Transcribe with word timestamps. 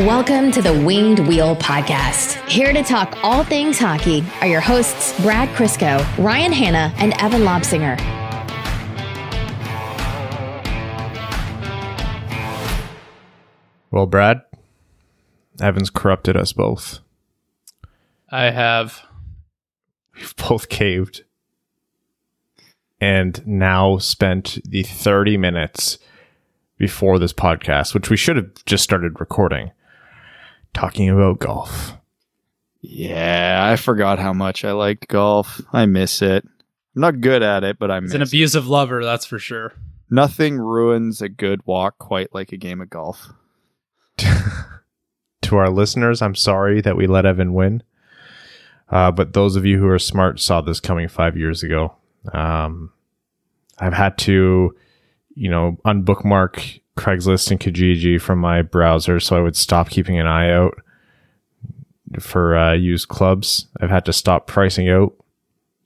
Welcome 0.00 0.52
to 0.52 0.62
the 0.62 0.72
Winged 0.72 1.18
Wheel 1.26 1.56
Podcast. 1.56 2.34
Here 2.48 2.72
to 2.72 2.84
talk 2.84 3.18
all 3.24 3.42
things 3.42 3.80
hockey 3.80 4.22
are 4.40 4.46
your 4.46 4.60
hosts, 4.60 5.20
Brad 5.22 5.48
Crisco, 5.56 5.98
Ryan 6.18 6.52
Hanna, 6.52 6.94
and 6.98 7.14
Evan 7.20 7.42
Lobsinger. 7.42 7.98
Well, 13.90 14.06
Brad, 14.06 14.42
Evan's 15.60 15.90
corrupted 15.90 16.36
us 16.36 16.52
both. 16.52 17.00
I 18.30 18.50
have. 18.50 19.04
We've 20.14 20.36
both 20.36 20.68
caved 20.68 21.24
and 23.00 23.44
now 23.44 23.98
spent 23.98 24.60
the 24.64 24.84
30 24.84 25.36
minutes 25.38 25.98
before 26.76 27.18
this 27.18 27.32
podcast, 27.32 27.94
which 27.94 28.08
we 28.08 28.16
should 28.16 28.36
have 28.36 28.64
just 28.64 28.84
started 28.84 29.18
recording, 29.18 29.72
talking 30.74 31.08
about 31.08 31.38
golf. 31.38 31.94
Yeah, 32.80 33.68
I 33.70 33.76
forgot 33.76 34.18
how 34.18 34.32
much 34.32 34.64
I 34.64 34.72
liked 34.72 35.08
golf. 35.08 35.60
I 35.72 35.86
miss 35.86 36.22
it. 36.22 36.44
I'm 36.94 37.02
not 37.02 37.20
good 37.20 37.42
at 37.42 37.64
it, 37.64 37.78
but 37.78 37.90
I 37.90 38.00
miss 38.00 38.10
He's 38.12 38.16
an 38.16 38.22
it. 38.22 38.28
abusive 38.28 38.66
lover, 38.68 39.04
that's 39.04 39.26
for 39.26 39.38
sure. 39.38 39.72
Nothing 40.10 40.58
ruins 40.58 41.20
a 41.20 41.28
good 41.28 41.60
walk 41.66 41.98
quite 41.98 42.32
like 42.34 42.52
a 42.52 42.56
game 42.56 42.80
of 42.80 42.88
golf. 42.88 43.28
to 44.16 45.56
our 45.56 45.70
listeners, 45.70 46.22
I'm 46.22 46.34
sorry 46.34 46.80
that 46.80 46.96
we 46.96 47.06
let 47.06 47.26
Evan 47.26 47.52
win. 47.52 47.82
Uh, 48.90 49.10
but 49.10 49.34
those 49.34 49.54
of 49.56 49.66
you 49.66 49.78
who 49.78 49.86
are 49.88 49.98
smart 49.98 50.40
saw 50.40 50.60
this 50.60 50.80
coming 50.80 51.08
five 51.08 51.36
years 51.36 51.62
ago. 51.62 51.94
Um, 52.32 52.92
I've 53.78 53.92
had 53.92 54.16
to, 54.18 54.74
you 55.34 55.50
know, 55.50 55.76
unbookmark 55.84 56.80
Craigslist 56.98 57.50
and 57.50 57.60
Kijiji 57.60 58.20
from 58.20 58.38
my 58.38 58.62
browser 58.62 59.20
so 59.20 59.36
I 59.36 59.40
would 59.40 59.56
stop 59.56 59.88
keeping 59.88 60.18
an 60.18 60.26
eye 60.26 60.50
out 60.50 60.74
for 62.20 62.56
uh, 62.56 62.72
used 62.72 63.08
clubs. 63.08 63.68
I've 63.80 63.90
had 63.90 64.04
to 64.06 64.12
stop 64.12 64.46
pricing 64.46 64.88
out 64.88 65.14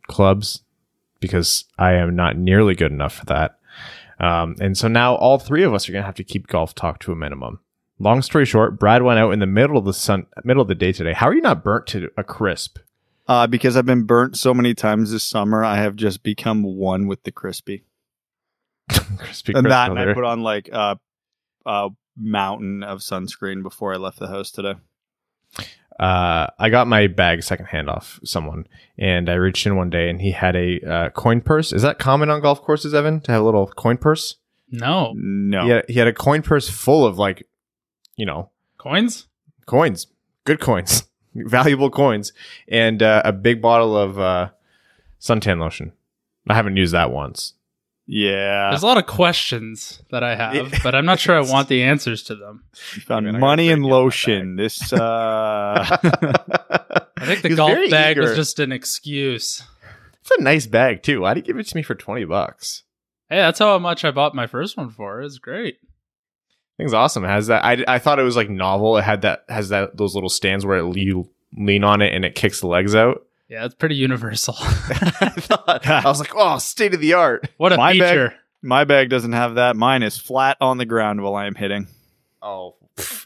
clubs 0.09 0.63
because 1.21 1.65
I 1.79 1.93
am 1.95 2.17
not 2.17 2.37
nearly 2.37 2.75
good 2.75 2.93
enough 2.93 3.15
for 3.15 3.27
that. 3.27 3.59
Um, 4.21 4.57
and 4.61 4.77
so 4.77 4.89
now 4.89 5.15
all 5.17 5.39
three 5.39 5.65
of 5.65 5.75
us 5.75 5.89
are 5.89 5.93
going 5.93 6.03
to 6.03 6.07
have 6.07 6.15
to 6.17 6.25
keep 6.25 6.47
golf 6.47 6.75
talk 6.75 7.01
to 7.01 7.13
a 7.13 7.17
minimum. 7.17 7.61
Long 7.99 8.23
story 8.23 8.45
short, 8.45 8.79
Brad 8.79 9.03
went 9.03 9.19
out 9.19 9.33
in 9.33 9.39
the 9.39 9.47
middle 9.47 9.77
of 9.77 9.85
the 9.85 9.93
sun, 9.93 10.27
middle 10.45 10.63
of 10.63 10.69
the 10.69 10.75
day 10.75 10.93
today. 10.93 11.13
How 11.13 11.29
are 11.29 11.35
you 11.35 11.41
not 11.41 11.65
burnt 11.65 11.87
to 11.89 12.11
a 12.17 12.25
crisp? 12.25 12.79
Uh, 13.29 13.47
because 13.47 13.77
I've 13.77 13.87
been 13.87 14.05
burnt 14.05 14.37
so 14.37 14.53
many 14.53 14.75
times 14.75 15.13
this 15.13 15.23
summer, 15.23 15.65
I 15.65 15.77
have 15.77 15.95
just 15.95 16.23
become 16.23 16.63
one 16.63 17.07
with 17.07 17.23
the 17.23 17.31
crispy. 17.31 17.85
Crispy 19.19 19.53
and 19.55 19.67
that, 19.67 19.91
and 19.91 19.99
I 19.99 20.13
put 20.15 20.25
on 20.25 20.43
like 20.43 20.69
a, 20.73 20.99
a 21.67 21.91
mountain 22.17 22.83
of 22.83 23.01
sunscreen 23.01 23.63
before 23.63 23.95
I 23.95 23.97
left 23.97 24.19
the 24.19 24.29
house 24.29 24.51
today. 24.51 24.75
uh, 25.99 26.47
I 26.59 26.69
got 26.71 26.87
my 26.87 27.07
bag 27.07 27.43
secondhand 27.43 27.89
off 27.89 28.19
someone, 28.25 28.67
and 28.99 29.29
I 29.29 29.35
reached 29.35 29.67
in 29.67 29.77
one 29.77 29.91
day, 29.91 30.09
and 30.09 30.21
he 30.21 30.33
had 30.33 30.57
a 30.57 30.81
uh, 30.81 31.11
coin 31.11 31.41
purse. 31.41 31.73
Is 31.73 31.83
that 31.83 31.99
common 31.99 32.31
on 32.31 32.41
golf 32.41 32.63
courses, 32.63 32.95
Evan, 32.95 33.21
to 33.23 33.33
have 33.33 33.43
a 33.43 33.45
little 33.45 33.67
coin 33.69 33.97
purse? 33.99 34.37
No. 34.71 35.13
No. 35.15 35.65
He, 35.65 35.71
had, 35.71 35.85
he 35.89 35.99
had 35.99 36.09
a 36.09 36.13
coin 36.13 36.43
purse 36.43 36.69
full 36.69 37.05
of 37.07 37.19
like, 37.19 37.47
you 38.17 38.27
know, 38.27 38.51
Coins? 38.79 39.29
coins, 39.67 40.09
good 40.45 40.59
coins, 40.61 41.05
valuable 41.35 41.91
coins, 41.91 42.33
and 42.69 43.03
uh, 43.03 43.23
a 43.25 43.33
big 43.33 43.63
bottle 43.63 43.97
of 43.97 44.19
uh, 44.19 44.49
suntan 45.21 45.61
lotion. 45.61 45.93
I 46.49 46.55
haven't 46.55 46.77
used 46.77 46.93
that 46.95 47.13
once. 47.13 47.55
Yeah. 48.07 48.71
There's 48.71 48.83
a 48.83 48.87
lot 48.87 48.99
of 48.99 49.07
questions 49.07 50.03
that 50.11 50.23
I 50.25 50.35
have, 50.35 50.75
but 50.83 50.95
I'm 50.95 51.05
not 51.05 51.21
sure 51.21 51.37
I 51.37 51.41
want 51.41 51.69
the 51.69 51.83
answers 51.85 52.23
to 52.25 52.35
them. 52.35 52.65
You 52.95 53.03
found 53.03 53.29
I 53.29 53.33
mean, 53.33 53.41
money 53.41 53.71
and 53.71 53.83
great 53.83 53.89
deal 53.89 53.97
in 53.97 54.01
my 54.01 54.05
lotion. 54.05 54.57
This 54.57 54.93
uh 54.93 54.99
I 57.17 57.27
think 57.27 57.43
the 57.43 57.49
He 57.51 57.55
golf 57.55 57.71
very 57.71 57.89
bag 57.89 58.19
was 58.19 58.35
just 58.35 58.59
an 58.59 58.73
excuse. 58.73 59.63
It's 60.21 60.31
a 60.39 60.43
nice 60.43 60.67
bag 60.67 61.03
too. 61.03 61.21
Why'd 61.21 61.37
he 61.37 61.43
give 61.43 61.59
it 61.59 61.67
to 61.67 61.77
me 61.77 61.83
for 61.83 61.95
twenty 61.95 62.25
bucks? 62.25 62.83
Hey, 63.29 63.37
that's 63.37 63.61
how 63.61 63.79
much 63.79 64.05
I 64.05 64.11
bought 64.11 64.35
my 64.35 64.47
first 64.47 64.77
one 64.77 64.91
for. 64.91 65.23
It's 65.23 65.39
great. 65.39 65.79
Thing's 66.77 66.95
awesome. 66.95 67.25
It 67.25 67.29
has 67.29 67.47
that? 67.47 67.65
I, 67.65 67.85
I 67.87 67.99
thought 67.99 68.19
it 68.19 68.25
was 68.25 68.37
like 68.37 68.51
novel. 68.51 68.97
It 68.99 69.05
had 69.05 69.23
that 69.23 69.45
has 69.49 69.69
that 69.71 69.97
those 69.97 70.15
little 70.15 70.29
stands 70.29 70.67
where 70.67 70.79
it, 70.79 70.97
you 70.97 71.31
lean 71.57 71.85
on 71.85 72.03
it 72.03 72.15
and 72.15 72.25
it 72.25 72.35
kicks 72.35 72.61
the 72.61 72.67
legs 72.67 72.95
out. 72.95 73.23
Yeah, 73.53 73.67
it's 73.67 73.75
pretty 73.75 73.97
universal. 73.97 74.55
I 74.59 74.65
thought 75.37 75.87
I 75.87 76.09
was 76.09 76.21
like, 76.21 76.33
oh, 76.35 76.57
state 76.57 76.95
of 76.95 77.01
the 77.01 77.13
art. 77.13 77.51
what 77.59 77.71
a 77.71 77.77
My 77.77 77.93
bag- 77.93 78.01
feature. 78.09 78.35
my 78.63 78.85
bag 78.85 79.11
doesn't 79.11 79.35
have 79.35 79.57
that. 79.57 79.77
Mine 79.77 80.03
is 80.03 80.17
flat 80.17 80.57
on 80.59 80.79
the 80.79 80.87
ground 80.87 81.23
while 81.23 81.35
I 81.35 81.47
am 81.47 81.55
hitting. 81.55 81.87
Oh. 82.41 82.77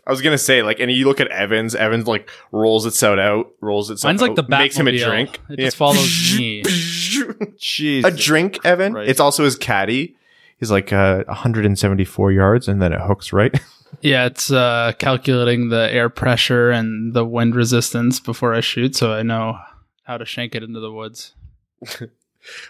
I 0.05 0.11
was 0.11 0.23
gonna 0.23 0.37
say 0.37 0.63
like, 0.65 0.81
and 0.81 0.91
you 0.91 1.07
look 1.07 1.21
at 1.21 1.29
Evans. 1.29 1.77
Evans 1.77 2.09
like 2.09 2.29
rolls 2.51 2.87
itself 2.87 3.13
out, 3.13 3.19
out 3.21 3.53
rolls 3.61 3.89
itself. 3.89 4.09
Mine's 4.09 4.21
like 4.21 4.35
the 4.35 4.43
Batmobile. 4.43 4.59
makes 4.59 4.77
him 4.77 4.89
a 4.89 4.99
drink. 4.99 5.41
It 5.49 5.59
just 5.61 5.77
follows 5.77 6.37
me. 6.37 6.63
Jeez. 6.65 8.05
a 8.05 8.11
drink, 8.11 8.59
Evan. 8.65 8.95
Right. 8.95 9.09
It's 9.09 9.21
also 9.21 9.45
his 9.45 9.55
caddy. 9.57 10.17
He's 10.59 10.73
like 10.73 10.93
uh, 10.93 11.23
174 11.29 12.33
yards, 12.33 12.67
and 12.67 12.83
then 12.83 12.93
it 12.93 13.01
hooks 13.01 13.33
right. 13.33 13.57
Yeah, 14.01 14.27
it's 14.27 14.51
uh, 14.51 14.93
calculating 14.99 15.69
the 15.69 15.91
air 15.93 16.09
pressure 16.09 16.71
and 16.71 17.15
the 17.15 17.25
wind 17.25 17.55
resistance 17.55 18.21
before 18.21 18.53
I 18.55 18.61
shoot, 18.61 18.95
so 18.97 19.13
I 19.13 19.23
know 19.23 19.59
how 20.07 20.17
to 20.17 20.25
shank 20.25 20.55
it 20.55 20.63
into 20.63 20.81
the 20.81 20.93
woods. 20.93 21.35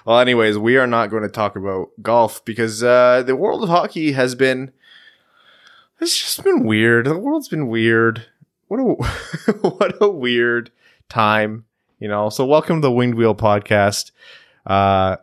Well, 0.06 0.20
anyways, 0.20 0.56
we 0.56 0.78
are 0.78 0.86
not 0.86 1.10
going 1.10 1.22
to 1.22 1.28
talk 1.28 1.54
about 1.54 1.91
golf 2.00 2.42
because 2.47 2.82
uh, 2.82 3.22
the 3.26 3.36
world 3.36 3.62
of 3.62 3.69
hockey 3.69 4.12
has 4.12 4.34
been. 4.34 4.72
It's 6.00 6.19
just 6.19 6.42
been 6.42 6.64
weird. 6.64 7.06
The 7.06 7.19
world's 7.19 7.48
been 7.48 7.69
weird. 7.69 8.25
What 8.69 8.80
a 8.80 8.82
what 9.69 9.94
a 10.00 10.08
weird 10.08 10.70
time, 11.10 11.66
you 11.98 12.08
know. 12.08 12.30
So, 12.30 12.46
welcome 12.46 12.80
to 12.80 12.86
the 12.86 12.92
Winged 12.92 13.16
Wheel 13.16 13.34
podcast, 13.34 14.12
uh, 14.64 15.16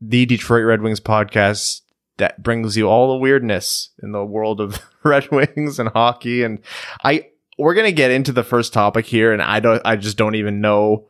the 0.00 0.26
Detroit 0.26 0.64
Red 0.64 0.82
Wings 0.82 1.00
podcast 1.00 1.82
that 2.16 2.42
brings 2.42 2.76
you 2.76 2.88
all 2.88 3.12
the 3.12 3.18
weirdness 3.18 3.90
in 4.02 4.12
the 4.12 4.24
world 4.24 4.60
of 4.60 4.80
Red 5.04 5.30
Wings 5.30 5.78
and 5.78 5.88
hockey. 5.90 6.42
And 6.42 6.60
I, 7.04 7.28
we're 7.58 7.74
gonna 7.74 7.92
get 7.92 8.10
into 8.10 8.32
the 8.32 8.44
first 8.44 8.72
topic 8.72 9.06
here, 9.06 9.32
and 9.32 9.42
I 9.42 9.60
don't, 9.60 9.82
I 9.84 9.96
just 9.96 10.16
don't 10.16 10.34
even 10.34 10.60
know. 10.60 11.06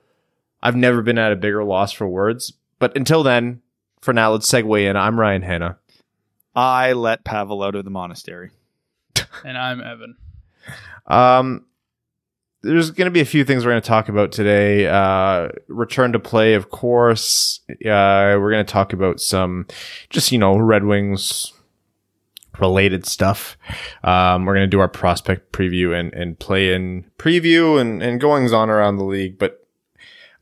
I've 0.62 0.76
never 0.76 1.02
been 1.02 1.18
at 1.18 1.32
a 1.32 1.36
bigger 1.36 1.64
loss 1.64 1.92
for 1.92 2.06
words. 2.06 2.52
But 2.78 2.96
until 2.96 3.22
then, 3.22 3.62
for 4.00 4.12
now, 4.12 4.32
let's 4.32 4.50
segue 4.50 4.88
in. 4.88 4.96
I'm 4.96 5.18
Ryan 5.18 5.42
Hanna. 5.42 5.78
I 6.54 6.92
let 6.92 7.24
Pavel 7.24 7.62
out 7.62 7.74
of 7.74 7.84
the 7.84 7.90
monastery. 7.90 8.50
And 9.44 9.56
I'm 9.56 9.80
Evan. 9.80 10.16
Um, 11.06 11.64
there's 12.62 12.90
going 12.90 13.06
to 13.06 13.10
be 13.12 13.20
a 13.20 13.24
few 13.24 13.44
things 13.44 13.64
we're 13.64 13.72
going 13.72 13.82
to 13.82 13.88
talk 13.88 14.08
about 14.08 14.30
today. 14.30 14.86
Uh, 14.86 15.48
return 15.68 16.12
to 16.12 16.18
play, 16.18 16.54
of 16.54 16.70
course. 16.70 17.60
Uh, 17.70 18.36
we're 18.38 18.50
going 18.50 18.64
to 18.64 18.72
talk 18.72 18.92
about 18.92 19.20
some 19.20 19.66
just, 20.10 20.32
you 20.32 20.38
know, 20.38 20.56
Red 20.56 20.84
Wings 20.84 21.52
related 22.58 23.06
stuff. 23.06 23.56
Um, 24.04 24.44
we're 24.44 24.54
going 24.54 24.66
to 24.66 24.70
do 24.70 24.80
our 24.80 24.88
prospect 24.88 25.52
preview 25.52 25.98
and, 25.98 26.12
and 26.12 26.38
play 26.38 26.74
in 26.74 27.04
preview 27.18 27.80
and, 27.80 28.02
and 28.02 28.20
goings 28.20 28.52
on 28.52 28.70
around 28.70 28.96
the 28.96 29.04
league. 29.04 29.38
But 29.38 29.66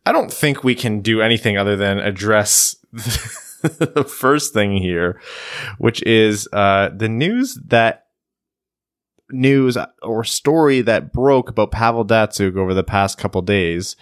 I 0.06 0.12
don't 0.12 0.32
think 0.32 0.64
we 0.64 0.74
can 0.74 1.00
do 1.00 1.20
anything 1.20 1.56
other 1.56 1.76
than 1.76 1.98
address 1.98 2.76
the 3.62 4.04
first 4.04 4.52
thing 4.52 4.76
here, 4.76 5.20
which 5.78 6.02
is 6.02 6.48
uh, 6.52 6.90
the 6.94 7.08
news 7.08 7.58
that 7.66 8.06
news 9.32 9.76
or 10.02 10.24
story 10.24 10.80
that 10.82 11.12
broke 11.12 11.48
about 11.48 11.70
Pavel 11.70 12.04
Datsyuk 12.04 12.56
over 12.56 12.74
the 12.74 12.82
past 12.82 13.18
couple 13.18 13.42
days, 13.42 13.96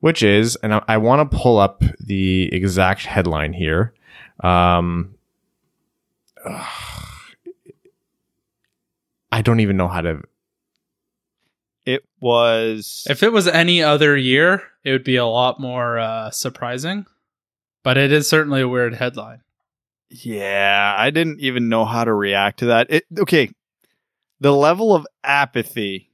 which 0.00 0.22
is, 0.22 0.56
and 0.56 0.74
I, 0.74 0.82
I 0.88 0.96
want 0.96 1.30
to 1.30 1.36
pull 1.38 1.58
up 1.58 1.82
the 1.98 2.52
exact 2.52 3.06
headline 3.06 3.52
here. 3.52 3.94
Um, 4.40 5.14
I 9.32 9.42
don't 9.42 9.60
even 9.60 9.76
know 9.76 9.88
how 9.88 10.00
to. 10.00 10.22
It 11.86 12.04
was 12.20 13.06
If 13.08 13.22
it 13.22 13.32
was 13.32 13.46
any 13.48 13.82
other 13.82 14.16
year, 14.16 14.62
it 14.84 14.92
would 14.92 15.04
be 15.04 15.16
a 15.16 15.26
lot 15.26 15.60
more 15.60 15.98
uh, 15.98 16.30
surprising. 16.30 17.06
But 17.82 17.96
it 17.96 18.12
is 18.12 18.28
certainly 18.28 18.60
a 18.60 18.68
weird 18.68 18.94
headline. 18.94 19.40
Yeah, 20.10 20.94
I 20.96 21.10
didn't 21.10 21.40
even 21.40 21.68
know 21.68 21.84
how 21.84 22.04
to 22.04 22.12
react 22.12 22.58
to 22.58 22.66
that. 22.66 22.90
It, 22.90 23.04
okay, 23.20 23.50
the 24.40 24.52
level 24.52 24.94
of 24.94 25.06
apathy 25.22 26.10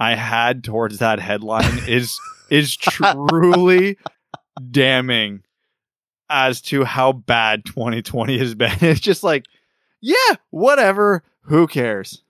I 0.00 0.16
had 0.16 0.64
towards 0.64 0.98
that 0.98 1.20
headline 1.20 1.80
is 1.88 2.18
is 2.50 2.76
truly 2.76 3.96
damning 4.70 5.44
as 6.28 6.60
to 6.60 6.84
how 6.84 7.12
bad 7.12 7.64
2020 7.64 8.38
has 8.38 8.54
been. 8.54 8.72
It's 8.80 9.00
just 9.00 9.22
like, 9.22 9.44
yeah, 10.00 10.34
whatever, 10.50 11.22
who 11.42 11.66
cares? 11.66 12.23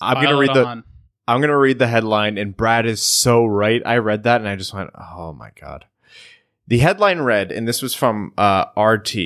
I'm 0.00 0.22
gonna 0.22 0.36
read 0.36 0.54
the. 0.54 0.64
on. 0.64 0.84
I'm 1.28 1.40
gonna 1.40 1.58
read 1.58 1.78
the 1.78 1.86
headline, 1.88 2.38
and 2.38 2.56
Brad 2.56 2.86
is 2.86 3.02
so 3.02 3.44
right. 3.44 3.82
I 3.84 3.98
read 3.98 4.22
that 4.24 4.40
and 4.40 4.48
I 4.48 4.56
just 4.56 4.74
went, 4.74 4.90
"Oh 4.94 5.32
my 5.32 5.50
god." 5.60 5.86
The 6.68 6.78
headline 6.78 7.20
read, 7.20 7.52
and 7.52 7.66
this 7.66 7.82
was 7.82 7.94
from 7.94 8.32
uh, 8.36 8.66
RT, 8.76 9.16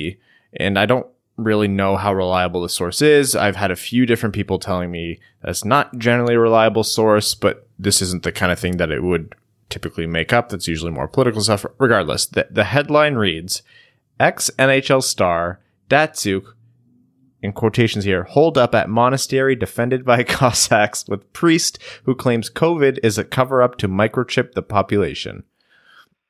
and 0.53 0.77
I 0.77 0.85
don't 0.85 1.07
really 1.37 1.67
know 1.67 1.97
how 1.97 2.13
reliable 2.13 2.61
the 2.61 2.69
source 2.69 3.01
is. 3.01 3.35
I've 3.35 3.55
had 3.55 3.71
a 3.71 3.75
few 3.75 4.05
different 4.05 4.35
people 4.35 4.59
telling 4.59 4.91
me 4.91 5.19
that's 5.41 5.65
not 5.65 5.97
generally 5.97 6.35
a 6.35 6.39
reliable 6.39 6.83
source, 6.83 7.33
but 7.33 7.67
this 7.79 8.01
isn't 8.01 8.23
the 8.23 8.31
kind 8.31 8.51
of 8.51 8.59
thing 8.59 8.77
that 8.77 8.91
it 8.91 9.01
would 9.03 9.33
typically 9.69 10.05
make 10.05 10.31
up. 10.31 10.49
That's 10.49 10.67
usually 10.67 10.91
more 10.91 11.07
political 11.07 11.41
stuff. 11.41 11.65
Regardless, 11.79 12.25
the, 12.27 12.47
the 12.51 12.65
headline 12.65 13.15
reads 13.15 13.63
ex 14.19 14.51
NHL 14.59 15.01
star 15.01 15.59
Datsyuk, 15.89 16.53
in 17.41 17.53
quotations 17.53 18.03
here, 18.03 18.23
hold 18.23 18.57
up 18.57 18.75
at 18.75 18.89
monastery 18.89 19.55
defended 19.55 20.05
by 20.05 20.23
Cossacks 20.25 21.07
with 21.07 21.31
priest 21.33 21.79
who 22.03 22.15
claims 22.15 22.49
COVID 22.49 22.99
is 23.03 23.17
a 23.17 23.23
cover 23.23 23.61
up 23.61 23.77
to 23.77 23.87
microchip 23.87 24.53
the 24.53 24.61
population. 24.61 25.43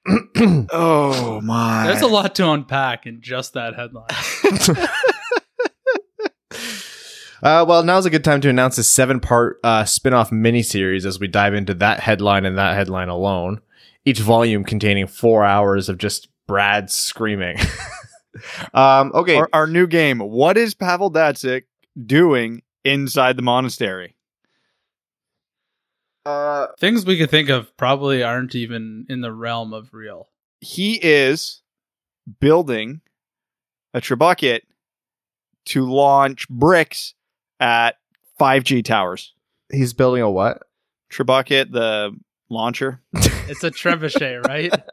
oh 0.71 1.39
my! 1.43 1.85
There's 1.85 2.01
a 2.01 2.07
lot 2.07 2.33
to 2.35 2.49
unpack 2.49 3.05
in 3.05 3.21
just 3.21 3.53
that 3.53 3.75
headline. 3.75 4.07
Uh, 7.43 7.65
well, 7.67 7.81
now's 7.81 8.05
a 8.05 8.09
good 8.11 8.23
time 8.23 8.39
to 8.39 8.49
announce 8.49 8.77
a 8.77 8.83
seven 8.83 9.19
part 9.19 9.59
uh, 9.63 9.83
spin 9.83 10.13
off 10.13 10.29
miniseries 10.29 11.05
as 11.05 11.19
we 11.19 11.27
dive 11.27 11.55
into 11.55 11.73
that 11.73 11.99
headline 11.99 12.45
and 12.45 12.57
that 12.57 12.75
headline 12.75 13.09
alone. 13.09 13.59
Each 14.05 14.19
volume 14.19 14.63
containing 14.63 15.07
four 15.07 15.43
hours 15.43 15.89
of 15.89 15.97
just 15.97 16.27
Brad 16.47 16.91
screaming. 16.91 17.57
um, 18.73 19.11
okay. 19.13 19.35
Our, 19.35 19.49
our 19.53 19.67
new 19.67 19.87
game. 19.87 20.19
What 20.19 20.57
is 20.57 20.73
Pavel 20.73 21.11
Datsyuk 21.11 21.63
doing 22.05 22.61
inside 22.83 23.37
the 23.37 23.41
monastery? 23.41 24.15
Uh, 26.25 26.67
Things 26.79 27.05
we 27.05 27.17
could 27.17 27.31
think 27.31 27.49
of 27.49 27.75
probably 27.77 28.23
aren't 28.23 28.55
even 28.55 29.05
in 29.09 29.21
the 29.21 29.31
realm 29.33 29.73
of 29.73 29.93
real. 29.93 30.29
He 30.59 30.99
is 31.01 31.61
building 32.39 33.01
a 33.93 34.01
trebuchet 34.01 34.61
to 35.65 35.89
launch 35.89 36.47
bricks 36.49 37.15
at 37.59 37.95
5G 38.39 38.83
towers. 38.85 39.33
he's 39.71 39.93
building 39.93 40.21
a 40.21 40.29
what? 40.29 40.63
Trebuchet, 41.11 41.71
the 41.71 42.15
launcher. 42.51 43.01
It's 43.13 43.63
a 43.63 43.71
trebuchet, 43.71 44.45
right? 44.47 44.71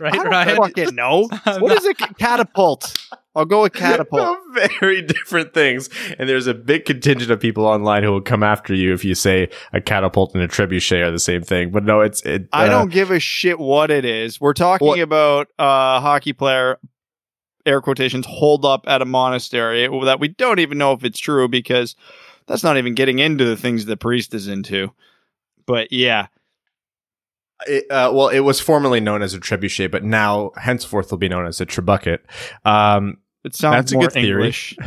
Right, 0.00 0.12
I 0.12 0.16
don't 0.16 0.26
Ryan? 0.26 0.56
fucking 0.56 0.94
know. 0.96 1.28
I'm 1.46 1.60
What 1.60 1.68
not- 1.68 1.78
is 1.78 1.84
a 1.86 1.94
catapult? 1.94 2.98
I'll 3.36 3.44
go 3.44 3.62
with 3.62 3.72
catapult. 3.74 4.38
Very 4.80 5.02
different 5.02 5.54
things. 5.54 5.88
And 6.18 6.28
there's 6.28 6.48
a 6.48 6.52
big 6.54 6.84
contingent 6.84 7.30
of 7.30 7.38
people 7.38 7.64
online 7.64 8.02
who 8.02 8.10
will 8.10 8.20
come 8.20 8.42
after 8.42 8.74
you 8.74 8.92
if 8.92 9.04
you 9.04 9.14
say 9.14 9.50
a 9.72 9.80
catapult 9.80 10.34
and 10.34 10.42
a 10.42 10.48
trebuchet 10.48 11.00
are 11.06 11.12
the 11.12 11.20
same 11.20 11.42
thing. 11.42 11.70
But 11.70 11.84
no, 11.84 12.00
it's 12.00 12.22
it. 12.22 12.48
I 12.52 12.66
uh, 12.66 12.70
don't 12.70 12.90
give 12.90 13.12
a 13.12 13.20
shit 13.20 13.60
what 13.60 13.92
it 13.92 14.04
is. 14.04 14.40
We're 14.40 14.52
talking 14.52 14.84
What- 14.88 14.98
about 14.98 15.46
a 15.60 16.00
hockey 16.00 16.32
player, 16.32 16.80
air 17.64 17.80
quotations, 17.80 18.26
hold 18.26 18.64
up 18.64 18.86
at 18.88 19.00
a 19.00 19.04
monastery 19.06 19.86
that 20.04 20.18
we 20.18 20.26
don't 20.26 20.58
even 20.58 20.76
know 20.76 20.92
if 20.92 21.04
it's 21.04 21.20
true 21.20 21.46
because 21.46 21.94
that's 22.48 22.64
not 22.64 22.78
even 22.78 22.94
getting 22.94 23.20
into 23.20 23.44
the 23.44 23.56
things 23.56 23.84
the 23.84 23.96
priest 23.96 24.34
is 24.34 24.48
into. 24.48 24.90
But 25.66 25.92
yeah, 25.92 26.26
It, 27.66 27.90
uh, 27.90 28.10
well, 28.12 28.28
it 28.28 28.40
was 28.40 28.60
formerly 28.60 29.00
known 29.00 29.22
as 29.22 29.32
a 29.34 29.40
trebuchet, 29.40 29.90
but 29.90 30.04
now 30.04 30.50
henceforth 30.56 31.10
will 31.10 31.18
be 31.18 31.28
known 31.28 31.46
as 31.46 31.60
a 31.60 31.66
trebuchet. 31.66 32.18
Um, 32.64 33.18
it 33.44 33.54
sounds 33.54 33.76
That's 33.76 33.92
a 33.92 33.94
more 33.94 34.04
good 34.04 34.12
theory. 34.12 34.42
English. 34.42 34.76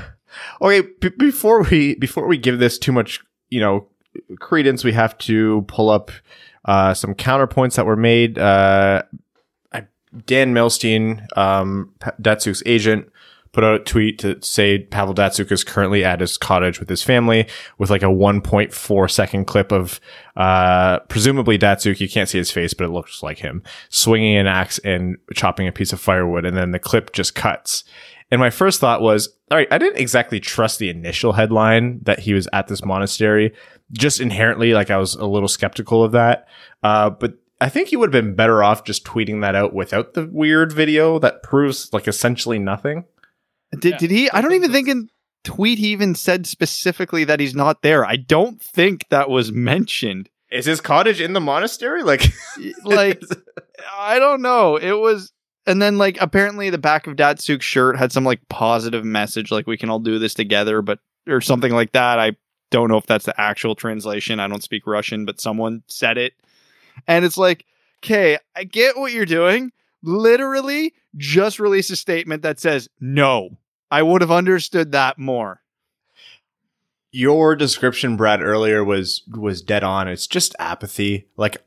Okay, 0.62 0.88
b- 1.00 1.10
before 1.18 1.64
we 1.64 1.96
before 1.96 2.28
we 2.28 2.38
give 2.38 2.60
this 2.60 2.78
too 2.78 2.92
much, 2.92 3.22
you 3.50 3.60
know, 3.60 3.88
credence, 4.40 4.84
we 4.84 4.92
have 4.92 5.18
to 5.19 5.64
pull 5.68 5.90
up 5.90 6.12
uh, 6.66 6.94
some 6.94 7.16
counterpoints 7.16 7.75
that 7.75 7.88
were 7.88 7.96
made. 7.96 8.38
Uh, 8.38 9.02
Dan 10.25 10.54
Milstein, 10.54 11.25
um, 11.38 11.94
Datsyuk's 12.22 12.63
agent, 12.66 13.12
put 13.52 13.64
out 13.64 13.82
a 13.82 13.84
tweet 13.84 14.20
to 14.20 14.42
say 14.42 14.80
Pavel 14.80 15.14
Datsyuk 15.14 15.52
is 15.52 15.64
currently 15.64 16.04
at 16.04 16.20
his 16.20 16.38
cottage 16.38 16.80
with 16.80 16.90
his 16.90 17.04
family 17.04 17.48
with 17.78 17.90
like 17.90 18.04
a 18.04 18.08
1.4 18.08 19.12
second 19.12 19.46
clip 19.46 19.72
of 19.72 20.00
uh, 20.36 21.00
presumably 21.08 21.58
Datsyuk. 21.58 22.00
You 22.00 22.10
can't 22.10 22.30
see 22.30 22.38
his 22.38 22.52
face, 22.52 22.74
but 22.74 22.86
it 22.86 22.92
looks 22.92 23.24
like 23.24 23.40
him 23.40 23.64
swinging 23.90 24.36
an 24.38 24.48
axe 24.48 24.80
and 24.80 25.18
chopping 25.34 25.68
a 25.68 25.72
piece 25.72 25.94
of 25.94 26.00
firewood, 26.00 26.46
and 26.46 26.56
then 26.56 26.72
the 26.72 26.80
clip 26.80 27.14
just 27.14 27.36
cuts. 27.36 27.84
And 28.30 28.40
my 28.40 28.50
first 28.50 28.80
thought 28.80 29.02
was, 29.02 29.30
all 29.50 29.58
right, 29.58 29.72
I 29.72 29.78
didn't 29.78 30.00
exactly 30.00 30.40
trust 30.40 30.80
the 30.80 30.90
initial 30.90 31.34
headline 31.34 32.00
that 32.04 32.20
he 32.20 32.34
was 32.34 32.48
at 32.52 32.68
this 32.68 32.84
monastery. 32.84 33.54
Just 33.94 34.20
inherently, 34.20 34.74
like 34.74 34.92
I 34.92 34.98
was 34.98 35.16
a 35.16 35.26
little 35.26 35.48
skeptical 35.48 36.04
of 36.04 36.12
that. 36.12 36.48
Uh, 36.84 37.10
but 37.10 37.36
I 37.62 37.70
think 37.70 37.88
he 37.88 37.96
would 37.96 38.14
have 38.14 38.24
been 38.24 38.36
better 38.36 38.62
off 38.62 38.84
just 38.84 39.06
tweeting 39.06 39.42
that 39.42 39.56
out 39.56 39.74
without 39.74 40.14
the 40.14 40.28
weird 40.28 40.74
video 40.74 41.20
that 41.20 41.42
proves 41.42 41.92
like 41.94 42.08
essentially 42.08 42.60
nothing. 42.60 43.06
Did, 43.80 43.92
Yeah. 43.94 43.98
did 43.98 44.12
he? 44.12 44.30
I 44.31 44.42
don't 44.42 44.54
even 44.54 44.72
think 44.72 44.88
in 44.88 45.10
tweet 45.44 45.80
he 45.80 45.88
even 45.88 46.16
said 46.16 46.46
specifically 46.48 47.24
that 47.25 47.40
he's 47.40 47.56
not 47.56 47.81
there. 47.81 48.06
I 48.06 48.16
don't 48.18 48.62
think 48.62 49.06
that 49.10 49.30
was 49.30 49.52
mentioned. 49.52 50.30
Is 50.52 50.66
his 50.66 50.80
cottage 50.81 51.19
in 51.22 51.34
the 51.34 51.42
monastery? 51.42 52.04
Like, 52.04 52.24
Like, 52.84 53.22
I 53.98 54.19
don't 54.19 54.42
know. 54.42 54.78
It 54.78 54.94
was, 54.94 55.31
and 55.66 55.81
then 55.81 55.98
like 55.98 56.18
apparently 56.22 56.69
the 56.69 56.78
back 56.78 57.08
of 57.08 57.16
Datsyuk's 57.18 57.66
shirt 57.66 57.98
had 57.98 58.12
some 58.12 58.24
like 58.24 58.40
positive 58.50 59.04
message, 59.04 59.52
like 59.52 59.68
we 59.68 59.78
can 59.78 59.90
all 59.90 60.00
do 60.00 60.20
this 60.20 60.34
together, 60.34 60.81
but 60.81 61.00
or 61.28 61.42
something 61.42 61.74
like 61.74 61.92
that. 61.92 62.20
I 62.20 62.38
don't 62.72 62.90
know 62.90 62.98
if 62.98 63.06
that's 63.06 63.25
the 63.25 63.40
actual 63.40 63.75
translation. 63.75 64.40
I 64.40 64.48
don't 64.48 64.63
speak 64.63 64.88
Russian, 64.88 65.25
but 65.25 65.42
someone 65.42 65.84
said 65.88 66.18
it, 66.18 66.34
and 67.08 67.25
it's 67.25 67.38
like, 67.38 67.66
okay, 68.04 68.38
I 68.56 68.63
get 68.63 68.98
what 68.98 69.12
you're 69.12 69.25
doing. 69.25 69.72
Literally, 70.04 70.94
just 71.16 71.60
release 71.60 71.90
a 71.90 71.96
statement 71.96 72.44
that 72.44 72.60
says 72.60 72.88
no. 73.00 73.58
I 73.90 74.04
would 74.04 74.22
have 74.22 74.32
understood 74.32 74.92
that 74.92 75.18
more. 75.18 75.62
your 77.12 77.56
description 77.56 78.18
brad 78.18 78.42
earlier 78.42 78.84
was 78.84 79.24
was 79.36 79.62
dead 79.62 79.84
on 79.84 80.08
it's 80.08 80.28
just 80.28 80.54
apathy 80.60 81.26
like 81.38 81.58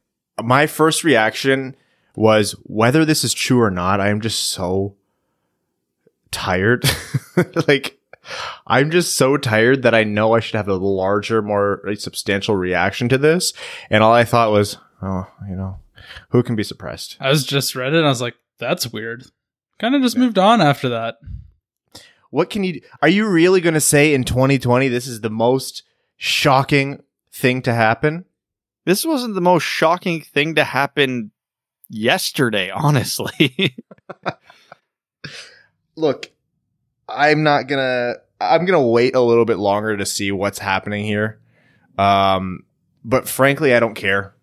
my 0.43 0.67
first 0.67 1.03
reaction 1.03 1.75
was 2.15 2.53
whether 2.65 3.05
this 3.05 3.25
is 3.25 3.33
true 3.33 3.61
or 3.61 3.71
not 3.71 4.01
i 4.01 4.09
am 4.11 4.21
just 4.21 4.45
so 4.51 4.95
tired 6.31 6.85
like 7.69 7.99
i'm 8.67 8.91
just 8.91 9.17
so 9.17 9.37
tired 9.37 9.83
that 9.83 9.95
i 9.95 10.05
know 10.05 10.35
i 10.35 10.41
should 10.41 10.55
have 10.57 10.69
a 10.69 10.75
larger 10.75 11.41
more 11.43 11.83
substantial 11.95 12.55
reaction 12.55 13.09
to 13.09 13.19
this 13.19 13.53
and 13.89 14.03
all 14.05 14.13
i 14.13 14.25
thought 14.25 14.53
was 14.53 14.77
oh 15.03 15.27
you 15.49 15.57
know 15.57 15.79
who 16.31 16.43
can 16.43 16.57
be 16.57 16.63
surprised 16.65 17.17
I 17.21 17.29
was 17.31 17.45
just 17.45 17.75
read 17.75 17.93
it 17.95 17.99
and 17.99 18.07
I 18.07 18.11
was 18.11 18.21
like, 18.23 18.37
that's 18.59 18.93
weird. 18.93 19.25
Kind 19.79 19.95
of 19.95 20.03
just 20.03 20.17
moved 20.19 20.39
on 20.39 20.61
after 20.61 20.89
that. 20.91 21.17
what 22.31 22.51
can 22.51 22.63
you 22.65 22.81
are 23.03 23.09
you 23.09 23.29
really 23.29 23.61
going 23.61 23.75
to 23.75 23.81
say 23.81 24.13
in 24.15 24.25
2020 24.25 24.89
this 24.89 25.07
is 25.07 25.21
the 25.21 25.31
most 25.31 25.83
shocking 26.17 27.03
thing 27.33 27.63
to 27.63 27.73
happen 27.73 28.25
This 28.85 29.05
wasn't 29.05 29.35
the 29.35 29.41
most 29.41 29.63
shocking 29.65 30.21
thing 30.21 30.55
to 30.57 30.65
happen 30.65 31.31
yesterday, 31.89 32.71
honestly. 32.75 33.77
look, 35.97 36.31
I'm 37.09 37.43
not 37.43 37.67
gonna. 37.69 38.15
I'm 38.41 38.65
gonna 38.65 38.87
wait 38.87 39.15
a 39.15 39.21
little 39.21 39.45
bit 39.45 39.59
longer 39.59 39.97
to 39.97 40.07
see 40.07 40.33
what's 40.33 40.59
happening 40.59 41.05
here. 41.05 41.41
Um, 41.99 42.65
but 43.05 43.29
frankly, 43.29 43.75
I 43.75 43.81
don't 43.81 43.95
care. 43.95 44.35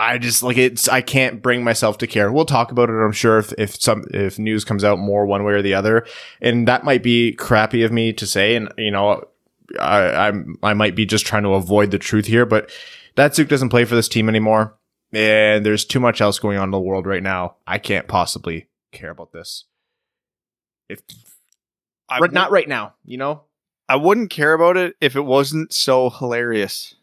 I 0.00 0.16
just 0.16 0.42
like 0.42 0.56
it's. 0.56 0.88
I 0.88 1.02
can't 1.02 1.42
bring 1.42 1.62
myself 1.62 1.98
to 1.98 2.06
care. 2.06 2.32
We'll 2.32 2.46
talk 2.46 2.72
about 2.72 2.88
it. 2.88 2.94
I'm 2.94 3.12
sure 3.12 3.38
if 3.38 3.52
if 3.58 3.78
some 3.78 4.04
if 4.14 4.38
news 4.38 4.64
comes 4.64 4.82
out 4.82 4.98
more 4.98 5.26
one 5.26 5.44
way 5.44 5.52
or 5.52 5.60
the 5.60 5.74
other, 5.74 6.06
and 6.40 6.66
that 6.66 6.84
might 6.84 7.02
be 7.02 7.32
crappy 7.34 7.82
of 7.82 7.92
me 7.92 8.14
to 8.14 8.26
say. 8.26 8.56
And 8.56 8.72
you 8.78 8.90
know, 8.90 9.22
I, 9.78 10.28
I'm 10.28 10.56
I 10.62 10.72
might 10.72 10.96
be 10.96 11.04
just 11.04 11.26
trying 11.26 11.42
to 11.42 11.50
avoid 11.50 11.90
the 11.90 11.98
truth 11.98 12.24
here. 12.24 12.46
But 12.46 12.70
Datsyuk 13.14 13.48
doesn't 13.48 13.68
play 13.68 13.84
for 13.84 13.94
this 13.94 14.08
team 14.08 14.30
anymore, 14.30 14.74
and 15.12 15.66
there's 15.66 15.84
too 15.84 16.00
much 16.00 16.22
else 16.22 16.38
going 16.38 16.56
on 16.56 16.68
in 16.68 16.70
the 16.70 16.80
world 16.80 17.06
right 17.06 17.22
now. 17.22 17.56
I 17.66 17.76
can't 17.76 18.08
possibly 18.08 18.68
care 18.92 19.10
about 19.10 19.32
this. 19.32 19.66
If 20.88 21.02
I 22.08 22.26
not 22.28 22.50
right 22.50 22.68
now, 22.68 22.94
you 23.04 23.18
know? 23.18 23.42
I 23.86 23.96
wouldn't 23.96 24.30
care 24.30 24.54
about 24.54 24.76
it 24.76 24.96
if 25.00 25.14
it 25.14 25.22
wasn't 25.22 25.74
so 25.74 26.10
hilarious. 26.10 26.94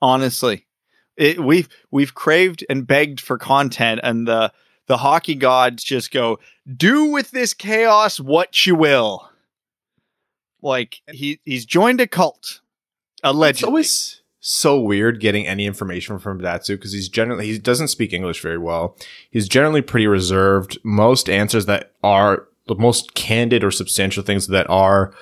Honestly, 0.00 0.67
it, 1.18 1.40
we've 1.40 1.68
we've 1.90 2.14
craved 2.14 2.64
and 2.70 2.86
begged 2.86 3.20
for 3.20 3.36
content, 3.36 4.00
and 4.02 4.26
the 4.26 4.52
the 4.86 4.96
hockey 4.96 5.34
gods 5.34 5.82
just 5.84 6.10
go, 6.10 6.38
"Do 6.74 7.06
with 7.06 7.32
this 7.32 7.52
chaos 7.52 8.18
what 8.18 8.66
you 8.66 8.74
will." 8.74 9.28
Like 10.62 11.02
he 11.10 11.40
he's 11.44 11.66
joined 11.66 12.00
a 12.00 12.06
cult, 12.06 12.60
allegedly. 13.22 13.58
It's 13.58 13.68
always 13.68 14.22
so 14.40 14.80
weird 14.80 15.20
getting 15.20 15.46
any 15.46 15.66
information 15.66 16.18
from 16.18 16.40
Datsu 16.40 16.68
because 16.68 16.92
he's 16.92 17.08
generally 17.08 17.46
he 17.46 17.58
doesn't 17.58 17.88
speak 17.88 18.12
English 18.12 18.40
very 18.40 18.58
well. 18.58 18.96
He's 19.30 19.48
generally 19.48 19.82
pretty 19.82 20.06
reserved. 20.06 20.78
Most 20.84 21.28
answers 21.28 21.66
that 21.66 21.92
are 22.02 22.46
the 22.68 22.76
most 22.76 23.14
candid 23.14 23.64
or 23.64 23.70
substantial 23.70 24.22
things 24.22 24.46
that 24.46 24.68
are 24.70 25.12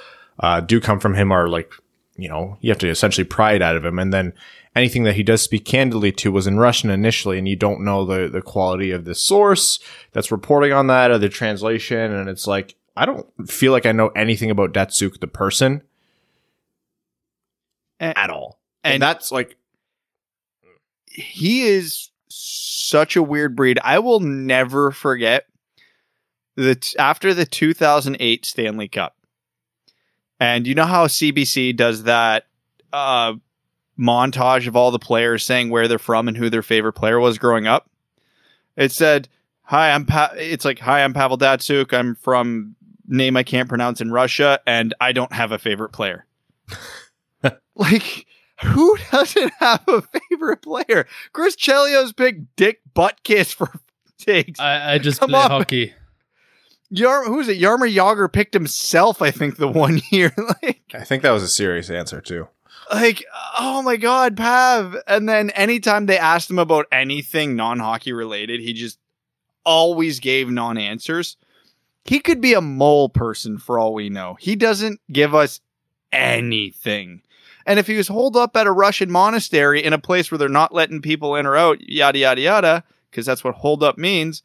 uh, 0.41 0.61
do 0.61 0.81
come 0.81 1.01
from 1.01 1.15
him 1.15 1.33
are 1.33 1.49
like 1.49 1.73
you 2.17 2.29
know 2.29 2.59
you 2.61 2.71
have 2.71 2.79
to 2.79 2.89
essentially 2.89 3.25
pry 3.25 3.55
it 3.55 3.63
out 3.63 3.77
of 3.77 3.85
him, 3.85 3.99
and 3.99 4.13
then 4.13 4.33
anything 4.77 5.03
that 5.05 5.17
he 5.17 5.23
does 5.25 5.43
speak 5.43 5.65
candidly 5.65 6.13
to 6.13 6.31
was 6.31 6.47
in 6.47 6.59
Russian 6.59 6.91
initially, 6.91 7.39
and 7.39 7.49
you 7.49 7.57
don't 7.57 7.81
know 7.83 8.05
the 8.05 8.29
the 8.29 8.43
quality 8.43 8.93
of 8.93 9.05
the 9.05 9.15
source 9.15 9.81
that's 10.13 10.31
reporting 10.31 10.73
on 10.73 10.87
that 10.87 11.11
or 11.11 11.19
the 11.19 11.29
translation, 11.29 12.13
and 12.13 12.29
it's 12.29 12.47
like 12.47 12.77
I 12.97 13.07
don't 13.07 13.27
feel 13.49 13.73
like 13.73 13.87
I 13.87 13.93
know 13.93 14.09
anything 14.09 14.51
about 14.51 14.73
Datsyuk 14.73 15.19
the 15.21 15.27
person 15.27 15.83
And- 17.99 18.17
at 18.17 18.31
all. 18.31 18.61
And, 18.85 18.95
and- 18.95 19.03
that's 19.03 19.33
like 19.33 19.57
he 21.07 21.63
is 21.63 22.11
such 22.29 23.17
a 23.17 23.23
weird 23.23 23.57
breed. 23.57 23.79
I 23.83 23.99
will 23.99 24.21
never 24.21 24.91
forget 24.93 25.47
that 26.57 26.95
after 26.99 27.33
the 27.35 27.47
2008 27.47 28.45
Stanley 28.45 28.89
Cup. 28.89 29.17
And 30.39 30.67
you 30.67 30.75
know 30.75 30.85
how 30.85 31.07
CBC 31.07 31.75
does 31.77 32.03
that 32.03 32.47
uh, 32.93 33.35
montage 33.99 34.67
of 34.67 34.77
all 34.77 34.91
the 34.91 34.99
players 34.99 35.45
saying 35.45 35.71
where 35.71 35.89
they're 35.89 35.99
from 35.99 36.29
and 36.29 36.37
who 36.37 36.51
their 36.51 36.63
favorite 36.63 36.93
player 36.95 37.19
was 37.21 37.39
growing 37.39 37.67
up? 37.67 37.89
It 38.77 38.93
said, 38.93 39.29
"Hi, 39.63 39.91
I'm 39.93 40.05
pa-, 40.07 40.33
it's 40.37 40.65
like, 40.65 40.79
"Hi, 40.81 41.03
I'm 41.03 41.15
Pavel 41.15 41.39
Datsyuk. 41.39 41.93
I'm 41.97 42.15
from 42.17 42.77
name 43.09 43.37
I 43.37 43.43
can't 43.43 43.69
pronounce 43.69 44.01
in 44.01 44.11
Russia 44.11 44.61
and 44.67 44.93
I 45.01 45.13
don't 45.13 45.33
have 45.33 45.53
a 45.53 45.59
favorite 45.59 45.93
player." 45.93 46.27
like 47.75 48.27
who 48.63 48.97
doesn't 49.13 49.53
have 49.59 49.85
a 49.89 50.03
favorite 50.03 50.63
player? 50.63 51.07
Chris 51.33 51.57
Chelios 51.57 52.17
picked 52.17 52.57
Dick 52.57 52.81
Butkus 52.95 53.55
for 53.55 53.71
takes. 54.19 54.59
I, 54.59 54.95
I 54.95 54.99
just 54.99 55.21
Come 55.21 55.31
play 55.31 55.41
on. 55.41 55.51
hockey. 55.51 55.95
Yar, 56.89 57.25
who 57.25 57.41
is 57.41 57.49
it? 57.49 57.59
Jaromir 57.61 57.93
Jagr 57.95 58.33
picked 58.33 58.55
himself, 58.55 59.21
I 59.21 59.31
think, 59.31 59.57
the 59.57 59.69
one 59.69 60.01
year. 60.11 60.33
like, 60.63 60.83
I 60.95 61.05
think 61.05 61.23
that 61.23 61.33
was 61.33 61.43
a 61.43 61.49
serious 61.49 61.91
answer 61.91 62.21
too. 62.21 62.49
Like, 62.93 63.25
oh 63.59 63.83
my 63.83 63.97
God, 63.97 64.37
Pav. 64.37 64.97
And 65.07 65.29
then 65.29 65.51
anytime 65.51 66.07
they 66.07 66.19
asked 66.19 66.51
him 66.51 66.59
about 66.59 66.87
anything 66.93 67.57
non 67.57 67.79
hockey 67.79 68.13
related, 68.13 68.61
he 68.61 68.73
just 68.73 68.99
always 69.65 70.21
gave 70.21 70.49
non 70.49 70.79
answers. 70.79 71.37
He 72.05 72.21
could 72.21 72.41
be 72.41 72.55
a 72.55 72.61
mole 72.61 73.09
person 73.09 73.59
for 73.59 73.79
all 73.79 73.93
we 73.93 74.09
know. 74.09 74.37
He 74.39 74.55
doesn't 74.55 75.01
give 75.11 75.35
us 75.35 75.61
anything. 76.13 77.23
And 77.67 77.81
if 77.81 77.89
he 77.89 77.97
was 77.97 78.07
holed 78.07 78.37
up 78.37 78.57
at 78.57 78.69
a 78.69 78.73
Russian 78.73 79.11
monastery 79.11 79.83
in 79.83 79.93
a 79.93 79.99
place 79.99 80.31
where 80.31 80.39
they're 80.39 80.49
not 80.49 80.73
letting 80.73 81.03
people 81.03 81.35
in 81.35 81.47
or 81.47 81.57
out, 81.57 81.81
yada, 81.81 82.19
yada, 82.19 82.41
yada, 82.41 82.85
because 83.11 83.27
that's 83.27 83.43
what 83.43 83.57
hold 83.57 83.83
up 83.83 83.99
means, 83.99 84.45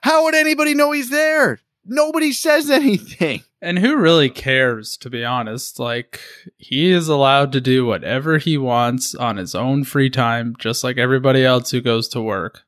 how 0.00 0.24
would 0.24 0.34
anybody 0.34 0.74
know 0.74 0.90
he's 0.90 1.10
there? 1.10 1.60
Nobody 1.84 2.32
says 2.32 2.68
anything. 2.68 3.44
And 3.60 3.78
who 3.80 3.96
really 3.96 4.30
cares, 4.30 4.96
to 4.98 5.10
be 5.10 5.24
honest? 5.24 5.80
Like, 5.80 6.20
he 6.58 6.90
is 6.90 7.08
allowed 7.08 7.50
to 7.52 7.60
do 7.60 7.84
whatever 7.84 8.38
he 8.38 8.56
wants 8.56 9.14
on 9.16 9.36
his 9.36 9.54
own 9.54 9.82
free 9.84 10.10
time, 10.10 10.54
just 10.58 10.84
like 10.84 10.96
everybody 10.96 11.44
else 11.44 11.70
who 11.72 11.80
goes 11.80 12.08
to 12.10 12.20
work. 12.22 12.62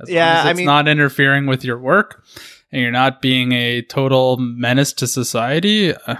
As 0.00 0.08
Yeah, 0.08 0.26
long 0.28 0.36
as 0.38 0.46
I 0.46 0.50
it's 0.50 0.56
mean- 0.58 0.66
not 0.66 0.88
interfering 0.88 1.46
with 1.46 1.64
your 1.64 1.78
work 1.78 2.22
and 2.70 2.80
you're 2.80 2.92
not 2.92 3.20
being 3.22 3.52
a 3.52 3.82
total 3.82 4.36
menace 4.36 4.92
to 4.94 5.06
society, 5.08 5.94
uh, 5.94 6.16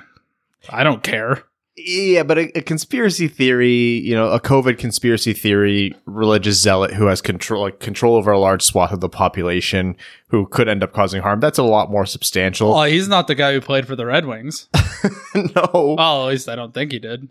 I 0.71 0.83
don't 0.83 1.03
care. 1.05 1.45
Yeah, 1.79 2.23
but 2.23 2.39
a, 2.39 2.59
a 2.59 2.63
conspiracy 2.63 3.29
theory, 3.29 3.71
you 3.71 4.15
know, 4.15 4.31
a 4.31 4.41
COVID 4.41 4.79
conspiracy 4.79 5.35
theory, 5.35 5.95
religious 6.07 6.61
zealot 6.61 6.95
who 6.95 7.07
has 7.07 7.21
control, 7.21 7.63
like 7.65 7.81
control 7.81 8.17
over 8.17 8.33
a 8.33 8.39
large 8.39 8.63
swath 8.63 8.93
of 8.93 9.01
the 9.01 9.11
population, 9.11 9.95
who 10.29 10.47
could 10.47 10.69
end 10.69 10.83
up 10.83 10.95
causing 10.95 11.21
harm. 11.21 11.41
That's 11.41 11.59
a 11.59 11.63
lot 11.63 11.91
more 11.91 12.07
substantial. 12.07 12.73
Well, 12.73 12.85
he's 12.85 13.09
not 13.09 13.27
the 13.27 13.35
guy 13.35 13.53
who 13.53 13.61
played 13.61 13.87
for 13.87 13.95
the 13.95 14.07
Red 14.07 14.25
Wings. 14.25 14.69
no, 15.35 15.95
Well, 15.99 16.27
at 16.27 16.31
least 16.31 16.49
I 16.49 16.55
don't 16.55 16.73
think 16.73 16.93
he 16.93 16.99
did. 16.99 17.29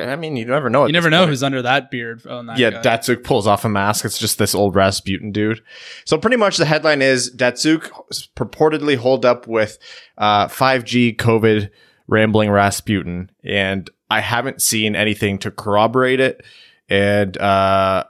I 0.00 0.16
mean, 0.16 0.36
you 0.36 0.46
never 0.46 0.68
know. 0.68 0.86
You 0.86 0.92
never 0.92 1.10
know 1.10 1.20
point. 1.20 1.30
who's 1.30 1.42
under 1.42 1.62
that 1.62 1.90
beard. 1.90 2.26
On 2.26 2.46
that 2.46 2.58
yeah, 2.58 2.70
guy. 2.70 2.82
Datsyuk 2.82 3.22
pulls 3.22 3.46
off 3.46 3.64
a 3.64 3.68
mask. 3.68 4.04
It's 4.04 4.18
just 4.18 4.38
this 4.38 4.54
old 4.54 4.74
Rasputin 4.74 5.30
dude. 5.30 5.62
So 6.04 6.18
pretty 6.18 6.38
much 6.38 6.56
the 6.56 6.64
headline 6.64 7.02
is 7.02 7.32
Datsyuk 7.34 7.90
purportedly 8.34 8.96
holed 8.96 9.24
up 9.24 9.46
with 9.46 9.78
uh, 10.18 10.48
5G 10.48 11.16
COVID 11.16 11.70
rambling 12.10 12.50
Rasputin, 12.50 13.30
and 13.42 13.88
I 14.10 14.20
haven't 14.20 14.60
seen 14.60 14.94
anything 14.94 15.38
to 15.38 15.50
corroborate 15.50 16.20
it. 16.20 16.44
And 16.88 17.36
uh, 17.38 18.04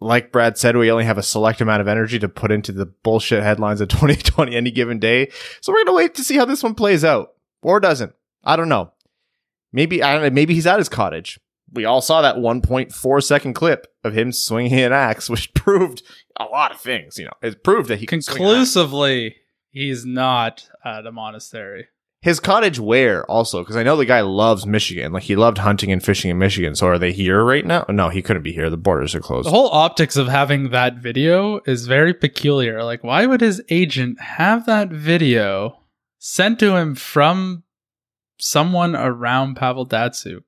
like 0.00 0.32
Brad 0.32 0.56
said, 0.56 0.76
we 0.76 0.90
only 0.90 1.04
have 1.04 1.18
a 1.18 1.22
select 1.22 1.60
amount 1.60 1.82
of 1.82 1.88
energy 1.88 2.18
to 2.20 2.28
put 2.28 2.52
into 2.52 2.72
the 2.72 2.86
bullshit 2.86 3.42
headlines 3.42 3.80
of 3.80 3.88
2020 3.90 4.56
any 4.56 4.70
given 4.70 4.98
day. 4.98 5.30
So 5.60 5.72
we're 5.72 5.84
gonna 5.84 5.96
wait 5.96 6.14
to 6.14 6.24
see 6.24 6.36
how 6.36 6.46
this 6.46 6.62
one 6.62 6.74
plays 6.74 7.04
out, 7.04 7.34
or 7.62 7.80
doesn't. 7.80 8.14
I 8.42 8.56
don't 8.56 8.68
know. 8.68 8.92
Maybe 9.72 10.02
I 10.02 10.14
don't 10.14 10.22
know. 10.22 10.30
Maybe 10.30 10.54
he's 10.54 10.66
at 10.66 10.78
his 10.78 10.88
cottage 10.88 11.38
we 11.72 11.84
all 11.84 12.00
saw 12.00 12.22
that 12.22 12.36
1.4 12.36 13.22
second 13.22 13.54
clip 13.54 13.86
of 14.04 14.16
him 14.16 14.32
swinging 14.32 14.80
an 14.80 14.92
axe, 14.92 15.30
which 15.30 15.54
proved 15.54 16.02
a 16.38 16.44
lot 16.44 16.72
of 16.72 16.80
things. 16.80 17.18
You 17.18 17.26
know, 17.26 17.32
it 17.42 17.62
proved 17.62 17.88
that 17.88 17.98
he. 17.98 18.06
Conclusively, 18.06 19.36
he's 19.70 20.04
not 20.04 20.68
at 20.84 21.06
a 21.06 21.12
monastery. 21.12 21.88
His 22.22 22.38
cottage 22.38 22.78
where 22.78 23.24
also 23.30 23.60
because 23.62 23.76
I 23.76 23.82
know 23.82 23.96
the 23.96 24.04
guy 24.04 24.20
loves 24.20 24.66
Michigan. 24.66 25.10
Like 25.12 25.22
he 25.22 25.36
loved 25.36 25.56
hunting 25.58 25.90
and 25.90 26.02
fishing 26.04 26.30
in 26.30 26.36
Michigan. 26.38 26.74
So 26.74 26.86
are 26.86 26.98
they 26.98 27.12
here 27.12 27.42
right 27.42 27.64
now? 27.64 27.86
No, 27.88 28.10
he 28.10 28.20
couldn't 28.20 28.42
be 28.42 28.52
here. 28.52 28.68
The 28.68 28.76
borders 28.76 29.14
are 29.14 29.20
closed. 29.20 29.46
The 29.46 29.50
whole 29.52 29.70
optics 29.70 30.16
of 30.16 30.28
having 30.28 30.68
that 30.70 30.96
video 30.96 31.60
is 31.66 31.86
very 31.86 32.12
peculiar. 32.12 32.84
Like, 32.84 33.02
why 33.02 33.24
would 33.24 33.40
his 33.40 33.62
agent 33.70 34.20
have 34.20 34.66
that 34.66 34.90
video 34.90 35.80
sent 36.18 36.58
to 36.58 36.76
him 36.76 36.94
from 36.94 37.62
someone 38.38 38.94
around 38.94 39.54
Pavel 39.56 39.86
Datsyuk? 39.86 40.42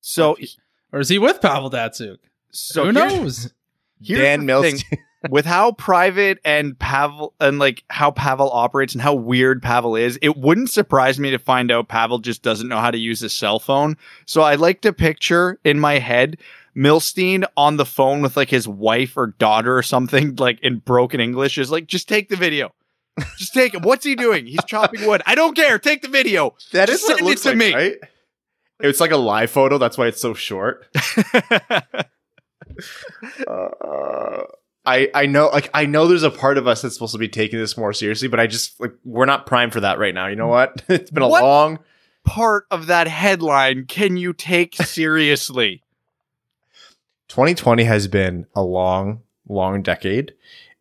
So, 0.00 0.36
Or 0.94 1.00
is 1.00 1.10
he 1.10 1.18
with 1.18 1.42
Pavel 1.42 1.70
Datsyuk? 1.70 2.16
so 2.52 2.86
Who 2.86 2.92
here's- 2.92 3.12
knows? 3.12 3.52
Here's 4.02 4.20
Dan. 4.20 4.46
Milstein. 4.46 4.82
with 5.30 5.44
how 5.46 5.72
private 5.72 6.38
and 6.44 6.78
Pavel 6.78 7.34
and 7.40 7.58
like 7.58 7.82
how 7.88 8.10
Pavel 8.10 8.50
operates 8.52 8.92
and 8.92 9.02
how 9.02 9.14
weird 9.14 9.62
Pavel 9.62 9.96
is, 9.96 10.18
it 10.22 10.36
wouldn't 10.36 10.70
surprise 10.70 11.18
me 11.18 11.30
to 11.30 11.38
find 11.38 11.70
out 11.70 11.88
Pavel 11.88 12.18
just 12.18 12.42
doesn't 12.42 12.68
know 12.68 12.78
how 12.78 12.90
to 12.90 12.98
use 12.98 13.22
a 13.22 13.28
cell 13.28 13.58
phone. 13.58 13.96
So 14.26 14.42
I 14.42 14.54
like 14.54 14.80
to 14.82 14.92
picture 14.92 15.58
in 15.64 15.80
my 15.80 15.98
head 15.98 16.38
Milstein 16.76 17.44
on 17.56 17.76
the 17.76 17.84
phone 17.84 18.22
with 18.22 18.36
like 18.36 18.50
his 18.50 18.68
wife 18.68 19.16
or 19.16 19.28
daughter 19.38 19.76
or 19.76 19.82
something, 19.82 20.36
like 20.38 20.60
in 20.60 20.78
broken 20.78 21.20
English, 21.20 21.58
is 21.58 21.70
like, 21.70 21.86
just 21.86 22.08
take 22.08 22.28
the 22.28 22.36
video. 22.36 22.72
Just 23.36 23.52
take 23.52 23.74
it. 23.74 23.82
What's 23.82 24.04
he 24.04 24.14
doing? 24.14 24.46
He's 24.46 24.64
chopping 24.64 25.04
wood. 25.04 25.22
I 25.26 25.34
don't 25.34 25.56
care. 25.56 25.80
Take 25.80 26.02
the 26.02 26.08
video. 26.08 26.54
That 26.70 26.86
Just 26.86 27.02
is 27.02 27.08
what 27.08 27.14
it 27.14 27.18
send 27.18 27.20
it 27.20 27.30
looks 27.30 27.42
to 27.42 27.48
like, 27.48 27.58
me. 27.58 27.74
right? 27.74 27.96
It's 28.78 29.00
like 29.00 29.10
a 29.10 29.16
live 29.16 29.50
photo. 29.50 29.76
That's 29.76 29.98
why 29.98 30.06
it's 30.06 30.20
so 30.20 30.34
short. 30.34 30.86
uh, 33.46 34.42
I 34.86 35.10
I 35.14 35.26
know 35.26 35.48
like 35.48 35.70
I 35.74 35.86
know 35.86 36.06
there's 36.06 36.22
a 36.22 36.30
part 36.30 36.58
of 36.58 36.66
us 36.66 36.82
that's 36.82 36.94
supposed 36.94 37.12
to 37.12 37.18
be 37.18 37.28
taking 37.28 37.58
this 37.58 37.76
more 37.76 37.92
seriously, 37.92 38.28
but 38.28 38.40
I 38.40 38.46
just 38.46 38.80
like 38.80 38.92
we're 39.04 39.26
not 39.26 39.46
primed 39.46 39.72
for 39.72 39.80
that 39.80 39.98
right 39.98 40.14
now. 40.14 40.26
You 40.28 40.36
know 40.36 40.48
what? 40.48 40.82
it's 40.88 41.10
been 41.10 41.22
a 41.22 41.28
What? 41.28 41.42
long 41.42 41.78
Part 42.24 42.66
of 42.70 42.86
that 42.88 43.08
headline 43.08 43.86
can 43.86 44.16
you 44.16 44.32
take 44.32 44.74
seriously? 44.82 45.82
2020 47.28 47.84
has 47.84 48.08
been 48.08 48.46
a 48.54 48.62
long, 48.62 49.22
long 49.48 49.82
decade, 49.82 50.34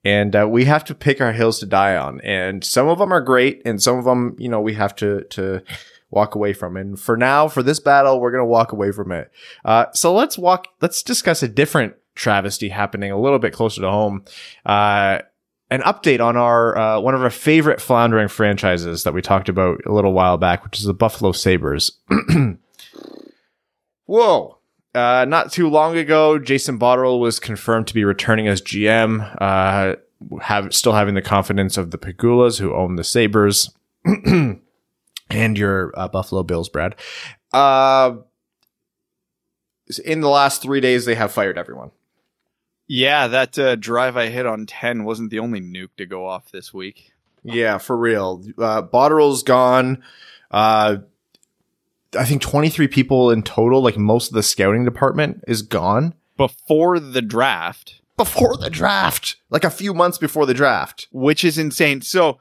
and 0.04 0.36
uh, 0.36 0.48
we 0.50 0.66
have 0.66 0.84
to 0.86 0.96
pick 0.96 1.20
our 1.22 1.34
hills 1.34 1.60
to 1.60 1.66
die 1.66 1.96
on. 1.96 2.20
And 2.22 2.64
some 2.64 2.88
of 2.88 3.00
them 3.00 3.12
are 3.14 3.22
great, 3.22 3.62
and 3.66 3.82
some 3.82 3.98
of 3.98 4.06
them, 4.06 4.36
you 4.40 4.50
know, 4.50 4.62
we 4.62 4.74
have 4.74 4.96
to 4.98 5.24
to 5.32 5.62
walk 6.10 6.36
away 6.36 6.54
from. 6.54 6.78
And 6.78 7.00
for 7.00 7.18
now, 7.18 7.48
for 7.48 7.64
this 7.64 7.80
battle, 7.80 8.20
we're 8.20 8.32
gonna 8.32 8.46
walk 8.46 8.72
away 8.72 8.92
from 8.92 9.12
it. 9.12 9.32
Uh, 9.66 9.86
so 9.94 10.14
let's 10.14 10.38
walk. 10.38 10.68
Let's 10.82 11.04
discuss 11.04 11.44
a 11.44 11.48
different 11.48 11.96
travesty 12.16 12.70
happening 12.70 13.12
a 13.12 13.20
little 13.20 13.40
bit 13.40 13.54
closer 13.54 13.82
to 13.82 13.90
home. 13.90 14.26
Uh, 14.66 15.20
an 15.70 15.82
update 15.82 16.24
on 16.24 16.38
our 16.38 16.78
uh, 16.78 17.00
one 17.00 17.14
of 17.16 17.22
our 17.22 17.30
favorite 17.30 17.82
floundering 17.82 18.28
franchises 18.28 19.04
that 19.04 19.14
we 19.14 19.22
talked 19.22 19.50
about 19.50 19.82
a 19.86 19.94
little 19.94 20.14
while 20.14 20.38
back, 20.38 20.64
which 20.64 20.80
is 20.80 20.86
the 20.86 20.94
Buffalo 20.94 21.32
Sabres. 21.32 22.00
Whoa. 24.06 24.58
Uh, 24.96 25.26
not 25.28 25.52
too 25.52 25.70
long 25.70 25.96
ago, 25.96 26.40
Jason 26.40 26.80
Botterill 26.80 27.20
was 27.20 27.40
confirmed 27.40 27.86
to 27.88 27.94
be 27.94 28.04
returning 28.04 28.48
as 28.48 28.62
GM, 28.62 29.38
uh, 29.40 29.96
have, 30.42 30.74
still 30.74 30.94
having 30.94 31.14
the 31.14 31.22
confidence 31.22 31.78
of 31.78 31.92
the 31.92 32.00
Pegulas 32.00 32.60
who 32.60 32.74
own 32.74 32.96
the 32.96 33.04
Sabres 33.04 33.70
and 35.30 35.58
your 35.58 35.94
uh, 35.98 36.08
Buffalo 36.08 36.44
Bills, 36.44 36.70
Brad. 36.70 36.96
Uh, 37.52 38.18
in 40.04 40.22
the 40.22 40.30
last 40.30 40.62
three 40.62 40.82
days, 40.82 41.06
they 41.06 41.16
have 41.16 41.32
fired 41.32 41.58
everyone. 41.58 41.92
Yeah, 42.88 43.28
that 43.28 43.58
uh, 43.60 43.76
drive 43.76 44.16
I 44.16 44.28
hit 44.28 44.46
on 44.46 44.66
10 44.66 45.04
wasn't 45.04 45.30
the 45.30 45.40
only 45.40 45.60
nuke 45.60 45.96
to 45.98 46.06
go 46.06 46.26
off 46.26 46.52
this 46.52 46.74
week. 46.74 47.12
Yeah, 47.44 47.78
for 47.78 47.96
real. 47.98 48.44
Uh, 48.58 48.82
Botterill's 48.82 49.44
gone. 49.44 50.04
Uh, 50.52 50.98
I 52.18 52.26
think 52.26 52.42
23 52.42 52.88
people 52.88 53.32
in 53.32 53.44
total, 53.44 53.82
like 53.82 53.98
most 53.98 54.30
of 54.30 54.36
the 54.36 54.44
scouting 54.44 54.86
department 54.86 55.44
is 55.48 55.62
gone 55.62 56.14
Before 56.38 57.00
the 57.00 57.22
draft, 57.22 58.02
before 58.16 58.56
the 58.58 58.70
draft, 58.70 59.36
like 59.50 59.64
a 59.66 59.70
few 59.70 59.94
months 59.94 60.18
before 60.18 60.46
the 60.46 60.54
draft. 60.54 61.08
which 61.12 61.44
is 61.44 61.58
insane. 61.58 62.02
So 62.02 62.40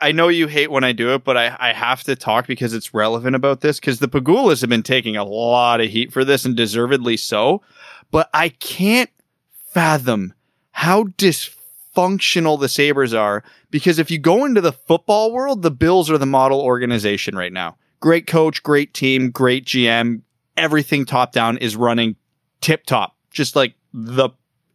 I, 0.00 0.12
know 0.12 0.28
you 0.28 0.46
hate 0.46 0.70
when 0.70 0.84
I 0.84 0.92
do 0.92 1.14
it, 1.14 1.24
but 1.24 1.36
I, 1.36 1.56
I 1.58 1.72
have 1.72 2.02
to 2.04 2.16
talk 2.16 2.46
because 2.46 2.72
it's 2.74 2.94
relevant 2.94 3.36
about 3.36 3.60
this 3.60 3.78
because 3.78 3.98
the 3.98 4.08
Pegulas 4.08 4.60
have 4.60 4.70
been 4.70 4.82
taking 4.82 5.16
a 5.16 5.24
lot 5.24 5.80
of 5.80 5.88
heat 5.88 6.12
for 6.12 6.24
this 6.24 6.44
and 6.44 6.56
deservedly 6.56 7.16
so. 7.16 7.62
But 8.10 8.28
I 8.34 8.48
can't 8.48 9.10
fathom 9.50 10.34
how 10.72 11.04
dysfunctional 11.04 12.58
the 12.58 12.68
Sabres 12.68 13.14
are 13.14 13.44
Because 13.70 13.98
if 13.98 14.10
you 14.10 14.18
go 14.18 14.44
into 14.44 14.60
the 14.60 14.72
football 14.72 15.32
world, 15.32 15.62
the 15.62 15.70
Bills 15.70 16.10
are 16.10 16.18
the 16.18 16.26
model 16.26 16.60
organization 16.60 17.36
right 17.36 17.52
now. 17.52 17.76
Great 18.00 18.26
coach, 18.26 18.62
great 18.62 18.94
team, 18.94 19.30
great 19.30 19.66
GM. 19.66 20.22
Everything 20.56 21.04
top 21.04 21.32
down 21.32 21.58
is 21.58 21.76
running 21.76 22.16
tip 22.60 22.86
top, 22.86 23.16
just 23.30 23.54
like 23.54 23.74
the 23.92 24.30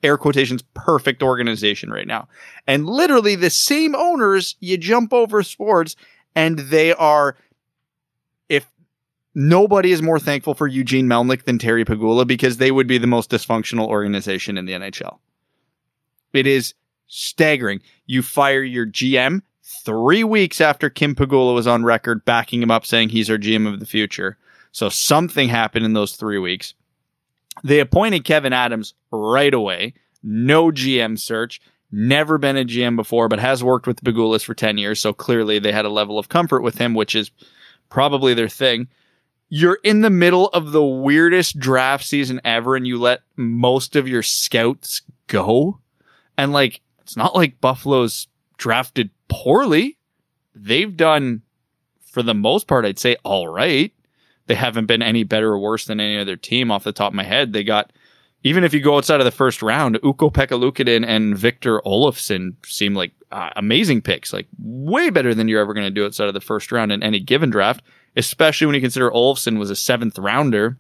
air 0.06 0.18
quotations 0.18 0.64
perfect 0.74 1.24
organization 1.24 1.90
right 1.90 2.08
now. 2.08 2.28
And 2.68 2.86
literally 2.86 3.36
the 3.36 3.50
same 3.50 3.96
owners, 3.96 4.56
you 4.60 4.78
jump 4.78 5.12
over 5.12 5.44
sports 5.44 5.96
and 6.36 6.60
they 6.60 6.94
are, 6.94 7.36
if 8.48 8.66
nobody 9.34 9.92
is 9.92 10.02
more 10.02 10.20
thankful 10.20 10.54
for 10.54 10.68
Eugene 10.68 11.08
Melnyk 11.08 11.44
than 11.44 11.58
Terry 11.58 11.84
Pegula 11.84 12.26
because 12.26 12.58
they 12.58 12.72
would 12.72 12.88
be 12.88 12.98
the 12.98 13.08
most 13.08 13.32
dysfunctional 13.32 13.88
organization 13.88 14.58
in 14.58 14.66
the 14.66 14.74
NHL. 14.74 15.18
It 16.34 16.48
is 16.48 16.74
staggering. 17.08 17.82
You 18.06 18.22
fire 18.22 18.64
your 18.64 18.86
GM 18.86 19.42
three 19.84 20.24
weeks 20.24 20.62
after 20.62 20.90
Kim 20.90 21.16
Pegula 21.16 21.54
was 21.54 21.68
on 21.68 21.84
record 21.84 22.24
backing 22.26 22.62
him 22.62 22.72
up 22.72 22.86
saying 22.86 23.10
he's 23.10 23.30
our 23.30 23.38
GM 23.38 23.72
of 23.72 23.80
the 23.80 23.86
future. 23.86 24.38
So 24.72 24.90
something 24.90 25.50
happened 25.50 25.86
in 25.86 25.94
those 25.94 26.16
three 26.16 26.38
weeks. 26.38 26.74
They 27.64 27.80
appointed 27.80 28.26
Kevin 28.26 28.54
Adams 28.54 28.94
right 29.12 29.54
away. 29.54 29.94
No 30.24 30.72
GM 30.72 31.18
search. 31.18 31.62
Never 31.92 32.38
been 32.38 32.58
a 32.58 32.66
GM 32.66 32.96
before, 32.96 33.28
but 33.30 33.40
has 33.40 33.64
worked 33.64 33.88
with 33.88 33.98
the 33.98 34.12
Pegulas 34.12 34.44
for 34.44 34.54
10 34.54 34.78
years. 34.78 35.00
So 35.00 35.14
clearly 35.14 35.60
they 35.60 35.72
had 35.72 35.86
a 35.86 35.90
level 35.90 36.20
of 36.20 36.30
comfort 36.30 36.62
with 36.62 36.78
him, 36.78 36.94
which 36.94 37.16
is 37.16 37.32
probably 37.90 38.34
their 38.34 38.50
thing. 38.50 38.88
You're 39.50 39.80
in 39.84 40.02
the 40.02 40.10
middle 40.10 40.48
of 40.50 40.72
the 40.72 40.84
weirdest 40.84 41.60
draft 41.60 42.04
season 42.04 42.42
ever, 42.44 42.76
and 42.76 42.86
you 42.86 43.00
let 43.00 43.22
most 43.36 43.96
of 43.96 44.08
your 44.08 44.24
scouts 44.24 45.04
go. 45.28 45.80
And 46.38 46.52
like, 46.52 46.82
it's 47.02 47.16
not 47.16 47.36
like 47.36 47.62
Buffalo's 47.62 48.28
drafted 48.58 49.12
poorly. 49.28 49.98
They've 50.56 50.98
done, 50.98 51.44
for 52.04 52.24
the 52.24 52.34
most 52.34 52.68
part, 52.68 52.86
I'd 52.86 53.00
say 53.00 53.16
all 53.24 53.48
right. 53.48 53.94
They 54.48 54.56
haven't 54.56 54.86
been 54.86 55.02
any 55.02 55.24
better 55.24 55.54
or 55.54 55.60
worse 55.60 55.86
than 55.86 56.00
any 56.00 56.18
other 56.18 56.36
team 56.36 56.72
off 56.72 56.84
the 56.84 56.92
top 56.92 57.12
of 57.12 57.16
my 57.16 57.24
head. 57.24 57.54
They 57.54 57.64
got, 57.64 57.92
even 58.44 58.64
if 58.64 58.74
you 58.74 58.80
go 58.80 58.98
outside 58.98 59.20
of 59.20 59.26
the 59.26 59.32
first 59.32 59.62
round, 59.62 59.98
Ukko-Pekka 60.04 60.60
Luukkonen 60.60 61.06
and 61.06 61.38
Victor 61.38 61.82
Olofsson 61.86 62.56
seem 62.66 62.94
like 62.94 63.12
uh, 63.32 63.50
amazing 63.56 64.02
picks, 64.02 64.32
like 64.32 64.48
way 64.60 65.10
better 65.10 65.34
than 65.34 65.48
you're 65.48 65.62
ever 65.62 65.74
going 65.74 65.88
to 65.88 65.92
do 65.92 66.06
outside 66.06 66.28
of 66.28 66.34
the 66.34 66.42
first 66.42 66.72
round 66.72 66.92
in 66.92 67.02
any 67.02 67.20
given 67.20 67.50
draft, 67.50 67.84
especially 68.16 68.68
when 68.68 68.76
you 68.76 68.82
consider 68.82 69.10
Olofsson 69.10 69.58
was 69.58 69.72
a 69.72 69.76
seventh 69.76 70.20
rounder. 70.20 70.78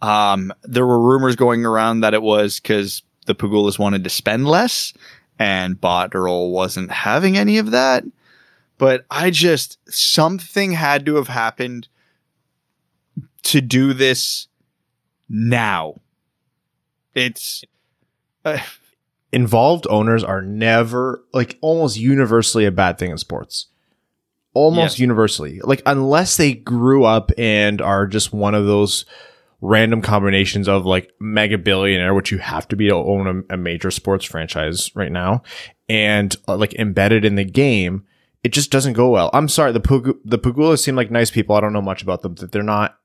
Um, 0.00 0.52
there 0.62 0.86
were 0.86 1.00
rumors 1.00 1.36
going 1.36 1.64
around 1.64 2.00
that 2.00 2.14
it 2.14 2.22
was 2.22 2.60
because 2.60 3.02
the 3.26 3.34
Pegulas 3.34 3.78
wanted 3.78 4.04
to 4.04 4.10
spend 4.10 4.46
less 4.46 4.92
and 5.38 5.80
Botterill 5.80 6.50
wasn't 6.50 6.90
having 6.90 7.36
any 7.36 7.58
of 7.58 7.72
that. 7.72 8.04
But 8.78 9.04
I 9.10 9.30
just, 9.30 9.78
something 9.92 10.72
had 10.72 11.06
to 11.06 11.16
have 11.16 11.28
happened 11.28 11.88
to 13.44 13.60
do 13.60 13.92
this 13.92 14.48
now. 15.28 16.00
It's, 17.14 17.64
uh, 18.44 18.58
Involved 19.34 19.86
owners 19.88 20.22
are 20.22 20.42
never 20.42 21.24
like 21.32 21.56
almost 21.62 21.96
universally 21.96 22.66
a 22.66 22.70
bad 22.70 22.98
thing 22.98 23.10
in 23.10 23.16
sports. 23.16 23.68
Almost 24.52 24.98
universally. 24.98 25.60
Like 25.60 25.80
unless 25.86 26.36
they 26.36 26.52
grew 26.52 27.04
up 27.04 27.32
and 27.38 27.80
are 27.80 28.06
just 28.06 28.34
one 28.34 28.54
of 28.54 28.66
those 28.66 29.06
random 29.62 30.02
combinations 30.02 30.68
of 30.68 30.84
like 30.84 31.10
mega 31.18 31.56
billionaire, 31.56 32.12
which 32.12 32.30
you 32.30 32.36
have 32.38 32.68
to 32.68 32.76
be 32.76 32.88
to 32.88 32.94
own 32.94 33.44
a, 33.48 33.54
a 33.54 33.56
major 33.56 33.90
sports 33.90 34.26
franchise 34.26 34.94
right 34.94 35.12
now, 35.12 35.42
and 35.88 36.36
uh, 36.46 36.56
like 36.58 36.74
embedded 36.74 37.24
in 37.24 37.36
the 37.36 37.44
game, 37.44 38.04
it 38.44 38.52
just 38.52 38.70
doesn't 38.70 38.92
go 38.92 39.08
well. 39.08 39.30
I'm 39.32 39.48
sorry, 39.48 39.72
the 39.72 39.80
Pug- 39.80 40.18
the 40.26 40.38
Pegulas 40.38 40.80
seem 40.80 40.94
like 40.94 41.10
nice 41.10 41.30
people. 41.30 41.56
I 41.56 41.60
don't 41.60 41.72
know 41.72 41.80
much 41.80 42.02
about 42.02 42.20
them. 42.20 42.34
That 42.34 42.52
they're 42.52 42.62
not. 42.62 42.98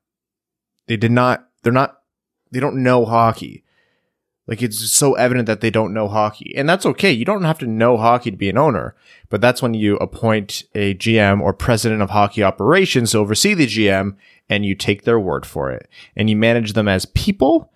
They 0.87 0.97
did 0.97 1.11
not. 1.11 1.47
They're 1.63 1.73
not. 1.73 1.99
They 2.51 2.59
don't 2.59 2.81
know 2.81 3.05
hockey. 3.05 3.63
Like 4.47 4.61
it's 4.61 4.89
so 4.89 5.13
evident 5.15 5.45
that 5.47 5.59
they 5.59 5.69
don't 5.69 5.93
know 5.93 6.07
hockey. 6.07 6.53
And 6.55 6.67
that's 6.67 6.85
okay. 6.85 7.11
You 7.11 7.25
don't 7.25 7.43
have 7.43 7.59
to 7.59 7.67
know 7.67 7.97
hockey 7.97 8.31
to 8.31 8.37
be 8.37 8.49
an 8.49 8.57
owner, 8.57 8.95
but 9.29 9.41
that's 9.41 9.61
when 9.61 9.73
you 9.73 9.97
appoint 9.97 10.63
a 10.73 10.95
GM 10.95 11.41
or 11.41 11.53
president 11.53 12.01
of 12.01 12.11
hockey 12.11 12.43
operations 12.43 13.11
to 13.11 13.17
oversee 13.17 13.53
the 13.53 13.67
GM 13.67 14.15
and 14.49 14.65
you 14.65 14.73
take 14.73 15.03
their 15.03 15.19
word 15.19 15.45
for 15.45 15.69
it. 15.69 15.89
And 16.15 16.29
you 16.29 16.37
manage 16.37 16.73
them 16.73 16.87
as 16.87 17.05
people 17.07 17.71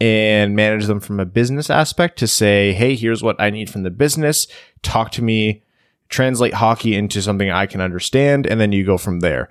and 0.00 0.54
manage 0.54 0.86
them 0.86 1.00
from 1.00 1.18
a 1.18 1.26
business 1.26 1.70
aspect 1.70 2.18
to 2.20 2.28
say, 2.28 2.72
"Hey, 2.72 2.94
here's 2.94 3.22
what 3.22 3.40
I 3.40 3.50
need 3.50 3.68
from 3.68 3.82
the 3.82 3.90
business. 3.90 4.46
Talk 4.82 5.10
to 5.12 5.22
me, 5.22 5.62
translate 6.08 6.54
hockey 6.54 6.94
into 6.94 7.20
something 7.20 7.50
I 7.50 7.66
can 7.66 7.80
understand." 7.80 8.46
And 8.46 8.60
then 8.60 8.70
you 8.70 8.84
go 8.84 8.96
from 8.96 9.20
there. 9.20 9.48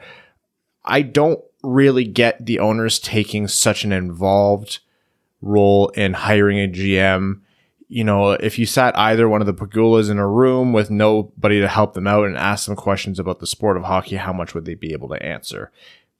I 0.86 1.02
don't 1.02 1.42
really 1.63 2.06
get 2.06 2.45
the 2.45 2.60
owners 2.60 3.00
taking 3.00 3.47
such 3.47 3.84
an 3.84 3.91
involved 3.91 4.80
role 5.41 5.89
in 5.89 6.13
hiring 6.13 6.60
a 6.60 6.67
GM. 6.67 7.41
You 7.88 8.04
know, 8.04 8.32
if 8.32 8.58
you 8.58 8.65
sat 8.65 8.97
either 8.97 9.28
one 9.28 9.41
of 9.41 9.47
the 9.47 9.54
Pegulas 9.54 10.10
in 10.10 10.17
a 10.17 10.28
room 10.28 10.71
with 10.71 10.89
nobody 10.89 11.60
to 11.60 11.67
help 11.67 11.93
them 11.93 12.08
out 12.08 12.26
and 12.26 12.38
ask 12.38 12.65
them 12.65 12.76
questions 12.76 13.19
about 13.19 13.39
the 13.39 13.47
sport 13.47 13.78
of 13.78 13.84
hockey, 13.84 14.15
how 14.15 14.32
much 14.32 14.54
would 14.54 14.65
they 14.65 14.76
be 14.76 14.93
able 14.93 15.10
to 15.10 15.24
answer? 15.24 15.71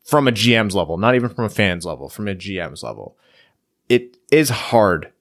From 0.04 0.28
a 0.28 0.32
GM's 0.32 0.76
level, 0.76 0.98
not 0.98 1.16
even 1.16 1.30
from 1.30 1.46
a 1.46 1.50
fan's 1.50 1.86
level, 1.86 2.10
from 2.10 2.28
a 2.28 2.36
GM's 2.36 2.84
level. 2.84 3.16
It 3.88 4.18
is 4.32 4.50
hard 4.50 5.12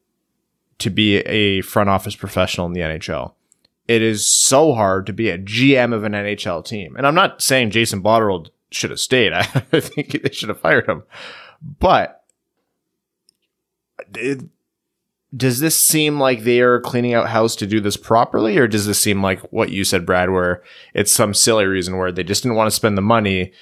to 0.78 0.90
be 0.90 1.18
a 1.18 1.60
front 1.60 1.90
office 1.90 2.16
professional 2.16 2.66
in 2.66 2.72
the 2.72 2.80
NHL. 2.80 3.34
It 3.86 4.02
is 4.02 4.24
so 4.24 4.72
hard 4.72 5.06
to 5.06 5.12
be 5.12 5.30
a 5.30 5.38
GM 5.38 5.92
of 5.92 6.04
an 6.04 6.12
NHL 6.12 6.64
team. 6.64 6.96
And 6.96 7.06
I'm 7.06 7.14
not 7.14 7.42
saying 7.42 7.70
Jason 7.70 8.02
Botterill 8.02 8.48
should 8.70 8.90
have 8.90 9.00
stayed. 9.00 9.32
I 9.32 9.42
think 9.42 10.22
they 10.22 10.30
should 10.30 10.48
have 10.48 10.60
fired 10.60 10.88
him. 10.88 11.02
But 11.78 12.22
uh, 13.98 14.04
it, 14.14 14.42
does 15.36 15.60
this 15.60 15.78
seem 15.78 16.18
like 16.18 16.42
they 16.42 16.60
are 16.60 16.80
cleaning 16.80 17.14
out 17.14 17.28
house 17.28 17.54
to 17.56 17.66
do 17.66 17.80
this 17.80 17.96
properly, 17.96 18.58
or 18.58 18.66
does 18.66 18.86
this 18.86 19.00
seem 19.00 19.22
like 19.22 19.40
what 19.52 19.70
you 19.70 19.84
said, 19.84 20.04
Brad, 20.04 20.30
where 20.30 20.62
it's 20.92 21.12
some 21.12 21.34
silly 21.34 21.66
reason 21.66 21.98
where 21.98 22.10
they 22.10 22.24
just 22.24 22.42
didn't 22.42 22.56
want 22.56 22.68
to 22.68 22.74
spend 22.74 22.98
the 22.98 23.02
money, 23.02 23.52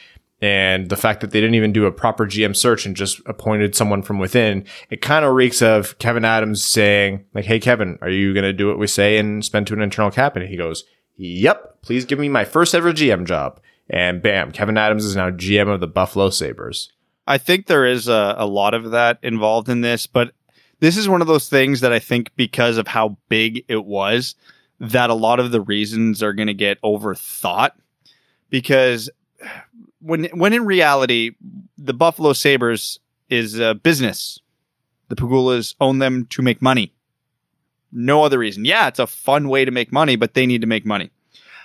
and 0.40 0.88
the 0.88 0.96
fact 0.96 1.20
that 1.20 1.30
they 1.30 1.40
didn't 1.40 1.56
even 1.56 1.72
do 1.72 1.84
a 1.84 1.92
proper 1.92 2.24
GM 2.24 2.56
search 2.56 2.86
and 2.86 2.96
just 2.96 3.20
appointed 3.26 3.74
someone 3.74 4.02
from 4.02 4.18
within, 4.18 4.64
it 4.88 5.02
kind 5.02 5.24
of 5.24 5.34
reeks 5.34 5.60
of 5.60 5.98
Kevin 5.98 6.24
Adams 6.24 6.64
saying, 6.64 7.24
like, 7.34 7.44
"Hey, 7.44 7.58
Kevin, 7.58 7.98
are 8.00 8.08
you 8.08 8.32
going 8.32 8.44
to 8.44 8.52
do 8.52 8.68
what 8.68 8.78
we 8.78 8.86
say 8.86 9.18
and 9.18 9.44
spend 9.44 9.66
to 9.66 9.74
an 9.74 9.82
internal 9.82 10.10
cap?" 10.10 10.36
And 10.36 10.48
he 10.48 10.56
goes, 10.56 10.84
"Yep, 11.16 11.82
please 11.82 12.04
give 12.06 12.18
me 12.18 12.28
my 12.28 12.44
first 12.44 12.74
ever 12.74 12.92
GM 12.92 13.26
job." 13.26 13.60
And 13.90 14.22
bam, 14.22 14.53
Kevin 14.53 14.77
Adams 14.77 15.05
is 15.05 15.16
now 15.16 15.31
GM 15.31 15.72
of 15.72 15.81
the 15.81 15.87
Buffalo 15.87 16.31
Sabres. 16.31 16.92
I 17.27 17.38
think 17.38 17.66
there 17.66 17.87
is 17.87 18.09
a, 18.09 18.35
a 18.38 18.46
lot 18.46 18.74
of 18.74 18.90
that 18.90 19.18
involved 19.22 19.68
in 19.68 19.81
this, 19.83 20.07
but 20.07 20.33
this 20.81 20.96
is 20.96 21.09
one 21.09 21.20
of 21.20 21.27
those 21.27 21.48
things 21.48 21.81
that 21.81 21.92
I 21.92 21.98
think 21.98 22.31
because 22.37 22.79
of 22.79 22.87
how 22.87 23.16
big 23.29 23.64
it 23.68 23.85
was, 23.85 24.35
that 24.81 25.11
a 25.11 25.14
lot 25.14 25.40
of 25.40 25.51
the 25.51 25.61
reasons 25.61 26.22
are 26.22 26.33
going 26.33 26.46
to 26.46 26.55
get 26.55 26.81
overthought. 26.83 27.72
Because 28.51 29.11
when 30.01 30.24
when 30.27 30.53
in 30.53 30.64
reality, 30.64 31.33
the 31.77 31.94
Buffalo 31.94 32.33
Sabres 32.33 32.98
is 33.29 33.59
a 33.59 33.74
business. 33.74 34.40
The 35.09 35.16
Pegulas 35.16 35.74
own 35.81 35.98
them 35.98 36.27
to 36.27 36.42
make 36.42 36.62
money. 36.62 36.92
No 37.90 38.22
other 38.22 38.38
reason. 38.38 38.64
Yeah, 38.64 38.88
it's 38.88 38.98
a 38.98 39.07
fun 39.07 39.48
way 39.48 39.64
to 39.64 39.70
make 39.70 39.92
money, 39.92 40.16
but 40.16 40.35
they 40.35 40.46
need 40.46 40.61
to 40.61 40.66
make 40.66 40.85
money. 40.85 41.11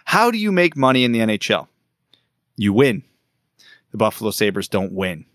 How 0.06 0.32
do 0.32 0.38
you 0.38 0.52
make 0.52 0.76
money 0.76 1.04
in 1.04 1.12
the 1.12 1.20
NHL? 1.20 1.68
You 2.56 2.74
win. 2.74 3.04
The 3.92 3.98
Buffalo 3.98 4.32
Sabres 4.32 4.68
don't 4.68 4.94
win 4.94 5.26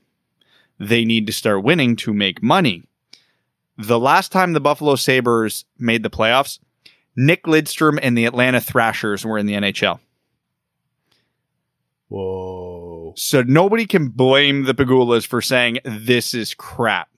they 0.78 1.04
need 1.04 1.26
to 1.26 1.32
start 1.32 1.64
winning 1.64 1.96
to 1.96 2.14
make 2.14 2.42
money. 2.42 2.84
The 3.76 3.98
last 3.98 4.32
time 4.32 4.52
the 4.52 4.60
Buffalo 4.60 4.96
Sabres 4.96 5.64
made 5.78 6.02
the 6.02 6.10
playoffs, 6.10 6.58
Nick 7.16 7.44
Lidstrom 7.44 7.98
and 8.00 8.16
the 8.16 8.24
Atlanta 8.24 8.60
Thrashers 8.60 9.24
were 9.24 9.38
in 9.38 9.46
the 9.46 9.54
NHL. 9.54 9.98
Whoa. 12.08 13.12
So 13.16 13.42
nobody 13.42 13.86
can 13.86 14.08
blame 14.08 14.64
the 14.64 14.74
Pegulas 14.74 15.26
for 15.26 15.42
saying 15.42 15.78
this 15.84 16.32
is 16.32 16.54
crap. 16.54 17.08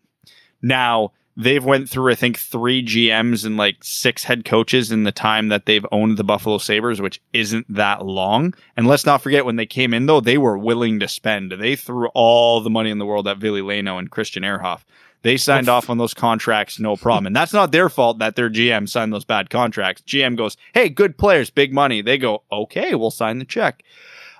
Now, 0.62 1.12
they've 1.40 1.64
went 1.64 1.88
through 1.88 2.12
I 2.12 2.14
think 2.14 2.38
3 2.38 2.84
GMs 2.84 3.44
and 3.44 3.56
like 3.56 3.82
6 3.82 4.24
head 4.24 4.44
coaches 4.44 4.92
in 4.92 5.04
the 5.04 5.12
time 5.12 5.48
that 5.48 5.66
they've 5.66 5.86
owned 5.90 6.16
the 6.16 6.24
Buffalo 6.24 6.58
Sabres, 6.58 7.00
which 7.00 7.20
isn't 7.32 7.66
that 7.74 8.04
long. 8.04 8.54
And 8.76 8.86
let's 8.86 9.06
not 9.06 9.22
forget 9.22 9.44
when 9.44 9.56
they 9.56 9.66
came 9.66 9.94
in 9.94 10.06
though, 10.06 10.20
they 10.20 10.38
were 10.38 10.58
willing 10.58 11.00
to 11.00 11.08
spend. 11.08 11.52
They 11.52 11.76
threw 11.76 12.08
all 12.08 12.60
the 12.60 12.70
money 12.70 12.90
in 12.90 12.98
the 12.98 13.06
world 13.06 13.26
at 13.26 13.38
Ville 13.38 13.54
Leino 13.54 13.98
and 13.98 14.10
Christian 14.10 14.42
Ehrhoff. 14.42 14.82
They 15.22 15.36
signed 15.36 15.68
off 15.68 15.90
on 15.90 15.98
those 15.98 16.14
contracts, 16.14 16.78
no 16.78 16.96
problem. 16.96 17.26
And 17.26 17.36
that's 17.36 17.52
not 17.52 17.72
their 17.72 17.90
fault 17.90 18.18
that 18.20 18.36
their 18.36 18.48
GM 18.48 18.88
signed 18.88 19.12
those 19.12 19.24
bad 19.24 19.50
contracts. 19.50 20.02
GM 20.02 20.36
goes, 20.36 20.56
Hey, 20.72 20.88
good 20.88 21.18
players, 21.18 21.50
big 21.50 21.74
money. 21.74 22.00
They 22.00 22.16
go, 22.16 22.42
okay, 22.50 22.94
we'll 22.94 23.10
sign 23.10 23.38
the 23.38 23.44
check. 23.44 23.82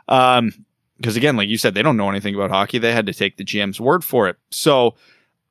Um, 0.09 0.65
because 0.97 1.17
again, 1.17 1.37
like 1.37 1.49
you 1.49 1.57
said, 1.57 1.73
they 1.75 1.83
don't 1.83 1.97
know 1.97 2.11
anything 2.11 2.35
about 2.35 2.51
hockey. 2.51 2.79
They 2.79 2.93
had 2.93 3.07
to 3.07 3.15
take 3.15 3.39
the 3.39 3.45
GM's 3.45 3.81
word 3.81 4.05
for 4.05 4.29
it. 4.29 4.37
So 4.51 4.97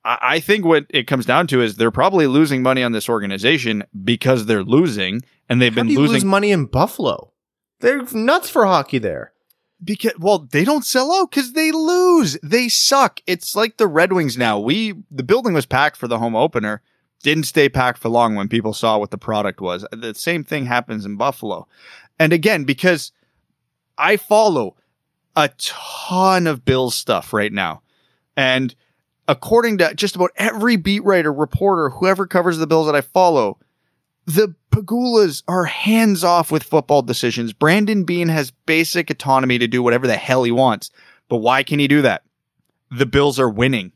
I, 0.03 0.17
I 0.21 0.39
think 0.39 0.65
what 0.65 0.85
it 0.89 1.07
comes 1.07 1.25
down 1.25 1.47
to 1.47 1.61
is 1.61 1.75
they're 1.75 1.91
probably 1.91 2.27
losing 2.27 2.61
money 2.61 2.83
on 2.83 2.91
this 2.91 3.09
organization 3.09 3.83
because 4.03 4.45
they're 4.45 4.63
losing, 4.63 5.21
and 5.47 5.61
they've 5.61 5.73
How 5.73 5.83
been 5.83 5.95
losing 5.95 6.13
lose 6.13 6.25
money 6.25 6.51
in 6.51 6.65
Buffalo? 6.65 7.31
They're 7.79 8.03
nuts 8.13 8.49
for 8.49 8.65
hockey 8.65 8.97
there. 8.97 9.33
because 9.83 10.13
well 10.19 10.39
they 10.39 10.65
don't 10.65 10.85
sell 10.85 11.13
out 11.13 11.31
because 11.31 11.53
they 11.53 11.71
lose. 11.71 12.37
They 12.43 12.67
suck. 12.69 13.21
It's 13.25 13.55
like 13.55 13.77
the 13.77 13.87
red 13.87 14.11
wings 14.13 14.37
now. 14.37 14.59
We 14.59 14.95
the 15.09 15.23
building 15.23 15.53
was 15.53 15.65
packed 15.65 15.97
for 15.97 16.07
the 16.07 16.19
home 16.19 16.35
opener 16.35 16.81
didn't 17.21 17.43
stay 17.43 17.67
packed 17.67 17.97
for 17.99 18.07
long 18.09 18.35
when 18.35 18.47
people 18.47 18.73
saw 18.73 18.97
what 18.97 19.11
the 19.11 19.17
product 19.17 19.59
was. 19.59 19.85
The 19.91 20.13
same 20.13 20.43
thing 20.43 20.65
happens 20.65 21.05
in 21.05 21.17
buffalo. 21.17 21.67
And 22.17 22.33
again 22.33 22.63
because 22.63 23.11
i 23.97 24.15
follow 24.17 24.75
a 25.35 25.49
ton 25.57 26.47
of 26.47 26.65
bills 26.65 26.95
stuff 26.95 27.31
right 27.33 27.53
now. 27.53 27.81
And 28.35 28.75
according 29.29 29.77
to 29.77 29.93
just 29.93 30.15
about 30.15 30.31
every 30.35 30.75
beat 30.75 31.03
writer 31.03 31.31
reporter 31.31 31.89
whoever 31.89 32.27
covers 32.27 32.57
the 32.57 32.67
bills 32.67 32.85
that 32.85 32.95
i 32.95 33.01
follow 33.01 33.57
the 34.25 34.53
Pegulas 34.71 35.41
are 35.47 35.65
hands 35.65 36.23
off 36.23 36.51
with 36.51 36.61
football 36.61 37.01
decisions. 37.01 37.51
Brandon 37.51 38.03
Beane 38.03 38.27
has 38.27 38.51
basic 38.51 39.09
autonomy 39.09 39.57
to 39.57 39.67
do 39.67 39.81
whatever 39.81 40.05
the 40.05 40.17
hell 40.17 40.43
he 40.43 40.51
wants. 40.51 40.91
But 41.29 41.37
why 41.37 41.63
can 41.63 41.79
he 41.79 41.87
do 41.87 42.03
that? 42.03 42.23
The 42.91 43.07
Bills 43.07 43.39
are 43.39 43.49
winning. 43.49 43.91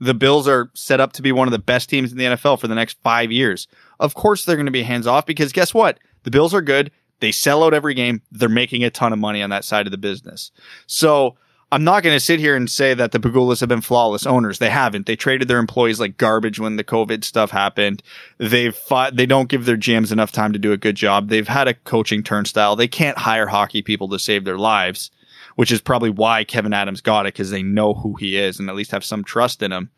The 0.00 0.14
Bills 0.14 0.48
are 0.48 0.70
set 0.74 1.00
up 1.00 1.12
to 1.14 1.22
be 1.22 1.30
one 1.30 1.46
of 1.46 1.52
the 1.52 1.58
best 1.58 1.88
teams 1.88 2.10
in 2.10 2.18
the 2.18 2.24
NFL 2.24 2.60
for 2.60 2.66
the 2.66 2.74
next 2.74 2.98
five 3.02 3.30
years. 3.30 3.68
Of 4.00 4.14
course, 4.14 4.44
they're 4.44 4.56
going 4.56 4.66
to 4.66 4.72
be 4.72 4.82
hands 4.82 5.06
off 5.06 5.24
because 5.24 5.52
guess 5.52 5.72
what? 5.72 5.98
The 6.24 6.30
Bills 6.30 6.52
are 6.52 6.62
good. 6.62 6.90
They 7.20 7.32
sell 7.32 7.64
out 7.64 7.72
every 7.72 7.94
game. 7.94 8.22
They're 8.30 8.48
making 8.48 8.84
a 8.84 8.90
ton 8.90 9.12
of 9.12 9.18
money 9.18 9.42
on 9.42 9.50
that 9.50 9.64
side 9.64 9.86
of 9.86 9.90
the 9.90 9.98
business. 9.98 10.50
So 10.86 11.36
I'm 11.72 11.82
not 11.82 12.04
going 12.04 12.14
to 12.14 12.20
sit 12.20 12.38
here 12.38 12.54
and 12.54 12.70
say 12.70 12.94
that 12.94 13.10
the 13.10 13.18
Pegulas 13.18 13.58
have 13.58 13.68
been 13.68 13.80
flawless 13.80 14.24
owners. 14.24 14.60
They 14.60 14.70
haven't. 14.70 15.06
They 15.06 15.16
traded 15.16 15.48
their 15.48 15.58
employees 15.58 15.98
like 15.98 16.16
garbage 16.16 16.60
when 16.60 16.76
the 16.76 16.84
COVID 16.84 17.24
stuff 17.24 17.50
happened. 17.50 18.04
They've 18.38 18.74
fought, 18.74 19.16
they 19.16 19.26
don't 19.26 19.48
give 19.48 19.64
their 19.64 19.76
GMs 19.76 20.12
enough 20.12 20.30
time 20.30 20.52
to 20.52 20.60
do 20.60 20.70
a 20.70 20.76
good 20.76 20.94
job. 20.94 21.28
They've 21.28 21.48
had 21.48 21.66
a 21.66 21.74
coaching 21.74 22.22
turnstile. 22.22 22.76
They 22.76 22.86
can't 22.86 23.18
hire 23.18 23.48
hockey 23.48 23.82
people 23.82 24.08
to 24.10 24.18
save 24.18 24.44
their 24.44 24.58
lives, 24.58 25.10
which 25.56 25.72
is 25.72 25.80
probably 25.80 26.10
why 26.10 26.44
Kevin 26.44 26.72
Adams 26.72 27.00
got 27.00 27.26
it 27.26 27.34
because 27.34 27.50
they 27.50 27.64
know 27.64 27.94
who 27.94 28.14
he 28.14 28.36
is 28.36 28.60
and 28.60 28.68
at 28.68 28.76
least 28.76 28.92
have 28.92 29.04
some 29.04 29.24
trust 29.24 29.60
in 29.60 29.72
him. 29.72 29.90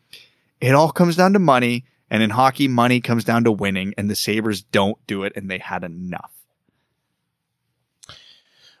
It 0.59 0.73
all 0.73 0.91
comes 0.91 1.15
down 1.15 1.33
to 1.33 1.39
money. 1.39 1.85
And 2.11 2.23
in 2.23 2.31
hockey, 2.31 2.67
money 2.67 3.01
comes 3.01 3.23
down 3.23 3.43
to 3.43 3.51
winning 3.51 3.93
and 3.95 4.09
the 4.09 4.15
Sabres 4.15 4.63
don't 4.63 4.97
do 5.05 5.23
it 5.23 5.33
and 5.35 5.51
they 5.51 5.59
had 5.59 5.83
enough. 5.83 6.31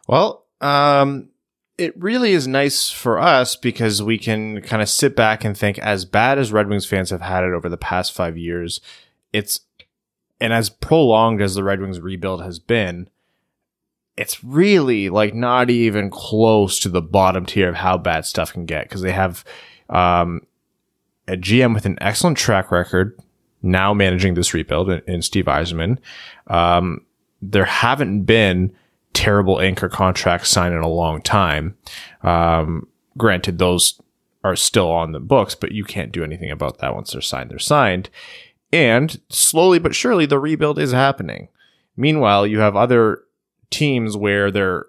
Well, 0.07 0.47
um, 0.61 1.29
it 1.79 1.93
really 1.97 2.33
is 2.33 2.45
nice 2.45 2.89
for 2.89 3.17
us 3.17 3.55
because 3.55 4.03
we 4.03 4.17
can 4.17 4.61
kind 4.61 4.81
of 4.81 4.89
sit 4.89 5.15
back 5.15 5.45
and 5.45 5.57
think 5.57 5.79
as 5.79 6.03
bad 6.03 6.37
as 6.37 6.51
Red 6.51 6.67
Wings 6.67 6.85
fans 6.85 7.09
have 7.09 7.21
had 7.21 7.45
it 7.45 7.53
over 7.53 7.69
the 7.69 7.77
past 7.77 8.11
five 8.11 8.37
years, 8.37 8.81
it's 9.31 9.61
and 10.41 10.51
as 10.51 10.69
prolonged 10.69 11.41
as 11.41 11.55
the 11.55 11.63
Red 11.63 11.79
Wings 11.79 12.01
rebuild 12.01 12.43
has 12.43 12.59
been, 12.59 13.09
it's 14.17 14.43
really 14.43 15.09
like 15.09 15.33
not 15.33 15.69
even 15.69 16.09
close 16.09 16.79
to 16.79 16.89
the 16.89 17.01
bottom 17.01 17.45
tier 17.45 17.69
of 17.69 17.75
how 17.75 17.97
bad 17.97 18.25
stuff 18.25 18.51
can 18.51 18.65
get 18.65 18.83
because 18.83 19.01
they 19.01 19.13
have 19.13 19.45
um, 19.89 20.41
a 21.29 21.37
GM 21.37 21.73
with 21.73 21.85
an 21.85 21.97
excellent 22.01 22.37
track 22.37 22.71
record 22.71 23.17
now 23.61 23.93
managing 23.93 24.33
this 24.33 24.53
rebuild 24.53 24.89
in, 24.89 25.01
in 25.07 25.21
Steve 25.21 25.45
Yzerman. 25.45 25.97
Um, 26.47 27.05
there 27.41 27.65
haven't 27.65 28.23
been 28.23 28.75
terrible 29.19 29.59
anchor 29.59 29.89
contracts 29.89 30.49
signed 30.49 30.73
in 30.73 30.79
a 30.79 30.87
long 30.87 31.21
time. 31.21 31.75
Um, 32.23 32.87
granted, 33.17 33.57
those 33.57 34.01
are 34.45 34.55
still 34.55 34.89
on 34.89 35.11
the 35.11 35.19
books, 35.19 35.55
but 35.55 35.73
you 35.73 35.83
can't 35.83 36.13
do 36.13 36.23
anything 36.23 36.49
about 36.49 36.77
that 36.77 36.95
once 36.95 37.11
they're 37.11 37.21
signed. 37.21 37.51
They're 37.51 37.59
signed. 37.59 38.09
And 38.71 39.19
slowly 39.27 39.77
but 39.77 39.93
surely, 39.93 40.25
the 40.25 40.39
rebuild 40.39 40.79
is 40.79 40.93
happening. 40.93 41.49
Meanwhile, 41.97 42.47
you 42.47 42.59
have 42.59 42.77
other 42.77 43.23
teams 43.69 44.15
where 44.15 44.51
they're 44.51 44.85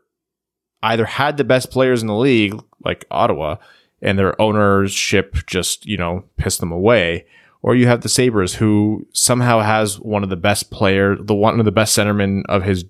either 0.80 1.06
had 1.06 1.36
the 1.36 1.42
best 1.42 1.72
players 1.72 2.00
in 2.00 2.06
the 2.06 2.14
league, 2.14 2.54
like 2.84 3.06
Ottawa, 3.10 3.56
and 4.00 4.16
their 4.16 4.40
ownership 4.40 5.44
just, 5.48 5.86
you 5.86 5.96
know, 5.96 6.22
pissed 6.36 6.60
them 6.60 6.70
away. 6.70 7.26
Or 7.62 7.74
you 7.74 7.88
have 7.88 8.02
the 8.02 8.08
Sabres 8.08 8.54
who 8.54 9.08
somehow 9.12 9.58
has 9.58 9.98
one 9.98 10.22
of 10.22 10.30
the 10.30 10.36
best 10.36 10.70
player, 10.70 11.16
the 11.16 11.34
one 11.34 11.58
of 11.58 11.64
the 11.64 11.72
best 11.72 11.98
centermen 11.98 12.44
of 12.48 12.62
his 12.62 12.84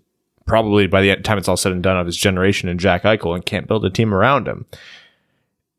probably 0.50 0.88
by 0.88 1.00
the 1.00 1.14
time 1.14 1.38
it's 1.38 1.46
all 1.46 1.56
said 1.56 1.70
and 1.70 1.80
done 1.80 1.96
of 1.96 2.06
his 2.06 2.16
generation 2.16 2.68
and 2.68 2.80
Jack 2.80 3.04
Eichel 3.04 3.36
and 3.36 3.46
can't 3.46 3.68
build 3.68 3.84
a 3.84 3.90
team 3.90 4.12
around 4.12 4.48
him. 4.48 4.66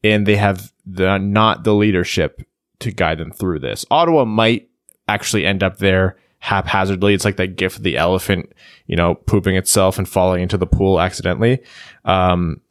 And 0.01 0.25
they 0.25 0.37
have 0.37 0.71
the 0.85 1.17
not 1.17 1.65
the 1.65 1.73
leadership 1.73 2.41
to 2.79 2.89
guide 2.89 3.17
them 3.17 3.33
through 3.33 3.59
this. 3.59 3.85
Ottawa 3.91 4.23
might 4.23 4.69
actually 5.09 5.45
end 5.45 5.61
up 5.61 5.79
there 5.79 6.15
haphazardly. 6.39 7.13
It's 7.13 7.25
like 7.25 7.35
that 7.35 7.57
gif 7.57 7.75
of 7.75 7.83
the 7.83 7.97
elephant, 7.97 8.53
you 8.87 8.95
know, 8.95 9.15
pooping 9.15 9.57
itself 9.57 9.97
and 9.97 10.07
falling 10.07 10.41
into 10.41 10.57
the 10.57 10.65
pool 10.65 11.01
accidentally. 11.01 11.61
Um, 12.05 12.61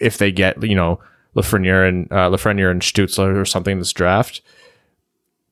if 0.00 0.16
they 0.16 0.32
get, 0.32 0.62
you 0.62 0.74
know, 0.74 1.00
Lafreniere 1.36 1.86
and 1.86 2.10
uh, 2.10 2.30
Lafreniere 2.30 2.70
and 2.70 2.80
Stutzle 2.80 3.36
or 3.36 3.44
something 3.44 3.72
in 3.72 3.78
this 3.78 3.92
draft, 3.92 4.40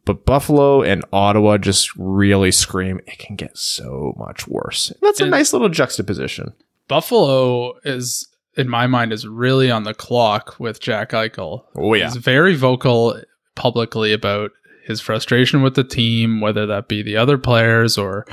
but 0.06 0.24
Buffalo 0.24 0.82
and 0.82 1.04
Ottawa 1.12 1.58
just 1.58 1.94
really 1.96 2.50
scream 2.50 3.00
it 3.06 3.18
can 3.18 3.36
get 3.36 3.58
so 3.58 4.14
much 4.16 4.48
worse. 4.48 4.90
That's 5.02 5.20
a 5.20 5.26
nice 5.26 5.52
little 5.52 5.68
juxtaposition. 5.68 6.54
Buffalo 6.88 7.74
is, 7.84 8.26
in 8.56 8.70
my 8.70 8.86
mind, 8.86 9.12
is 9.12 9.26
really 9.26 9.70
on 9.70 9.82
the 9.82 9.92
clock 9.92 10.58
with 10.58 10.80
Jack 10.80 11.10
Eichel. 11.10 11.64
Oh 11.74 11.92
yeah. 11.92 12.04
He's 12.06 12.16
very 12.16 12.54
vocal 12.54 13.20
publicly 13.56 14.12
about 14.12 14.52
his 14.86 15.00
frustration 15.00 15.62
with 15.62 15.74
the 15.74 15.84
team, 15.84 16.40
whether 16.40 16.64
that 16.66 16.86
be 16.86 17.02
the 17.02 17.16
other 17.16 17.36
players 17.36 17.98
or 17.98 18.24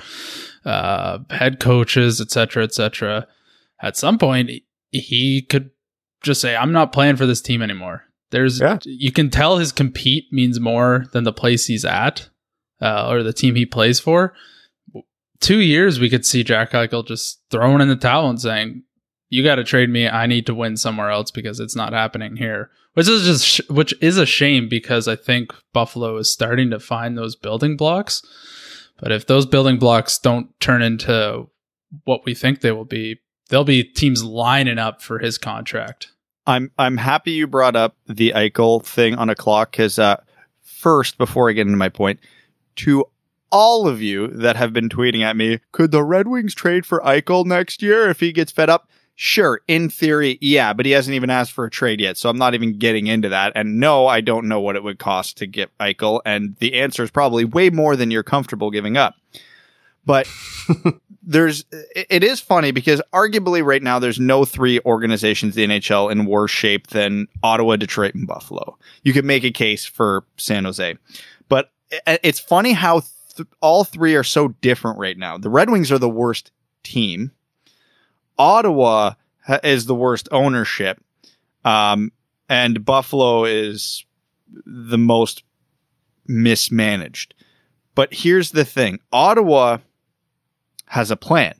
uh, 0.66 1.18
head 1.32 1.60
coaches, 1.60 2.22
et 2.22 2.30
cetera, 2.30 2.64
et 2.64 2.74
cetera. 2.74 3.28
At 3.82 3.98
some 3.98 4.20
point, 4.20 4.52
he 4.92 5.42
could 5.42 5.72
just 6.22 6.40
say, 6.40 6.56
"I'm 6.56 6.72
not 6.72 6.94
playing 6.94 7.16
for 7.16 7.26
this 7.26 7.42
team 7.42 7.64
anymore." 7.64 8.04
There's, 8.34 8.60
Yeah. 8.60 8.80
you 8.84 9.12
can 9.14 9.30
tell 9.30 9.58
his 9.60 9.72
compete 9.72 10.26
means 10.34 10.60
more 10.60 11.06
than 11.14 11.24
the 11.24 11.32
place 11.32 11.68
he's 11.68 11.86
at 11.86 12.30
uh, 12.82 13.08
or 13.10 13.24
the 13.24 13.32
team 13.32 13.56
he 13.56 13.66
plays 13.66 14.00
for. 14.02 14.34
Two 15.40 15.60
years, 15.60 16.00
we 16.00 16.10
could 16.10 16.26
see 16.26 16.44
Jack 16.44 16.72
Eichel 16.72 17.06
just 17.06 17.42
throwing 17.52 17.82
in 17.82 17.90
the 17.90 17.96
towel 17.96 18.30
and 18.30 18.42
saying, 18.42 18.84
"You 19.30 19.44
got 19.44 19.56
to 19.56 19.64
trade 19.64 19.90
me. 19.90 20.08
I 20.08 20.26
need 20.26 20.46
to 20.48 20.56
win 20.56 20.78
somewhere 20.78 21.10
else 21.10 21.32
because 21.32 21.60
it's 21.60 21.76
not 21.76 21.94
happening 21.94 22.38
here." 22.38 22.70
Which 22.94 23.08
is 23.10 23.24
just 23.26 23.46
sh- 23.46 23.70
which 23.70 23.94
is 24.02 24.18
a 24.18 24.26
shame 24.26 24.70
because 24.70 25.08
I 25.08 25.16
think 25.16 25.54
Buffalo 25.74 26.18
is 26.18 26.32
starting 26.32 26.70
to 26.70 26.80
find 26.80 27.18
those 27.18 27.36
building 27.36 27.76
blocks. 27.76 28.22
But 29.00 29.12
if 29.12 29.28
those 29.28 29.46
building 29.46 29.78
blocks 29.80 30.18
don't 30.18 30.48
turn 30.60 30.82
into 30.82 31.48
what 32.06 32.24
we 32.26 32.34
think 32.34 32.62
they 32.62 32.72
will 32.72 32.86
be, 32.86 33.20
there'll 33.50 33.66
be 33.66 33.84
teams 33.84 34.24
lining 34.24 34.80
up 34.80 35.02
for 35.02 35.20
his 35.20 35.38
contract. 35.38 36.08
I'm 36.46 36.72
I'm 36.78 36.98
happy 36.98 37.32
you 37.32 37.48
brought 37.48 37.76
up 37.76 37.96
the 38.08 38.34
Eichel 38.36 38.84
thing 38.84 39.16
on 39.16 39.30
a 39.30 39.36
clock 39.36 39.72
because 39.72 39.98
uh, 39.98 40.22
first, 40.62 41.18
before 41.18 41.50
I 41.50 41.54
get 41.54 41.68
into 41.68 41.78
my 41.78 41.90
point, 41.90 42.20
to 42.78 43.06
all 43.52 43.88
of 43.88 44.02
you 44.02 44.28
that 44.28 44.56
have 44.56 44.74
been 44.74 44.90
tweeting 44.90 45.22
at 45.22 45.38
me, 45.38 45.60
could 45.72 45.92
the 45.92 46.04
Red 46.04 46.28
Wings 46.28 46.56
trade 46.56 46.86
for 46.86 47.00
Eichel 47.02 47.46
next 47.46 47.82
year 47.82 48.10
if 48.10 48.20
he 48.20 48.32
gets 48.32 48.52
fed 48.52 48.70
up? 48.70 48.90
Sure, 49.16 49.62
in 49.68 49.90
theory, 49.90 50.40
yeah, 50.42 50.74
but 50.74 50.88
he 50.88 50.92
hasn't 50.92 51.14
even 51.14 51.30
asked 51.30 51.52
for 51.52 51.66
a 51.66 51.70
trade 51.70 52.02
yet, 52.02 52.18
so 52.18 52.30
I'm 52.30 52.38
not 52.38 52.56
even 52.56 52.80
getting 52.80 53.06
into 53.06 53.30
that. 53.30 53.54
And 53.56 53.80
no, 53.80 54.08
I 54.08 54.22
don't 54.22 54.48
know 54.48 54.60
what 54.60 54.76
it 54.76 54.84
would 54.84 54.98
cost 54.98 55.38
to 55.38 55.46
get 55.46 55.70
Eichel, 55.78 56.22
and 56.26 56.56
the 56.58 56.74
answer 56.74 57.04
is 57.04 57.12
probably 57.12 57.46
way 57.46 57.70
more 57.70 57.96
than 57.96 58.10
you're 58.10 58.24
comfortable 58.24 58.72
giving 58.72 58.98
up. 58.98 59.16
But 60.04 60.28
there's 61.26 61.66
it 61.72 62.24
is 62.24 62.40
funny 62.40 62.72
because 62.72 63.02
arguably 63.14 63.64
right 63.64 63.82
now 63.82 63.98
there's 63.98 64.20
no 64.20 64.44
three 64.44 64.80
organizations 64.86 65.58
in 65.58 65.70
the 65.70 65.80
NHL 65.80 66.12
in 66.12 66.26
worse 66.26 66.52
shape 66.52 66.88
than 66.88 67.28
Ottawa, 67.42 67.78
Detroit, 67.78 68.14
and 68.14 68.28
Buffalo. 68.28 68.78
You 69.04 69.14
could 69.14 69.26
make 69.26 69.44
a 69.44 69.52
case 69.52 69.86
for 69.86 70.26
San 70.38 70.66
Jose, 70.66 70.98
but 71.48 71.72
it's 72.06 72.40
funny 72.40 72.74
how 72.74 73.04
th- 73.36 73.48
all 73.62 73.84
three 73.84 74.16
are 74.16 74.24
so 74.24 74.50
different 74.50 75.00
right 75.00 75.18
now. 75.18 75.38
The 75.38 75.50
Red 75.50 75.70
Wings 75.70 75.92
are 75.92 76.00
the 76.00 76.10
worst 76.10 76.52
team. 76.84 77.32
Ottawa 78.38 79.14
is 79.64 79.86
the 79.86 79.96
worst 79.96 80.28
ownership, 80.32 81.02
um, 81.64 82.12
and 82.50 82.84
Buffalo 82.84 83.46
is 83.46 84.06
the 84.66 84.98
most 84.98 85.44
mismanaged. 86.28 87.34
But 87.96 88.14
here's 88.14 88.52
the 88.52 88.66
thing: 88.66 89.00
Ottawa 89.14 89.78
has 90.94 91.10
a 91.12 91.16
plan. 91.16 91.56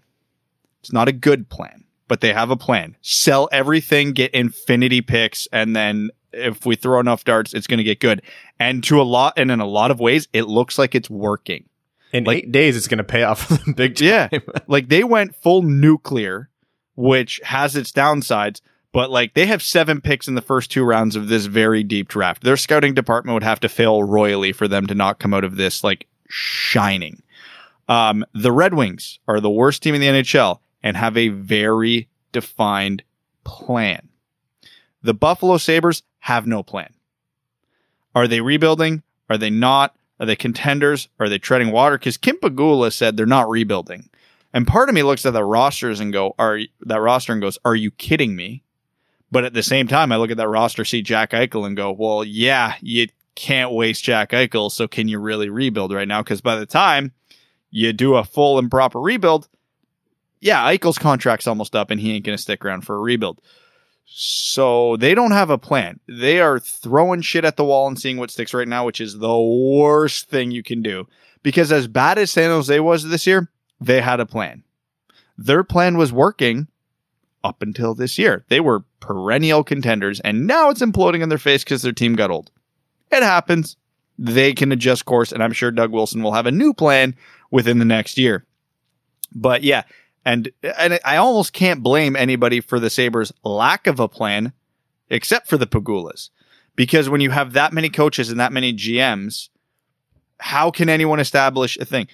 It's 0.82 0.94
not 0.94 1.08
a 1.08 1.12
good 1.14 1.50
plan, 1.50 1.84
but 2.08 2.22
they 2.22 2.34
have 2.34 2.52
a 2.52 2.56
plan. 2.56 2.96
Sell 3.02 3.50
everything, 3.52 4.14
get 4.14 4.32
infinity 4.34 5.02
picks, 5.02 5.48
and 5.52 5.76
then 5.76 6.10
if 6.32 6.66
we 6.66 6.76
throw 6.76 7.00
enough 7.00 7.24
darts, 7.24 7.54
it's 7.54 7.68
going 7.68 7.78
to 7.80 7.84
get 7.84 8.00
good. 8.00 8.22
And 8.60 8.84
to 8.86 9.02
a 9.02 9.04
lot, 9.04 9.34
and 9.38 9.50
in 9.52 9.60
a 9.60 9.66
lot 9.66 9.92
of 9.92 10.00
ways, 10.00 10.28
it 10.34 10.44
looks 10.44 10.78
like 10.78 10.94
it's 10.96 11.10
working. 11.10 11.68
In 12.12 12.26
Like- 12.26 12.38
eight 12.44 12.52
days, 12.52 12.78
it's 12.78 12.88
going 12.88 13.00
to 13.00 13.04
pay 13.04 13.24
off 13.24 13.50
big 13.76 13.96
time. 13.96 14.08
Yeah. 14.08 14.30
Like 14.68 14.90
they 14.90 15.04
went 15.04 15.36
full 15.36 15.62
nuclear, 15.64 16.50
which 16.96 17.40
has 17.44 17.76
its 17.76 17.92
downsides, 17.92 18.62
But 18.92 19.10
like 19.10 19.34
they 19.34 19.48
have 19.48 19.64
seven 19.64 20.00
picks 20.02 20.28
in 20.28 20.36
the 20.36 20.42
first 20.42 20.70
two 20.70 20.84
rounds 20.84 21.16
of 21.16 21.28
this 21.28 21.46
very 21.48 21.84
deep 21.84 22.08
draft. 22.10 22.44
Their 22.44 22.58
scouting 22.58 22.94
department 22.94 23.34
would 23.34 23.44
have 23.44 23.60
to 23.62 23.70
fail 23.70 24.04
royally 24.04 24.52
for 24.54 24.68
them 24.68 24.86
to 24.88 24.94
not 24.96 25.18
come 25.20 25.34
out 25.34 25.44
of 25.44 25.56
this 25.56 25.84
like 25.84 26.06
shining. 26.30 27.24
Um, 27.88 28.26
the 28.34 28.52
Red 28.52 28.74
Wings 28.74 29.20
are 29.28 29.40
the 29.40 29.50
worst 29.50 29.84
team 29.84 29.96
in 29.96 30.02
the 30.02 30.08
NHL 30.08 30.60
and 30.82 30.98
have 30.98 31.18
a 31.18 31.30
very 31.30 32.08
defined 32.32 33.04
plan. 33.44 34.10
The 35.02 35.14
Buffalo 35.14 35.58
Sabres 35.58 36.04
have 36.20 36.48
no 36.48 36.64
plan. 36.64 36.94
Are 38.16 38.28
they 38.28 38.42
rebuilding? 38.42 39.04
Are 39.30 39.38
they 39.38 39.50
not? 39.50 39.96
Are 40.20 40.26
they 40.26 40.36
contenders? 40.36 41.10
Are 41.20 41.28
they 41.28 41.40
treading 41.40 41.72
water? 41.72 41.98
Because 41.98 42.18
Kim 42.18 42.38
Pegula 42.38 42.94
said 42.94 43.18
they're 43.18 43.26
not 43.26 43.50
rebuilding. 43.50 44.10
And 44.54 44.68
part 44.68 44.88
of 44.88 44.96
me 44.96 45.04
looks 45.04 45.26
at 45.26 45.34
the 45.34 45.44
rosters 45.44 46.00
and 46.00 46.14
go, 46.14 46.36
are 46.38 46.60
that 46.82 47.02
roster 47.02 47.34
and 47.34 47.42
goes, 47.42 47.58
are 47.66 47.76
you 47.76 47.92
kidding 47.92 48.36
me? 48.36 48.64
But 49.32 49.46
at 49.46 49.54
the 49.54 49.64
same 49.64 49.88
time, 49.88 50.12
I 50.12 50.18
look 50.18 50.30
at 50.30 50.38
that 50.38 50.48
roster, 50.48 50.86
see 50.86 51.02
Jack 51.02 51.32
Eichel 51.32 51.66
and 51.66 51.76
go, 51.76 51.92
well, 51.92 52.24
yeah, 52.24 52.76
you 52.82 53.08
can't 53.34 53.72
waste 53.72 54.04
Jack 54.04 54.30
Eichel. 54.30 54.72
So 54.72 54.88
can 54.88 55.08
you 55.08 55.20
really 55.20 55.50
rebuild 55.50 55.92
right 55.92 56.08
now? 56.08 56.22
Because 56.22 56.42
by 56.42 56.56
the 56.56 56.68
time 56.68 57.12
you 57.74 57.92
do 57.92 58.16
a 58.16 58.24
full 58.24 58.60
and 58.60 58.70
proper 58.70 59.02
rebuild, 59.02 59.50
yeah, 60.40 60.72
Eichel's 60.72 61.00
contract's 61.00 61.48
almost 61.48 61.76
up 61.76 61.90
and 61.90 62.00
he 62.00 62.14
ain't 62.14 62.24
going 62.24 62.38
to 62.38 62.42
stick 62.42 62.64
around 62.64 62.82
for 62.82 62.96
a 62.96 63.00
rebuild. 63.00 63.42
So 64.06 64.96
they 64.98 65.16
don't 65.16 65.32
have 65.32 65.50
a 65.50 65.58
plan. 65.58 66.00
They 66.08 66.40
are 66.40 66.60
throwing 66.60 67.22
shit 67.22 67.46
at 67.46 67.58
the 67.58 67.64
wall 67.66 67.88
and 67.88 68.00
seeing 68.00 68.18
what 68.18 68.30
sticks 68.30 68.54
right 68.54 68.68
now, 68.68 68.86
which 68.86 69.02
is 69.02 69.18
the 69.18 69.40
worst 69.40 70.30
thing 70.30 70.52
you 70.52 70.62
can 70.62 70.84
do. 70.84 71.08
Because 71.42 71.72
as 71.72 71.88
bad 71.88 72.20
as 72.20 72.30
San 72.30 72.52
Jose 72.52 72.80
was 72.80 73.10
this 73.10 73.26
year, 73.26 73.50
they 73.82 74.02
had 74.02 74.20
a 74.20 74.26
plan. 74.26 74.64
Their 75.36 75.64
plan 75.64 75.98
was 75.98 76.14
working 76.14 76.68
up 77.44 77.64
until 77.64 77.96
this 77.96 78.20
year. 78.20 78.46
They 78.50 78.60
were 78.60 78.84
perennial 79.00 79.64
contenders, 79.64 80.20
and 80.20 80.46
now 80.46 80.70
it's 80.70 80.82
imploding 80.82 81.22
in 81.24 81.30
their 81.30 81.40
face 81.40 81.64
because 81.64 81.82
their 81.82 81.92
team 81.92 82.16
got 82.16 82.30
old. 82.30 82.52
It 83.12 83.24
happens. 83.24 83.78
They 84.20 84.54
can 84.54 84.72
adjust 84.72 85.06
course, 85.06 85.32
and 85.32 85.42
I'm 85.42 85.54
sure 85.54 85.72
Doug 85.72 85.92
Wilson 85.92 86.22
will 86.22 86.34
have 86.34 86.46
a 86.46 86.52
new 86.52 86.74
plan 86.74 87.16
within 87.54 87.78
the 87.78 87.86
next 87.86 88.18
year. 88.18 88.46
But 89.32 89.64
yeah, 89.64 89.84
and 90.26 90.50
and 90.64 91.00
I 91.06 91.18
almost 91.18 91.54
can't 91.54 91.84
blame 91.84 92.16
anybody 92.16 92.60
for 92.60 92.80
the 92.80 92.90
Sabres' 92.90 93.32
lack 93.44 93.86
of 93.86 94.00
a 94.00 94.10
plan, 94.10 94.54
except 95.10 95.48
for 95.48 95.58
the 95.58 95.68
Pegulas, 95.68 96.32
Because 96.76 97.10
when 97.10 97.22
you 97.22 97.30
have 97.30 97.54
that 97.54 97.72
many 97.72 97.90
coaches 97.90 98.30
and 98.30 98.40
that 98.40 98.52
many 98.52 98.74
GMs, 98.74 99.50
how 100.40 100.72
can 100.72 100.90
anyone 100.90 101.20
establish 101.20 101.78
a 101.78 101.86
thing? 101.86 102.08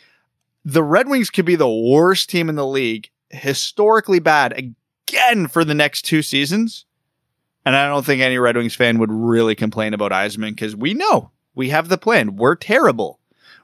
The 0.65 0.83
Red 0.83 1.07
Wings 1.07 1.29
could 1.29 1.45
be 1.45 1.55
the 1.55 1.69
worst 1.69 2.29
team 2.29 2.49
in 2.49 2.55
the 2.55 2.67
league, 2.67 3.09
historically 3.29 4.19
bad 4.19 4.51
again 4.51 5.47
for 5.47 5.63
the 5.63 5.73
next 5.73 6.01
two 6.01 6.21
seasons. 6.21 6.85
And 7.65 7.77
I 7.77 7.87
don't 7.87 8.05
think 8.05 8.21
any 8.21 8.37
Red 8.37 8.57
Wings 8.57 8.75
fan 8.75 8.99
would 8.99 9.11
really 9.11 9.55
complain 9.55 9.93
about 9.93 10.11
Yzerman 10.11 10.51
because 10.51 10.75
we 10.75 10.93
know 10.93 11.31
we 11.55 11.69
have 11.69 11.87
the 11.87 11.97
plan. 11.97 12.35
We're 12.35 12.55
terrible. 12.55 13.18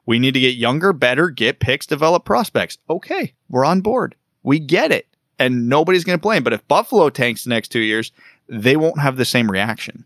We 0.05 0.19
need 0.19 0.33
to 0.35 0.39
get 0.39 0.55
younger, 0.55 0.93
better, 0.93 1.29
get 1.29 1.59
picks, 1.59 1.85
develop 1.85 2.25
prospects. 2.25 2.77
Okay, 2.89 3.33
we're 3.49 3.65
on 3.65 3.81
board. 3.81 4.15
We 4.43 4.59
get 4.59 4.91
it. 4.91 5.07
And 5.39 5.67
nobody's 5.67 6.03
going 6.03 6.17
to 6.17 6.21
blame. 6.21 6.43
But 6.43 6.53
if 6.53 6.67
Buffalo 6.67 7.09
tanks 7.09 7.43
the 7.43 7.49
next 7.49 7.69
two 7.69 7.81
years, 7.81 8.11
they 8.47 8.77
won't 8.77 8.99
have 8.99 9.17
the 9.17 9.25
same 9.25 9.49
reaction. 9.49 10.05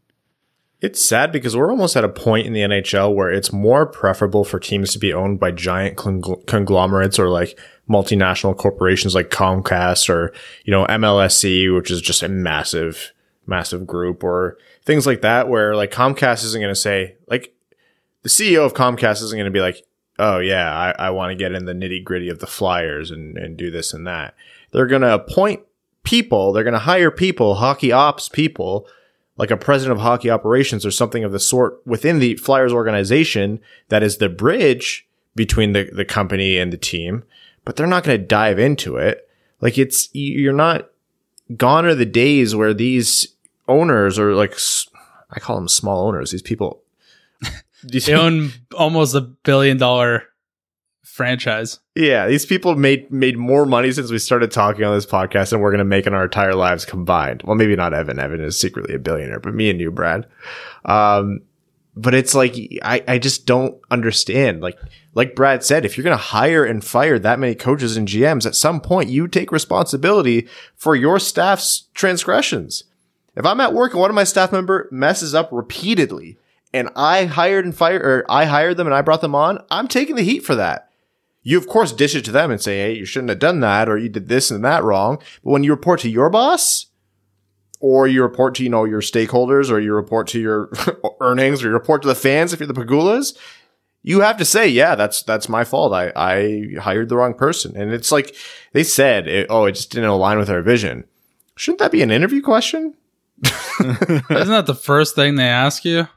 It's 0.82 1.04
sad 1.04 1.34
because 1.34 1.58
we're 1.58 1.72
almost 1.72 1.98
at 1.98 2.06
a 2.06 2.10
point 2.10 2.48
in 2.48 2.54
the 2.54 2.62
NHL 2.62 3.14
where 3.14 3.30
it's 3.30 3.52
more 3.52 3.86
preferable 3.86 4.46
for 4.46 4.60
teams 4.60 4.94
to 4.94 5.00
be 5.00 5.14
owned 5.14 5.40
by 5.40 5.52
giant 5.52 5.98
conglomerates 5.98 7.20
or 7.20 7.30
like 7.30 7.60
multinational 7.90 8.56
corporations 8.56 9.14
like 9.14 9.30
Comcast 9.30 10.10
or, 10.10 10.34
you 10.64 10.72
know, 10.72 10.86
MLSE, 10.86 11.76
which 11.76 11.92
is 11.92 12.02
just 12.02 12.24
a 12.24 12.30
massive, 12.30 13.12
massive 13.46 13.86
group 13.86 14.24
or 14.24 14.58
things 14.86 15.06
like 15.06 15.22
that, 15.22 15.50
where 15.50 15.76
like 15.76 15.92
Comcast 15.92 16.46
isn't 16.46 16.62
going 16.62 16.74
to 16.74 16.80
say, 16.80 17.18
like, 17.28 17.54
the 18.22 18.30
CEO 18.30 18.66
of 18.66 18.74
Comcast 18.74 19.22
isn't 19.22 19.38
going 19.38 19.46
to 19.46 19.52
be 19.52 19.62
like, 19.62 19.84
oh 20.20 20.40
yeah, 20.40 20.72
I, 20.72 21.08
I 21.08 21.10
want 21.10 21.32
to 21.32 21.36
get 21.36 21.54
in 21.54 21.66
the 21.66 21.74
nitty 21.74 22.04
gritty 22.04 22.30
of 22.30 22.40
the 22.40 22.48
flyers 22.48 23.10
and, 23.10 23.38
and 23.38 23.58
do 23.58 23.72
this 23.72 23.94
and 23.94 24.06
that. 24.06 24.36
They're 24.72 24.86
going 24.86 25.02
to 25.02 25.14
appoint 25.14 25.62
people. 26.04 26.52
They're 26.52 26.64
going 26.64 26.74
to 26.74 26.80
hire 26.80 27.10
people, 27.10 27.56
hockey 27.56 27.92
ops 27.92 28.30
people, 28.30 28.88
like 29.38 29.50
a 29.50 29.58
president 29.58 29.98
of 29.98 30.04
hockey 30.04 30.30
operations 30.30 30.86
or 30.86 30.92
something 30.92 31.24
of 31.24 31.32
the 31.32 31.40
sort 31.40 31.82
within 31.88 32.20
the 32.20 32.36
Flyers 32.36 32.74
organization 32.74 33.60
that 33.88 34.04
is 34.04 34.18
the 34.18 34.30
bridge 34.30 35.08
between 35.36 35.72
the, 35.72 35.90
the 35.94 36.06
company 36.06 36.58
and 36.58 36.74
the 36.74 36.78
team, 36.78 37.24
but 37.64 37.76
they're 37.76 37.88
not 37.88 38.04
going 38.04 38.20
to 38.20 38.26
dive 38.26 38.60
into 38.60 38.98
it. 38.98 39.28
Like 39.62 39.78
it's, 39.78 40.10
you're 40.14 40.54
not 40.54 40.90
gone 41.56 41.86
are 41.86 41.96
the 41.96 42.06
days 42.06 42.56
where 42.56 42.74
these 42.74 43.36
owners 43.68 44.20
are 44.20 44.36
like, 44.36 44.58
I 45.32 45.40
call 45.40 45.56
them 45.56 45.70
small 45.70 46.08
owners. 46.08 46.32
These 46.32 46.42
people 46.42 46.82
they 47.84 48.14
own 48.14 48.52
almost 48.76 49.16
a 49.16 49.22
billion 49.22 49.78
dollar 49.78 50.24
franchise. 51.04 51.80
Yeah, 51.96 52.28
these 52.28 52.46
people 52.46 52.76
made 52.76 53.12
made 53.12 53.38
more 53.38 53.66
money 53.66 53.92
since 53.92 54.12
we 54.12 54.20
started 54.20 54.52
talking 54.52 54.84
on 54.86 54.96
this 54.96 55.06
podcast 55.06 55.50
than 55.50 55.60
we're 55.60 55.72
going 55.72 55.80
to 55.80 55.86
make 55.86 56.08
in 56.08 56.14
our 56.14 56.24
entire 56.24 56.56
lives 56.56 56.86
combined. 56.86 57.44
Well, 57.44 57.56
maybe 57.56 57.76
not 57.76 57.94
Evan. 57.94 58.20
Evan 58.20 58.42
is 58.42 58.60
secretly 58.60 58.96
a 58.96 59.00
billionaire, 59.00 59.40
but 59.40 59.54
me 59.54 59.70
and 59.70 59.80
you, 59.80 59.92
Brad. 59.92 60.28
Um, 60.86 61.42
but 61.96 62.14
it's 62.14 62.34
like 62.34 62.56
I, 62.84 63.04
I 63.08 63.18
just 63.18 63.46
don't 63.46 63.80
understand. 63.92 64.62
Like 64.62 64.80
like 65.14 65.36
Brad 65.36 65.64
said, 65.64 65.86
if 65.86 65.98
you're 65.98 66.04
going 66.04 66.18
to 66.18 66.24
hire 66.24 66.64
and 66.64 66.84
fire 66.84 67.20
that 67.20 67.40
many 67.40 67.56
coaches 67.56 67.98
and 67.98 68.08
GMs, 68.08 68.46
at 68.46 68.56
some 68.56 68.80
point 68.80 69.10
you 69.10 69.28
take 69.28 69.52
responsibility 69.52 70.48
for 70.76 70.96
your 70.96 71.20
staff's 71.20 71.88
transgressions. 71.94 72.86
If 73.36 73.46
I'm 73.46 73.60
at 73.60 73.74
work 73.74 73.92
and 73.92 74.02
one 74.02 74.10
of 74.10 74.16
my 74.16 74.24
staff 74.24 74.52
member 74.52 74.88
messes 74.92 75.36
up 75.36 75.50
repeatedly 75.52 76.38
and 76.74 76.90
I 76.96 77.26
hired 77.26 77.66
and 77.66 77.76
fired, 77.76 78.02
or 78.02 78.26
I 78.30 78.46
hired 78.46 78.78
them 78.78 78.88
and 78.88 78.96
I 78.96 79.02
brought 79.02 79.22
them 79.22 79.36
on, 79.36 79.64
I'm 79.72 79.88
taking 79.88 80.16
the 80.16 80.24
heat 80.24 80.46
for 80.46 80.56
that. 80.56 80.90
You 81.42 81.58
of 81.58 81.68
course 81.68 81.94
dish 81.94 82.16
it 82.16 82.26
to 82.26 82.32
them 82.32 82.52
and 82.52 82.62
say, 82.62 82.80
hey, 82.80 82.98
you 82.98 83.06
shouldn't 83.06 83.30
have 83.30 83.40
done 83.40 83.62
that, 83.62 83.90
or 83.90 83.98
you 83.98 84.10
did 84.10 84.28
this 84.28 84.52
and 84.52 84.64
that 84.66 84.84
wrong. 84.84 85.18
But 85.44 85.52
when 85.52 85.64
you 85.64 85.72
report 85.72 86.00
to 86.02 86.10
your 86.10 86.30
boss, 86.30 86.88
or 87.80 88.08
you 88.08 88.22
report 88.22 88.56
to, 88.56 88.64
you 88.64 88.70
know, 88.70 88.84
your 88.84 89.02
stakeholders, 89.02 89.72
or 89.72 89.80
you 89.80 89.94
report 89.94 90.28
to 90.28 90.40
your 90.40 90.72
earnings, 91.22 91.64
or 91.64 91.68
you 91.68 91.74
report 91.74 92.02
to 92.02 92.08
the 92.08 92.16
fans 92.16 92.52
if 92.52 92.60
you're 92.60 92.68
the 92.68 92.74
Pegulas, 92.74 93.38
you 94.04 94.22
have 94.22 94.38
to 94.38 94.46
say, 94.46 94.68
yeah, 94.68 94.96
that's 94.96 95.24
that's 95.24 95.50
my 95.50 95.64
fault. 95.64 95.94
I 95.94 96.12
I 96.16 96.80
hired 96.80 97.10
the 97.10 97.18
wrong 97.18 97.34
person, 97.34 97.76
and 97.76 97.92
it's 97.92 98.12
like 98.12 98.36
they 98.74 98.84
said, 98.84 99.28
it, 99.28 99.48
oh, 99.50 99.66
it 99.66 99.74
just 99.74 99.92
didn't 99.92 100.10
align 100.10 100.38
with 100.38 100.50
our 100.50 100.62
vision. 100.62 101.06
Shouldn't 101.56 101.80
that 101.80 101.92
be 101.92 102.02
an 102.02 102.12
interview 102.12 102.42
question? 102.42 102.96
Isn't 103.80 104.28
that 104.30 104.66
the 104.66 104.80
first 104.80 105.16
thing 105.16 105.36
they 105.36 105.48
ask 105.48 105.84
you? 105.86 106.08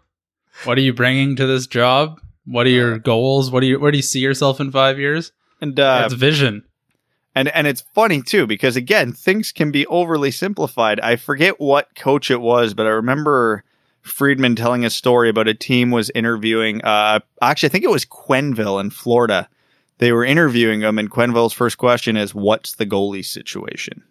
What 0.64 0.78
are 0.78 0.82
you 0.82 0.92
bringing 0.92 1.36
to 1.36 1.46
this 1.46 1.66
job? 1.66 2.20
What 2.44 2.66
are 2.66 2.70
your 2.70 2.98
goals? 2.98 3.50
What 3.50 3.60
do 3.60 3.66
you 3.66 3.78
where 3.78 3.90
do 3.90 3.98
you 3.98 4.02
see 4.02 4.20
yourself 4.20 4.60
in 4.60 4.70
five 4.70 4.98
years? 4.98 5.32
And 5.60 5.78
uh, 5.78 6.02
That's 6.02 6.14
vision. 6.14 6.64
And 7.34 7.48
and 7.48 7.66
it's 7.66 7.80
funny 7.94 8.22
too 8.22 8.46
because 8.46 8.76
again 8.76 9.12
things 9.12 9.52
can 9.52 9.70
be 9.70 9.86
overly 9.86 10.30
simplified. 10.30 11.00
I 11.00 11.16
forget 11.16 11.60
what 11.60 11.94
coach 11.94 12.30
it 12.30 12.40
was, 12.40 12.74
but 12.74 12.86
I 12.86 12.90
remember 12.90 13.64
Friedman 14.02 14.56
telling 14.56 14.84
a 14.84 14.90
story 14.90 15.28
about 15.28 15.48
a 15.48 15.54
team 15.54 15.90
was 15.90 16.10
interviewing. 16.14 16.82
Uh, 16.82 17.20
actually, 17.40 17.68
I 17.68 17.72
think 17.72 17.84
it 17.84 17.90
was 17.90 18.04
Quenneville 18.04 18.80
in 18.80 18.90
Florida. 18.90 19.48
They 19.98 20.10
were 20.10 20.24
interviewing 20.24 20.80
him, 20.80 20.98
and 20.98 21.10
Quenneville's 21.10 21.52
first 21.52 21.78
question 21.78 22.16
is, 22.16 22.34
"What's 22.34 22.74
the 22.74 22.86
goalie 22.86 23.24
situation?" 23.24 24.02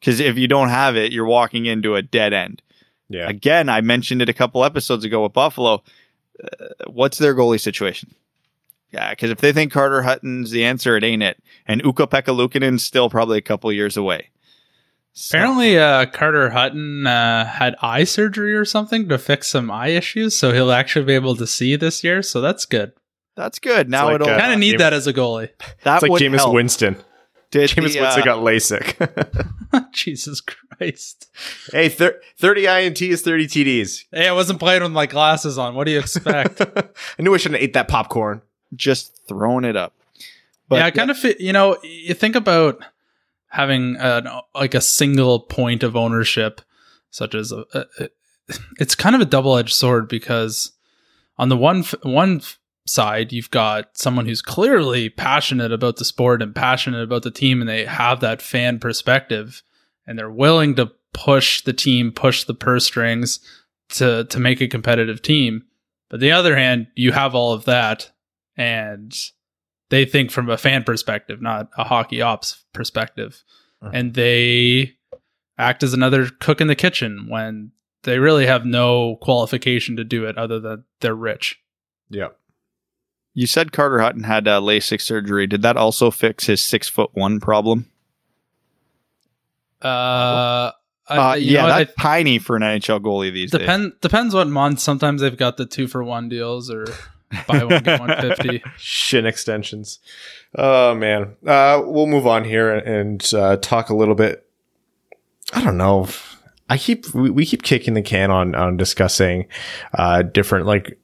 Because 0.00 0.18
if 0.20 0.36
you 0.36 0.48
don't 0.48 0.68
have 0.68 0.96
it, 0.96 1.12
you're 1.12 1.24
walking 1.24 1.66
into 1.66 1.94
a 1.94 2.02
dead 2.02 2.32
end. 2.32 2.62
Yeah. 3.08 3.28
Again, 3.28 3.68
I 3.68 3.80
mentioned 3.80 4.22
it 4.22 4.28
a 4.28 4.34
couple 4.34 4.64
episodes 4.64 5.04
ago 5.04 5.22
with 5.22 5.32
Buffalo. 5.32 5.82
Uh, 6.42 6.66
what's 6.86 7.18
their 7.18 7.34
goalie 7.34 7.60
situation? 7.60 8.14
Yeah, 8.90 9.10
because 9.10 9.30
if 9.30 9.38
they 9.38 9.52
think 9.52 9.72
Carter 9.72 10.02
Hutton's 10.02 10.50
the 10.50 10.64
answer, 10.64 10.96
it 10.96 11.04
ain't 11.04 11.22
it. 11.22 11.42
And 11.66 11.84
Ukko-Pekka 11.84 12.34
Luukkonen's 12.34 12.84
still 12.84 13.10
probably 13.10 13.38
a 13.38 13.42
couple 13.42 13.70
years 13.72 13.96
away. 13.96 14.30
So. 15.12 15.36
Apparently, 15.36 15.78
uh, 15.78 16.06
Carter 16.06 16.50
Hutton 16.50 17.06
uh, 17.06 17.44
had 17.44 17.74
eye 17.82 18.04
surgery 18.04 18.54
or 18.54 18.64
something 18.64 19.08
to 19.08 19.18
fix 19.18 19.48
some 19.48 19.70
eye 19.70 19.88
issues, 19.88 20.38
so 20.38 20.52
he'll 20.52 20.70
actually 20.70 21.04
be 21.04 21.14
able 21.14 21.34
to 21.36 21.46
see 21.46 21.76
this 21.76 22.04
year. 22.04 22.22
So 22.22 22.40
that's 22.40 22.64
good. 22.64 22.92
That's 23.34 23.58
good. 23.58 23.90
Now 23.90 24.06
like, 24.06 24.16
it'll 24.16 24.28
kind 24.28 24.52
of 24.52 24.58
need 24.58 24.78
that 24.78 24.92
as 24.92 25.06
a 25.06 25.12
goalie. 25.12 25.50
That 25.82 25.96
it's 25.96 26.02
like 26.02 26.12
would 26.12 26.22
Jameis 26.22 26.36
help. 26.36 26.54
Winston. 26.54 26.96
Did 27.50 27.70
Jameis 27.70 27.94
the, 27.94 28.00
Winston 28.00 28.22
uh, 28.22 28.24
got 28.24 28.38
LASIK. 28.42 29.90
Jesus 29.92 30.40
Christ! 30.40 31.30
hey, 31.72 31.88
thir- 31.88 32.20
30 32.38 32.64
INTs, 32.64 33.20
30 33.20 33.46
TDs. 33.46 34.04
Hey, 34.12 34.28
I 34.28 34.32
wasn't 34.32 34.58
playing 34.58 34.82
with 34.82 34.92
my 34.92 35.06
glasses 35.06 35.56
on. 35.56 35.74
What 35.74 35.84
do 35.84 35.92
you 35.92 35.98
expect? 35.98 36.60
I 37.18 37.22
knew 37.22 37.34
I 37.34 37.38
shouldn't 37.38 37.60
have 37.60 37.68
ate 37.68 37.72
that 37.72 37.88
popcorn. 37.88 38.42
just 38.74 39.26
throwing 39.26 39.64
it 39.64 39.76
up. 39.76 39.94
But 40.68 40.76
yeah, 40.76 40.86
I 40.86 40.90
kind 40.90 41.10
of 41.10 41.18
fit. 41.18 41.40
You 41.40 41.52
know, 41.52 41.78
you 41.82 42.12
think 42.12 42.36
about 42.36 42.84
having 43.48 43.96
an, 43.96 44.28
like 44.54 44.74
a 44.74 44.80
single 44.82 45.40
point 45.40 45.82
of 45.82 45.96
ownership, 45.96 46.60
such 47.10 47.34
as 47.34 47.52
a, 47.52 47.64
a, 47.72 48.08
it's 48.78 48.94
kind 48.94 49.14
of 49.14 49.22
a 49.22 49.26
double 49.26 49.56
edged 49.56 49.74
sword 49.74 50.08
because 50.08 50.72
on 51.38 51.48
the 51.48 51.56
one 51.56 51.84
one 52.02 52.36
f- 52.36 52.58
side 52.88 53.32
you've 53.32 53.50
got 53.50 53.96
someone 53.96 54.26
who's 54.26 54.42
clearly 54.42 55.08
passionate 55.08 55.72
about 55.72 55.96
the 55.96 56.04
sport 56.04 56.42
and 56.42 56.54
passionate 56.54 57.02
about 57.02 57.22
the 57.22 57.30
team, 57.30 57.60
and 57.60 57.68
they 57.68 57.84
have 57.84 58.20
that 58.20 58.42
fan 58.42 58.78
perspective, 58.78 59.62
and 60.06 60.18
they're 60.18 60.30
willing 60.30 60.74
to 60.76 60.90
push 61.12 61.62
the 61.62 61.72
team, 61.72 62.12
push 62.12 62.44
the 62.44 62.54
purse 62.54 62.84
strings 62.86 63.40
to 63.90 64.24
to 64.24 64.38
make 64.40 64.60
a 64.60 64.68
competitive 64.68 65.22
team. 65.22 65.64
But 66.10 66.20
the 66.20 66.32
other 66.32 66.56
hand, 66.56 66.88
you 66.94 67.12
have 67.12 67.34
all 67.34 67.52
of 67.52 67.64
that, 67.66 68.10
and 68.56 69.14
they 69.90 70.04
think 70.04 70.30
from 70.30 70.48
a 70.50 70.58
fan 70.58 70.84
perspective, 70.84 71.40
not 71.40 71.70
a 71.76 71.84
hockey 71.84 72.20
ops 72.22 72.64
perspective, 72.72 73.42
Mhm. 73.82 73.90
and 73.94 74.14
they 74.14 74.96
act 75.56 75.82
as 75.82 75.92
another 75.94 76.28
cook 76.28 76.60
in 76.60 76.66
the 76.66 76.74
kitchen 76.74 77.26
when 77.28 77.72
they 78.04 78.18
really 78.18 78.46
have 78.46 78.64
no 78.64 79.16
qualification 79.16 79.96
to 79.96 80.04
do 80.04 80.24
it 80.24 80.38
other 80.38 80.60
than 80.60 80.84
they're 81.00 81.14
rich. 81.14 81.58
Yeah. 82.10 82.28
You 83.34 83.46
said 83.46 83.72
Carter 83.72 84.00
Hutton 84.00 84.24
had 84.24 84.48
uh, 84.48 84.60
LASIK 84.60 85.00
surgery. 85.00 85.46
Did 85.46 85.62
that 85.62 85.76
also 85.76 86.10
fix 86.10 86.46
his 86.46 86.60
six 86.60 86.88
foot 86.88 87.10
one 87.14 87.38
problem? 87.40 87.88
Uh, 89.82 90.72
I, 91.08 91.32
Uh, 91.32 91.34
yeah, 91.34 91.62
know 91.62 91.68
what? 91.68 91.78
that's 91.78 91.94
tiny 92.00 92.38
for 92.38 92.56
an 92.56 92.62
NHL 92.62 93.00
goalie 93.00 93.32
these 93.32 93.50
days. 93.50 93.60
Depend 93.60 93.92
depends 94.00 94.34
what 94.34 94.48
month. 94.48 94.80
Sometimes 94.80 95.20
they've 95.20 95.36
got 95.36 95.56
the 95.56 95.66
two 95.66 95.86
for 95.86 96.02
one 96.02 96.28
deals 96.28 96.70
or 96.70 96.86
buy 97.46 97.64
one 97.64 97.82
get 97.82 98.00
one 98.00 98.16
fifty. 98.20 98.62
Shin 98.76 99.24
extensions. 99.24 100.00
Oh 100.56 100.94
man. 100.94 101.36
Uh, 101.46 101.82
we'll 101.84 102.06
move 102.06 102.26
on 102.26 102.44
here 102.44 102.74
and 102.74 103.24
uh, 103.34 103.56
talk 103.58 103.88
a 103.90 103.94
little 103.94 104.14
bit. 104.16 104.44
I 105.52 105.62
don't 105.62 105.78
know. 105.78 106.08
I 106.68 106.76
keep 106.76 107.14
we, 107.14 107.30
we 107.30 107.46
keep 107.46 107.62
kicking 107.62 107.94
the 107.94 108.02
can 108.02 108.30
on 108.30 108.54
on 108.54 108.76
discussing 108.76 109.46
uh, 109.94 110.22
different 110.22 110.66
like 110.66 110.98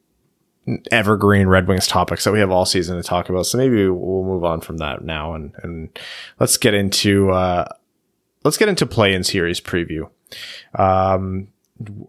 evergreen 0.90 1.46
Red 1.46 1.68
Wings 1.68 1.86
topics 1.86 2.24
that 2.24 2.32
we 2.32 2.40
have 2.40 2.50
all 2.50 2.64
season 2.64 2.96
to 2.96 3.02
talk 3.02 3.28
about. 3.28 3.46
So 3.46 3.58
maybe 3.58 3.88
we'll 3.88 4.24
move 4.24 4.44
on 4.44 4.60
from 4.60 4.78
that 4.78 5.04
now 5.04 5.34
and 5.34 5.52
and 5.62 5.98
let's 6.40 6.56
get 6.56 6.74
into 6.74 7.30
uh, 7.30 7.66
let's 8.44 8.56
get 8.56 8.68
into 8.68 8.86
play 8.86 9.14
in 9.14 9.24
series 9.24 9.60
preview. 9.60 10.08
Um, 10.78 11.48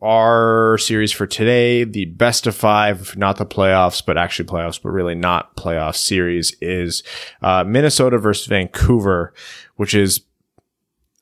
our 0.02 0.78
series 0.78 1.12
for 1.12 1.26
today, 1.26 1.84
the 1.84 2.06
best 2.06 2.46
of 2.46 2.56
five, 2.56 3.18
not 3.18 3.38
the 3.38 3.46
playoffs, 3.46 4.06
but 4.06 4.18
actually 4.18 4.48
playoffs, 4.48 4.82
but 4.82 4.89
really 4.89 5.15
not 5.15 5.58
playoff 5.58 5.96
series 5.96 6.56
is 6.62 7.02
uh, 7.41 7.63
Minnesota 7.63 8.20
versus 8.20 8.46
Vancouver, 8.46 9.34
which 9.76 9.96
is 9.96 10.22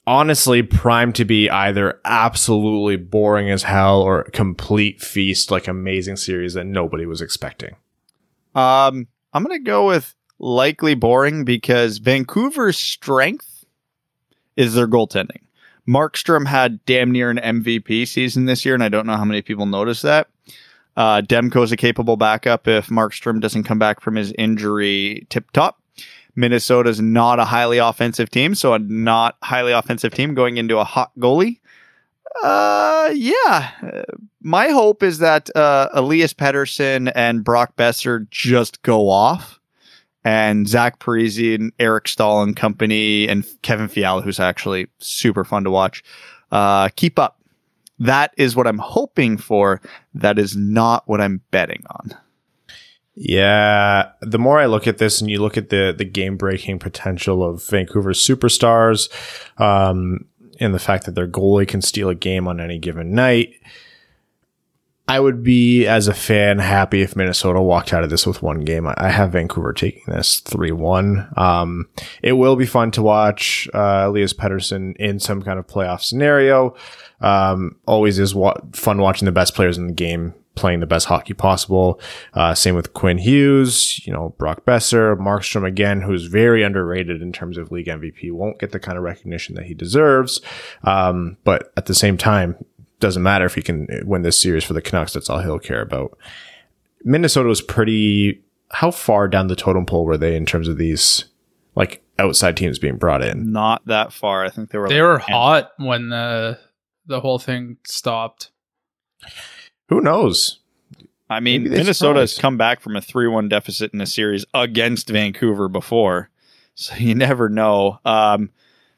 honestly 0.06 0.62
primed 0.62 1.16
to 1.16 1.26
be 1.26 1.50
either 1.50 2.00
absolutely 2.06 2.98
boring 2.98 3.50
as 3.50 3.64
hell 3.64 4.02
or 4.02 4.24
complete 4.26 5.02
feast, 5.02 5.52
like 5.52 5.68
amazing 5.68 6.18
series 6.18 6.54
that 6.54 6.66
nobody 6.66 7.06
was 7.06 7.22
expecting. 7.22 7.76
Um, 8.56 9.08
I'm 9.34 9.46
to 9.46 9.60
go 9.60 9.88
with 9.88 10.16
likely 10.40 10.94
boring 10.94 11.46
because 11.46 12.00
Vancouver's 12.00 12.78
strength 12.78 13.66
is 14.56 14.74
their 14.74 14.88
goaltending. 14.88 15.42
Markstrom 15.88 16.48
had 16.48 16.84
damn 16.86 17.12
near 17.12 17.30
an 17.30 17.38
MVP 17.38 18.08
season 18.08 18.46
this 18.46 18.64
year, 18.66 18.74
and 18.74 18.84
I 18.84 18.90
don't 18.90 19.06
know 19.06 19.18
how 19.18 19.26
many 19.26 19.42
people 19.42 19.66
noticed 19.66 20.04
that. 20.04 20.30
Uh, 20.96 21.22
Demko's 21.22 21.72
a 21.72 21.78
capable 21.78 22.18
backup 22.18 22.68
if 22.68 22.88
Markstrom 22.88 23.42
doesn't 23.42 23.64
come 23.64 23.80
back 23.80 24.00
from 24.00 24.16
his 24.16 24.32
injury 24.38 25.26
tip 25.30 25.52
top. 25.52 25.80
Minnesota's 26.36 27.00
not 27.00 27.40
a 27.40 27.46
highly 27.46 27.78
offensive 27.78 28.30
team, 28.30 28.56
so 28.56 28.74
a 28.74 28.80
not 28.80 29.38
highly 29.44 29.72
offensive 29.72 30.14
team 30.14 30.34
going 30.34 30.58
into 30.58 30.78
a 30.78 30.84
hot 30.84 31.12
goalie. 31.20 31.60
Uh, 32.44 33.12
yeah. 33.14 33.72
My 34.42 34.70
hope 34.70 35.04
is 35.04 35.20
that 35.20 35.56
uh, 35.56 35.90
Elias 35.94 36.34
Pettersson 36.34 37.12
and 37.14 37.44
Brock 37.44 37.76
Boeser 37.76 38.28
just 38.30 38.82
go 38.82 39.10
off, 39.10 39.60
and 40.24 40.68
Zach 40.68 41.00
Parise 41.00 41.56
and 41.56 41.72
Eric 41.80 42.08
Staal 42.08 42.42
and 42.42 42.56
company 42.56 43.28
and 43.28 43.46
Kevin 43.62 43.88
Fiala, 43.88 44.22
who's 44.22 44.40
actually 44.40 44.88
super 45.00 45.44
fun 45.44 45.64
to 45.66 45.70
watch, 45.70 46.04
uh, 46.52 46.90
keep 46.96 47.20
up. 47.20 47.40
That 48.00 48.34
is 48.38 48.56
what 48.56 48.66
I'm 48.66 48.80
hoping 48.80 49.38
for. 49.38 49.80
That 50.16 50.40
is 50.40 50.58
not 50.58 51.08
what 51.08 51.22
I'm 51.22 51.42
betting 51.52 51.84
on. 51.90 52.18
Yeah, 53.16 54.12
the 54.22 54.40
more 54.40 54.60
I 54.60 54.66
look 54.66 54.88
at 54.88 54.98
this 54.98 55.22
and 55.22 55.30
you 55.30 55.40
look 55.40 55.56
at 55.56 55.70
the 55.70 55.94
the 55.96 56.06
game 56.06 56.36
breaking 56.36 56.80
potential 56.80 57.44
of 57.44 57.64
Vancouver's 57.68 58.20
superstars, 58.20 59.10
um, 59.62 60.26
and 60.60 60.74
the 60.74 60.80
fact 60.80 61.06
that 61.06 61.14
their 61.14 61.28
goalie 61.28 61.68
can 61.68 61.82
steal 61.82 62.10
a 62.10 62.16
game 62.16 62.48
on 62.48 62.60
any 62.60 62.80
given 62.80 63.14
night, 63.14 63.54
I 65.08 65.20
would 65.20 65.44
be 65.44 65.86
as 65.86 66.08
a 66.08 66.14
fan 66.14 66.58
happy 66.58 67.04
if 67.04 67.16
Minnesota 67.16 67.62
walked 67.62 67.94
out 67.94 68.04
of 68.04 68.10
this 68.10 68.26
with 68.26 68.42
one 68.42 68.62
game. 68.62 68.88
I, 68.88 69.10
have 69.10 69.34
Vancouver 69.34 69.74
taking 69.74 70.04
this 70.08 70.40
three 70.40 70.72
one. 70.72 71.30
Um, 71.38 71.90
it 72.24 72.34
will 72.34 72.56
be 72.56 72.66
fun 72.66 72.90
to 72.92 73.04
watch 73.04 73.70
uh, 73.76 74.06
Elias 74.08 74.34
Pettersson 74.34 74.96
in 74.98 75.20
some 75.20 75.44
kind 75.44 75.60
of 75.60 75.68
playoff 75.68 76.02
scenario. 76.02 76.76
Um, 77.22 77.76
always 77.86 78.18
is 78.18 78.34
wa- 78.34 78.60
fun 78.72 78.98
watching 78.98 79.28
the 79.28 79.32
best 79.32 79.54
players 79.54 79.78
in 79.78 79.86
the 79.86 79.94
game 79.94 80.34
playing 80.56 80.80
the 80.80 80.86
best 80.86 81.08
hockey 81.08 81.34
possible. 81.34 82.00
Uh, 82.34 82.54
same 82.54 82.76
with 82.76 82.94
Quinn 82.94 83.18
Hughes, 83.18 84.06
you 84.06 84.14
know, 84.14 84.36
Brock 84.38 84.66
Boeser, 84.66 85.18
Markstrom 85.18 85.66
again, 85.66 86.02
who's 86.02 86.26
very 86.26 86.64
underrated 86.64 87.22
in 87.22 87.32
terms 87.32 87.58
of 87.58 87.72
league 87.72 87.88
MVP, 87.88 88.32
won't 88.32 88.60
get 88.60 88.72
the 88.72 88.80
kind 88.80 88.98
of 88.98 89.04
recognition 89.04 89.56
that 89.56 89.66
he 89.66 89.74
deserves. 89.74 90.42
Um, 90.84 91.38
but 91.44 91.74
at 91.76 91.88
the 91.88 91.96
same 91.96 92.18
time, 92.18 92.56
doesn't 93.00 93.24
matter 93.24 93.46
if 93.46 93.56
he 93.56 93.62
can 93.62 93.88
win 94.06 94.22
this 94.22 94.40
series 94.40 94.64
for 94.64 94.74
the 94.74 94.82
Canucks. 94.82 95.14
That's 95.14 95.30
all 95.30 95.40
he'll 95.40 95.60
care 95.60 95.82
about. 95.82 96.18
Minnesota 97.04 97.50
was 97.50 97.62
pretty. 97.62 98.42
How 98.72 98.92
far 98.92 99.28
down 99.28 99.48
the 99.48 99.56
totem 99.56 99.86
pole 99.86 100.06
were 100.06 100.18
they 100.18 100.36
in 100.36 100.46
terms 100.46 100.68
of 100.68 100.78
these 100.78 101.26
like 101.76 102.02
outside 102.18 102.56
teams 102.56 102.80
being 102.80 102.98
brought 102.98 103.22
in? 103.22 103.52
Not 103.52 103.86
that 103.88 104.14
far. 104.14 104.46
I 104.46 104.50
think 104.50 104.72
they 104.72 104.78
were. 104.78 104.88
They 104.88 105.02
like 105.02 105.12
were 105.12 105.18
hot 105.20 105.72
when 105.78 106.10
the 106.10 106.58
the 107.06 107.20
whole 107.20 107.40
thing 107.40 107.78
stopped. 107.86 108.52
Who 109.90 110.02
knows? 110.02 110.60
I 111.30 111.40
mean, 111.40 111.64
Maybe 111.64 111.76
they 111.76 111.82
Minnesota 111.82 112.20
has 112.20 112.38
come 112.38 112.58
back 112.58 112.80
from 112.80 112.96
a 112.96 113.02
3 113.02 113.28
1 113.28 113.50
deficit 113.50 113.94
in 113.94 114.02
a 114.02 114.06
series 114.06 114.46
against 114.54 115.10
Vancouver 115.10 115.68
before. 115.68 116.30
So 116.76 116.96
you 116.98 117.16
never 117.16 117.50
know. 117.50 118.00
Um, 118.06 118.52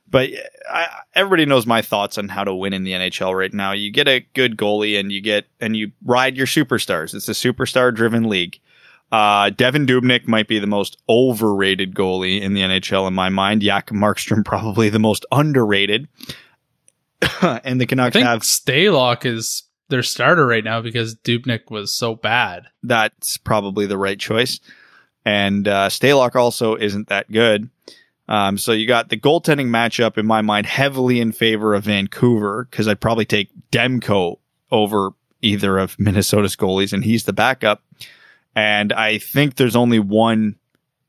but 0.07 0.29
I, 0.69 0.87
everybody 1.13 1.45
knows 1.45 1.65
my 1.65 1.81
thoughts 1.81 2.17
on 2.17 2.29
how 2.29 2.43
to 2.43 2.53
win 2.53 2.73
in 2.73 2.83
the 2.83 2.91
NHL 2.91 3.35
right 3.37 3.53
now. 3.53 3.71
You 3.71 3.91
get 3.91 4.07
a 4.07 4.25
good 4.33 4.55
goalie 4.55 4.99
and 4.99 5.11
you 5.11 5.21
get 5.21 5.47
and 5.59 5.75
you 5.75 5.91
ride 6.03 6.37
your 6.37 6.47
superstars. 6.47 7.13
It's 7.13 7.27
a 7.27 7.31
superstar 7.31 7.93
driven 7.93 8.29
league. 8.29 8.59
Uh, 9.11 9.49
Devan 9.49 9.87
Dubnyk 9.87 10.27
might 10.27 10.47
be 10.47 10.59
the 10.59 10.67
most 10.67 10.97
overrated 11.07 11.93
goalie 11.95 12.41
in 12.41 12.53
the 12.53 12.61
NHL 12.61 13.07
in 13.07 13.13
my 13.13 13.29
mind. 13.29 13.63
Yak 13.63 13.89
Markstrom 13.89 14.43
probably 14.45 14.89
the 14.89 14.99
most 14.99 15.25
underrated. 15.31 16.07
and 17.41 17.79
the 17.79 17.85
I 17.85 17.87
Canucks 17.87 18.13
think 18.13 18.25
have 18.25 18.41
Stalock 18.41 19.25
is 19.25 19.63
their 19.89 20.03
starter 20.03 20.45
right 20.45 20.63
now 20.63 20.81
because 20.81 21.15
Dubnyk 21.15 21.69
was 21.69 21.93
so 21.95 22.15
bad. 22.15 22.67
that's 22.83 23.37
probably 23.37 23.85
the 23.85 23.97
right 23.97 24.19
choice. 24.19 24.59
And 25.25 25.67
uh, 25.67 25.89
Stalock 25.89 26.35
also 26.35 26.75
isn't 26.75 27.07
that 27.09 27.31
good. 27.31 27.69
Um, 28.27 28.57
so 28.57 28.71
you 28.71 28.87
got 28.87 29.09
the 29.09 29.17
goaltending 29.17 29.67
matchup 29.67 30.17
in 30.17 30.25
my 30.25 30.41
mind 30.41 30.65
heavily 30.65 31.19
in 31.19 31.31
favor 31.31 31.73
of 31.73 31.83
Vancouver 31.83 32.67
because 32.69 32.87
I'd 32.87 32.99
probably 33.01 33.25
take 33.25 33.49
Demko 33.71 34.37
over 34.71 35.11
either 35.41 35.77
of 35.77 35.99
Minnesota's 35.99 36.55
goalies, 36.55 36.91
and 36.91 37.03
he's 37.03 37.25
the 37.25 37.33
backup. 37.33 37.83
And 38.55 38.93
I 38.93 39.19
think 39.19 39.55
there's 39.55 39.75
only 39.75 39.99
one 39.99 40.55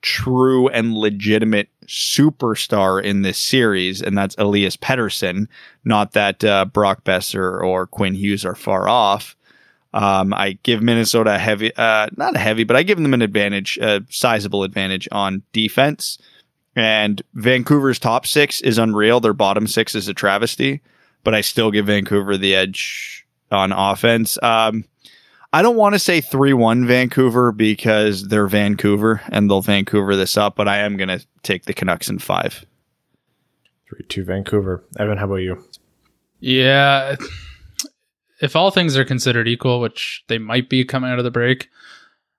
true 0.07 0.69
and 0.69 0.95
legitimate 0.95 1.69
superstar 1.87 3.03
in 3.03 3.23
this 3.23 3.39
series, 3.39 4.01
and 4.01 4.17
that's 4.17 4.37
Elias 4.39 4.77
Pettersson. 4.77 5.49
Not 5.85 6.13
that 6.13 6.45
uh, 6.45 6.65
Brock 6.67 7.03
Boeser 7.03 7.61
or 7.61 7.89
Quinn 7.89 8.15
Hughes 8.15 8.45
are 8.45 8.55
far 8.55 8.89
off. 8.89 9.37
Um, 9.93 10.33
I 10.33 10.59
give 10.63 10.81
Minnesota 10.81 11.35
a 11.35 11.39
heavy, 11.39 11.75
uh, 11.75 12.07
not 12.17 12.37
a 12.37 12.39
heavy, 12.39 12.63
but 12.63 12.77
I 12.77 12.85
give 12.85 12.99
them 12.99 13.15
an 13.15 13.23
advantage, 13.23 13.79
a 13.79 14.03
sizable 14.09 14.63
advantage 14.63 15.09
on 15.11 15.43
defense. 15.53 16.19
And 16.77 17.21
Vancouver's 17.35 17.99
top 17.99 18.27
six 18.27 18.61
is 18.61 18.79
unreal. 18.79 19.19
Their 19.19 19.33
bottom 19.33 19.67
six 19.67 19.97
is 19.97 20.07
a 20.07 20.15
travesty, 20.15 20.83
but 21.25 21.35
I 21.35 21.41
still 21.41 21.73
give 21.73 21.87
Vancouver 21.87 22.37
the 22.37 22.55
edge 22.55 23.27
on 23.51 23.73
offense. 23.73 24.39
Um, 24.41 24.85
I 25.57 25.63
don't 25.63 25.77
want 25.77 25.95
to 25.95 25.99
say 25.99 26.21
3 26.21 26.53
1 26.53 26.87
Vancouver 26.87 27.51
because 27.51 28.29
they're 28.29 28.47
Vancouver 28.47 29.23
and 29.31 29.49
they'll 29.49 29.63
Vancouver 29.63 30.15
this 30.15 30.37
up, 30.37 30.55
but 30.55 30.69
I 30.69 30.81
am 30.81 30.99
going 30.99 31.09
to 31.09 31.25
take 31.43 31.65
the 31.65 31.73
Canucks 31.73 32.11
in 32.11 32.19
five. 32.19 32.67
Three 33.89 34.05
two 34.07 34.23
Vancouver. 34.23 34.85
Evan, 34.99 35.17
how 35.17 35.25
about 35.25 35.37
you? 35.37 35.65
Yeah. 36.41 37.17
If 38.43 38.55
all 38.55 38.71
things 38.71 38.99
are 38.99 39.05
considered 39.07 39.49
equal, 39.49 39.81
which 39.81 40.25
they 40.29 40.37
might 40.37 40.69
be 40.69 40.85
coming 40.85 41.11
out 41.11 41.19
of 41.19 41.25
the 41.25 41.31
break, 41.31 41.71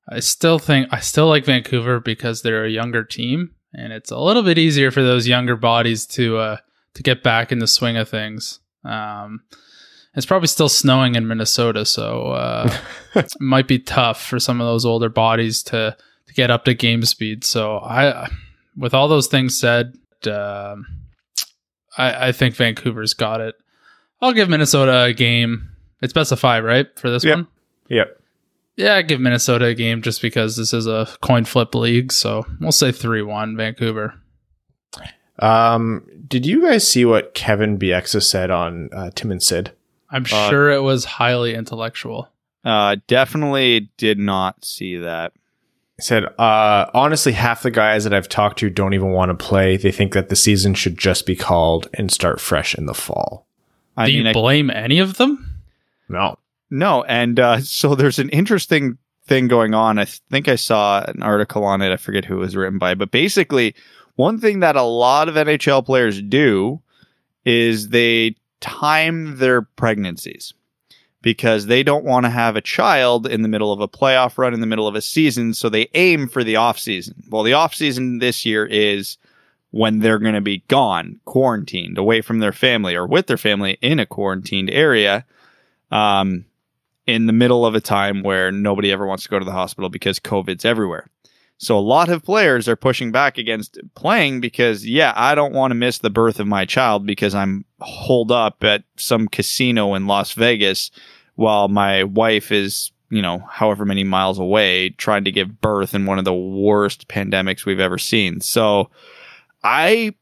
I 0.07 0.19
still 0.19 0.59
think 0.59 0.87
I 0.91 0.99
still 0.99 1.27
like 1.27 1.43
Vancouver 1.43 1.99
because 1.99 2.43
they're 2.43 2.65
a 2.65 2.69
younger 2.69 3.03
team 3.03 3.55
and 3.73 3.93
it's 3.93 4.11
a 4.11 4.19
little 4.19 4.43
bit 4.43 4.59
easier 4.59 4.91
for 4.91 5.01
those 5.01 5.27
younger 5.27 5.55
bodies 5.55 6.05
to 6.05 6.37
uh 6.37 6.57
to 6.93 7.01
get 7.01 7.23
back 7.23 7.51
in 7.51 7.57
the 7.57 7.65
swing 7.65 7.97
of 7.97 8.09
things. 8.09 8.59
Um 8.83 9.41
it's 10.17 10.25
probably 10.25 10.47
still 10.47 10.67
snowing 10.69 11.15
in 11.15 11.27
Minnesota, 11.27 11.85
so 11.85 12.31
uh 12.31 12.69
it 13.15 13.31
might 13.39 13.67
be 13.67 13.79
tough 13.79 14.21
for 14.25 14.39
some 14.39 14.59
of 14.59 14.67
those 14.67 14.85
older 14.85 15.09
bodies 15.09 15.63
to 15.63 15.95
to 16.27 16.33
get 16.33 16.51
up 16.51 16.65
to 16.65 16.73
game 16.73 17.03
speed. 17.03 17.45
So 17.45 17.77
I 17.77 18.27
with 18.75 18.93
all 18.93 19.07
those 19.07 19.27
things 19.27 19.57
said, 19.57 19.95
um 20.29 20.85
I, 21.97 22.27
I 22.27 22.31
think 22.31 22.55
Vancouver's 22.55 23.13
got 23.13 23.41
it. 23.41 23.55
I'll 24.21 24.33
give 24.33 24.49
Minnesota 24.49 25.03
a 25.03 25.13
game. 25.13 25.69
It's 26.01 26.13
best 26.13 26.31
of 26.31 26.39
five, 26.39 26.63
right, 26.63 26.87
for 26.99 27.09
this 27.09 27.23
Yep. 27.23 27.35
one? 27.35 27.47
Yep. 27.89 28.21
Yeah, 28.75 28.95
I 28.95 29.01
give 29.01 29.19
Minnesota 29.19 29.65
a 29.65 29.73
game 29.73 30.03
just 30.03 30.21
because 30.21 30.55
this 30.57 30.73
is 30.73 30.85
a 30.85 31.07
coin 31.21 31.45
flip 31.45 31.73
league. 31.73 32.11
So 32.11 32.45
we'll 32.59 32.71
say 32.71 32.91
3 32.91 33.23
1 33.23 33.57
Vancouver. 33.57 34.13
Um, 35.39 36.05
did 36.27 36.45
you 36.45 36.61
guys 36.61 36.87
see 36.87 37.05
what 37.05 37.33
Kevin 37.33 37.77
Bieksa 37.77 38.21
said 38.23 38.51
on 38.51 38.89
uh, 38.93 39.09
Tim 39.15 39.31
and 39.31 39.41
Sid? 39.41 39.71
I'm 40.09 40.23
Uh, 40.23 40.49
sure 40.49 40.69
it 40.71 40.81
was 40.81 41.05
highly 41.05 41.53
intellectual. 41.53 42.29
Uh, 42.63 42.97
definitely 43.07 43.89
did 43.97 44.17
not 44.19 44.63
see 44.65 44.97
that. 44.97 45.33
He 45.97 46.03
said, 46.03 46.25
uh, 46.37 46.85
honestly, 46.93 47.31
half 47.31 47.63
the 47.63 47.71
guys 47.71 48.03
that 48.03 48.13
I've 48.13 48.29
talked 48.29 48.59
to 48.59 48.69
don't 48.69 48.93
even 48.93 49.09
want 49.09 49.29
to 49.37 49.45
play. 49.45 49.77
They 49.77 49.91
think 49.91 50.13
that 50.13 50.29
the 50.29 50.35
season 50.35 50.73
should 50.75 50.97
just 50.97 51.25
be 51.25 51.35
called 51.35 51.87
and 51.93 52.11
start 52.11 52.39
fresh 52.39 52.75
in 52.75 52.85
the 52.85 52.93
fall. 52.93 53.47
I 53.95 54.05
Do 54.07 54.13
mean, 54.13 54.23
you 54.25 54.29
I 54.29 54.33
blame 54.33 54.69
any 54.69 54.99
of 54.99 55.17
them? 55.17 55.61
No. 56.07 56.37
No, 56.69 57.03
and 57.03 57.39
uh, 57.39 57.59
so 57.61 57.95
there's 57.95 58.19
an 58.19 58.29
interesting 58.29 58.97
thing 59.25 59.47
going 59.47 59.73
on. 59.73 59.97
I 59.97 60.05
think 60.05 60.47
I 60.47 60.55
saw 60.55 61.03
an 61.07 61.23
article 61.23 61.63
on 61.63 61.81
it. 61.81 61.91
I 61.91 61.97
forget 61.97 62.25
who 62.25 62.35
it 62.37 62.39
was 62.41 62.55
written 62.55 62.77
by, 62.77 62.93
but 62.93 63.09
basically, 63.11 63.73
one 64.15 64.39
thing 64.39 64.59
that 64.59 64.75
a 64.75 64.83
lot 64.83 65.29
of 65.29 65.35
NHL 65.35 65.85
players 65.85 66.21
do 66.21 66.79
is 67.45 67.89
they 67.89 68.35
time 68.59 69.37
their 69.37 69.61
pregnancies 69.61 70.53
because 71.21 71.65
they 71.65 71.83
don't 71.83 72.05
want 72.05 72.25
to 72.25 72.29
have 72.29 72.55
a 72.55 72.61
child 72.61 73.27
in 73.27 73.41
the 73.41 73.47
middle 73.47 73.71
of 73.71 73.81
a 73.81 73.87
playoff 73.87 74.37
run 74.37 74.53
in 74.53 74.61
the 74.61 74.67
middle 74.67 74.87
of 74.87 74.95
a 74.95 75.01
season, 75.01 75.53
so 75.53 75.67
they 75.67 75.89
aim 75.93 76.27
for 76.27 76.43
the 76.43 76.55
off 76.55 76.79
season. 76.79 77.23
Well, 77.29 77.43
the 77.43 77.53
off 77.53 77.73
season 77.73 78.19
this 78.19 78.45
year 78.45 78.65
is 78.65 79.17
when 79.71 79.99
they're 79.99 80.19
going 80.19 80.35
to 80.35 80.41
be 80.41 80.63
gone, 80.67 81.19
quarantined, 81.25 81.97
away 81.97 82.21
from 82.21 82.39
their 82.39 82.53
family 82.53 82.95
or 82.95 83.05
with 83.05 83.27
their 83.27 83.37
family 83.37 83.77
in 83.81 83.99
a 83.99 84.05
quarantined 84.05 84.69
area. 84.69 85.25
Um, 85.91 86.45
in 87.07 87.25
the 87.25 87.33
middle 87.33 87.65
of 87.65 87.73
a 87.73 87.81
time 87.81 88.21
where 88.21 88.51
nobody 88.51 88.91
ever 88.91 89.07
wants 89.07 89.23
to 89.23 89.29
go 89.29 89.39
to 89.39 89.45
the 89.45 89.51
hospital 89.51 89.89
because 89.89 90.19
COVID's 90.19 90.65
everywhere. 90.65 91.09
So 91.59 91.77
a 91.77 91.81
lot 91.81 92.09
of 92.09 92.23
players 92.23 92.67
are 92.67 92.75
pushing 92.75 93.11
back 93.11 93.37
against 93.37 93.79
playing 93.95 94.41
because, 94.41 94.85
yeah, 94.85 95.11
I 95.15 95.33
don't 95.33 95.53
want 95.53 95.71
to 95.71 95.75
miss 95.75 95.97
the 95.97 96.11
birth 96.11 96.39
of 96.39 96.47
my 96.47 96.65
child 96.65 97.05
because 97.05 97.33
I'm 97.33 97.65
holed 97.79 98.31
up 98.31 98.63
at 98.63 98.83
some 98.95 99.27
casino 99.27 99.95
in 99.95 100.05
Las 100.05 100.33
Vegas 100.33 100.91
while 101.35 101.67
my 101.67 102.03
wife 102.03 102.51
is, 102.51 102.91
you 103.09 103.23
know, 103.23 103.39
however 103.49 103.85
many 103.85 104.03
miles 104.03 104.37
away 104.37 104.89
trying 104.89 105.23
to 105.23 105.31
give 105.31 105.59
birth 105.59 105.95
in 105.95 106.05
one 106.05 106.19
of 106.19 106.25
the 106.25 106.33
worst 106.33 107.07
pandemics 107.07 107.65
we've 107.65 107.79
ever 107.79 107.97
seen. 107.97 108.39
So 108.39 108.91
I 109.63 110.13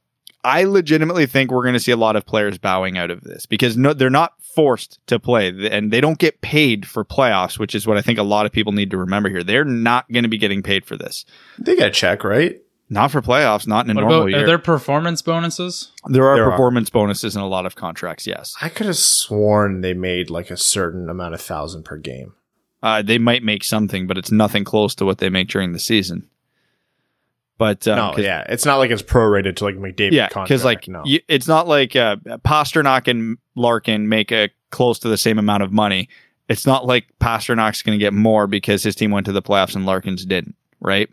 I 0.45 0.63
legitimately 0.63 1.25
think 1.25 1.51
we're 1.51 1.63
going 1.63 1.73
to 1.73 1.79
see 1.79 1.91
a 1.91 1.97
lot 1.97 2.15
of 2.15 2.25
players 2.25 2.57
bowing 2.57 2.97
out 2.97 3.11
of 3.11 3.21
this 3.21 3.45
because 3.45 3.75
no, 3.75 3.93
they're 3.93 4.09
not 4.09 4.35
forced 4.55 4.99
to 5.07 5.19
play 5.19 5.49
and 5.69 5.91
they 5.91 6.01
don't 6.01 6.17
get 6.17 6.41
paid 6.41 6.87
for 6.87 7.03
playoffs, 7.03 7.59
which 7.59 7.75
is 7.75 7.85
what 7.85 7.97
I 7.97 8.01
think 8.01 8.17
a 8.19 8.23
lot 8.23 8.45
of 8.45 8.51
people 8.51 8.71
need 8.73 8.91
to 8.91 8.97
remember 8.97 9.29
here. 9.29 9.43
They're 9.43 9.65
not 9.65 10.09
going 10.11 10.23
to 10.23 10.29
be 10.29 10.37
getting 10.37 10.63
paid 10.63 10.85
for 10.85 10.95
this. 10.97 11.25
They 11.59 11.75
got 11.75 11.87
a 11.89 11.91
check, 11.91 12.23
right? 12.23 12.61
Not 12.89 13.09
for 13.11 13.21
playoffs, 13.21 13.65
not 13.67 13.85
in 13.85 13.91
a 13.91 13.95
What 13.95 14.01
normal 14.01 14.17
about 14.21 14.29
year. 14.31 14.43
are 14.43 14.45
there 14.45 14.57
performance 14.59 15.21
bonuses? 15.21 15.91
there 16.07 16.25
are 16.27 16.35
There 16.35 16.45
are. 16.45 16.51
performance 16.51 16.89
bonuses 16.89 17.35
in 17.35 17.41
a 17.41 17.47
lot 17.47 17.65
of 17.65 17.75
contracts, 17.75 18.27
yes. 18.27 18.53
I 18.61 18.69
could 18.69 18.85
have 18.85 18.95
sworn 18.97 19.81
they 19.81 19.93
made 19.95 20.29
like 20.29 20.51
a 20.51 20.57
certain 20.57 21.09
amount 21.09 21.33
of 21.33 21.41
thousand 21.41 21.83
per 21.83 21.97
game. 21.97 22.33
Uh, 22.83 23.01
they 23.01 23.17
might 23.17 23.41
make 23.41 23.63
something, 23.63 24.05
but 24.05 24.17
it's 24.19 24.31
nothing 24.31 24.63
close 24.63 24.93
to 24.95 25.05
what 25.05 25.17
they 25.17 25.29
make 25.29 25.47
during 25.47 25.71
the 25.73 25.79
season. 25.79 26.29
But 27.57 27.87
um, 27.87 27.97
no, 27.97 28.17
yeah. 28.17 28.45
It's 28.49 28.65
not 28.65 28.77
like 28.77 28.91
it's 28.91 29.01
prorated 29.01 29.55
to 29.57 29.63
like 29.63 29.75
McDavid 29.75 30.11
yeah, 30.11 30.27
because 30.27 30.65
like 30.65 30.87
no. 30.87 31.01
you, 31.05 31.21
it's 31.27 31.47
not 31.47 31.67
like 31.67 31.95
uh, 31.95 32.17
Pastrnak 32.45 33.07
and 33.07 33.37
Larkin 33.55 34.09
make 34.09 34.31
a 34.31 34.49
close 34.71 34.99
to 34.99 35.07
the 35.07 35.17
same 35.17 35.39
amount 35.39 35.63
of 35.63 35.71
money. 35.71 36.09
It's 36.49 36.65
not 36.65 36.85
like 36.85 37.05
Pastrnak's 37.19 37.81
going 37.81 37.97
to 37.97 38.03
get 38.03 38.13
more 38.13 38.45
because 38.45 38.83
his 38.83 38.95
team 38.95 39.11
went 39.11 39.25
to 39.27 39.31
the 39.31 39.41
playoffs 39.41 39.75
and 39.75 39.85
Larkin's 39.85 40.25
didn't, 40.25 40.55
right? 40.79 41.09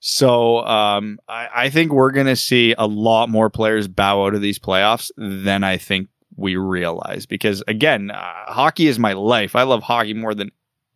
So 0.00 0.64
um, 0.64 1.18
I, 1.28 1.48
I 1.54 1.70
think 1.70 1.92
we're 1.92 2.12
going 2.12 2.26
to 2.26 2.36
see 2.36 2.74
a 2.78 2.86
lot 2.86 3.28
more 3.28 3.50
players 3.50 3.88
bow 3.88 4.24
out 4.24 4.34
of 4.34 4.40
these 4.40 4.58
playoffs 4.58 5.10
than 5.16 5.64
I 5.64 5.76
think 5.76 6.08
we 6.36 6.56
realize. 6.56 7.26
Because 7.26 7.62
again, 7.68 8.10
uh, 8.10 8.32
hockey 8.46 8.86
is 8.86 8.98
my 8.98 9.12
life. 9.12 9.54
I 9.54 9.64
love 9.64 9.82
hockey 9.82 10.14
more 10.14 10.34
than 10.34 10.50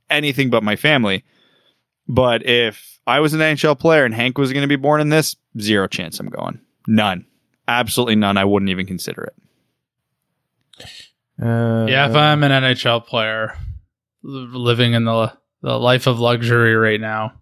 anything 0.08 0.50
but 0.50 0.62
my 0.62 0.76
family. 0.76 1.24
But 2.08 2.46
if 2.46 3.00
I 3.06 3.20
was 3.20 3.34
an 3.34 3.40
NHL 3.40 3.78
player 3.78 4.04
and 4.04 4.14
Hank 4.14 4.38
was 4.38 4.52
going 4.52 4.62
to 4.62 4.68
be 4.68 4.76
born 4.76 5.00
in 5.00 5.08
this, 5.08 5.36
zero 5.58 5.86
chance 5.86 6.18
I'm 6.20 6.28
going. 6.28 6.60
None. 6.86 7.26
Absolutely 7.68 8.16
none. 8.16 8.36
I 8.36 8.44
wouldn't 8.44 8.70
even 8.70 8.86
consider 8.86 9.24
it. 9.24 9.36
Uh, 11.40 11.86
yeah, 11.88 12.08
if 12.08 12.14
I'm 12.14 12.42
an 12.42 12.50
NHL 12.50 13.06
player 13.06 13.56
living 14.22 14.92
in 14.92 15.04
the 15.04 15.32
the 15.62 15.78
life 15.78 16.06
of 16.06 16.18
luxury 16.18 16.74
right 16.74 17.00
now, 17.00 17.32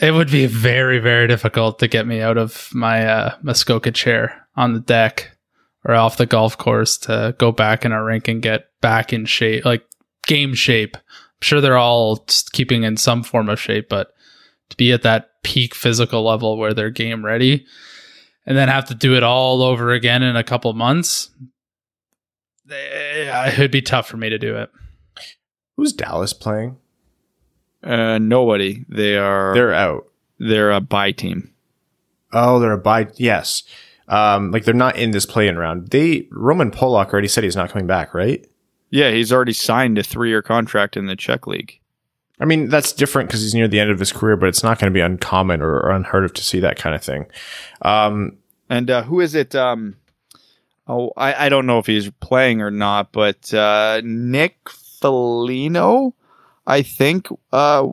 it 0.00 0.12
would 0.12 0.30
be 0.30 0.46
very 0.46 0.98
very 0.98 1.28
difficult 1.28 1.78
to 1.80 1.88
get 1.88 2.06
me 2.06 2.20
out 2.20 2.38
of 2.38 2.68
my 2.72 3.06
uh, 3.06 3.36
Muskoka 3.42 3.90
chair 3.90 4.46
on 4.56 4.72
the 4.72 4.80
deck 4.80 5.36
or 5.84 5.94
off 5.94 6.16
the 6.16 6.26
golf 6.26 6.56
course 6.56 6.96
to 6.96 7.34
go 7.38 7.52
back 7.52 7.84
in 7.84 7.92
a 7.92 8.02
rink 8.02 8.28
and 8.28 8.42
get 8.42 8.68
back 8.80 9.12
in 9.12 9.24
shape, 9.24 9.64
like 9.64 9.84
game 10.26 10.54
shape. 10.54 10.96
I'm 11.42 11.44
sure 11.44 11.60
they're 11.60 11.76
all 11.76 12.18
just 12.28 12.52
keeping 12.52 12.84
in 12.84 12.96
some 12.96 13.24
form 13.24 13.48
of 13.48 13.58
shape, 13.58 13.88
but 13.88 14.14
to 14.70 14.76
be 14.76 14.92
at 14.92 15.02
that 15.02 15.42
peak 15.42 15.74
physical 15.74 16.22
level 16.22 16.56
where 16.56 16.72
they're 16.72 16.88
game 16.88 17.24
ready 17.24 17.66
and 18.46 18.56
then 18.56 18.68
have 18.68 18.84
to 18.84 18.94
do 18.94 19.16
it 19.16 19.24
all 19.24 19.60
over 19.60 19.90
again 19.90 20.22
in 20.22 20.36
a 20.36 20.44
couple 20.44 20.72
months 20.72 21.30
eh, 22.70 23.50
it 23.50 23.58
would 23.58 23.72
be 23.72 23.82
tough 23.82 24.06
for 24.06 24.16
me 24.16 24.30
to 24.30 24.38
do 24.38 24.56
it. 24.56 24.70
who's 25.76 25.92
Dallas 25.92 26.32
playing? 26.32 26.76
Uh, 27.82 28.18
nobody. 28.18 28.84
They 28.88 29.16
are 29.16 29.52
they're, 29.52 29.66
They're 29.66 29.74
out. 29.74 30.04
they're 30.38 30.70
a 30.70 30.80
buy 30.80 31.10
team. 31.10 31.52
Oh, 32.32 32.60
they're 32.60 32.70
a 32.70 32.78
buy. 32.78 33.08
Yes. 33.16 33.64
Um, 34.06 34.52
like 34.52 34.64
they're 34.64 34.74
not 34.74 34.96
in 34.96 35.10
this 35.10 35.26
play-in 35.26 35.58
round. 35.58 35.88
They 35.88 36.28
Roman 36.30 36.70
Polak 36.70 37.12
already 37.12 37.26
said 37.26 37.42
he's 37.42 37.56
not 37.56 37.70
coming 37.70 37.88
back, 37.88 38.14
right? 38.14 38.46
Yeah, 38.92 39.10
he's 39.10 39.32
already 39.32 39.54
signed 39.54 39.96
a 39.98 40.02
three 40.02 40.28
year 40.28 40.42
contract 40.42 40.96
in 40.96 41.06
the 41.06 41.16
Czech 41.16 41.46
league. 41.46 41.80
I 42.38 42.44
mean, 42.44 42.68
that's 42.68 42.92
different 42.92 43.28
because 43.28 43.40
he's 43.40 43.54
near 43.54 43.66
the 43.66 43.80
end 43.80 43.90
of 43.90 43.98
his 43.98 44.12
career, 44.12 44.36
but 44.36 44.48
it's 44.48 44.62
not 44.62 44.78
going 44.78 44.92
to 44.92 44.94
be 44.94 45.00
uncommon 45.00 45.62
or, 45.62 45.76
or 45.80 45.90
unheard 45.90 46.24
of 46.24 46.34
to 46.34 46.42
see 46.42 46.60
that 46.60 46.76
kind 46.76 46.94
of 46.94 47.02
thing. 47.02 47.26
Um, 47.82 48.38
And 48.68 48.90
uh, 48.90 49.02
who 49.02 49.20
is 49.20 49.34
it? 49.34 49.54
Um, 49.54 49.96
oh, 50.88 51.12
I, 51.16 51.46
I 51.46 51.48
don't 51.48 51.66
know 51.66 51.78
if 51.78 51.86
he's 51.86 52.10
playing 52.20 52.60
or 52.60 52.70
not, 52.70 53.12
but 53.12 53.52
uh, 53.54 54.02
Nick 54.04 54.56
Foligno, 54.68 56.14
I 56.66 56.82
think, 56.82 57.28
uh, 57.52 57.86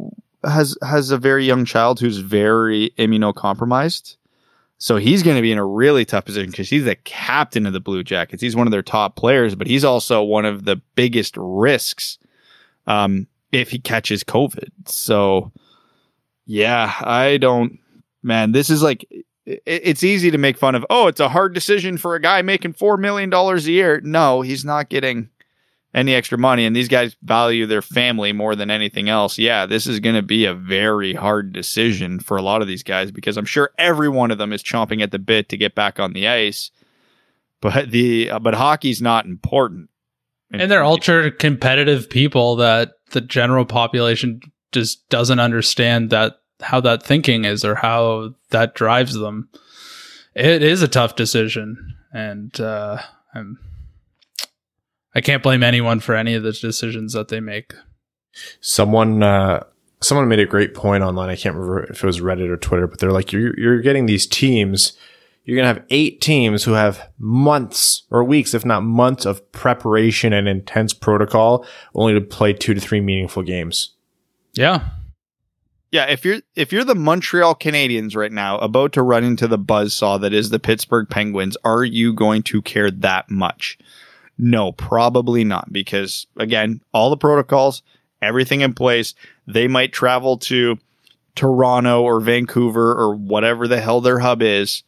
has 0.43 0.77
has 0.81 1.11
a 1.11 1.17
very 1.17 1.45
young 1.45 1.65
child 1.65 1.99
who's 1.99 2.17
very 2.17 2.91
immunocompromised. 2.97 4.15
So 4.81 4.95
he's 4.95 5.23
going 5.23 5.35
to 5.35 5.41
be 5.41 5.51
in 5.51 5.57
a 5.57 5.65
really 5.65 6.05
tough 6.05 6.23
position 6.25 6.49
because 6.51 6.69
he's 6.69 6.85
the 6.85 6.95
captain 6.95 7.65
of 7.65 7.73
the 7.73 7.81
Blue 7.81 8.01
Jackets. 8.03 8.41
He's 8.41 8.55
one 8.55 8.65
of 8.65 8.71
their 8.71 8.81
top 8.81 9.15
players, 9.17 9.53
but 9.53 9.67
he's 9.67 9.83
also 9.83 10.23
one 10.23 10.45
of 10.45 10.63
the 10.63 10.77
biggest 10.95 11.35
risks 11.37 12.17
um, 12.87 13.27
if 13.51 13.69
he 13.71 13.77
catches 13.79 14.23
COVID. 14.23 14.69
So, 14.85 15.51
yeah, 16.45 16.93
I 17.01 17.37
don't, 17.37 17.77
man, 18.23 18.53
this 18.53 18.69
is 18.69 18.81
like, 18.81 19.05
it- 19.11 19.25
it's 19.65 20.03
easy 20.03 20.31
to 20.31 20.37
make 20.37 20.57
fun 20.57 20.75
of, 20.75 20.85
oh, 20.89 21.07
it's 21.07 21.19
a 21.19 21.27
hard 21.29 21.53
decision 21.53 21.97
for 21.97 22.15
a 22.15 22.21
guy 22.21 22.41
making 22.41 22.73
$4 22.73 22.97
million 22.99 23.33
a 23.33 23.55
year. 23.59 23.99
No, 24.03 24.41
he's 24.41 24.63
not 24.63 24.89
getting 24.89 25.29
any 25.93 26.13
extra 26.13 26.37
money. 26.37 26.65
And 26.65 26.75
these 26.75 26.87
guys 26.87 27.15
value 27.23 27.65
their 27.65 27.81
family 27.81 28.31
more 28.31 28.55
than 28.55 28.69
anything 28.69 29.09
else. 29.09 29.37
Yeah, 29.37 29.65
this 29.65 29.87
is 29.87 29.99
going 29.99 30.15
to 30.15 30.21
be 30.21 30.45
a 30.45 30.53
very 30.53 31.13
hard 31.13 31.51
decision 31.51 32.19
for 32.19 32.37
a 32.37 32.41
lot 32.41 32.61
of 32.61 32.67
these 32.67 32.83
guys 32.83 33.11
because 33.11 33.37
I'm 33.37 33.45
sure 33.45 33.71
every 33.77 34.09
one 34.09 34.31
of 34.31 34.37
them 34.37 34.53
is 34.53 34.63
chomping 34.63 35.01
at 35.01 35.11
the 35.11 35.19
bit 35.19 35.49
to 35.49 35.57
get 35.57 35.75
back 35.75 35.99
on 35.99 36.13
the 36.13 36.27
ice. 36.27 36.71
But 37.61 37.91
the 37.91 38.31
uh, 38.31 38.39
but 38.39 38.53
hockey's 38.53 39.01
not 39.01 39.25
important. 39.25 39.89
And 40.51 40.71
they're 40.71 40.83
ultra 40.83 41.31
competitive 41.31 42.09
people 42.09 42.55
that 42.55 42.93
the 43.11 43.21
general 43.21 43.65
population 43.65 44.41
just 44.71 45.07
doesn't 45.09 45.39
understand 45.39 46.09
that 46.09 46.39
how 46.61 46.79
that 46.81 47.03
thinking 47.03 47.45
is 47.45 47.63
or 47.63 47.75
how 47.75 48.33
that 48.49 48.75
drives 48.75 49.13
them. 49.13 49.49
It 50.35 50.63
is 50.63 50.81
a 50.81 50.87
tough 50.87 51.15
decision, 51.15 51.95
and 52.11 52.59
uh, 52.59 53.01
I'm 53.33 53.59
I 55.15 55.21
can't 55.21 55.43
blame 55.43 55.63
anyone 55.63 55.99
for 55.99 56.15
any 56.15 56.35
of 56.35 56.43
the 56.43 56.51
decisions 56.51 57.13
that 57.13 57.29
they 57.29 57.39
make. 57.39 57.73
someone 58.61 59.23
uh, 59.23 59.63
someone 60.01 60.27
made 60.27 60.39
a 60.39 60.45
great 60.45 60.73
point 60.73 61.03
online. 61.03 61.29
I 61.29 61.35
can't 61.35 61.55
remember 61.55 61.83
if 61.83 62.03
it 62.03 62.07
was 62.07 62.21
Reddit 62.21 62.49
or 62.49 62.57
Twitter, 62.57 62.87
but 62.87 62.99
they're 62.99 63.11
like, 63.11 63.31
you're 63.31 63.57
you're 63.59 63.81
getting 63.81 64.05
these 64.05 64.27
teams. 64.27 64.93
You're 65.45 65.55
gonna 65.55 65.67
have 65.67 65.83
eight 65.89 66.21
teams 66.21 66.63
who 66.63 66.73
have 66.73 67.09
months 67.17 68.03
or 68.11 68.23
weeks, 68.23 68.53
if 68.53 68.65
not 68.65 68.81
months, 68.81 69.25
of 69.25 69.51
preparation 69.51 70.31
and 70.31 70.47
intense 70.47 70.93
protocol, 70.93 71.65
only 71.95 72.13
to 72.13 72.21
play 72.21 72.53
two 72.53 72.73
to 72.73 72.79
three 72.79 73.01
meaningful 73.01 73.41
games. 73.41 73.95
Yeah, 74.53 74.89
Yeah, 75.91 76.05
if 76.05 76.23
you're 76.23 76.41
if 76.55 76.71
you're 76.71 76.83
the 76.83 76.95
Montreal 76.95 77.55
Canadiens 77.55 78.15
right 78.15 78.31
now, 78.31 78.59
about 78.59 78.93
to 78.93 79.01
run 79.01 79.23
into 79.23 79.47
the 79.47 79.57
buzzsaw 79.57 80.21
that 80.21 80.33
is 80.33 80.51
the 80.51 80.59
Pittsburgh 80.59 81.09
Penguins, 81.09 81.57
are 81.63 81.83
you 81.83 82.13
going 82.13 82.43
to 82.43 82.61
care 82.61 82.91
that 82.91 83.29
much? 83.31 83.79
No, 84.41 84.71
probably 84.71 85.43
not, 85.43 85.71
because 85.71 86.25
again, 86.37 86.81
all 86.93 87.09
the 87.09 87.17
protocols, 87.17 87.83
everything 88.21 88.61
in 88.61 88.73
place. 88.73 89.13
They 89.45 89.67
might 89.67 89.91
travel 89.91 90.37
to 90.37 90.77
Toronto 91.35 92.01
or 92.03 92.21
Vancouver 92.21 92.93
or 92.93 93.15
whatever 93.15 93.67
the 93.67 93.81
hell 93.81 93.99
their 93.99 94.19
hub 94.19 94.41
is, 94.41 94.83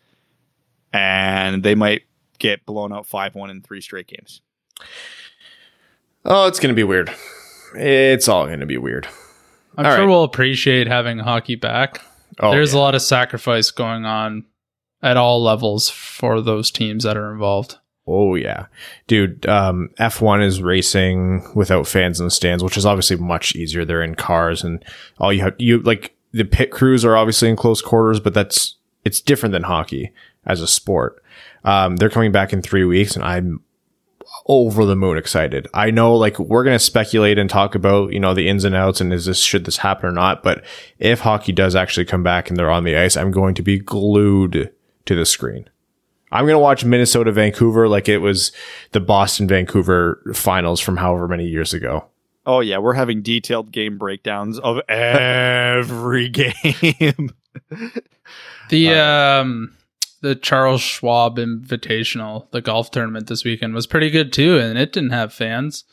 and 0.93 1.63
they 1.63 1.75
might 1.75 2.03
get 2.39 2.65
blown 2.65 2.93
out 2.93 3.05
five 3.05 3.35
one 3.35 3.49
in 3.49 3.61
three 3.61 3.81
straight 3.81 4.07
games. 4.07 4.41
Oh, 6.23 6.47
it's 6.47 6.59
going 6.59 6.73
to 6.73 6.75
be 6.75 6.83
weird. 6.83 7.11
It's 7.75 8.27
all 8.27 8.45
going 8.47 8.59
to 8.61 8.65
be 8.65 8.77
weird. 8.77 9.07
I'm 9.77 9.85
All 9.85 9.91
sure 9.91 10.01
right. 10.01 10.09
we'll 10.09 10.23
appreciate 10.23 10.87
having 10.87 11.19
hockey 11.19 11.55
back. 11.55 12.01
Oh, 12.39 12.51
There's 12.51 12.73
yeah. 12.73 12.79
a 12.79 12.81
lot 12.81 12.95
of 12.95 13.01
sacrifice 13.01 13.71
going 13.71 14.05
on 14.05 14.45
at 15.01 15.17
all 15.17 15.41
levels 15.43 15.89
for 15.89 16.41
those 16.41 16.71
teams 16.71 17.03
that 17.03 17.17
are 17.17 17.31
involved. 17.31 17.77
Oh 18.07 18.35
yeah, 18.35 18.65
dude. 19.07 19.45
Um, 19.47 19.89
F1 19.99 20.43
is 20.43 20.61
racing 20.61 21.49
without 21.55 21.87
fans 21.87 22.19
in 22.19 22.25
the 22.25 22.31
stands, 22.31 22.63
which 22.63 22.77
is 22.77 22.85
obviously 22.85 23.17
much 23.17 23.55
easier. 23.55 23.85
They're 23.85 24.01
in 24.01 24.15
cars, 24.15 24.63
and 24.63 24.83
all 25.19 25.31
you 25.31 25.41
have 25.41 25.55
you 25.59 25.81
like 25.81 26.15
the 26.31 26.43
pit 26.43 26.71
crews 26.71 27.05
are 27.05 27.15
obviously 27.15 27.49
in 27.49 27.55
close 27.55 27.81
quarters, 27.81 28.19
but 28.19 28.33
that's 28.33 28.75
it's 29.05 29.21
different 29.21 29.53
than 29.53 29.63
hockey 29.63 30.11
as 30.45 30.61
a 30.61 30.67
sport. 30.67 31.23
Um, 31.63 31.97
they're 31.97 32.09
coming 32.09 32.31
back 32.31 32.53
in 32.53 32.61
three 32.61 32.85
weeks, 32.85 33.15
and 33.15 33.23
I'm 33.23 33.61
over 34.47 34.85
the 34.85 34.95
moon 34.95 35.17
excited. 35.17 35.67
I 35.73 35.91
know, 35.91 36.15
like 36.15 36.39
we're 36.39 36.63
gonna 36.63 36.79
speculate 36.79 37.37
and 37.37 37.49
talk 37.49 37.75
about 37.75 38.13
you 38.13 38.19
know 38.19 38.33
the 38.33 38.47
ins 38.47 38.63
and 38.63 38.75
outs, 38.75 38.99
and 38.99 39.13
is 39.13 39.25
this 39.25 39.39
should 39.39 39.65
this 39.65 39.77
happen 39.77 40.09
or 40.09 40.13
not? 40.13 40.41
But 40.41 40.63
if 40.97 41.19
hockey 41.19 41.51
does 41.51 41.75
actually 41.75 42.05
come 42.05 42.23
back 42.23 42.49
and 42.49 42.57
they're 42.57 42.71
on 42.71 42.83
the 42.83 42.97
ice, 42.97 43.15
I'm 43.15 43.31
going 43.31 43.55
to 43.55 43.61
be 43.61 43.77
glued 43.77 44.71
to 45.05 45.15
the 45.15 45.25
screen. 45.25 45.69
I'm 46.31 46.45
going 46.45 46.55
to 46.55 46.59
watch 46.59 46.85
Minnesota 46.85 47.31
Vancouver 47.31 47.87
like 47.87 48.07
it 48.07 48.19
was 48.19 48.51
the 48.91 48.99
Boston 48.99 49.47
Vancouver 49.47 50.21
finals 50.33 50.79
from 50.79 50.97
however 50.97 51.27
many 51.27 51.45
years 51.45 51.73
ago. 51.73 52.05
Oh 52.45 52.59
yeah, 52.61 52.77
we're 52.79 52.93
having 52.93 53.21
detailed 53.21 53.71
game 53.71 53.97
breakdowns 53.97 54.57
of 54.59 54.79
every 54.89 56.29
game. 56.29 57.31
The 58.69 58.93
um 58.97 59.73
the 60.21 60.35
Charles 60.35 60.81
Schwab 60.81 61.37
Invitational, 61.37 62.49
the 62.51 62.61
golf 62.61 62.89
tournament 62.91 63.27
this 63.27 63.43
weekend 63.43 63.73
was 63.73 63.85
pretty 63.85 64.09
good 64.09 64.31
too, 64.31 64.57
and 64.57 64.77
it 64.77 64.93
didn't 64.93 65.09
have 65.09 65.33
fans. 65.33 65.83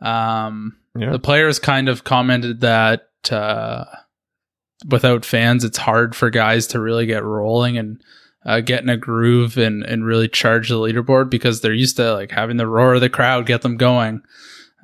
Um, 0.00 0.76
Yeah. 0.96 1.10
The 1.10 1.18
players 1.18 1.58
kind 1.58 1.90
of 1.90 2.04
commented 2.04 2.60
that 2.62 3.10
uh, 3.30 3.84
without 4.88 5.26
fans, 5.26 5.62
it's 5.64 5.76
hard 5.78 6.14
for 6.16 6.30
guys 6.30 6.66
to 6.68 6.80
really 6.80 7.04
get 7.04 7.22
rolling 7.24 7.76
and 7.76 8.00
uh, 8.46 8.60
get 8.60 8.82
in 8.82 8.88
a 8.88 8.96
groove 8.96 9.58
and 9.58 9.82
and 9.82 10.06
really 10.06 10.28
charge 10.28 10.68
the 10.68 10.76
leaderboard 10.76 11.28
because 11.28 11.60
they're 11.60 11.74
used 11.74 11.96
to 11.96 12.14
like 12.14 12.30
having 12.30 12.56
the 12.56 12.66
roar 12.66 12.94
of 12.94 13.00
the 13.00 13.10
crowd 13.10 13.44
get 13.44 13.62
them 13.62 13.76
going. 13.76 14.22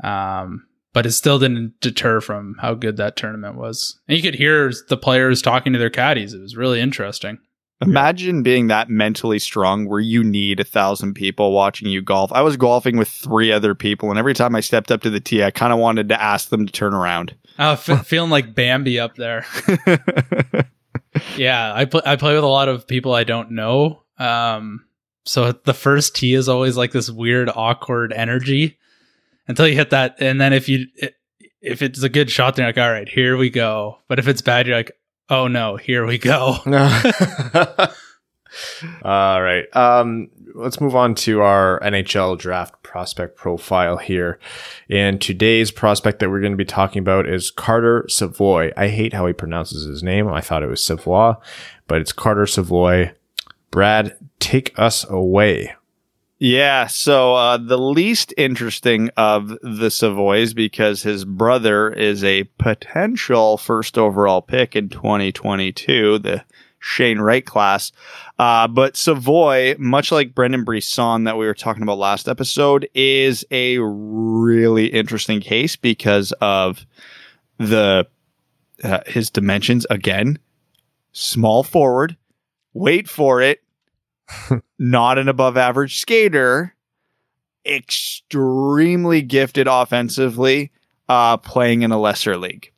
Um, 0.03 0.67
but 0.93 1.07
it 1.07 1.13
still 1.13 1.39
didn't 1.39 1.81
deter 1.81 2.21
from 2.21 2.57
how 2.61 2.75
good 2.75 2.99
that 2.99 3.17
tournament 3.17 3.57
was. 3.57 3.99
And 4.09 4.17
you 4.17 4.23
could 4.23 4.35
hear 4.35 4.71
the 4.89 4.97
players 4.97 5.41
talking 5.41 5.73
to 5.73 5.79
their 5.79 5.89
caddies. 5.89 6.35
It 6.35 6.41
was 6.41 6.57
really 6.57 6.81
interesting. 6.81 7.39
Imagine 7.81 8.43
being 8.43 8.69
that 8.69 8.91
mentally 8.91 9.39
strong 9.41 9.89
where 9.89 10.01
you 10.01 10.23
need 10.23 10.61
a 10.61 10.65
thousand 10.65 11.15
people 11.15 11.53
watching 11.53 11.89
you 11.89 12.01
golf. 12.01 12.31
I 12.33 12.43
was 12.43 12.57
golfing 12.57 12.97
with 12.97 13.09
three 13.09 13.51
other 13.51 13.75
people, 13.75 14.11
and 14.11 14.19
every 14.21 14.35
time 14.35 14.55
I 14.55 14.61
stepped 14.61 14.93
up 14.93 15.01
to 15.01 15.11
the 15.11 15.19
tee, 15.19 15.43
I 15.43 15.51
kind 15.51 15.73
of 15.73 15.81
wanted 15.81 16.09
to 16.11 16.23
ask 16.23 16.51
them 16.51 16.65
to 16.65 16.73
turn 16.73 16.95
around. 16.95 17.35
Oh, 17.59 17.73
f- 17.73 18.07
feeling 18.07 18.31
like 18.31 18.55
Bambi 18.55 19.01
up 19.01 19.17
there. 19.17 19.45
Yeah, 21.37 21.73
I 21.75 21.85
play. 21.85 22.03
I 22.05 22.17
play 22.17 22.35
with 22.35 22.45
a 22.45 22.49
lot 22.49 22.69
of 22.69 22.87
people 22.87 23.15
I 23.15 23.25
don't 23.25 23.53
know. 23.53 24.03
Um, 24.19 24.85
so 25.25 25.53
the 25.53 25.75
first 25.75 26.17
tee 26.17 26.35
is 26.35 26.49
always 26.49 26.77
like 26.77 26.93
this 26.93 27.11
weird, 27.11 27.51
awkward 27.55 28.13
energy 28.13 28.79
until 29.47 29.69
you 29.69 29.75
hit 29.75 29.91
that, 29.91 30.17
and 30.19 30.41
then 30.41 30.53
if 30.53 30.69
you 30.69 30.87
if 31.61 31.81
it's 31.83 32.03
a 32.03 32.09
good 32.09 32.31
shot, 32.31 32.57
then 32.57 32.65
you're 32.65 32.69
like, 32.71 32.79
all 32.79 32.91
right, 32.91 33.09
here 33.09 33.37
we 33.37 33.51
go. 33.51 33.99
But 34.09 34.19
if 34.19 34.27
it's 34.29 34.43
bad, 34.43 34.67
you're 34.67 34.77
like, 34.77 34.93
oh 35.29 35.49
no, 35.49 35.77
here 35.77 36.05
we 36.07 36.19
go. 36.19 36.57
All 39.03 39.43
right. 39.43 39.65
Um, 39.75 40.29
let's 40.55 40.81
move 40.81 40.95
on 40.95 41.15
to 41.15 41.41
our 41.41 41.81
NHL 41.81 42.39
draft 42.39 42.83
prospect 42.83 43.37
profile 43.37 43.97
here. 43.97 44.39
And 44.91 45.21
today's 45.21 45.71
prospect 45.71 46.19
that 46.19 46.31
we're 46.31 46.41
going 46.41 46.53
to 46.53 46.57
be 46.57 46.65
talking 46.65 47.01
about 47.01 47.29
is 47.29 47.51
Carter 47.51 48.05
Savoie. 48.09 48.73
I 48.77 48.89
hate 48.89 49.13
how 49.13 49.27
he 49.27 49.33
pronounces 49.33 49.85
his 49.85 50.03
name. 50.03 50.29
I 50.29 50.41
thought 50.41 50.63
it 50.63 50.69
was 50.69 50.85
Savoy, 50.85 51.35
but 51.87 52.01
it's 52.01 52.13
Carter 52.13 52.47
Savoie. 52.47 53.13
Brad, 53.71 54.17
take 54.39 54.79
us 54.79 55.09
away. 55.09 55.75
Yeah, 56.39 56.89
so 56.89 57.37
uh, 57.37 57.57
the 57.57 57.79
least 57.79 58.35
interesting 58.37 59.11
of 59.17 59.57
the 59.63 59.93
Savoys 59.93 60.55
because 60.55 61.03
his 61.03 61.25
brother 61.25 61.89
is 61.89 62.25
a 62.25 62.45
potential 62.59 63.57
first 63.57 63.97
overall 63.97 64.43
pick 64.43 64.75
in 64.75 64.89
2022, 64.89 66.19
the 66.19 66.45
Shane 66.83 67.21
Wright 67.21 67.47
class. 67.47 67.93
Uh, 68.39 68.67
but 68.67 68.97
Savoie, 68.97 69.77
much 69.79 70.11
like 70.11 70.35
Brendan 70.35 70.65
Brisson 70.65 71.25
that 71.25 71.39
we 71.39 71.47
were 71.47 71.55
talking 71.55 71.83
about 71.83 71.99
last 71.99 72.29
episode, 72.29 72.89
is 72.93 73.45
a 73.53 73.79
really 73.79 74.87
interesting 74.87 75.41
case 75.41 75.77
because 75.77 76.33
of 76.41 76.85
the 77.59 78.07
uh, 78.83 78.99
his 79.07 79.31
dimensions. 79.31 79.87
Again, 79.91 80.41
small 81.13 81.63
forward. 81.63 82.17
Wait 82.75 83.09
for 83.09 83.41
it 83.41 83.63
not 84.79 85.19
an 85.19 85.29
above 85.29 85.57
average 85.57 85.99
skater, 86.01 86.75
extremely 87.65 89.23
gifted 89.23 89.69
offensively, 89.69 90.73
uh, 91.09 91.37
playing 91.37 91.83
in 91.83 91.93
a 91.93 92.01
lesser 92.01 92.37
league. 92.37 92.73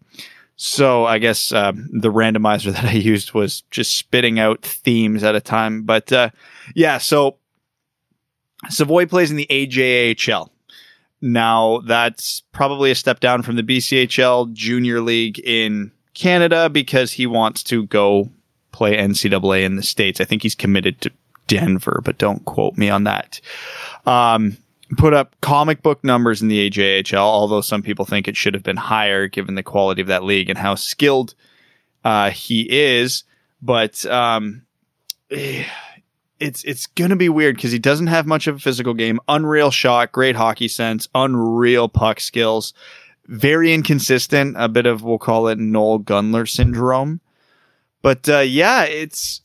So 0.56 1.04
I 1.04 1.18
guess 1.18 1.52
um, 1.52 1.88
the 1.92 2.12
randomizer 2.12 2.72
that 2.74 2.84
I 2.84 2.92
used 2.92 3.34
was 3.34 3.62
just 3.70 3.96
spitting 3.96 4.38
out 4.38 4.62
themes 4.62 5.22
at 5.22 5.34
a 5.34 5.40
time. 5.40 5.82
But 5.82 6.12
uh, 6.12 6.30
yeah, 6.74 6.98
so 6.98 7.38
Savoie 8.68 9.06
plays 9.06 9.30
in 9.30 9.36
the 9.36 9.46
AJHL. 9.50 10.50
Now 11.20 11.80
that's 11.86 12.42
probably 12.52 12.90
a 12.90 12.94
step 12.94 13.20
down 13.20 13.42
from 13.42 13.56
the 13.56 13.62
BCHL 13.62 14.52
junior 14.52 15.00
league 15.00 15.38
in 15.38 15.90
Canada 16.12 16.68
because 16.68 17.12
he 17.12 17.26
wants 17.26 17.62
to 17.64 17.86
go 17.86 18.30
play 18.72 18.96
NCAA 18.96 19.64
in 19.64 19.76
the 19.76 19.82
States. 19.82 20.20
I 20.20 20.24
think 20.24 20.42
he's 20.42 20.54
committed 20.54 21.00
to 21.00 21.10
Denver, 21.46 22.00
but 22.04 22.18
don't 22.18 22.44
quote 22.44 22.76
me 22.76 22.90
on 22.90 23.04
that. 23.04 23.40
Um, 24.06 24.58
put 24.96 25.14
up 25.14 25.36
comic 25.40 25.82
book 25.82 26.02
numbers 26.04 26.42
in 26.42 26.48
the 26.48 26.70
AJHL, 26.70 27.18
although 27.18 27.60
some 27.60 27.82
people 27.82 28.04
think 28.04 28.28
it 28.28 28.36
should 28.36 28.54
have 28.54 28.62
been 28.62 28.76
higher 28.76 29.28
given 29.28 29.54
the 29.54 29.62
quality 29.62 30.02
of 30.02 30.08
that 30.08 30.24
league 30.24 30.48
and 30.48 30.58
how 30.58 30.74
skilled 30.74 31.34
uh, 32.04 32.30
he 32.30 32.62
is. 32.70 33.24
But 33.62 34.04
um, 34.06 34.62
eh, 35.30 35.64
it's 36.40 36.64
it's 36.64 36.86
gonna 36.86 37.16
be 37.16 37.28
weird 37.28 37.56
because 37.56 37.72
he 37.72 37.78
doesn't 37.78 38.08
have 38.08 38.26
much 38.26 38.46
of 38.46 38.56
a 38.56 38.60
physical 38.60 38.94
game. 38.94 39.20
Unreal 39.28 39.70
shot, 39.70 40.12
great 40.12 40.36
hockey 40.36 40.68
sense, 40.68 41.08
unreal 41.14 41.88
puck 41.88 42.20
skills, 42.20 42.74
very 43.26 43.72
inconsistent. 43.72 44.56
A 44.58 44.68
bit 44.68 44.86
of 44.86 45.02
we'll 45.02 45.18
call 45.18 45.48
it 45.48 45.58
Noel 45.58 46.00
Gunler 46.00 46.48
syndrome. 46.48 47.20
But 48.02 48.28
uh, 48.28 48.40
yeah, 48.40 48.84
it's 48.84 49.40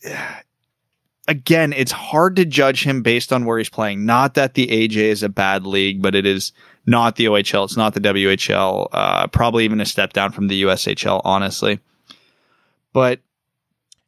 again, 1.30 1.71
it's 1.73 1.91
hard 1.91 2.36
to 2.36 2.43
judge 2.45 2.84
him 2.84 3.01
based 3.01 3.32
on 3.32 3.45
where 3.45 3.57
he's 3.57 3.69
playing. 3.69 4.05
Not 4.05 4.34
that 4.34 4.55
the 4.55 4.67
AJ 4.67 4.97
is 4.97 5.23
a 5.23 5.30
bad 5.30 5.65
league, 5.65 6.01
but 6.01 6.15
it 6.15 6.25
is 6.25 6.51
not 6.86 7.15
the 7.15 7.25
OHL. 7.25 7.63
It's 7.65 7.77
not 7.77 7.93
the 7.93 8.01
WHL. 8.01 8.88
Uh, 8.91 9.27
probably 9.27 9.63
even 9.63 9.80
a 9.80 9.86
step 9.86 10.11
down 10.13 10.32
from 10.32 10.47
the 10.47 10.63
USHL, 10.63 11.21
honestly. 11.23 11.80
But 12.93 13.21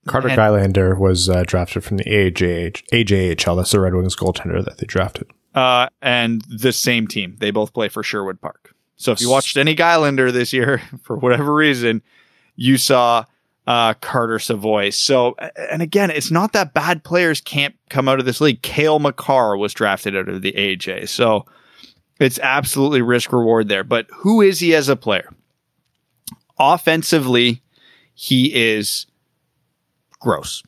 Carter 0.07 0.30
And- 0.30 0.38
Gylander 0.38 0.97
was 0.99 1.30
uh, 1.30 1.43
drafted 1.45 1.84
from 1.84 1.97
the 1.97 2.03
AJH, 2.05 2.84
AJHL. 2.91 3.55
That's 3.55 3.72
the 3.72 3.80
Red 3.80 3.93
Wings 3.93 4.15
goaltender 4.15 4.63
that 4.65 4.80
they 4.80 4.88
drafted. 4.88 5.28
uh, 5.53 5.88
and 6.01 6.41
the 6.49 6.72
same 6.74 7.07
team, 7.07 7.36
they 7.39 7.51
both 7.51 7.74
play 7.74 7.88
for 7.89 8.01
Sherwood 8.03 8.41
Park. 8.41 8.74
So 8.95 9.11
if 9.11 9.19
you 9.22 9.30
watched 9.30 9.57
any 9.57 9.76
Gylander 9.76 10.32
this 10.32 10.53
year, 10.53 10.82
for 11.03 11.17
whatever 11.17 11.53
reason, 11.53 12.01
you 12.55 12.78
saw 12.78 13.26
uh, 13.68 13.93
Carter 13.95 14.39
Savoie. 14.39 14.89
So, 14.89 15.36
and 15.70 15.82
again, 15.82 16.09
it's 16.09 16.32
not 16.32 16.53
that 16.53 16.74
bad 16.74 17.03
players 17.03 17.41
can't 17.41 17.76
come 17.89 18.07
out 18.07 18.20
of 18.20 18.26
this 18.26 18.41
league. 18.41 18.62
Cale 18.62 18.99
Makar 18.99 19.57
was 19.57 19.74
drafted 19.74 20.16
out 20.16 20.30
of 20.30 20.41
the 20.41 20.53
AJ. 20.53 21.09
So 21.09 21.45
it's 22.20 22.39
absolutely 22.39 23.01
risk 23.01 23.32
reward 23.32 23.68
there. 23.68 23.84
But 23.84 24.07
who 24.12 24.41
is 24.41 24.59
he 24.59 24.76
as 24.76 24.89
a 24.89 24.95
player? 24.95 25.32
Offensively, 26.59 27.62
he 28.14 28.53
is 28.53 29.05
gross. 30.20 30.64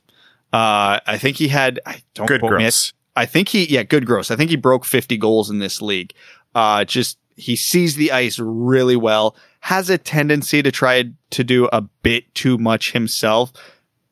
Uh, 0.51 0.99
I 1.05 1.17
think 1.17 1.37
he 1.37 1.47
had, 1.47 1.79
I 1.85 2.01
don't 2.13 2.27
Good 2.27 2.41
quote 2.41 2.53
me, 2.53 2.57
gross. 2.59 2.93
I 3.15 3.25
think 3.25 3.49
he, 3.49 3.65
yeah, 3.65 3.83
good 3.83 4.05
gross. 4.05 4.31
I 4.31 4.35
think 4.35 4.49
he 4.49 4.55
broke 4.55 4.85
50 4.85 5.17
goals 5.17 5.49
in 5.49 5.59
this 5.59 5.81
league. 5.81 6.13
Uh, 6.53 6.85
just, 6.85 7.17
he 7.35 7.55
sees 7.55 7.95
the 7.95 8.11
ice 8.11 8.37
really 8.37 8.95
well, 8.95 9.35
has 9.63 9.89
a 9.89 9.97
tendency 9.97 10.61
to 10.61 10.73
try 10.73 11.05
to 11.29 11.41
do 11.41 11.69
a 11.71 11.79
bit 11.79 12.35
too 12.35 12.57
much 12.57 12.91
himself. 12.91 13.53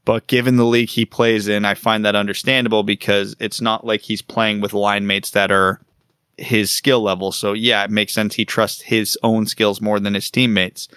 But 0.05 0.27
given 0.27 0.55
the 0.55 0.65
league 0.65 0.87
he 0.87 1.03
plays 1.05 1.49
in, 1.49 1.65
I 1.65 1.73
find 1.73 2.05
that 2.05 2.15
understandable 2.15 2.83
because 2.83 3.35
it's 3.37 3.59
not 3.59 3.85
like 3.85 3.99
he's 3.99 4.21
playing 4.21 4.61
with 4.61 4.71
line 4.71 5.05
mates 5.07 5.31
that 5.31 5.51
are 5.51 5.81
his 6.37 6.71
skill 6.71 7.01
level. 7.01 7.33
So 7.33 7.51
yeah, 7.51 7.83
it 7.83 7.91
makes 7.91 8.13
sense 8.13 8.35
he 8.35 8.45
trusts 8.45 8.81
his 8.81 9.17
own 9.23 9.45
skills 9.45 9.81
more 9.81 9.99
than 9.99 10.13
his 10.13 10.31
teammates. 10.31 10.87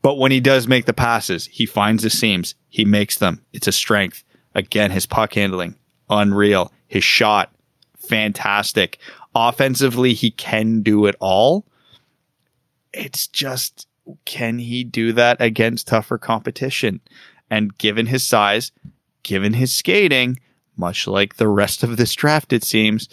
But 0.00 0.16
when 0.16 0.32
he 0.32 0.40
does 0.40 0.66
make 0.66 0.86
the 0.86 0.94
passes, 0.94 1.44
he 1.44 1.66
finds 1.66 2.02
the 2.02 2.08
seams, 2.08 2.54
he 2.70 2.86
makes 2.86 3.18
them. 3.18 3.44
It's 3.52 3.68
a 3.68 3.72
strength. 3.72 4.24
Again, 4.54 4.90
his 4.90 5.04
puck 5.04 5.34
handling, 5.34 5.74
unreal. 6.08 6.72
His 6.86 7.04
shot, 7.04 7.52
fantastic. 7.98 8.96
Offensively, 9.34 10.14
he 10.14 10.30
can 10.30 10.80
do 10.80 11.04
it 11.04 11.16
all. 11.20 11.66
It's 12.94 13.26
just, 13.26 13.86
can 14.24 14.58
he 14.58 14.84
do 14.84 15.12
that 15.12 15.40
against 15.40 15.88
tougher 15.88 16.18
competition? 16.18 17.00
And 17.50 17.76
given 17.78 18.06
his 18.06 18.26
size, 18.26 18.72
given 19.22 19.54
his 19.54 19.72
skating, 19.72 20.38
much 20.76 21.06
like 21.06 21.36
the 21.36 21.48
rest 21.48 21.82
of 21.82 21.96
this 21.96 22.14
draft, 22.14 22.52
it 22.52 22.64
seems, 22.64 23.08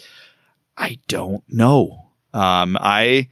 I 0.76 0.98
don't 1.08 1.42
know. 1.48 2.10
Um, 2.32 2.76
I 2.80 3.28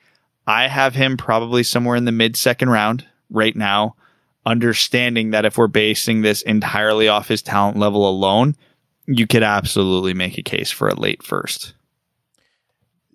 I 0.46 0.68
have 0.68 0.94
him 0.94 1.16
probably 1.16 1.62
somewhere 1.62 1.96
in 1.96 2.04
the 2.04 2.12
mid 2.12 2.36
second 2.36 2.70
round 2.70 3.06
right 3.30 3.54
now, 3.54 3.96
understanding 4.44 5.30
that 5.30 5.44
if 5.44 5.56
we're 5.56 5.66
basing 5.68 6.22
this 6.22 6.42
entirely 6.42 7.08
off 7.08 7.28
his 7.28 7.42
talent 7.42 7.78
level 7.78 8.08
alone, 8.08 8.56
you 9.06 9.26
could 9.26 9.42
absolutely 9.42 10.14
make 10.14 10.38
a 10.38 10.42
case 10.42 10.70
for 10.70 10.88
a 10.88 10.94
late 10.94 11.22
first. 11.22 11.74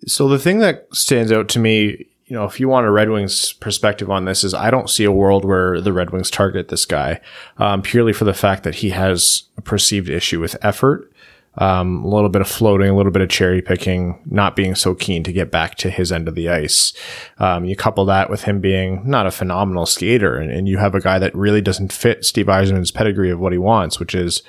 So 0.06 0.28
the 0.28 0.38
thing 0.38 0.60
that 0.60 0.86
stands 0.92 1.30
out 1.30 1.48
to 1.50 1.58
me, 1.58 2.06
you 2.30 2.36
know, 2.36 2.44
if 2.44 2.60
you 2.60 2.68
want 2.68 2.86
a 2.86 2.90
Red 2.92 3.10
Wings 3.10 3.52
perspective 3.54 4.08
on 4.08 4.24
this, 4.24 4.44
is 4.44 4.54
I 4.54 4.70
don't 4.70 4.88
see 4.88 5.02
a 5.02 5.10
world 5.10 5.44
where 5.44 5.80
the 5.80 5.92
Red 5.92 6.10
Wings 6.10 6.30
target 6.30 6.68
this 6.68 6.86
guy 6.86 7.20
um, 7.58 7.82
purely 7.82 8.12
for 8.12 8.24
the 8.24 8.32
fact 8.32 8.62
that 8.62 8.76
he 8.76 8.90
has 8.90 9.42
a 9.58 9.62
perceived 9.62 10.08
issue 10.08 10.38
with 10.38 10.56
effort 10.62 11.12
um, 11.58 12.04
a 12.04 12.08
little 12.08 12.28
bit 12.28 12.40
of 12.40 12.46
floating, 12.46 12.88
a 12.88 12.96
little 12.96 13.10
bit 13.10 13.22
of 13.22 13.28
cherry 13.28 13.60
picking, 13.60 14.22
not 14.26 14.54
being 14.54 14.76
so 14.76 14.94
keen 14.94 15.24
to 15.24 15.32
get 15.32 15.50
back 15.50 15.74
to 15.78 15.90
his 15.90 16.12
end 16.12 16.28
of 16.28 16.36
the 16.36 16.48
ice. 16.48 16.92
Um, 17.38 17.64
you 17.64 17.74
couple 17.74 18.04
that 18.04 18.30
with 18.30 18.44
him 18.44 18.60
being 18.60 19.02
not 19.04 19.26
a 19.26 19.32
phenomenal 19.32 19.84
skater, 19.84 20.36
and, 20.36 20.52
and 20.52 20.68
you 20.68 20.78
have 20.78 20.94
a 20.94 21.00
guy 21.00 21.18
that 21.18 21.34
really 21.34 21.60
doesn't 21.60 21.92
fit 21.92 22.24
Steve 22.24 22.46
Yzerman's 22.46 22.92
pedigree 22.92 23.30
of 23.30 23.40
what 23.40 23.50
he 23.52 23.58
wants, 23.58 23.98
which 23.98 24.14
is, 24.14 24.44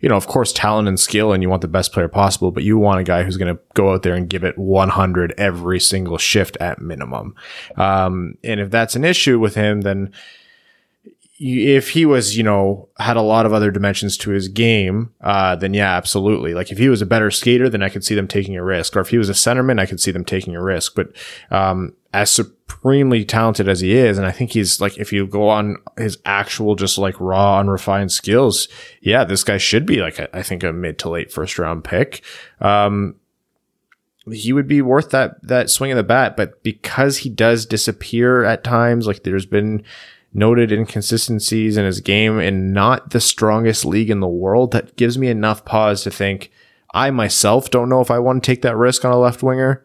you 0.00 0.08
know, 0.08 0.16
of 0.16 0.26
course, 0.26 0.52
talent 0.52 0.88
and 0.88 1.00
skill, 1.00 1.32
and 1.32 1.42
you 1.42 1.48
want 1.48 1.62
the 1.62 1.68
best 1.68 1.92
player 1.92 2.08
possible, 2.08 2.50
but 2.50 2.62
you 2.62 2.78
want 2.78 3.00
a 3.00 3.04
guy 3.04 3.22
who's 3.22 3.36
going 3.36 3.54
to 3.54 3.60
go 3.74 3.92
out 3.92 4.02
there 4.02 4.14
and 4.14 4.28
give 4.28 4.44
it 4.44 4.58
100 4.58 5.34
every 5.38 5.80
single 5.80 6.18
shift 6.18 6.56
at 6.58 6.80
minimum. 6.80 7.34
Um, 7.76 8.36
and 8.44 8.60
if 8.60 8.70
that's 8.70 8.96
an 8.96 9.04
issue 9.04 9.38
with 9.38 9.54
him, 9.54 9.82
then 9.82 10.12
if 11.38 11.90
he 11.90 12.06
was, 12.06 12.36
you 12.36 12.42
know, 12.42 12.88
had 12.98 13.16
a 13.16 13.22
lot 13.22 13.44
of 13.44 13.52
other 13.52 13.70
dimensions 13.70 14.16
to 14.16 14.30
his 14.30 14.48
game, 14.48 15.12
uh, 15.20 15.54
then 15.56 15.74
yeah, 15.74 15.94
absolutely. 15.94 16.54
Like 16.54 16.72
if 16.72 16.78
he 16.78 16.88
was 16.88 17.02
a 17.02 17.06
better 17.06 17.30
skater, 17.30 17.68
then 17.68 17.82
I 17.82 17.90
could 17.90 18.04
see 18.04 18.14
them 18.14 18.28
taking 18.28 18.56
a 18.56 18.64
risk. 18.64 18.96
Or 18.96 19.00
if 19.00 19.10
he 19.10 19.18
was 19.18 19.28
a 19.28 19.34
centerman, 19.34 19.78
I 19.78 19.86
could 19.86 20.00
see 20.00 20.10
them 20.10 20.24
taking 20.24 20.56
a 20.56 20.62
risk. 20.62 20.94
But 20.94 21.14
um, 21.50 21.94
as 22.16 22.30
supremely 22.30 23.26
talented 23.26 23.68
as 23.68 23.80
he 23.80 23.94
is, 23.94 24.16
and 24.16 24.26
I 24.26 24.32
think 24.32 24.52
he's 24.52 24.80
like, 24.80 24.96
if 24.96 25.12
you 25.12 25.26
go 25.26 25.50
on 25.50 25.76
his 25.98 26.16
actual, 26.24 26.74
just 26.74 26.96
like 26.96 27.20
raw, 27.20 27.60
unrefined 27.60 28.10
skills, 28.10 28.68
yeah, 29.02 29.22
this 29.22 29.44
guy 29.44 29.58
should 29.58 29.84
be 29.84 29.98
like, 29.98 30.18
a, 30.18 30.34
I 30.34 30.42
think, 30.42 30.64
a 30.64 30.72
mid 30.72 30.98
to 31.00 31.10
late 31.10 31.30
first 31.30 31.58
round 31.58 31.84
pick. 31.84 32.24
Um, 32.58 33.16
he 34.32 34.54
would 34.54 34.66
be 34.66 34.80
worth 34.80 35.10
that 35.10 35.46
that 35.46 35.68
swing 35.68 35.92
of 35.92 35.98
the 35.98 36.02
bat, 36.02 36.38
but 36.38 36.62
because 36.62 37.18
he 37.18 37.28
does 37.28 37.66
disappear 37.66 38.44
at 38.44 38.64
times, 38.64 39.06
like 39.06 39.22
there's 39.22 39.44
been 39.44 39.84
noted 40.32 40.72
inconsistencies 40.72 41.76
in 41.76 41.84
his 41.84 42.00
game 42.00 42.38
and 42.38 42.72
not 42.72 43.10
the 43.10 43.20
strongest 43.20 43.84
league 43.84 44.08
in 44.08 44.20
the 44.20 44.26
world, 44.26 44.72
that 44.72 44.96
gives 44.96 45.18
me 45.18 45.28
enough 45.28 45.66
pause 45.66 46.02
to 46.04 46.10
think 46.10 46.50
I 46.94 47.10
myself 47.10 47.70
don't 47.70 47.90
know 47.90 48.00
if 48.00 48.10
I 48.10 48.18
want 48.20 48.42
to 48.42 48.50
take 48.50 48.62
that 48.62 48.74
risk 48.74 49.04
on 49.04 49.12
a 49.12 49.18
left 49.18 49.42
winger. 49.42 49.84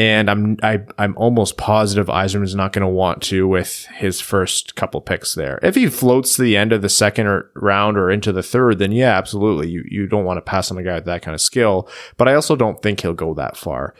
And 0.00 0.30
I'm 0.30 0.56
I, 0.62 0.80
i 0.96 1.04
am 1.04 1.14
almost 1.18 1.58
positive 1.58 2.06
Yzerman's 2.06 2.54
not 2.54 2.72
going 2.72 2.86
to 2.86 2.88
want 2.88 3.22
to 3.24 3.46
with 3.46 3.84
his 3.96 4.18
first 4.18 4.74
couple 4.74 5.02
picks 5.02 5.34
there. 5.34 5.58
If 5.62 5.74
he 5.74 5.90
floats 5.90 6.36
to 6.36 6.42
the 6.42 6.56
end 6.56 6.72
of 6.72 6.80
the 6.80 6.88
second 6.88 7.26
or 7.26 7.50
round 7.54 7.98
or 7.98 8.10
into 8.10 8.32
the 8.32 8.42
third, 8.42 8.78
then 8.78 8.92
yeah, 8.92 9.18
absolutely. 9.18 9.68
You 9.68 9.84
you 9.86 10.06
don't 10.06 10.24
want 10.24 10.38
to 10.38 10.50
pass 10.50 10.70
on 10.70 10.78
a 10.78 10.82
guy 10.82 10.94
with 10.94 11.04
that 11.04 11.20
kind 11.20 11.34
of 11.34 11.40
skill. 11.42 11.86
But 12.16 12.28
I 12.28 12.34
also 12.34 12.56
don't 12.56 12.80
think 12.80 13.00
he'll 13.00 13.12
go 13.12 13.34
that 13.34 13.58
far. 13.58 13.94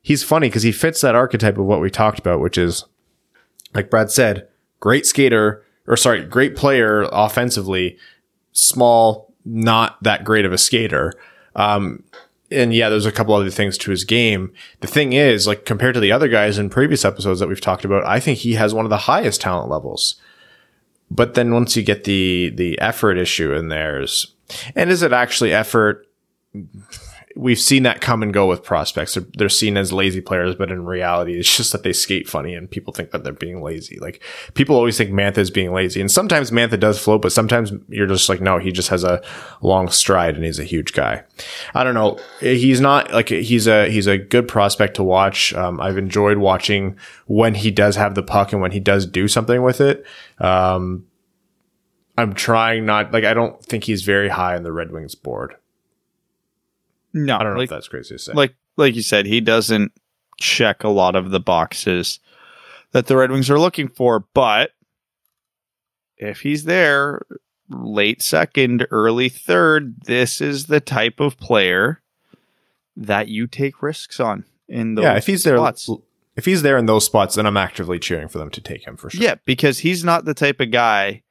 He's 0.00 0.22
funny 0.22 0.46
because 0.46 0.62
he 0.62 0.70
fits 0.70 1.00
that 1.00 1.16
archetype 1.16 1.58
of 1.58 1.64
what 1.64 1.80
we 1.80 1.90
talked 1.90 2.20
about, 2.20 2.38
which 2.38 2.56
is 2.56 2.84
like 3.74 3.90
Brad 3.90 4.12
said, 4.12 4.46
great 4.78 5.04
skater, 5.04 5.64
or 5.88 5.96
sorry, 5.96 6.24
great 6.26 6.54
player 6.54 7.08
offensively, 7.10 7.98
small, 8.52 9.34
not 9.44 10.00
that 10.04 10.22
great 10.22 10.44
of 10.44 10.52
a 10.52 10.58
skater. 10.58 11.12
Um, 11.56 12.04
and 12.50 12.74
yeah, 12.74 12.88
there's 12.88 13.06
a 13.06 13.12
couple 13.12 13.34
other 13.34 13.50
things 13.50 13.78
to 13.78 13.90
his 13.90 14.04
game. 14.04 14.52
The 14.80 14.86
thing 14.86 15.12
is, 15.12 15.46
like 15.46 15.64
compared 15.64 15.94
to 15.94 16.00
the 16.00 16.12
other 16.12 16.28
guys 16.28 16.58
in 16.58 16.70
previous 16.70 17.04
episodes 17.04 17.40
that 17.40 17.48
we've 17.48 17.60
talked 17.60 17.84
about, 17.84 18.04
I 18.04 18.20
think 18.20 18.38
he 18.38 18.54
has 18.54 18.74
one 18.74 18.84
of 18.84 18.90
the 18.90 18.98
highest 18.98 19.40
talent 19.40 19.70
levels. 19.70 20.16
But 21.10 21.34
then 21.34 21.52
once 21.52 21.76
you 21.76 21.82
get 21.82 22.04
the 22.04 22.50
the 22.54 22.78
effort 22.80 23.18
issue 23.18 23.52
in 23.52 23.68
there's, 23.68 24.34
and 24.74 24.90
is 24.90 25.02
it 25.02 25.12
actually 25.12 25.52
effort? 25.52 26.06
We've 27.36 27.60
seen 27.60 27.84
that 27.84 28.00
come 28.00 28.22
and 28.22 28.34
go 28.34 28.46
with 28.46 28.64
prospects. 28.64 29.14
They're, 29.14 29.26
they're, 29.34 29.48
seen 29.48 29.76
as 29.76 29.92
lazy 29.92 30.20
players, 30.20 30.54
but 30.54 30.70
in 30.70 30.84
reality, 30.84 31.38
it's 31.38 31.56
just 31.56 31.72
that 31.72 31.82
they 31.82 31.92
skate 31.92 32.28
funny 32.28 32.54
and 32.54 32.70
people 32.70 32.92
think 32.92 33.10
that 33.10 33.22
they're 33.22 33.32
being 33.32 33.62
lazy. 33.62 33.98
Like 33.98 34.22
people 34.54 34.74
always 34.74 34.96
think 34.96 35.10
Mantha 35.10 35.38
is 35.38 35.50
being 35.50 35.72
lazy. 35.72 36.00
And 36.00 36.10
sometimes 36.10 36.50
Mantha 36.50 36.78
does 36.78 37.02
float, 37.02 37.22
but 37.22 37.32
sometimes 37.32 37.72
you're 37.88 38.06
just 38.06 38.28
like, 38.28 38.40
no, 38.40 38.58
he 38.58 38.72
just 38.72 38.88
has 38.88 39.04
a 39.04 39.22
long 39.60 39.88
stride 39.90 40.34
and 40.34 40.44
he's 40.44 40.58
a 40.58 40.64
huge 40.64 40.92
guy. 40.92 41.22
I 41.74 41.84
don't 41.84 41.94
know. 41.94 42.18
He's 42.40 42.80
not 42.80 43.12
like, 43.12 43.28
he's 43.28 43.66
a, 43.66 43.88
he's 43.88 44.06
a 44.06 44.18
good 44.18 44.48
prospect 44.48 44.96
to 44.96 45.04
watch. 45.04 45.54
Um, 45.54 45.80
I've 45.80 45.98
enjoyed 45.98 46.38
watching 46.38 46.96
when 47.26 47.54
he 47.54 47.70
does 47.70 47.96
have 47.96 48.14
the 48.14 48.22
puck 48.22 48.52
and 48.52 48.60
when 48.60 48.72
he 48.72 48.80
does 48.80 49.06
do 49.06 49.28
something 49.28 49.62
with 49.62 49.80
it. 49.80 50.04
Um, 50.38 51.06
I'm 52.18 52.34
trying 52.34 52.84
not, 52.84 53.12
like, 53.12 53.24
I 53.24 53.34
don't 53.34 53.62
think 53.64 53.84
he's 53.84 54.02
very 54.02 54.28
high 54.28 54.56
on 54.56 54.62
the 54.62 54.72
Red 54.72 54.90
Wings 54.90 55.14
board. 55.14 55.54
No, 57.12 57.36
I 57.36 57.42
don't 57.42 57.52
know 57.54 57.58
like, 57.58 57.66
if 57.66 57.70
that's 57.70 57.88
crazy 57.88 58.14
to 58.14 58.18
say. 58.18 58.32
Like 58.32 58.54
like 58.76 58.94
you 58.94 59.02
said, 59.02 59.26
he 59.26 59.40
doesn't 59.40 59.92
check 60.38 60.84
a 60.84 60.88
lot 60.88 61.16
of 61.16 61.30
the 61.30 61.40
boxes 61.40 62.18
that 62.92 63.06
the 63.06 63.16
Red 63.16 63.30
Wings 63.30 63.50
are 63.50 63.58
looking 63.58 63.88
for, 63.88 64.20
but 64.34 64.72
if 66.16 66.40
he's 66.40 66.64
there 66.64 67.22
late 67.68 68.22
second, 68.22 68.86
early 68.90 69.28
third, 69.28 70.02
this 70.02 70.40
is 70.40 70.66
the 70.66 70.80
type 70.80 71.20
of 71.20 71.38
player 71.38 72.02
that 72.96 73.28
you 73.28 73.46
take 73.46 73.82
risks 73.82 74.20
on 74.20 74.44
in 74.68 74.94
those 74.94 75.04
yeah, 75.04 75.16
if 75.16 75.26
he's 75.26 75.44
there, 75.44 75.72
if 76.36 76.44
he's 76.44 76.62
there 76.62 76.78
in 76.78 76.86
those 76.86 77.04
spots, 77.04 77.34
then 77.34 77.46
I'm 77.46 77.56
actively 77.56 77.98
cheering 77.98 78.28
for 78.28 78.38
them 78.38 78.50
to 78.50 78.60
take 78.60 78.86
him 78.86 78.96
for 78.96 79.10
sure. 79.10 79.22
Yeah, 79.22 79.36
because 79.44 79.78
he's 79.78 80.04
not 80.04 80.24
the 80.24 80.34
type 80.34 80.60
of 80.60 80.70
guy 80.70 81.22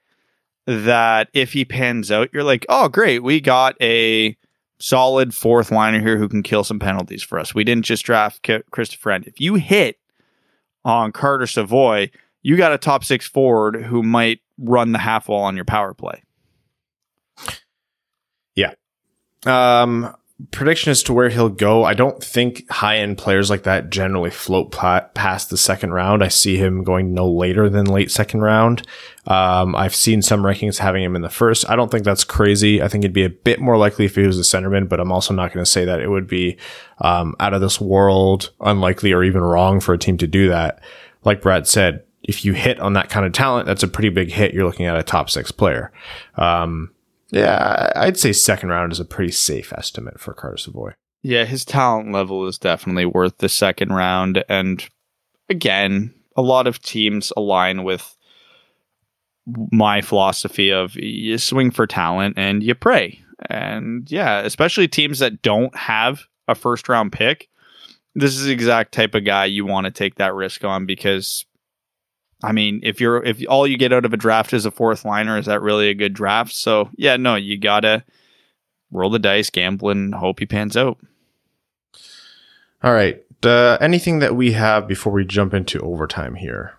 that 0.66 1.30
if 1.34 1.54
he 1.54 1.66
pans 1.66 2.12
out, 2.12 2.30
you're 2.34 2.44
like, 2.44 2.66
oh, 2.70 2.90
great, 2.90 3.24
we 3.24 3.42
got 3.42 3.76
a 3.82 4.38
solid 4.80 5.34
fourth 5.34 5.72
liner 5.72 6.00
here 6.00 6.18
who 6.18 6.30
can 6.30 6.44
kill 6.44 6.64
some 6.64 6.80
penalties 6.80 7.24
for 7.24 7.40
us. 7.40 7.54
We 7.54 7.64
didn't 7.64 7.86
just 7.86 8.06
draft 8.06 8.42
K- 8.44 8.64
Christoffer 8.72 9.18
Ehn. 9.18 9.28
If 9.28 9.40
you 9.42 9.56
hit 9.56 10.00
on 10.86 11.12
Carter 11.12 11.48
Savoie, 11.48 12.10
you 12.42 12.58
got 12.58 12.74
a 12.74 12.78
top 12.78 13.04
six 13.04 13.28
forward 13.28 13.84
who 13.84 14.02
might 14.04 14.40
run 14.58 14.92
the 14.92 15.00
half 15.00 15.28
wall 15.28 15.44
on 15.44 15.56
your 15.56 15.66
power 15.66 15.94
play. 15.94 16.24
Yeah. 18.56 18.74
Um, 19.46 20.16
prediction 20.52 20.90
as 20.92 21.04
to 21.04 21.14
where 21.14 21.30
he'll 21.30 21.50
go. 21.50 21.84
I 21.84 21.94
don't 21.94 22.24
think 22.24 22.70
high 22.70 22.98
end 22.98 23.18
players 23.18 23.50
like 23.50 23.64
that 23.64 23.90
generally 23.90 24.30
float 24.30 24.72
past 24.72 25.50
the 25.50 25.58
second 25.58 25.92
round. 25.92 26.24
I 26.24 26.30
see 26.30 26.58
him 26.58 26.84
going 26.84 27.14
no 27.14 27.30
later 27.30 27.70
than 27.70 27.86
late 27.86 28.10
second 28.10 28.42
round. 28.42 28.84
Um, 29.28 29.76
I've 29.76 29.94
seen 29.94 30.22
some 30.22 30.42
rankings 30.42 30.78
having 30.78 31.04
him 31.04 31.16
in 31.16 31.22
the 31.22 31.30
first. 31.30 31.70
I 31.70 31.76
don't 31.76 31.92
think 31.92 32.06
that's 32.06 32.24
crazy. 32.24 32.82
I 32.82 32.88
think 32.88 33.04
it'd 33.04 33.14
be 33.14 33.26
a 33.26 33.30
bit 33.30 33.60
more 33.60 33.78
likely 33.78 34.06
if 34.06 34.16
he 34.16 34.26
was 34.26 34.40
a 34.40 34.44
centerman, 34.44 34.88
but 34.88 35.00
I'm 35.00 35.12
also 35.12 35.34
not 35.34 35.54
going 35.54 35.64
to 35.64 35.70
say 35.70 35.86
that 35.86 36.00
it 36.00 36.10
would 36.10 36.28
be 36.28 36.58
um, 37.00 37.36
out 37.40 37.54
of 37.54 37.62
this 37.62 37.82
world, 37.82 38.52
unlikely, 38.62 39.12
or 39.12 39.24
even 39.24 39.42
wrong 39.42 39.80
for 39.80 39.94
a 39.94 40.00
team 40.00 40.18
to 40.18 40.28
do 40.28 40.50
that. 40.50 40.82
Like 41.26 41.42
Brad 41.42 41.68
said, 41.68 42.04
if 42.24 42.46
you 42.46 42.54
hit 42.54 42.80
on 42.80 42.94
that 42.94 43.10
kind 43.10 43.26
of 43.26 43.34
talent, 43.34 43.66
that's 43.66 43.84
a 43.84 43.88
pretty 43.88 44.10
big 44.10 44.32
hit. 44.32 44.54
You're 44.54 44.66
looking 44.66 44.86
at 44.86 44.98
a 44.98 45.04
top 45.04 45.30
six 45.30 45.52
player. 45.52 45.92
Um, 46.36 46.92
yeah, 47.32 47.92
I'd 47.96 48.18
say 48.18 48.34
second 48.34 48.70
round 48.70 48.92
is 48.92 49.00
a 49.00 49.06
pretty 49.06 49.32
safe 49.32 49.72
estimate 49.74 50.20
for 50.20 50.34
Carter 50.34 50.58
Savoie. 50.58 50.96
Yeah, 51.22 51.46
his 51.46 51.66
talent 51.66 52.12
level 52.12 52.48
is 52.48 52.58
definitely 52.58 53.06
worth 53.06 53.38
the 53.38 53.50
second 53.50 53.90
round. 53.90 54.44
And 54.48 54.88
again, 55.50 56.14
a 56.36 56.42
lot 56.42 56.68
of 56.68 56.82
teams 56.82 57.34
align 57.36 57.84
with 57.84 58.16
my 59.72 60.02
philosophy 60.02 60.72
of 60.72 60.96
you 60.96 61.38
swing 61.38 61.72
for 61.72 61.86
talent 61.86 62.36
and 62.38 62.64
you 62.64 62.76
pray. 62.76 63.22
And 63.50 64.10
yeah, 64.12 64.40
especially 64.40 64.88
teams 64.88 65.20
that 65.20 65.42
don't 65.42 65.76
have 65.76 66.22
a 66.48 66.56
first 66.56 66.88
round 66.90 67.12
pick, 67.12 67.50
this 68.16 68.36
is 68.36 68.46
the 68.46 68.52
exact 68.52 68.94
type 68.94 69.16
of 69.16 69.26
guy 69.26 69.46
you 69.46 69.66
want 69.66 69.86
to 69.86 69.92
take 69.92 70.16
that 70.16 70.34
risk 70.34 70.64
on 70.64 70.86
because 70.86 71.46
I 72.42 72.52
mean, 72.52 72.80
if 72.84 73.02
you're 73.02 73.24
if 73.24 73.44
all 73.50 73.68
you 73.68 73.78
get 73.78 73.92
out 73.92 74.06
of 74.06 74.14
a 74.14 74.18
draft 74.18 74.54
is 74.54 74.66
a 74.66 74.72
fourth 74.72 75.04
liner, 75.04 75.38
is 75.38 75.48
that 75.48 75.62
really 75.62 75.90
a 75.90 75.94
good 75.94 76.14
draft? 76.14 76.54
So 76.54 76.90
yeah, 76.96 77.18
no, 77.18 77.36
you 77.36 77.58
gotta 77.58 78.04
roll 78.92 79.10
the 79.10 79.20
dice, 79.20 79.50
gamble, 79.50 79.90
and 79.90 80.16
hope 80.16 80.40
he 80.40 80.46
pans 80.46 80.78
out. 80.78 80.98
All 82.82 82.94
right. 82.94 83.22
Uh, 83.44 83.78
anything 83.80 84.20
that 84.20 84.36
we 84.36 84.54
have 84.54 84.88
before 84.88 85.14
we 85.14 85.26
jump 85.26 85.54
into 85.54 85.80
overtime 85.80 86.36
here? 86.36 86.79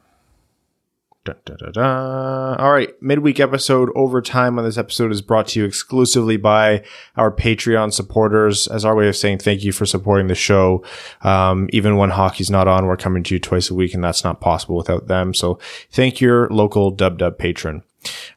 Dun, 1.22 1.36
dun, 1.44 1.58
dun. 1.74 2.56
All 2.58 2.72
right. 2.72 2.90
Midweek 3.02 3.40
episode 3.40 3.90
overtime 3.94 4.58
on 4.58 4.64
this 4.64 4.78
episode 4.78 5.12
is 5.12 5.20
brought 5.20 5.48
to 5.48 5.60
you 5.60 5.66
exclusively 5.66 6.38
by 6.38 6.82
our 7.14 7.30
Patreon 7.30 7.92
supporters. 7.92 8.66
As 8.68 8.86
our 8.86 8.96
way 8.96 9.06
of 9.06 9.16
saying 9.16 9.38
thank 9.38 9.62
you 9.62 9.72
for 9.72 9.84
supporting 9.84 10.28
the 10.28 10.34
show. 10.34 10.82
Um, 11.20 11.68
even 11.74 11.98
when 11.98 12.10
hockey's 12.10 12.50
not 12.50 12.68
on, 12.68 12.86
we're 12.86 12.96
coming 12.96 13.22
to 13.24 13.34
you 13.34 13.38
twice 13.38 13.68
a 13.68 13.74
week 13.74 13.92
and 13.92 14.02
that's 14.02 14.24
not 14.24 14.40
possible 14.40 14.76
without 14.76 15.08
them. 15.08 15.34
So 15.34 15.58
thank 15.90 16.22
your 16.22 16.48
local 16.48 16.90
dub 16.90 17.18
dub 17.18 17.36
patron. 17.36 17.82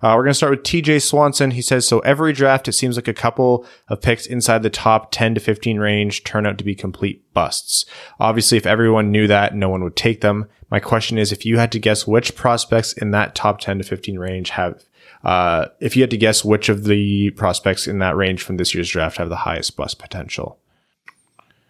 Uh, 0.04 0.16
we're 0.18 0.24
going 0.24 0.32
to 0.32 0.34
start 0.34 0.52
with 0.52 0.64
TJ 0.64 1.02
Swanson. 1.02 1.52
He 1.52 1.62
says, 1.62 1.88
so 1.88 2.00
every 2.00 2.34
draft, 2.34 2.68
it 2.68 2.74
seems 2.74 2.98
like 2.98 3.08
a 3.08 3.14
couple 3.14 3.66
of 3.88 4.02
picks 4.02 4.26
inside 4.26 4.62
the 4.62 4.70
top 4.70 5.14
10 5.14 5.36
to 5.36 5.40
15 5.40 5.80
range 5.80 6.26
turn 6.26 6.46
out 6.46 6.58
to 6.58 6.66
be 6.66 6.76
complete 6.76 7.24
busts. 7.34 7.86
Obviously, 8.20 8.58
if 8.58 8.66
everyone 8.66 9.14
knew 9.14 9.28
that, 9.28 9.56
no 9.56 9.70
one 9.70 9.82
would 9.82 9.96
take 9.96 10.20
them. 10.20 10.50
My 10.70 10.82
question 10.82 11.18
is, 11.18 11.32
if 11.32 11.46
you 11.46 11.58
had 11.58 11.72
to 11.72 11.80
guess 11.80 12.06
which 12.06 12.36
prospects 12.36 12.92
in 12.92 13.12
that 13.12 13.34
top 13.34 13.62
10 13.62 13.78
to 13.78 13.84
15 13.86 14.20
range 14.20 14.50
have, 14.50 14.84
uh, 15.24 15.68
if 15.80 15.96
you 15.96 16.04
had 16.04 16.12
to 16.12 16.18
guess 16.18 16.44
which 16.44 16.68
of 16.68 16.84
the 16.84 17.30
prospects 17.32 17.88
in 17.88 18.00
that 18.00 18.18
range 18.18 18.44
from 18.44 18.58
this 18.58 18.76
year's 18.76 18.90
draft 18.90 19.16
have 19.18 19.30
the 19.30 19.38
highest 19.38 19.78
bust 19.78 20.00
potential? 20.00 20.60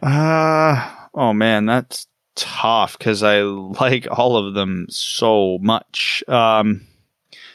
Uh, 0.01 0.91
oh 1.13 1.33
man, 1.33 1.67
that's 1.67 2.07
tough 2.33 2.97
because 2.97 3.21
I 3.21 3.41
like 3.41 4.07
all 4.09 4.37
of 4.37 4.55
them 4.55 4.87
so 4.89 5.59
much. 5.59 6.23
Um, 6.27 6.87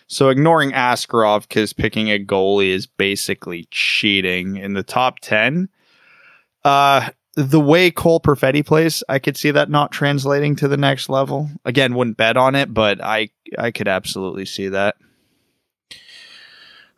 so 0.09 0.31
ignoring 0.31 0.73
Askarov 0.73 1.47
because 1.47 1.73
picking 1.75 2.11
a 2.11 2.19
goalie 2.19 2.71
is 2.71 2.87
basically 2.87 3.69
cheating 3.71 4.57
in 4.57 4.73
the 4.73 4.83
top 4.83 5.21
10. 5.21 5.69
Uh, 6.65 7.11
the 7.35 7.61
way 7.61 7.91
Cole 7.91 8.19
Perfetti 8.19 8.67
plays, 8.67 9.05
I 9.09 9.19
could 9.19 9.37
see 9.37 9.51
that 9.53 9.71
not 9.71 9.93
translating 9.93 10.57
to 10.57 10.67
the 10.67 10.79
next 10.79 11.09
level. 11.09 11.49
Again, 11.65 11.95
wouldn't 11.95 12.17
bet 12.17 12.37
on 12.37 12.57
it, 12.57 12.75
but 12.75 13.03
I 13.05 13.29
I 13.57 13.71
could 13.71 13.87
absolutely 13.87 14.45
see 14.45 14.69
that. 14.69 14.97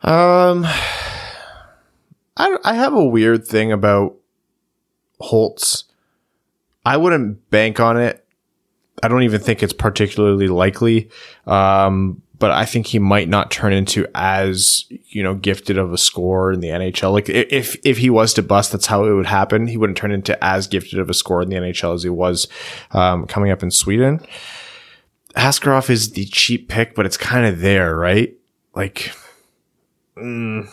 Um, 0.01 0.65
I, 2.37 2.57
I 2.63 2.73
have 2.73 2.93
a 2.93 3.05
weird 3.05 3.45
thing 3.45 3.71
about 3.71 4.15
Holtz. 5.19 5.83
I 6.83 6.97
wouldn't 6.97 7.49
bank 7.51 7.79
on 7.79 7.97
it. 7.97 8.25
I 9.03 9.07
don't 9.09 9.23
even 9.23 9.41
think 9.41 9.61
it's 9.61 9.73
particularly 9.73 10.47
likely. 10.47 11.09
Um, 11.45 12.20
but 12.41 12.49
I 12.49 12.65
think 12.65 12.87
he 12.87 12.97
might 12.97 13.29
not 13.29 13.51
turn 13.51 13.71
into 13.71 14.07
as, 14.15 14.85
you 15.09 15.21
know, 15.21 15.35
gifted 15.35 15.77
of 15.77 15.93
a 15.93 15.97
scorer 15.97 16.51
in 16.51 16.59
the 16.59 16.69
NHL. 16.69 17.13
Like 17.13 17.29
if, 17.29 17.77
if 17.85 17.99
he 17.99 18.09
was 18.09 18.33
to 18.33 18.41
bust, 18.41 18.71
that's 18.71 18.87
how 18.87 19.05
it 19.05 19.13
would 19.13 19.27
happen. 19.27 19.67
He 19.67 19.77
wouldn't 19.77 19.95
turn 19.95 20.11
into 20.11 20.43
as 20.43 20.65
gifted 20.65 20.97
of 20.97 21.07
a 21.07 21.13
scorer 21.13 21.43
in 21.43 21.49
the 21.49 21.55
NHL 21.55 21.93
as 21.93 22.01
he 22.01 22.09
was, 22.09 22.47
um, 22.93 23.27
coming 23.27 23.51
up 23.51 23.61
in 23.61 23.69
Sweden. 23.69 24.25
Askarov 25.35 25.91
is 25.91 26.11
the 26.11 26.25
cheap 26.25 26.67
pick, 26.67 26.95
but 26.95 27.05
it's 27.05 27.15
kind 27.15 27.45
of 27.45 27.59
there, 27.59 27.95
right? 27.95 28.35
Like, 28.73 29.13
mm, 30.17 30.67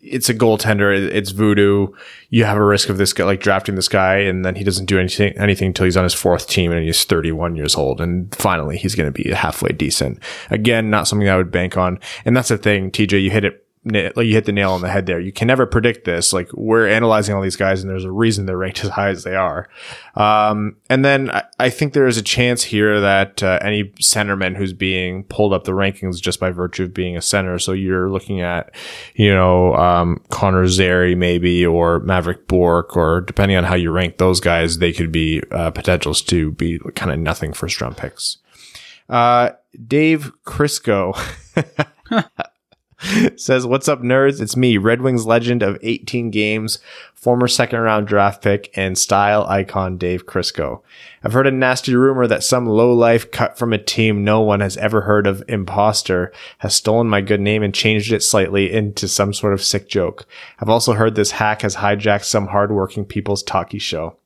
it's 0.00 0.28
a 0.28 0.34
goaltender. 0.34 0.94
It's 0.94 1.30
voodoo. 1.30 1.88
You 2.30 2.44
have 2.44 2.56
a 2.56 2.64
risk 2.64 2.88
of 2.88 2.98
this 2.98 3.12
guy, 3.12 3.24
like 3.24 3.40
drafting 3.40 3.74
this 3.74 3.88
guy, 3.88 4.16
and 4.18 4.44
then 4.44 4.54
he 4.54 4.64
doesn't 4.64 4.86
do 4.86 4.98
anything, 4.98 5.36
anything 5.38 5.68
until 5.68 5.84
he's 5.84 5.96
on 5.96 6.04
his 6.04 6.14
fourth 6.14 6.48
team 6.48 6.72
and 6.72 6.84
he's 6.84 7.04
31 7.04 7.56
years 7.56 7.74
old. 7.74 8.00
And 8.00 8.34
finally, 8.34 8.78
he's 8.78 8.94
going 8.94 9.12
to 9.12 9.22
be 9.22 9.30
halfway 9.30 9.70
decent. 9.70 10.22
Again, 10.50 10.90
not 10.90 11.08
something 11.08 11.28
I 11.28 11.36
would 11.36 11.50
bank 11.50 11.76
on. 11.76 11.98
And 12.24 12.36
that's 12.36 12.48
the 12.48 12.58
thing, 12.58 12.90
TJ, 12.90 13.22
you 13.22 13.30
hit 13.30 13.44
it 13.44 13.67
like 13.84 14.26
you 14.26 14.34
hit 14.34 14.44
the 14.44 14.52
nail 14.52 14.72
on 14.72 14.80
the 14.80 14.88
head 14.88 15.06
there. 15.06 15.20
You 15.20 15.32
can 15.32 15.46
never 15.46 15.66
predict 15.66 16.04
this. 16.04 16.32
Like 16.32 16.52
we're 16.52 16.88
analyzing 16.88 17.34
all 17.34 17.42
these 17.42 17.56
guys 17.56 17.80
and 17.80 17.90
there's 17.90 18.04
a 18.04 18.10
reason 18.10 18.46
they're 18.46 18.56
ranked 18.56 18.84
as 18.84 18.90
high 18.90 19.10
as 19.10 19.24
they 19.24 19.34
are. 19.34 19.68
Um, 20.14 20.76
and 20.90 21.04
then 21.04 21.30
I, 21.30 21.44
I, 21.58 21.70
think 21.70 21.92
there 21.92 22.06
is 22.06 22.16
a 22.16 22.22
chance 22.22 22.64
here 22.64 23.00
that 23.00 23.42
uh, 23.42 23.58
any 23.62 23.84
centerman 24.00 24.56
who's 24.56 24.72
being 24.72 25.24
pulled 25.24 25.52
up 25.52 25.64
the 25.64 25.72
rankings 25.72 26.20
just 26.20 26.40
by 26.40 26.50
virtue 26.50 26.84
of 26.84 26.94
being 26.94 27.16
a 27.16 27.22
center. 27.22 27.58
So 27.58 27.72
you're 27.72 28.10
looking 28.10 28.40
at, 28.40 28.74
you 29.14 29.32
know, 29.32 29.74
um, 29.76 30.20
Connor 30.30 30.66
Zary 30.66 31.14
maybe 31.14 31.64
or 31.64 32.00
Mavrik 32.00 32.46
Bourque, 32.48 32.96
or 32.96 33.20
depending 33.20 33.56
on 33.56 33.64
how 33.64 33.76
you 33.76 33.92
rank 33.92 34.18
those 34.18 34.40
guys, 34.40 34.78
they 34.78 34.92
could 34.92 35.12
be 35.12 35.42
uh, 35.52 35.70
potentials 35.70 36.20
to 36.22 36.50
be 36.52 36.80
kind 36.94 37.12
of 37.12 37.18
nothing 37.18 37.52
first 37.52 37.80
round 37.80 37.96
picks. 37.96 38.38
Uh, 39.08 39.50
Dave 39.86 40.32
Crisco. 40.44 41.16
says, 43.36 43.64
What's 43.64 43.88
up, 43.88 44.00
nerds? 44.00 44.40
It's 44.40 44.56
me, 44.56 44.76
Red 44.76 45.02
Wings 45.02 45.24
legend 45.24 45.62
of 45.62 45.78
18 45.82 46.30
games, 46.30 46.78
former 47.14 47.46
second 47.46 47.80
round 47.80 48.08
draft 48.08 48.42
pick, 48.42 48.70
and 48.74 48.98
style 48.98 49.46
icon 49.46 49.96
Dave 49.96 50.26
Crisco. 50.26 50.82
I've 51.22 51.32
heard 51.32 51.46
a 51.46 51.52
nasty 51.52 51.94
rumor 51.94 52.26
that 52.26 52.42
some 52.42 52.66
low 52.66 52.92
life 52.92 53.30
cut 53.30 53.56
from 53.56 53.72
a 53.72 53.78
team 53.78 54.24
no 54.24 54.40
one 54.40 54.60
has 54.60 54.76
ever 54.78 55.02
heard 55.02 55.26
of, 55.28 55.44
imposter, 55.48 56.32
has 56.58 56.74
stolen 56.74 57.08
my 57.08 57.20
good 57.20 57.40
name 57.40 57.62
and 57.62 57.72
changed 57.74 58.12
it 58.12 58.22
slightly 58.22 58.72
into 58.72 59.06
some 59.06 59.32
sort 59.32 59.52
of 59.52 59.62
sick 59.62 59.88
joke. 59.88 60.26
I've 60.58 60.68
also 60.68 60.94
heard 60.94 61.14
this 61.14 61.32
hack 61.32 61.62
has 61.62 61.76
hijacked 61.76 62.24
some 62.24 62.48
hardworking 62.48 63.04
people's 63.04 63.44
talkie 63.44 63.78
show. 63.78 64.16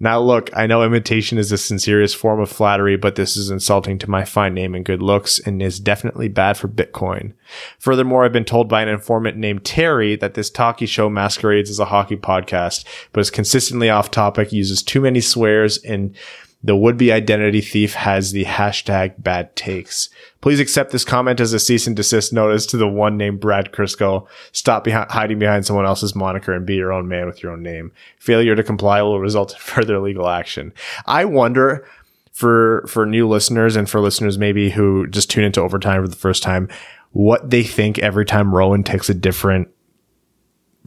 Now, 0.00 0.20
look, 0.20 0.50
I 0.54 0.66
know 0.66 0.82
imitation 0.82 1.38
is 1.38 1.50
the 1.50 1.58
sincerest 1.58 2.16
form 2.16 2.40
of 2.40 2.50
flattery, 2.50 2.96
but 2.96 3.16
this 3.16 3.36
is 3.36 3.50
insulting 3.50 3.98
to 3.98 4.10
my 4.10 4.24
fine 4.24 4.54
name 4.54 4.74
and 4.74 4.84
good 4.84 5.02
looks 5.02 5.38
and 5.40 5.62
is 5.62 5.80
definitely 5.80 6.28
bad 6.28 6.56
for 6.56 6.68
Bitcoin. 6.68 7.32
Furthermore, 7.78 8.24
I've 8.24 8.32
been 8.32 8.44
told 8.44 8.68
by 8.68 8.82
an 8.82 8.88
informant 8.88 9.36
named 9.36 9.64
Terry 9.64 10.16
that 10.16 10.34
this 10.34 10.50
talkie 10.50 10.86
show 10.86 11.08
masquerades 11.08 11.70
as 11.70 11.78
a 11.78 11.86
hockey 11.86 12.16
podcast, 12.16 12.84
but 13.12 13.20
is 13.20 13.30
consistently 13.30 13.90
off 13.90 14.10
topic, 14.10 14.52
uses 14.52 14.82
too 14.82 15.00
many 15.00 15.20
swears, 15.20 15.78
and 15.78 16.14
the 16.62 16.76
would-be 16.76 17.12
identity 17.12 17.60
thief 17.60 17.94
has 17.94 18.32
the 18.32 18.44
hashtag 18.44 19.22
bad 19.22 19.54
takes. 19.54 20.10
Please 20.40 20.58
accept 20.58 20.90
this 20.90 21.04
comment 21.04 21.40
as 21.40 21.52
a 21.52 21.60
cease 21.60 21.86
and 21.86 21.94
desist 21.94 22.32
notice 22.32 22.66
to 22.66 22.76
the 22.76 22.88
one 22.88 23.16
named 23.16 23.40
Brad 23.40 23.70
Crisco. 23.70 24.26
Stop 24.50 24.86
hiding 24.88 25.38
behind 25.38 25.66
someone 25.66 25.86
else's 25.86 26.16
moniker 26.16 26.52
and 26.52 26.66
be 26.66 26.74
your 26.74 26.92
own 26.92 27.06
man 27.06 27.26
with 27.26 27.42
your 27.42 27.52
own 27.52 27.62
name. 27.62 27.92
Failure 28.18 28.56
to 28.56 28.64
comply 28.64 29.00
will 29.02 29.20
result 29.20 29.52
in 29.52 29.58
further 29.60 30.00
legal 30.00 30.28
action. 30.28 30.72
I 31.06 31.24
wonder 31.26 31.86
for, 32.32 32.84
for 32.88 33.06
new 33.06 33.28
listeners 33.28 33.76
and 33.76 33.88
for 33.88 34.00
listeners 34.00 34.36
maybe 34.36 34.70
who 34.70 35.06
just 35.06 35.30
tune 35.30 35.44
into 35.44 35.60
overtime 35.60 36.02
for 36.02 36.08
the 36.08 36.16
first 36.16 36.42
time, 36.42 36.68
what 37.12 37.50
they 37.50 37.62
think 37.62 38.00
every 38.00 38.24
time 38.24 38.54
Rowan 38.54 38.82
takes 38.82 39.08
a 39.08 39.14
different 39.14 39.68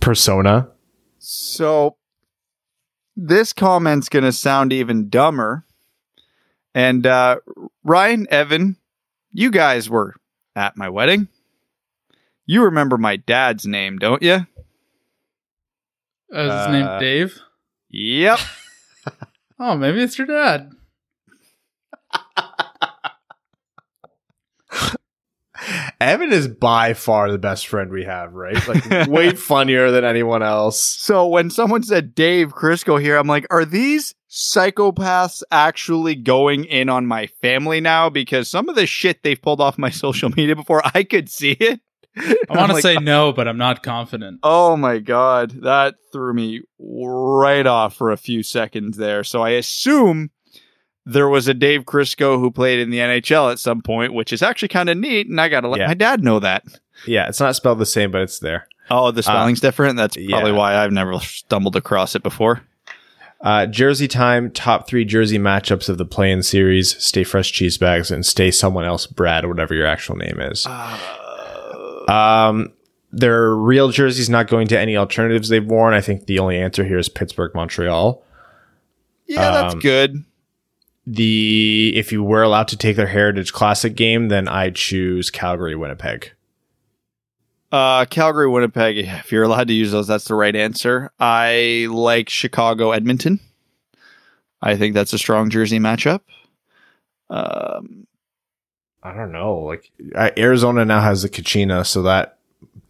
persona. 0.01 0.69
So 1.19 1.95
this 3.15 3.53
comment's 3.53 4.09
going 4.09 4.25
to 4.25 4.31
sound 4.31 4.73
even 4.73 5.09
dumber. 5.09 5.65
And 6.73 7.05
uh, 7.05 7.37
Ryan, 7.83 8.27
Evan, 8.29 8.77
you 9.31 9.51
guys 9.51 9.89
were 9.89 10.15
at 10.55 10.77
my 10.77 10.89
wedding. 10.89 11.27
You 12.45 12.63
remember 12.63 12.97
my 12.97 13.17
dad's 13.17 13.65
name, 13.65 13.97
don't 13.97 14.21
you? 14.21 14.45
Uh, 16.33 16.39
is 16.39 16.51
his 16.51 16.51
uh, 16.51 16.71
name 16.71 16.99
Dave? 16.99 17.39
Yep. 17.89 18.39
oh, 19.59 19.75
maybe 19.75 20.01
it's 20.01 20.17
your 20.17 20.27
dad. 20.27 20.71
Evan 26.01 26.33
is 26.33 26.47
by 26.47 26.93
far 26.95 27.31
the 27.31 27.37
best 27.37 27.67
friend 27.67 27.91
we 27.91 28.03
have, 28.05 28.33
right? 28.33 28.57
Like 28.67 29.07
way 29.07 29.35
funnier 29.35 29.91
than 29.91 30.03
anyone 30.03 30.41
else. 30.41 30.79
So 30.81 31.27
when 31.27 31.51
someone 31.51 31.83
said 31.83 32.15
Dave 32.15 32.53
Crisco 32.53 32.99
here, 32.99 33.17
I'm 33.17 33.27
like, 33.27 33.45
are 33.51 33.65
these 33.65 34.15
psychopaths 34.27 35.43
actually 35.51 36.15
going 36.15 36.65
in 36.65 36.89
on 36.89 37.05
my 37.05 37.27
family 37.41 37.81
now? 37.81 38.09
Because 38.09 38.49
some 38.49 38.67
of 38.67 38.75
the 38.75 38.87
shit 38.87 39.21
they've 39.21 39.41
pulled 39.41 39.61
off 39.61 39.77
my 39.77 39.89
social 39.91 40.29
media 40.29 40.55
before, 40.55 40.81
I 40.95 41.03
could 41.03 41.29
see 41.29 41.51
it. 41.51 41.79
I 42.17 42.57
want 42.57 42.69
to 42.69 42.73
like, 42.73 42.81
say 42.81 42.95
uh, 42.95 42.99
no, 42.99 43.31
but 43.31 43.47
I'm 43.47 43.57
not 43.57 43.83
confident. 43.83 44.39
Oh 44.43 44.75
my 44.75 44.97
god, 44.97 45.51
that 45.61 45.95
threw 46.11 46.33
me 46.33 46.61
right 46.79 47.65
off 47.65 47.95
for 47.95 48.11
a 48.11 48.17
few 48.17 48.43
seconds 48.43 48.97
there. 48.97 49.23
So 49.23 49.41
I 49.41 49.51
assume 49.51 50.31
there 51.05 51.29
was 51.29 51.47
a 51.47 51.53
Dave 51.53 51.83
Crisco 51.83 52.39
who 52.39 52.51
played 52.51 52.79
in 52.79 52.89
the 52.89 52.99
NHL 52.99 53.51
at 53.51 53.59
some 53.59 53.81
point, 53.81 54.13
which 54.13 54.31
is 54.31 54.41
actually 54.41 54.67
kind 54.67 54.89
of 54.89 54.97
neat. 54.97 55.27
And 55.27 55.39
I 55.39 55.49
got 55.49 55.61
to 55.61 55.67
let 55.67 55.79
yeah. 55.79 55.87
my 55.87 55.93
dad 55.93 56.23
know 56.23 56.39
that. 56.39 56.63
Yeah, 57.05 57.27
it's 57.27 57.39
not 57.39 57.55
spelled 57.55 57.79
the 57.79 57.85
same, 57.85 58.11
but 58.11 58.21
it's 58.21 58.39
there. 58.39 58.67
Oh, 58.89 59.11
the 59.11 59.23
spelling's 59.23 59.63
uh, 59.63 59.67
different. 59.67 59.97
That's 59.97 60.15
probably 60.15 60.51
yeah. 60.51 60.57
why 60.57 60.75
I've 60.75 60.91
never 60.91 61.17
stumbled 61.19 61.75
across 61.75 62.15
it 62.15 62.23
before. 62.23 62.61
Uh, 63.39 63.65
jersey 63.65 64.07
time, 64.07 64.51
top 64.51 64.87
three 64.87 65.03
jersey 65.03 65.39
matchups 65.39 65.89
of 65.89 65.97
the 65.97 66.05
play-in 66.05 66.43
series. 66.43 67.01
Stay 67.03 67.23
fresh 67.23 67.51
cheese 67.51 67.77
bags 67.77 68.11
and 68.11 68.23
stay 68.23 68.51
someone 68.51 68.85
else, 68.85 69.07
Brad, 69.07 69.47
whatever 69.47 69.73
your 69.73 69.87
actual 69.87 70.15
name 70.15 70.39
is. 70.39 70.67
Uh, 70.67 72.03
um, 72.07 72.71
their 73.11 73.55
real 73.55 73.89
jerseys 73.89 74.29
not 74.29 74.47
going 74.47 74.67
to 74.67 74.79
any 74.79 74.95
alternatives 74.95 75.49
they've 75.49 75.65
worn. 75.65 75.95
I 75.95 76.01
think 76.01 76.27
the 76.27 76.37
only 76.37 76.59
answer 76.59 76.83
here 76.83 76.99
is 76.99 77.09
Pittsburgh, 77.09 77.55
Montreal. 77.55 78.23
Yeah, 79.25 79.51
that's 79.51 79.73
um, 79.73 79.79
good. 79.79 80.23
The 81.11 81.91
if 81.95 82.11
you 82.11 82.23
were 82.23 82.41
allowed 82.41 82.69
to 82.69 82.77
take 82.77 82.95
their 82.95 83.07
Heritage 83.07 83.51
Classic 83.51 83.95
game, 83.95 84.29
then 84.29 84.47
I'd 84.47 84.75
choose 84.75 85.29
Calgary 85.29 85.75
Winnipeg. 85.75 86.31
Uh, 87.71 88.05
Calgary, 88.05 88.49
Winnipeg. 88.49 88.97
If 88.97 89.31
you're 89.31 89.43
allowed 89.43 89.67
to 89.67 89.73
use 89.73 89.91
those, 89.91 90.07
that's 90.07 90.25
the 90.25 90.35
right 90.35 90.55
answer. 90.55 91.11
I 91.19 91.87
like 91.89 92.29
Chicago, 92.29 92.91
Edmonton. 92.91 93.39
I 94.61 94.75
think 94.77 94.93
that's 94.93 95.13
a 95.13 95.17
strong 95.17 95.49
jersey 95.49 95.79
matchup. 95.79 96.21
Um, 97.29 98.07
I 99.03 99.13
don't 99.13 99.31
know. 99.31 99.59
Like 99.59 99.91
Arizona 100.37 100.85
now 100.85 101.01
has 101.01 101.23
the 101.23 101.29
Kachina, 101.29 101.85
so 101.85 102.03
that 102.03 102.37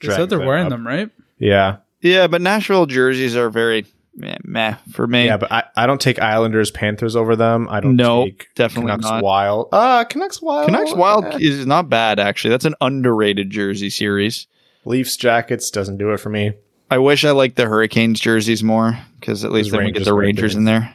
They 0.01 0.09
said 0.09 0.29
they're 0.29 0.39
wearing 0.39 0.69
them, 0.69 0.85
right? 0.85 1.09
Yeah, 1.39 1.77
yeah, 2.01 2.27
but 2.27 2.41
Nashville 2.41 2.85
jerseys 2.87 3.35
are 3.35 3.49
very 3.49 3.85
meh, 4.15 4.37
meh 4.43 4.75
for 4.91 5.07
me. 5.07 5.25
yeah, 5.25 5.37
but 5.37 5.51
I, 5.51 5.63
I 5.75 5.85
don't 5.87 6.01
take 6.01 6.19
Islanders 6.21 6.71
Panthers 6.71 7.15
over 7.15 7.35
them. 7.35 7.67
I 7.69 7.79
don't 7.79 7.95
No, 7.95 8.25
take 8.25 8.47
definitely 8.55 8.91
Canucks 8.91 9.05
not. 9.05 9.23
Wild. 9.23 9.69
Uh 9.71 10.03
Canucks 10.05 10.41
Wild. 10.41 10.67
Canucks 10.67 10.93
Wild 10.93 11.25
eh. 11.25 11.37
is 11.39 11.65
not 11.65 11.89
bad 11.89 12.19
actually. 12.19 12.51
That's 12.51 12.65
an 12.65 12.75
underrated 12.81 13.49
jersey 13.49 13.89
series. 13.89 14.47
Leafs 14.85 15.15
Jackets 15.17 15.69
doesn't 15.71 15.97
do 15.97 16.11
it 16.11 16.17
for 16.17 16.29
me. 16.29 16.53
I 16.89 16.97
wish 16.97 17.23
I 17.23 17.31
liked 17.31 17.55
the 17.55 17.65
Hurricanes 17.67 18.19
jerseys 18.19 18.63
more 18.63 18.97
because 19.19 19.45
at 19.45 19.51
least 19.51 19.71
then 19.71 19.85
we 19.85 19.91
get 19.91 20.03
the 20.05 20.13
Rangers 20.13 20.55
in 20.55 20.65
there. 20.65 20.93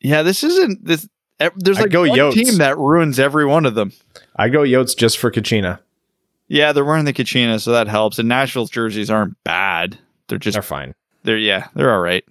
Yeah, 0.00 0.22
this 0.22 0.44
isn't 0.44 0.84
this. 0.84 1.08
There's 1.56 1.80
like 1.80 1.90
go 1.90 2.02
one 2.06 2.16
Yotes. 2.18 2.34
team 2.34 2.58
that 2.58 2.78
ruins 2.78 3.18
every 3.18 3.44
one 3.46 3.66
of 3.66 3.74
them. 3.74 3.92
I 4.36 4.48
go 4.48 4.60
Yotes 4.60 4.96
just 4.96 5.18
for 5.18 5.30
Kachina. 5.30 5.80
Yeah, 6.46 6.72
they're 6.72 6.84
wearing 6.84 7.06
the 7.06 7.12
Kachina, 7.12 7.60
so 7.60 7.72
that 7.72 7.88
helps. 7.88 8.18
And 8.18 8.28
Nashville's 8.28 8.70
jerseys 8.70 9.10
aren't 9.10 9.42
bad. 9.44 9.98
They're 10.28 10.38
just 10.38 10.54
They're 10.54 10.62
fine. 10.62 10.94
They're 11.24 11.38
yeah, 11.38 11.68
they're 11.74 11.92
all 11.92 12.00
right. 12.00 12.24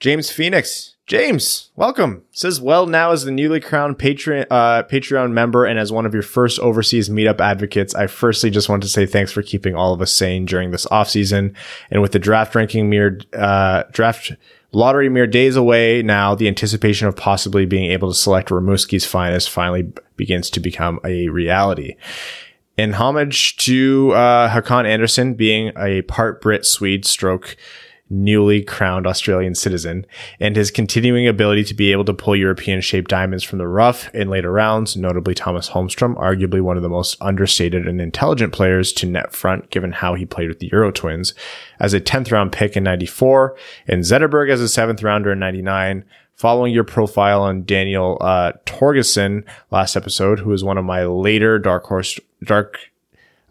James 0.00 0.30
Phoenix. 0.30 0.92
James, 1.06 1.70
welcome. 1.76 2.24
Says, 2.32 2.62
well, 2.62 2.86
now 2.86 3.10
as 3.10 3.24
the 3.24 3.30
newly 3.30 3.60
crowned 3.60 3.98
Patreon, 3.98 4.46
uh, 4.50 4.84
Patreon 4.84 5.32
member 5.32 5.66
and 5.66 5.78
as 5.78 5.92
one 5.92 6.06
of 6.06 6.14
your 6.14 6.22
first 6.22 6.58
overseas 6.60 7.10
meetup 7.10 7.42
advocates, 7.42 7.94
I 7.94 8.06
firstly 8.06 8.48
just 8.48 8.70
want 8.70 8.82
to 8.84 8.88
say 8.88 9.04
thanks 9.04 9.30
for 9.30 9.42
keeping 9.42 9.74
all 9.74 9.92
of 9.92 10.00
us 10.00 10.12
sane 10.12 10.46
during 10.46 10.70
this 10.70 10.86
off 10.86 11.10
season. 11.10 11.54
And 11.90 12.00
with 12.00 12.12
the 12.12 12.18
draft 12.18 12.54
ranking 12.54 12.88
mere, 12.88 13.20
uh, 13.34 13.82
draft 13.92 14.32
lottery 14.72 15.10
mere 15.10 15.26
days 15.26 15.56
away 15.56 16.00
now, 16.02 16.34
the 16.34 16.48
anticipation 16.48 17.06
of 17.06 17.16
possibly 17.16 17.66
being 17.66 17.90
able 17.90 18.08
to 18.08 18.18
select 18.18 18.48
Rimouski's 18.48 19.04
finest 19.04 19.50
finally 19.50 19.92
begins 20.16 20.48
to 20.50 20.60
become 20.60 21.00
a 21.04 21.28
reality. 21.28 21.96
In 22.76 22.94
homage 22.94 23.56
to 23.58 24.12
uh, 24.12 24.50
Hakan 24.50 24.84
Andersson 24.84 25.34
being 25.34 25.72
a 25.78 26.02
part 26.02 26.40
Brit 26.40 26.66
Swede 26.66 27.04
stroke 27.04 27.56
newly 28.10 28.62
crowned 28.62 29.06
Australian 29.06 29.54
citizen, 29.54 30.04
and 30.38 30.56
his 30.56 30.70
continuing 30.70 31.26
ability 31.26 31.64
to 31.64 31.74
be 31.74 31.92
able 31.92 32.04
to 32.04 32.12
pull 32.12 32.36
European 32.36 32.80
shaped 32.80 33.10
diamonds 33.10 33.42
from 33.44 33.58
the 33.58 33.66
rough 33.66 34.12
in 34.14 34.28
later 34.28 34.52
rounds, 34.52 34.96
notably 34.96 35.34
Thomas 35.34 35.70
Holmstrom, 35.70 36.14
arguably 36.16 36.60
one 36.60 36.76
of 36.76 36.82
the 36.82 36.88
most 36.88 37.16
understated 37.20 37.88
and 37.88 38.00
intelligent 38.00 38.52
players 38.52 38.92
to 38.94 39.06
net 39.06 39.32
front 39.32 39.70
given 39.70 39.92
how 39.92 40.14
he 40.14 40.26
played 40.26 40.48
with 40.48 40.58
the 40.58 40.68
Euro 40.72 40.92
Twins, 40.92 41.32
as 41.80 41.94
a 41.94 42.00
10th 42.00 42.30
round 42.30 42.52
pick 42.52 42.76
in 42.76 42.84
94, 42.84 43.56
and 43.88 44.02
Zetterberg 44.02 44.50
as 44.50 44.60
a 44.60 44.64
7th 44.64 45.02
rounder 45.02 45.32
in 45.32 45.38
99. 45.38 46.04
Following 46.34 46.74
your 46.74 46.82
profile 46.82 47.42
on 47.42 47.62
Daniel 47.62 48.18
uh, 48.20 48.50
Torgersson 48.66 49.44
last 49.70 49.94
episode, 49.94 50.40
who 50.40 50.52
is 50.52 50.64
one 50.64 50.76
of 50.76 50.84
my 50.84 51.04
later 51.04 51.60
dark 51.60 51.84
horse 51.84 52.18
dark 52.44 52.78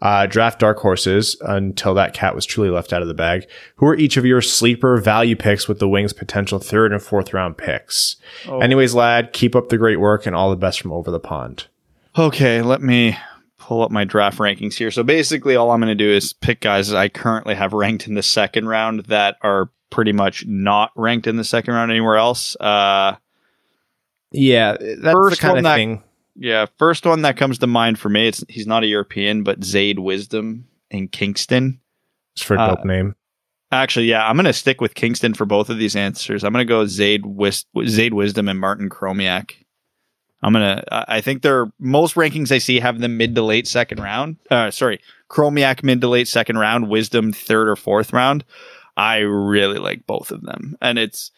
uh, 0.02 0.26
draft 0.26 0.58
dark 0.58 0.78
horses 0.78 1.36
until 1.40 1.94
that 1.94 2.12
cat 2.12 2.34
was 2.34 2.44
truly 2.44 2.68
left 2.68 2.92
out 2.92 3.00
of 3.00 3.08
the 3.08 3.14
bag. 3.14 3.46
Who 3.76 3.86
are 3.86 3.94
each 3.96 4.16
of 4.18 4.26
your 4.26 4.42
sleeper 4.42 4.98
value 4.98 5.34
picks 5.36 5.66
with 5.66 5.78
the 5.78 5.88
Wings' 5.88 6.12
potential 6.12 6.58
third 6.58 6.92
and 6.92 7.02
fourth 7.02 7.32
round 7.32 7.56
picks? 7.56 8.16
Anyways, 8.46 8.94
lad, 8.94 9.32
keep 9.32 9.56
up 9.56 9.68
the 9.70 9.78
great 9.78 10.00
work 10.00 10.26
and 10.26 10.36
all 10.36 10.50
the 10.50 10.56
best 10.56 10.80
from 10.80 10.92
over 10.92 11.10
the 11.10 11.20
pond. 11.20 11.68
Okay, 12.18 12.60
let 12.60 12.82
me 12.82 13.16
pull 13.58 13.82
up 13.82 13.90
my 13.90 14.04
draft 14.04 14.36
rankings 14.38 14.74
here. 14.74 14.90
So 14.90 15.02
basically, 15.02 15.56
all 15.56 15.70
I'm 15.70 15.80
going 15.80 15.88
to 15.88 15.94
do 15.94 16.10
is 16.10 16.34
pick 16.34 16.60
guys 16.60 16.88
that 16.88 16.98
I 16.98 17.08
currently 17.08 17.54
have 17.54 17.72
ranked 17.72 18.06
in 18.06 18.12
the 18.14 18.22
second 18.22 18.68
round 18.68 19.04
that 19.06 19.36
are 19.40 19.70
pretty 19.88 20.12
much 20.12 20.44
not 20.46 20.90
ranked 20.96 21.26
in 21.26 21.36
the 21.36 21.44
second 21.44 21.72
round 21.72 21.90
anywhere 21.90 22.16
else. 22.16 22.56
Uh, 22.60 23.16
Yeah, 24.32 24.76
that's 24.80 25.14
First 25.14 25.36
the 25.40 25.46
kind 25.46 25.58
of 25.58 25.64
that- 25.64 25.76
thing. 25.76 26.02
Yeah, 26.36 26.66
first 26.78 27.06
one 27.06 27.22
that 27.22 27.36
comes 27.36 27.58
to 27.58 27.66
mind 27.66 27.98
for 27.98 28.08
me, 28.08 28.28
it's 28.28 28.44
he's 28.48 28.66
not 28.66 28.82
a 28.82 28.86
European, 28.86 29.42
but 29.42 29.62
Zaid 29.64 29.98
Wisdom 29.98 30.66
in 30.90 31.08
Kingston. 31.08 31.80
It's 32.34 32.42
for 32.42 32.56
a 32.56 32.60
uh, 32.60 32.74
dope 32.74 32.84
name. 32.84 33.14
Actually, 33.70 34.06
yeah, 34.06 34.26
I'm 34.26 34.36
going 34.36 34.44
to 34.44 34.52
stick 34.52 34.80
with 34.80 34.94
Kingston 34.94 35.34
for 35.34 35.46
both 35.46 35.68
of 35.68 35.78
these 35.78 35.96
answers. 35.96 36.44
I'm 36.44 36.52
going 36.52 36.64
to 36.64 36.68
go 36.68 36.86
Zaid, 36.86 37.26
Wis- 37.26 37.64
Zaid 37.86 38.14
Wisdom 38.14 38.48
and 38.48 38.60
Martin 38.60 38.88
Chromiak. 38.88 39.52
I'm 40.42 40.54
I 40.54 40.82
I 40.90 41.20
think 41.20 41.42
they're, 41.42 41.72
most 41.78 42.16
rankings 42.16 42.52
I 42.52 42.58
see 42.58 42.78
have 42.78 43.00
them 43.00 43.16
mid 43.16 43.34
to 43.34 43.42
late 43.42 43.66
second 43.66 44.00
round. 44.00 44.36
Uh, 44.50 44.70
sorry, 44.70 45.00
Chromiak 45.30 45.82
mid 45.82 46.02
to 46.02 46.08
late 46.08 46.28
second 46.28 46.58
round, 46.58 46.88
Wisdom 46.88 47.32
third 47.32 47.68
or 47.68 47.76
fourth 47.76 48.12
round. 48.12 48.44
I 48.96 49.18
really 49.18 49.78
like 49.78 50.06
both 50.06 50.30
of 50.30 50.42
them. 50.42 50.76
And 50.80 50.98
it's, 50.98 51.32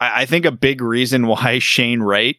I, 0.00 0.22
I 0.22 0.26
think 0.26 0.44
a 0.44 0.52
big 0.52 0.80
reason 0.80 1.26
why 1.26 1.58
Shane 1.58 2.00
Wright 2.00 2.36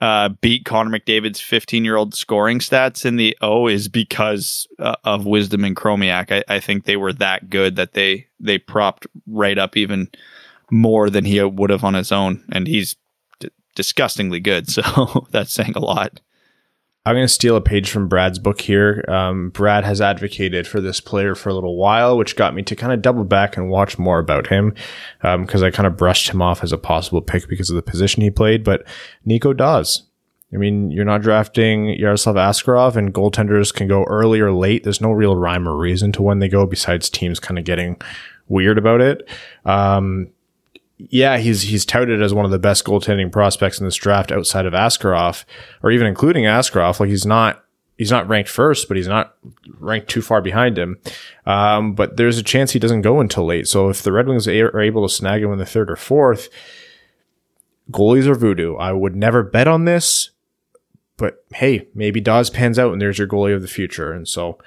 uh, 0.00 0.28
beat 0.40 0.64
Connor 0.64 0.98
McDavid's 0.98 1.40
15 1.40 1.84
year 1.84 1.96
old 1.96 2.14
scoring 2.14 2.58
stats 2.58 3.04
in 3.04 3.16
the 3.16 3.36
O 3.40 3.68
is 3.68 3.88
because 3.88 4.66
uh, 4.78 4.96
of 5.04 5.26
Wisdom 5.26 5.64
and 5.64 5.76
Chromiak. 5.76 6.30
I, 6.30 6.54
I 6.54 6.60
think 6.60 6.84
they 6.84 6.96
were 6.96 7.12
that 7.14 7.48
good 7.48 7.76
that 7.76 7.92
they 7.92 8.26
they 8.40 8.58
propped 8.58 9.06
right 9.26 9.58
up 9.58 9.76
even 9.76 10.08
more 10.70 11.10
than 11.10 11.24
he 11.24 11.42
would 11.42 11.70
have 11.70 11.84
on 11.84 11.94
his 11.94 12.10
own, 12.12 12.44
and 12.52 12.66
he's 12.66 12.96
d- 13.40 13.50
disgustingly 13.74 14.40
good. 14.40 14.66
So 14.70 15.26
that's 15.30 15.52
saying 15.52 15.74
a 15.76 15.80
lot. 15.80 16.20
I'm 17.06 17.14
going 17.14 17.24
to 17.26 17.32
steal 17.32 17.56
a 17.56 17.60
page 17.60 17.90
from 17.90 18.08
Brad's 18.08 18.38
book 18.38 18.62
here. 18.62 19.04
Um, 19.08 19.50
Brad 19.50 19.84
has 19.84 20.00
advocated 20.00 20.66
for 20.66 20.80
this 20.80 21.00
player 21.00 21.34
for 21.34 21.50
a 21.50 21.54
little 21.54 21.76
while, 21.76 22.16
which 22.16 22.34
got 22.34 22.54
me 22.54 22.62
to 22.62 22.74
kind 22.74 22.94
of 22.94 23.02
double 23.02 23.24
back 23.24 23.58
and 23.58 23.68
watch 23.68 23.98
more 23.98 24.18
about 24.18 24.46
him 24.46 24.74
because 25.20 25.62
I 25.62 25.70
kind 25.70 25.86
of 25.86 25.98
brushed 25.98 26.30
him 26.30 26.40
off 26.40 26.62
as 26.62 26.72
a 26.72 26.78
possible 26.78 27.20
pick 27.20 27.46
because 27.46 27.68
of 27.68 27.76
the 27.76 27.82
position 27.82 28.22
he 28.22 28.30
played. 28.30 28.64
But 28.64 28.86
Nico 29.26 29.52
Daws. 29.52 30.04
I 30.52 30.56
mean, 30.56 30.90
you're 30.92 31.04
not 31.04 31.20
drafting 31.20 31.88
Yaroslav 31.88 32.36
Askarov, 32.36 32.96
and 32.96 33.12
goaltenders 33.12 33.74
can 33.74 33.88
go 33.88 34.04
early 34.04 34.40
or 34.40 34.52
late. 34.52 34.84
There's 34.84 35.00
no 35.00 35.10
real 35.10 35.36
rhyme 35.36 35.68
or 35.68 35.76
reason 35.76 36.12
to 36.12 36.22
when 36.22 36.38
they 36.38 36.48
go, 36.48 36.64
besides 36.64 37.10
teams 37.10 37.40
kind 37.40 37.58
of 37.58 37.64
getting 37.64 38.00
weird 38.48 38.78
about 38.78 39.00
it. 39.00 39.28
Um, 39.64 40.28
yeah, 40.96 41.38
he's 41.38 41.62
he's 41.62 41.84
touted 41.84 42.22
as 42.22 42.32
one 42.32 42.44
of 42.44 42.50
the 42.50 42.58
best 42.58 42.84
goaltending 42.84 43.32
prospects 43.32 43.78
in 43.78 43.86
this 43.86 43.96
draft 43.96 44.30
outside 44.30 44.66
of 44.66 44.72
Askarov, 44.72 45.44
or 45.82 45.90
even 45.90 46.06
including 46.06 46.44
Askarov. 46.44 47.00
Like 47.00 47.08
he's 47.08 47.26
not 47.26 47.64
he's 47.98 48.10
not 48.10 48.28
ranked 48.28 48.50
first, 48.50 48.88
but 48.88 48.96
he's 48.96 49.08
not 49.08 49.34
ranked 49.78 50.08
too 50.08 50.22
far 50.22 50.40
behind 50.40 50.78
him. 50.78 50.98
Um, 51.46 51.94
but 51.94 52.16
there's 52.16 52.38
a 52.38 52.42
chance 52.42 52.72
he 52.72 52.78
doesn't 52.78 53.02
go 53.02 53.20
until 53.20 53.44
late. 53.44 53.68
So 53.68 53.88
if 53.88 54.02
the 54.02 54.12
Red 54.12 54.28
Wings 54.28 54.46
are 54.46 54.80
able 54.80 55.06
to 55.06 55.12
snag 55.12 55.42
him 55.42 55.52
in 55.52 55.58
the 55.58 55.66
third 55.66 55.90
or 55.90 55.96
fourth, 55.96 56.48
goalies 57.90 58.26
are 58.26 58.34
voodoo. 58.34 58.76
I 58.76 58.92
would 58.92 59.16
never 59.16 59.42
bet 59.42 59.68
on 59.68 59.84
this, 59.84 60.30
but 61.16 61.44
hey, 61.54 61.88
maybe 61.94 62.20
Daws 62.20 62.50
pans 62.50 62.78
out 62.78 62.92
and 62.92 63.00
there's 63.00 63.18
your 63.18 63.28
goalie 63.28 63.54
of 63.54 63.62
the 63.62 63.68
future. 63.68 64.12
And 64.12 64.28
so 64.28 64.58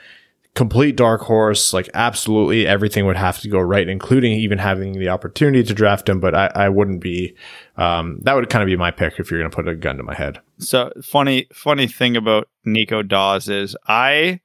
complete 0.57 0.95
dark 0.95 1.21
horse, 1.21 1.71
like 1.71 1.87
absolutely 1.93 2.65
everything 2.65 3.05
would 3.05 3.15
have 3.15 3.37
to 3.39 3.47
go 3.47 3.59
right, 3.59 3.87
including 3.87 4.31
even 4.31 4.57
having 4.57 4.93
the 4.93 5.07
opportunity 5.07 5.63
to 5.63 5.71
draft 5.71 6.09
him. 6.09 6.19
But 6.19 6.33
I, 6.33 6.51
I 6.55 6.69
wouldn't 6.69 6.99
be, 6.99 7.35
um, 7.77 8.17
that 8.23 8.33
would 8.33 8.49
kind 8.49 8.63
of 8.63 8.65
be 8.65 8.75
my 8.75 8.89
pick 8.89 9.19
if 9.19 9.29
you're 9.29 9.39
going 9.39 9.51
to 9.51 9.55
put 9.55 9.67
a 9.67 9.75
gun 9.75 9.97
to 9.97 10.03
my 10.03 10.15
head. 10.15 10.41
So 10.57 10.91
funny, 11.03 11.47
funny 11.53 11.85
thing 11.85 12.17
about 12.17 12.49
Nico 12.65 13.03
Daws 13.03 13.49
is 13.49 13.77
I 13.87 14.39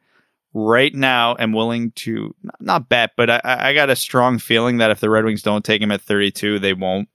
right 0.53 0.95
now 0.95 1.35
am 1.39 1.55
willing 1.55 1.93
to 1.93 2.35
not 2.61 2.91
bet, 2.91 3.13
but 3.17 3.31
I, 3.31 3.41
I 3.45 3.73
got 3.73 3.89
a 3.89 3.97
strong 3.97 4.39
feeling 4.39 4.77
that 4.77 4.91
if 4.91 5.01
the 5.01 5.09
Red 5.09 5.25
Wings 5.25 5.41
don't 5.41 5.65
take 5.65 5.81
him 5.81 5.93
at 5.93 6.03
32, 6.03 6.59
they 6.59 6.75
won't 6.75 7.09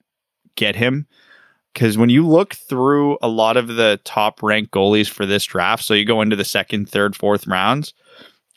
get 0.55 0.75
him. 0.75 1.05
Because 1.71 1.99
when 1.99 2.09
you 2.09 2.27
look 2.27 2.55
through 2.55 3.19
a 3.21 3.27
lot 3.27 3.57
of 3.57 3.67
the 3.67 3.99
top 4.05 4.41
ranked 4.41 4.71
goalies 4.71 5.07
for 5.07 5.27
this 5.27 5.45
draft, 5.45 5.83
so 5.83 5.93
you 5.93 6.03
go 6.03 6.21
into 6.21 6.35
the 6.35 6.43
second, 6.43 6.89
third, 6.89 7.15
fourth 7.15 7.45
rounds, 7.45 7.93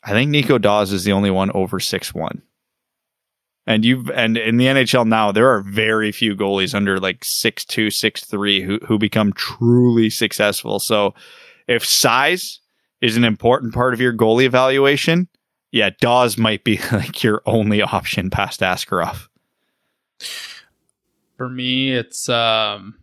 I 0.03 0.11
think 0.11 0.31
Nico 0.31 0.57
Daws 0.57 0.91
is 0.91 1.03
the 1.03 1.11
only 1.11 1.29
one 1.29 1.51
over 1.51 1.79
six 1.79 2.13
one. 2.13 2.41
And 3.67 3.85
you've 3.85 4.09
and 4.09 4.37
in 4.37 4.57
the 4.57 4.65
NHL 4.65 5.05
now, 5.05 5.31
there 5.31 5.47
are 5.47 5.61
very 5.61 6.11
few 6.11 6.35
goalies 6.35 6.73
under 6.73 6.99
like 6.99 7.23
six 7.23 7.63
two, 7.63 7.91
six 7.91 8.25
three 8.25 8.61
who 8.61 8.79
who 8.87 8.97
become 8.97 9.33
truly 9.33 10.09
successful. 10.09 10.79
So 10.79 11.13
if 11.67 11.85
size 11.85 12.59
is 13.01 13.17
an 13.17 13.23
important 13.23 13.73
part 13.73 13.93
of 13.93 14.01
your 14.01 14.13
goalie 14.13 14.45
evaluation, 14.45 15.27
yeah, 15.71 15.91
Daws 16.01 16.37
might 16.37 16.63
be 16.63 16.79
like 16.91 17.23
your 17.23 17.41
only 17.45 17.81
option 17.81 18.29
past 18.29 18.61
Askarov. 18.61 19.27
For 21.37 21.49
me, 21.49 21.93
it's 21.93 22.27
um 22.29 22.95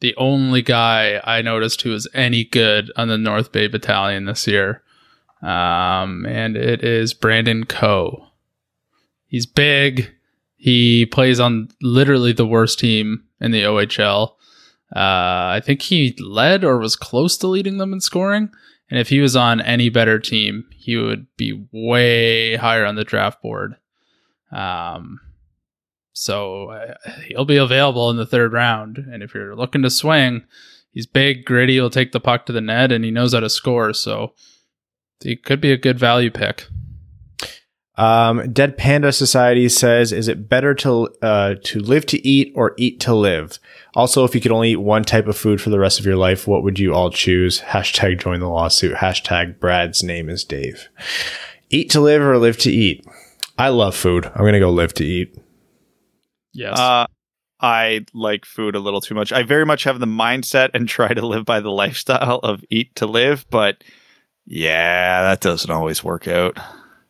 the 0.00 0.14
only 0.16 0.60
guy 0.60 1.20
I 1.24 1.40
noticed 1.40 1.80
who 1.80 1.90
was 1.90 2.06
any 2.12 2.44
good 2.44 2.92
on 2.96 3.08
the 3.08 3.16
North 3.16 3.52
Bay 3.52 3.68
Battalion 3.68 4.26
this 4.26 4.46
year. 4.46 4.82
Um, 5.44 6.24
and 6.26 6.56
it 6.56 6.82
is 6.82 7.12
Brandon 7.12 7.64
Coe. 7.64 8.28
He's 9.26 9.46
big. 9.46 10.10
He 10.56 11.04
plays 11.04 11.38
on 11.38 11.68
literally 11.82 12.32
the 12.32 12.46
worst 12.46 12.78
team 12.78 13.24
in 13.40 13.50
the 13.50 13.62
OHL. 13.62 14.30
Uh, 14.94 15.52
I 15.58 15.60
think 15.62 15.82
he 15.82 16.16
led 16.18 16.64
or 16.64 16.78
was 16.78 16.96
close 16.96 17.36
to 17.38 17.46
leading 17.46 17.76
them 17.76 17.92
in 17.92 18.00
scoring. 18.00 18.50
And 18.90 18.98
if 18.98 19.08
he 19.08 19.20
was 19.20 19.36
on 19.36 19.60
any 19.60 19.88
better 19.90 20.18
team, 20.18 20.64
he 20.70 20.96
would 20.96 21.26
be 21.36 21.66
way 21.72 22.56
higher 22.56 22.86
on 22.86 22.94
the 22.94 23.04
draft 23.04 23.42
board. 23.42 23.76
Um, 24.50 25.20
so 26.12 26.70
uh, 26.70 26.94
he'll 27.26 27.44
be 27.44 27.56
available 27.56 28.08
in 28.10 28.16
the 28.16 28.26
third 28.26 28.52
round. 28.52 28.98
And 28.98 29.22
if 29.22 29.34
you're 29.34 29.56
looking 29.56 29.82
to 29.82 29.90
swing, 29.90 30.44
he's 30.92 31.06
big, 31.06 31.44
gritty. 31.44 31.74
He'll 31.74 31.90
take 31.90 32.12
the 32.12 32.20
puck 32.20 32.46
to 32.46 32.52
the 32.52 32.60
net, 32.60 32.92
and 32.92 33.04
he 33.04 33.10
knows 33.10 33.34
how 33.34 33.40
to 33.40 33.50
score. 33.50 33.92
So 33.92 34.32
he 35.24 35.36
could 35.36 35.60
be 35.60 35.72
a 35.72 35.76
good 35.76 35.98
value 35.98 36.30
pick. 36.30 36.66
Um, 37.96 38.52
Dead 38.52 38.76
Panda 38.76 39.12
Society 39.12 39.68
says, 39.68 40.12
"Is 40.12 40.26
it 40.26 40.48
better 40.48 40.74
to 40.74 41.08
uh, 41.22 41.54
to 41.62 41.78
live 41.78 42.06
to 42.06 42.26
eat 42.26 42.52
or 42.56 42.74
eat 42.76 42.98
to 43.00 43.14
live? 43.14 43.58
Also, 43.94 44.24
if 44.24 44.34
you 44.34 44.40
could 44.40 44.52
only 44.52 44.72
eat 44.72 44.76
one 44.76 45.04
type 45.04 45.28
of 45.28 45.36
food 45.36 45.60
for 45.60 45.70
the 45.70 45.78
rest 45.78 46.00
of 46.00 46.06
your 46.06 46.16
life, 46.16 46.48
what 46.48 46.64
would 46.64 46.78
you 46.78 46.92
all 46.92 47.10
choose?" 47.10 47.60
Hashtag 47.60 48.20
join 48.20 48.40
the 48.40 48.48
lawsuit. 48.48 48.96
Hashtag 48.96 49.60
Brad's 49.60 50.02
name 50.02 50.28
is 50.28 50.44
Dave. 50.44 50.88
Eat 51.70 51.88
to 51.90 52.00
live 52.00 52.22
or 52.22 52.36
live 52.38 52.58
to 52.58 52.70
eat? 52.70 53.06
I 53.56 53.68
love 53.68 53.94
food. 53.94 54.26
I'm 54.26 54.44
gonna 54.44 54.58
go 54.58 54.70
live 54.70 54.94
to 54.94 55.04
eat. 55.04 55.36
Yes. 56.52 56.78
Uh, 56.78 57.06
I 57.60 58.04
like 58.12 58.44
food 58.44 58.74
a 58.74 58.80
little 58.80 59.00
too 59.00 59.14
much. 59.14 59.32
I 59.32 59.44
very 59.44 59.64
much 59.64 59.84
have 59.84 60.00
the 60.00 60.06
mindset 60.06 60.70
and 60.74 60.88
try 60.88 61.14
to 61.14 61.26
live 61.26 61.44
by 61.44 61.60
the 61.60 61.70
lifestyle 61.70 62.40
of 62.42 62.64
eat 62.70 62.94
to 62.96 63.06
live, 63.06 63.46
but 63.50 63.84
yeah, 64.46 65.22
that 65.22 65.40
doesn't 65.40 65.70
always 65.70 66.04
work 66.04 66.28
out. 66.28 66.58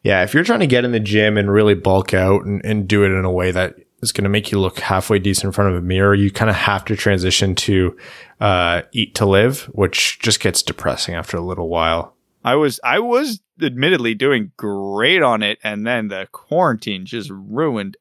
Yeah, 0.03 0.23
if 0.23 0.35
you're 0.35 0.45
trying 0.45 0.61
to 0.61 0.67
get 0.67 0.85
in 0.85 0.93
the 0.93 1.01
gym 1.01 1.37
and 1.37 1.51
really 1.51 1.75
bulk 1.75 2.13
out 2.15 2.45
and, 2.45 2.65
and 2.65 2.87
do 2.87 3.05
it 3.05 3.09
in 3.09 3.25
a 3.25 3.31
way 3.31 3.51
that 3.51 3.77
is 4.03 4.13
going 4.13 4.25
to 4.25 4.31
make 4.31 4.53
you 4.53 4.61
look 4.61 4.79
halfway 4.79 5.19
decent 5.19 5.47
in 5.47 5.53
front 5.53 5.71
of 5.71 5.77
a 5.77 5.81
mirror, 5.81 6.15
you 6.15 6.31
kind 6.31 6.51
of 6.51 6.57
have 6.57 6.85
to 6.85 6.97
transition 6.97 7.55
to 7.55 7.97
uh, 8.41 8.83
eat 8.93 9.15
to 9.17 9.27
live, 9.27 9.63
which 9.73 10.19
just 10.21 10.41
gets 10.41 10.63
depressing 10.63 11.15
after 11.15 11.37
a 11.37 11.41
little 11.41 11.69
while. 11.69 12.15
I 12.45 12.55
was 12.57 12.79
I 12.85 12.99
was 12.99 13.41
admittedly 13.63 14.15
doing 14.15 14.53
great 14.59 15.23
on 15.23 15.43
it, 15.43 15.59
and 15.65 15.87
then 15.87 16.09
the 16.09 16.29
quarantine 16.31 17.07
just 17.07 17.31
ruined 17.31 17.97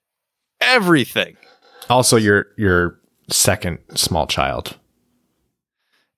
everything. 0.59 1.37
Also, 1.89 2.17
your 2.17 2.47
your 2.57 2.99
second 3.29 3.79
small 3.95 4.27
child. 4.27 4.77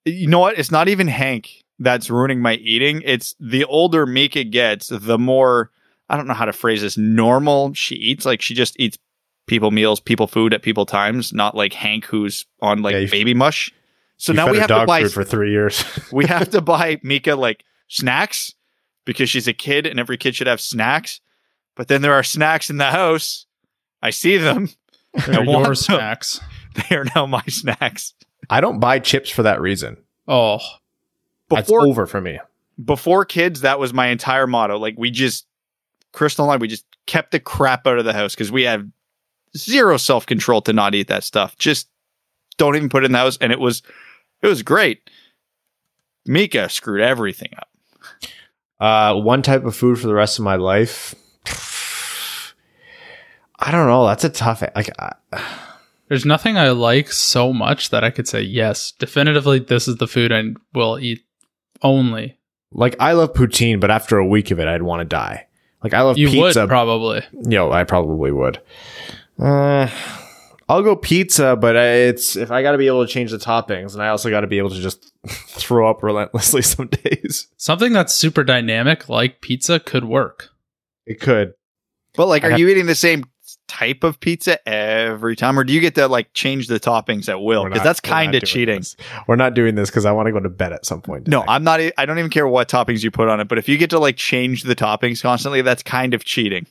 You 0.05 0.27
know 0.27 0.39
what? 0.39 0.57
It's 0.57 0.71
not 0.71 0.87
even 0.87 1.07
Hank 1.07 1.64
that's 1.79 2.09
ruining 2.09 2.41
my 2.41 2.55
eating. 2.55 3.01
It's 3.05 3.35
the 3.39 3.65
older 3.65 4.05
Mika 4.05 4.43
gets, 4.43 4.87
the 4.87 5.17
more 5.19 5.71
I 6.09 6.17
don't 6.17 6.27
know 6.27 6.33
how 6.33 6.45
to 6.45 6.53
phrase 6.53 6.81
this. 6.81 6.97
Normal 6.97 7.73
she 7.73 7.95
eats, 7.95 8.25
like 8.25 8.41
she 8.41 8.53
just 8.53 8.79
eats 8.79 8.97
people 9.47 9.71
meals, 9.71 9.99
people 9.99 10.27
food 10.27 10.53
at 10.53 10.61
people 10.61 10.85
times, 10.85 11.33
not 11.33 11.55
like 11.55 11.73
Hank 11.73 12.05
who's 12.05 12.45
on 12.61 12.81
like 12.81 12.93
Yeah, 12.93 12.99
you- 12.99 13.09
baby 13.11 13.33
mush. 13.33 13.71
So 14.17 14.31
You 14.31 14.37
now 14.37 14.45
fed 14.45 14.51
we 14.53 14.57
her 14.59 14.61
have 14.67 14.79
to 14.81 14.85
buy 14.85 15.01
food 15.03 15.11
for 15.13 15.23
three 15.25 15.51
years. 15.51 15.83
we 16.11 16.25
have 16.27 16.49
to 16.51 16.61
buy 16.61 16.99
Mika 17.03 17.35
like 17.35 17.65
snacks 17.89 18.53
because 19.05 19.29
she's 19.29 19.47
a 19.47 19.53
kid 19.53 19.85
and 19.85 19.99
every 19.99 20.17
kid 20.17 20.35
should 20.35 20.47
have 20.47 20.61
snacks. 20.61 21.19
But 21.75 21.89
then 21.89 22.01
there 22.01 22.13
are 22.13 22.23
snacks 22.23 22.69
in 22.69 22.77
the 22.77 22.85
house. 22.91 23.45
I 24.01 24.11
see 24.11 24.37
them. 24.37 24.69
They're 25.25 25.35
I 25.41 25.43
want 25.43 25.49
your 25.49 25.63
them. 25.65 25.75
snacks. 25.75 26.39
They 26.89 26.95
are 26.95 27.05
now 27.15 27.25
my 27.25 27.43
snacks. 27.47 28.13
I 28.49 28.61
don't 28.61 28.79
buy 28.79 28.99
chips 28.99 29.29
for 29.29 29.43
that 29.43 29.59
reason. 29.59 29.97
Oh, 30.27 30.59
That's 31.49 31.67
Before 31.67 31.87
over 31.87 32.05
for 32.05 32.21
me. 32.21 32.39
before 32.83 33.23
kids, 33.25 33.61
that 33.61 33.79
was 33.79 33.93
my 33.93 34.07
entire 34.07 34.47
motto. 34.47 34.77
Like 34.77 34.95
we 34.97 35.11
just 35.11 35.45
Crystal 36.11 36.45
and 36.45 36.53
I, 36.53 36.57
we 36.57 36.67
just 36.67 36.85
kept 37.05 37.31
the 37.31 37.39
crap 37.39 37.85
out 37.85 37.99
of 37.99 38.05
the 38.05 38.13
house 38.13 38.33
because 38.33 38.51
we 38.51 38.63
had 38.63 38.91
zero 39.55 39.97
self 39.97 40.25
control 40.25 40.61
to 40.63 40.73
not 40.73 40.95
eat 40.95 41.07
that 41.07 41.23
stuff. 41.23 41.57
Just 41.57 41.87
don't 42.57 42.75
even 42.75 42.89
put 42.89 43.03
it 43.03 43.07
in 43.07 43.11
the 43.11 43.17
house, 43.17 43.37
and 43.41 43.51
it 43.51 43.59
was 43.59 43.83
it 44.41 44.47
was 44.47 44.63
great. 44.63 45.09
Mika 46.25 46.69
screwed 46.69 47.01
everything 47.01 47.49
up. 47.57 47.69
Uh, 48.79 49.19
one 49.19 49.41
type 49.41 49.63
of 49.65 49.75
food 49.75 49.99
for 49.99 50.07
the 50.07 50.13
rest 50.13 50.39
of 50.39 50.45
my 50.45 50.55
life. 50.55 51.13
I 53.59 53.71
don't 53.71 53.87
know. 53.87 54.05
That's 54.07 54.23
a 54.23 54.29
tough. 54.29 54.61
Like, 54.75 54.89
I, 54.99 55.13
there's 56.07 56.25
nothing 56.25 56.57
I 56.57 56.69
like 56.69 57.11
so 57.11 57.53
much 57.53 57.89
that 57.89 58.03
I 58.03 58.09
could 58.09 58.27
say 58.27 58.41
yes, 58.41 58.91
definitively. 58.91 59.59
This 59.59 59.87
is 59.87 59.97
the 59.97 60.07
food 60.07 60.31
I 60.31 60.43
will 60.73 60.99
eat 60.99 61.24
only. 61.81 62.37
like 62.71 62.95
I 62.99 63.13
love 63.13 63.33
poutine, 63.33 63.79
but 63.79 63.91
after 63.91 64.17
a 64.17 64.25
week 64.25 64.51
of 64.51 64.59
it, 64.59 64.67
I'd 64.67 64.83
want 64.83 65.01
to 65.01 65.05
die. 65.05 65.47
Like 65.83 65.93
I 65.93 66.01
love 66.01 66.17
You 66.17 66.29
pizza. 66.29 66.61
would 66.61 66.69
probably. 66.69 67.23
Yo, 67.47 67.71
I 67.71 67.83
probably 67.83 68.31
would. 68.31 68.59
Uh, 69.39 69.87
I'll 70.67 70.81
go 70.81 70.95
pizza, 70.95 71.55
but 71.55 71.75
it's 71.75 72.35
if 72.35 72.49
I 72.51 72.61
got 72.63 72.71
to 72.71 72.77
be 72.77 72.87
able 72.87 73.05
to 73.05 73.11
change 73.11 73.31
the 73.31 73.37
toppings, 73.37 73.93
and 73.93 74.01
I 74.01 74.07
also 74.07 74.29
got 74.29 74.41
to 74.41 74.47
be 74.47 74.57
able 74.57 74.71
to 74.71 74.79
just 74.81 75.13
throw 75.27 75.89
up 75.89 76.01
relentlessly 76.01 76.61
some 76.63 76.87
days. 76.87 77.47
Something 77.57 77.93
that's 77.93 78.13
super 78.13 78.43
dynamic 78.43 79.07
like 79.09 79.41
pizza 79.41 79.79
could 79.79 80.05
work. 80.05 80.49
It 81.05 81.19
could. 81.19 81.53
But 82.15 82.27
like, 82.27 82.43
I 82.43 82.47
are 82.47 82.51
have- 82.51 82.59
you 82.59 82.67
eating 82.69 82.87
the 82.87 82.95
same 82.95 83.25
type 83.67 84.03
of 84.03 84.19
pizza 84.19 84.65
every 84.67 85.35
time, 85.35 85.57
or 85.57 85.63
do 85.63 85.73
you 85.73 85.81
get 85.81 85.95
to 85.95 86.07
like 86.07 86.33
change 86.33 86.67
the 86.67 86.79
toppings 86.79 87.27
at 87.29 87.41
will? 87.41 87.63
Because 87.65 87.83
that's 87.83 87.99
kind 87.99 88.35
of 88.35 88.43
cheating. 88.43 88.79
this. 88.79 88.95
We're 89.27 89.35
not 89.35 89.53
doing 89.53 89.75
this 89.75 89.89
because 89.89 90.05
I 90.05 90.11
want 90.11 90.27
to 90.27 90.31
go 90.31 90.39
to 90.39 90.49
bed 90.49 90.71
at 90.73 90.85
some 90.85 91.01
point. 91.01 91.27
No. 91.27 91.43
I'm 91.47 91.63
not. 91.63 91.79
I 91.97 92.05
don't 92.05 92.19
even 92.19 92.31
care 92.31 92.47
what 92.47 92.69
toppings 92.69 93.03
you 93.03 93.11
put 93.11 93.27
on 93.27 93.39
it. 93.39 93.47
But 93.47 93.57
if 93.57 93.67
you 93.67 93.77
get 93.77 93.89
to 93.91 93.99
like 93.99 94.17
change 94.17 94.63
the 94.63 94.75
toppings 94.75 95.21
constantly, 95.21 95.61
that's 95.61 95.83
kind 95.83 96.13
of 96.13 96.23
cheating. 96.23 96.67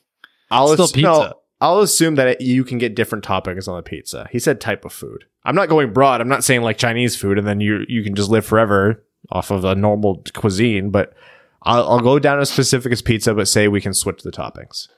I'll 0.51 0.69
Still 0.69 0.85
ass- 0.85 0.93
pizza. 0.93 1.03
no, 1.03 1.33
I'll 1.61 1.81
assume 1.81 2.15
that 2.17 2.29
it, 2.29 2.41
you 2.41 2.65
can 2.65 2.79
get 2.79 2.95
different 2.95 3.25
toppings 3.25 3.67
on 3.69 3.77
the 3.77 3.83
pizza. 3.83 4.29
He 4.31 4.39
said 4.39 4.61
type 4.61 4.85
of 4.85 4.93
food. 4.93 5.25
I'm 5.45 5.55
not 5.55 5.69
going 5.69 5.93
broad. 5.93 6.21
I'm 6.21 6.29
not 6.29 6.45
saying 6.45 6.63
like 6.63 6.79
Chinese 6.79 7.17
food, 7.17 7.39
and 7.39 7.47
then 7.47 7.61
you 7.61 7.85
you 7.89 8.03
can 8.03 8.15
just 8.15 8.31
live 8.31 8.47
forever 8.47 9.05
off 9.31 9.51
of 9.51 9.65
a 9.65 9.75
normal 9.75 10.23
cuisine. 10.35 10.91
But 10.91 11.13
I'll, 11.63 11.89
I'll 11.89 12.01
go 12.01 12.19
down 12.19 12.41
as 12.41 12.51
specific 12.51 12.93
as 12.93 13.03
pizza, 13.03 13.35
but 13.35 13.49
say 13.49 13.69
we 13.69 13.81
can 13.81 13.95
switch 13.95 14.23
the 14.23 14.31
toppings. 14.31 14.89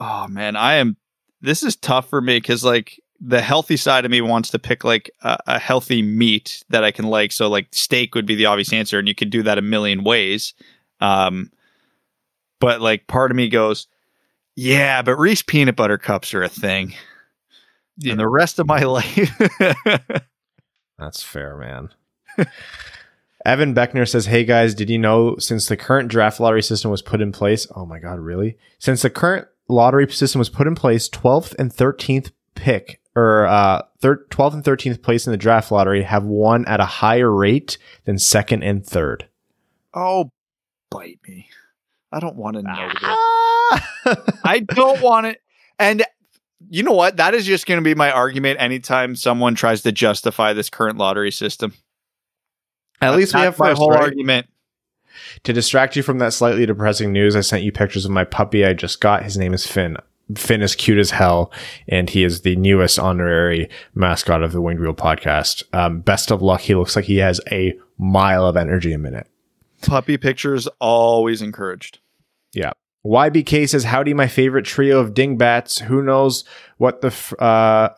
Oh 0.00 0.26
man, 0.28 0.56
I 0.56 0.74
am. 0.74 0.96
This 1.42 1.62
is 1.62 1.76
tough 1.76 2.08
for 2.08 2.20
me 2.20 2.36
because 2.38 2.64
like 2.64 3.00
the 3.20 3.40
healthy 3.42 3.76
side 3.76 4.04
of 4.04 4.10
me 4.10 4.20
wants 4.20 4.50
to 4.50 4.58
pick 4.58 4.84
like 4.84 5.10
a, 5.22 5.38
a 5.46 5.58
healthy 5.58 6.00
meat 6.02 6.64
that 6.70 6.84
I 6.84 6.90
can 6.90 7.06
like. 7.06 7.32
So 7.32 7.48
like 7.48 7.66
steak 7.72 8.14
would 8.14 8.26
be 8.26 8.34
the 8.36 8.46
obvious 8.46 8.72
answer, 8.72 8.98
and 8.98 9.06
you 9.08 9.14
could 9.14 9.30
do 9.30 9.42
that 9.42 9.58
a 9.58 9.62
million 9.62 10.04
ways. 10.04 10.54
Um, 11.00 11.50
but 12.60 12.80
like 12.80 13.06
part 13.08 13.30
of 13.30 13.36
me 13.36 13.48
goes, 13.48 13.86
yeah, 14.56 15.02
but 15.02 15.16
Reese 15.16 15.42
peanut 15.42 15.76
butter 15.76 15.98
cups 15.98 16.32
are 16.34 16.42
a 16.42 16.48
thing, 16.48 16.94
Yeah. 17.96 18.12
and 18.12 18.20
the 18.20 18.28
rest 18.28 18.58
of 18.58 18.66
my 18.66 18.80
life. 18.84 19.30
That's 20.98 21.22
fair, 21.22 21.56
man. 21.56 21.88
Evan 23.44 23.74
Beckner 23.74 24.08
says, 24.08 24.26
Hey 24.26 24.44
guys, 24.44 24.74
did 24.74 24.88
you 24.88 24.98
know 24.98 25.36
since 25.38 25.66
the 25.66 25.76
current 25.76 26.08
draft 26.08 26.38
lottery 26.38 26.62
system 26.62 26.90
was 26.90 27.02
put 27.02 27.20
in 27.20 27.32
place? 27.32 27.66
Oh 27.74 27.84
my 27.84 27.98
God, 27.98 28.20
really? 28.20 28.56
Since 28.78 29.02
the 29.02 29.10
current 29.10 29.48
lottery 29.68 30.10
system 30.10 30.38
was 30.38 30.48
put 30.48 30.66
in 30.66 30.74
place, 30.74 31.08
12th 31.08 31.54
and 31.58 31.72
13th 31.72 32.32
pick 32.54 33.00
or 33.14 33.46
uh, 33.46 33.82
thir- 34.00 34.24
12th 34.30 34.54
and 34.54 34.64
13th 34.64 35.02
place 35.02 35.26
in 35.26 35.30
the 35.32 35.36
draft 35.36 35.70
lottery 35.70 36.02
have 36.02 36.24
won 36.24 36.64
at 36.66 36.80
a 36.80 36.84
higher 36.84 37.30
rate 37.30 37.78
than 38.04 38.18
second 38.18 38.62
and 38.62 38.86
third. 38.86 39.28
oh, 39.94 40.30
bite 40.90 41.20
me! 41.26 41.48
I 42.10 42.20
don't 42.20 42.36
want 42.36 42.56
to 42.56 42.62
know. 42.62 42.90
Ah! 43.02 43.88
I 44.44 44.60
don't 44.60 45.00
want 45.00 45.26
it. 45.26 45.40
And 45.78 46.04
you 46.68 46.82
know 46.82 46.92
what? 46.92 47.16
That 47.16 47.34
is 47.34 47.46
just 47.46 47.66
going 47.66 47.78
to 47.80 47.84
be 47.84 47.94
my 47.94 48.10
argument 48.10 48.60
anytime 48.60 49.16
someone 49.16 49.54
tries 49.54 49.82
to 49.82 49.92
justify 49.92 50.52
this 50.52 50.70
current 50.70 50.98
lottery 50.98 51.30
system. 51.30 51.72
At 53.00 53.16
least 53.16 53.34
we 53.34 53.40
have 53.40 53.58
my 53.58 53.70
first, 53.70 53.78
whole 53.78 53.90
right? 53.90 54.02
argument. 54.02 54.46
To 55.44 55.52
distract 55.52 55.96
you 55.96 56.02
from 56.02 56.18
that 56.18 56.32
slightly 56.32 56.66
depressing 56.66 57.12
news, 57.12 57.34
I 57.34 57.40
sent 57.40 57.64
you 57.64 57.72
pictures 57.72 58.04
of 58.04 58.12
my 58.12 58.24
puppy 58.24 58.64
I 58.64 58.74
just 58.74 59.00
got. 59.00 59.24
His 59.24 59.36
name 59.36 59.52
is 59.52 59.66
Finn. 59.66 59.96
Finn 60.36 60.62
is 60.62 60.76
cute 60.76 60.98
as 60.98 61.10
hell, 61.10 61.52
and 61.88 62.08
he 62.08 62.22
is 62.22 62.42
the 62.42 62.54
newest 62.56 62.98
honorary 62.98 63.68
mascot 63.94 64.42
of 64.42 64.52
the 64.52 64.60
Winged 64.60 64.80
Wheel 64.80 64.94
podcast. 64.94 65.64
Um, 65.74 66.00
best 66.00 66.30
of 66.30 66.42
luck. 66.42 66.60
He 66.60 66.74
looks 66.76 66.94
like 66.94 67.06
he 67.06 67.16
has 67.18 67.40
a 67.50 67.76
mile 67.98 68.46
of 68.46 68.56
energy 68.56 68.92
a 68.92 68.98
minute. 68.98 69.26
Puppy 69.82 70.16
pictures 70.16 70.68
always 70.80 71.42
encouraged. 71.42 71.98
Yeah. 72.52 72.72
YBK 73.04 73.68
says, 73.68 73.82
"Howdy, 73.82 74.14
my 74.14 74.28
favorite 74.28 74.64
trio 74.64 75.00
of 75.00 75.12
dingbats. 75.12 75.80
Who 75.80 76.02
knows 76.02 76.44
what 76.76 77.00
the 77.00 77.08
f- 77.08 77.34
uh, 77.40 77.90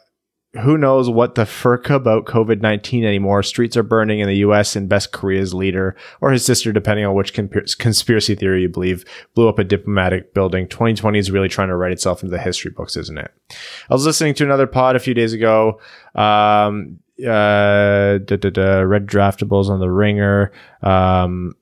who 0.62 0.78
knows 0.78 1.10
what 1.10 1.34
the 1.34 1.44
furk 1.44 1.90
about 1.90 2.26
COVID 2.26 2.60
nineteen 2.60 3.04
anymore? 3.04 3.42
Streets 3.42 3.76
are 3.76 3.82
burning 3.82 4.20
in 4.20 4.28
the 4.28 4.36
U.S. 4.38 4.76
and 4.76 4.88
best 4.88 5.12
Korea's 5.12 5.52
leader 5.52 5.96
or 6.20 6.30
his 6.30 6.44
sister, 6.44 6.72
depending 6.72 7.04
on 7.04 7.14
which 7.14 7.34
conspir- 7.34 7.78
conspiracy 7.78 8.34
theory 8.34 8.62
you 8.62 8.68
believe, 8.68 9.04
blew 9.34 9.48
up 9.48 9.58
a 9.58 9.64
diplomatic 9.64 10.32
building. 10.34 10.68
2020 10.68 11.18
is 11.18 11.30
really 11.30 11.48
trying 11.48 11.68
to 11.68 11.76
write 11.76 11.92
itself 11.92 12.22
into 12.22 12.30
the 12.30 12.42
history 12.42 12.70
books, 12.70 12.96
isn't 12.96 13.18
it? 13.18 13.32
I 13.90 13.94
was 13.94 14.06
listening 14.06 14.34
to 14.34 14.44
another 14.44 14.66
pod 14.66 14.96
a 14.96 15.00
few 15.00 15.14
days 15.14 15.32
ago. 15.32 15.80
Um, 16.14 17.00
uh, 17.20 18.18
da, 18.18 18.36
da, 18.36 18.50
da, 18.50 18.80
red 18.80 19.06
draftables 19.06 19.68
on 19.68 19.80
the 19.80 19.90
ringer. 19.90 20.52
Um, 20.82 21.54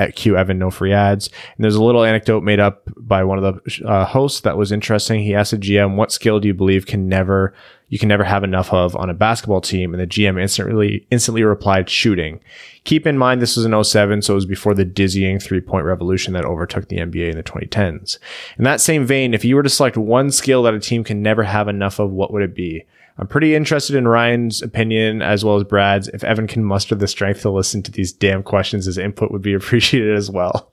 at 0.00 0.16
Q 0.16 0.36
Evan 0.36 0.58
no 0.58 0.70
free 0.70 0.92
ads. 0.94 1.28
And 1.28 1.62
there's 1.62 1.74
a 1.74 1.84
little 1.84 2.02
anecdote 2.02 2.42
made 2.42 2.58
up 2.58 2.88
by 2.96 3.22
one 3.22 3.42
of 3.42 3.44
the 3.62 3.86
uh, 3.86 4.06
hosts 4.06 4.40
that 4.40 4.56
was 4.56 4.72
interesting. 4.72 5.20
He 5.20 5.34
asked 5.34 5.50
the 5.50 5.58
GM, 5.58 5.96
"What 5.96 6.10
skill 6.10 6.40
do 6.40 6.48
you 6.48 6.54
believe 6.54 6.86
can 6.86 7.06
never 7.06 7.54
you 7.88 7.98
can 7.98 8.08
never 8.08 8.24
have 8.24 8.42
enough 8.42 8.72
of 8.72 8.96
on 8.96 9.10
a 9.10 9.14
basketball 9.14 9.60
team?" 9.60 9.92
And 9.92 10.00
the 10.00 10.06
GM 10.06 10.40
instantly 10.40 11.06
instantly 11.10 11.44
replied, 11.44 11.90
"Shooting." 11.90 12.40
Keep 12.84 13.06
in 13.06 13.18
mind 13.18 13.42
this 13.42 13.56
was 13.56 13.66
in 13.66 13.84
07, 13.84 14.22
so 14.22 14.32
it 14.32 14.36
was 14.36 14.46
before 14.46 14.72
the 14.72 14.86
dizzying 14.86 15.38
three 15.38 15.60
point 15.60 15.84
revolution 15.84 16.32
that 16.32 16.46
overtook 16.46 16.88
the 16.88 16.96
NBA 16.96 17.30
in 17.30 17.36
the 17.36 17.42
2010s. 17.42 18.18
In 18.56 18.64
that 18.64 18.80
same 18.80 19.04
vein, 19.04 19.34
if 19.34 19.44
you 19.44 19.54
were 19.54 19.62
to 19.62 19.68
select 19.68 19.98
one 19.98 20.30
skill 20.30 20.62
that 20.62 20.74
a 20.74 20.80
team 20.80 21.04
can 21.04 21.20
never 21.20 21.42
have 21.42 21.68
enough 21.68 21.98
of, 21.98 22.10
what 22.10 22.32
would 22.32 22.42
it 22.42 22.54
be? 22.54 22.86
I'm 23.20 23.26
pretty 23.26 23.54
interested 23.54 23.96
in 23.96 24.08
Ryan's 24.08 24.62
opinion 24.62 25.20
as 25.20 25.44
well 25.44 25.56
as 25.56 25.64
Brad's. 25.64 26.08
If 26.08 26.24
Evan 26.24 26.46
can 26.46 26.64
muster 26.64 26.94
the 26.94 27.06
strength 27.06 27.42
to 27.42 27.50
listen 27.50 27.82
to 27.82 27.92
these 27.92 28.12
damn 28.12 28.42
questions, 28.42 28.86
his 28.86 28.96
input 28.96 29.30
would 29.30 29.42
be 29.42 29.52
appreciated 29.54 30.16
as 30.16 30.30
well. 30.30 30.72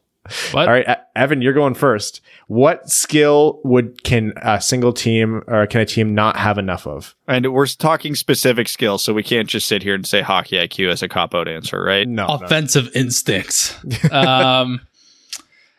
What? 0.52 0.68
All 0.68 0.74
right, 0.74 0.98
Evan, 1.16 1.41
you're 1.41 1.54
going 1.54 1.74
first. 1.74 2.22
What 2.48 2.89
skill 2.89 3.62
would 3.64 4.04
can 4.04 4.34
a 4.38 4.60
single 4.60 4.91
team 4.91 5.41
or 5.48 5.68
can 5.68 5.82
a 5.82 5.86
team 5.86 6.14
not 6.16 6.36
have 6.36 6.58
enough 6.58 6.86
of? 6.86 7.16
And 7.28 7.54
we're 7.54 7.68
talking 7.68 8.14
specific 8.16 8.68
skills, 8.68 9.04
so 9.04 9.14
we 9.14 9.24
can't 9.24 9.48
just 9.48 9.68
sit 9.68 9.84
here 9.84 9.95
and 9.95 10.06
say 10.06 10.22
hockey 10.22 10.58
IQ 10.58 10.91
as 10.91 11.02
a 11.02 11.08
cop 11.08 11.34
out 11.34 11.48
answer, 11.48 11.82
right? 11.82 12.08
No, 12.08 12.28
no. 12.28 12.34
offensive 12.34 12.93
instincts. 12.93 13.74
um, 14.12 14.82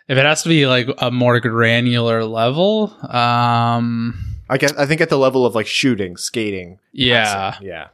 if 0.09 0.16
it 0.16 0.25
has 0.25 0.43
to 0.45 0.49
be 0.49 0.66
like 0.66 0.89
a 0.97 1.11
more 1.11 1.41
granular 1.41 2.25
level, 2.25 2.95
um, 3.11 4.38
I 4.49 4.59
guess 4.59 4.73
I 4.75 4.87
think 4.87 5.01
at 5.01 5.09
the 5.09 5.19
level 5.19 5.45
of 5.45 5.55
like 5.55 5.67
shooting, 5.67 6.17
skating. 6.17 6.79
yeah. 6.93 7.25
passing. 7.25 7.67
yeah. 7.67 7.89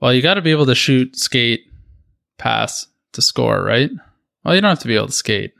Well, 0.00 0.12
you 0.12 0.22
got 0.22 0.34
to 0.34 0.42
be 0.42 0.52
able 0.52 0.66
to 0.66 0.74
shoot, 0.74 1.16
skate, 1.16 1.62
pass 2.36 2.86
to 3.12 3.22
score, 3.22 3.62
right? 3.62 3.90
Well, 4.44 4.54
you 4.54 4.60
don't 4.60 4.68
have 4.68 4.78
to 4.80 4.88
be 4.88 4.96
able 4.96 5.08
to 5.08 5.12
skate. 5.12 5.52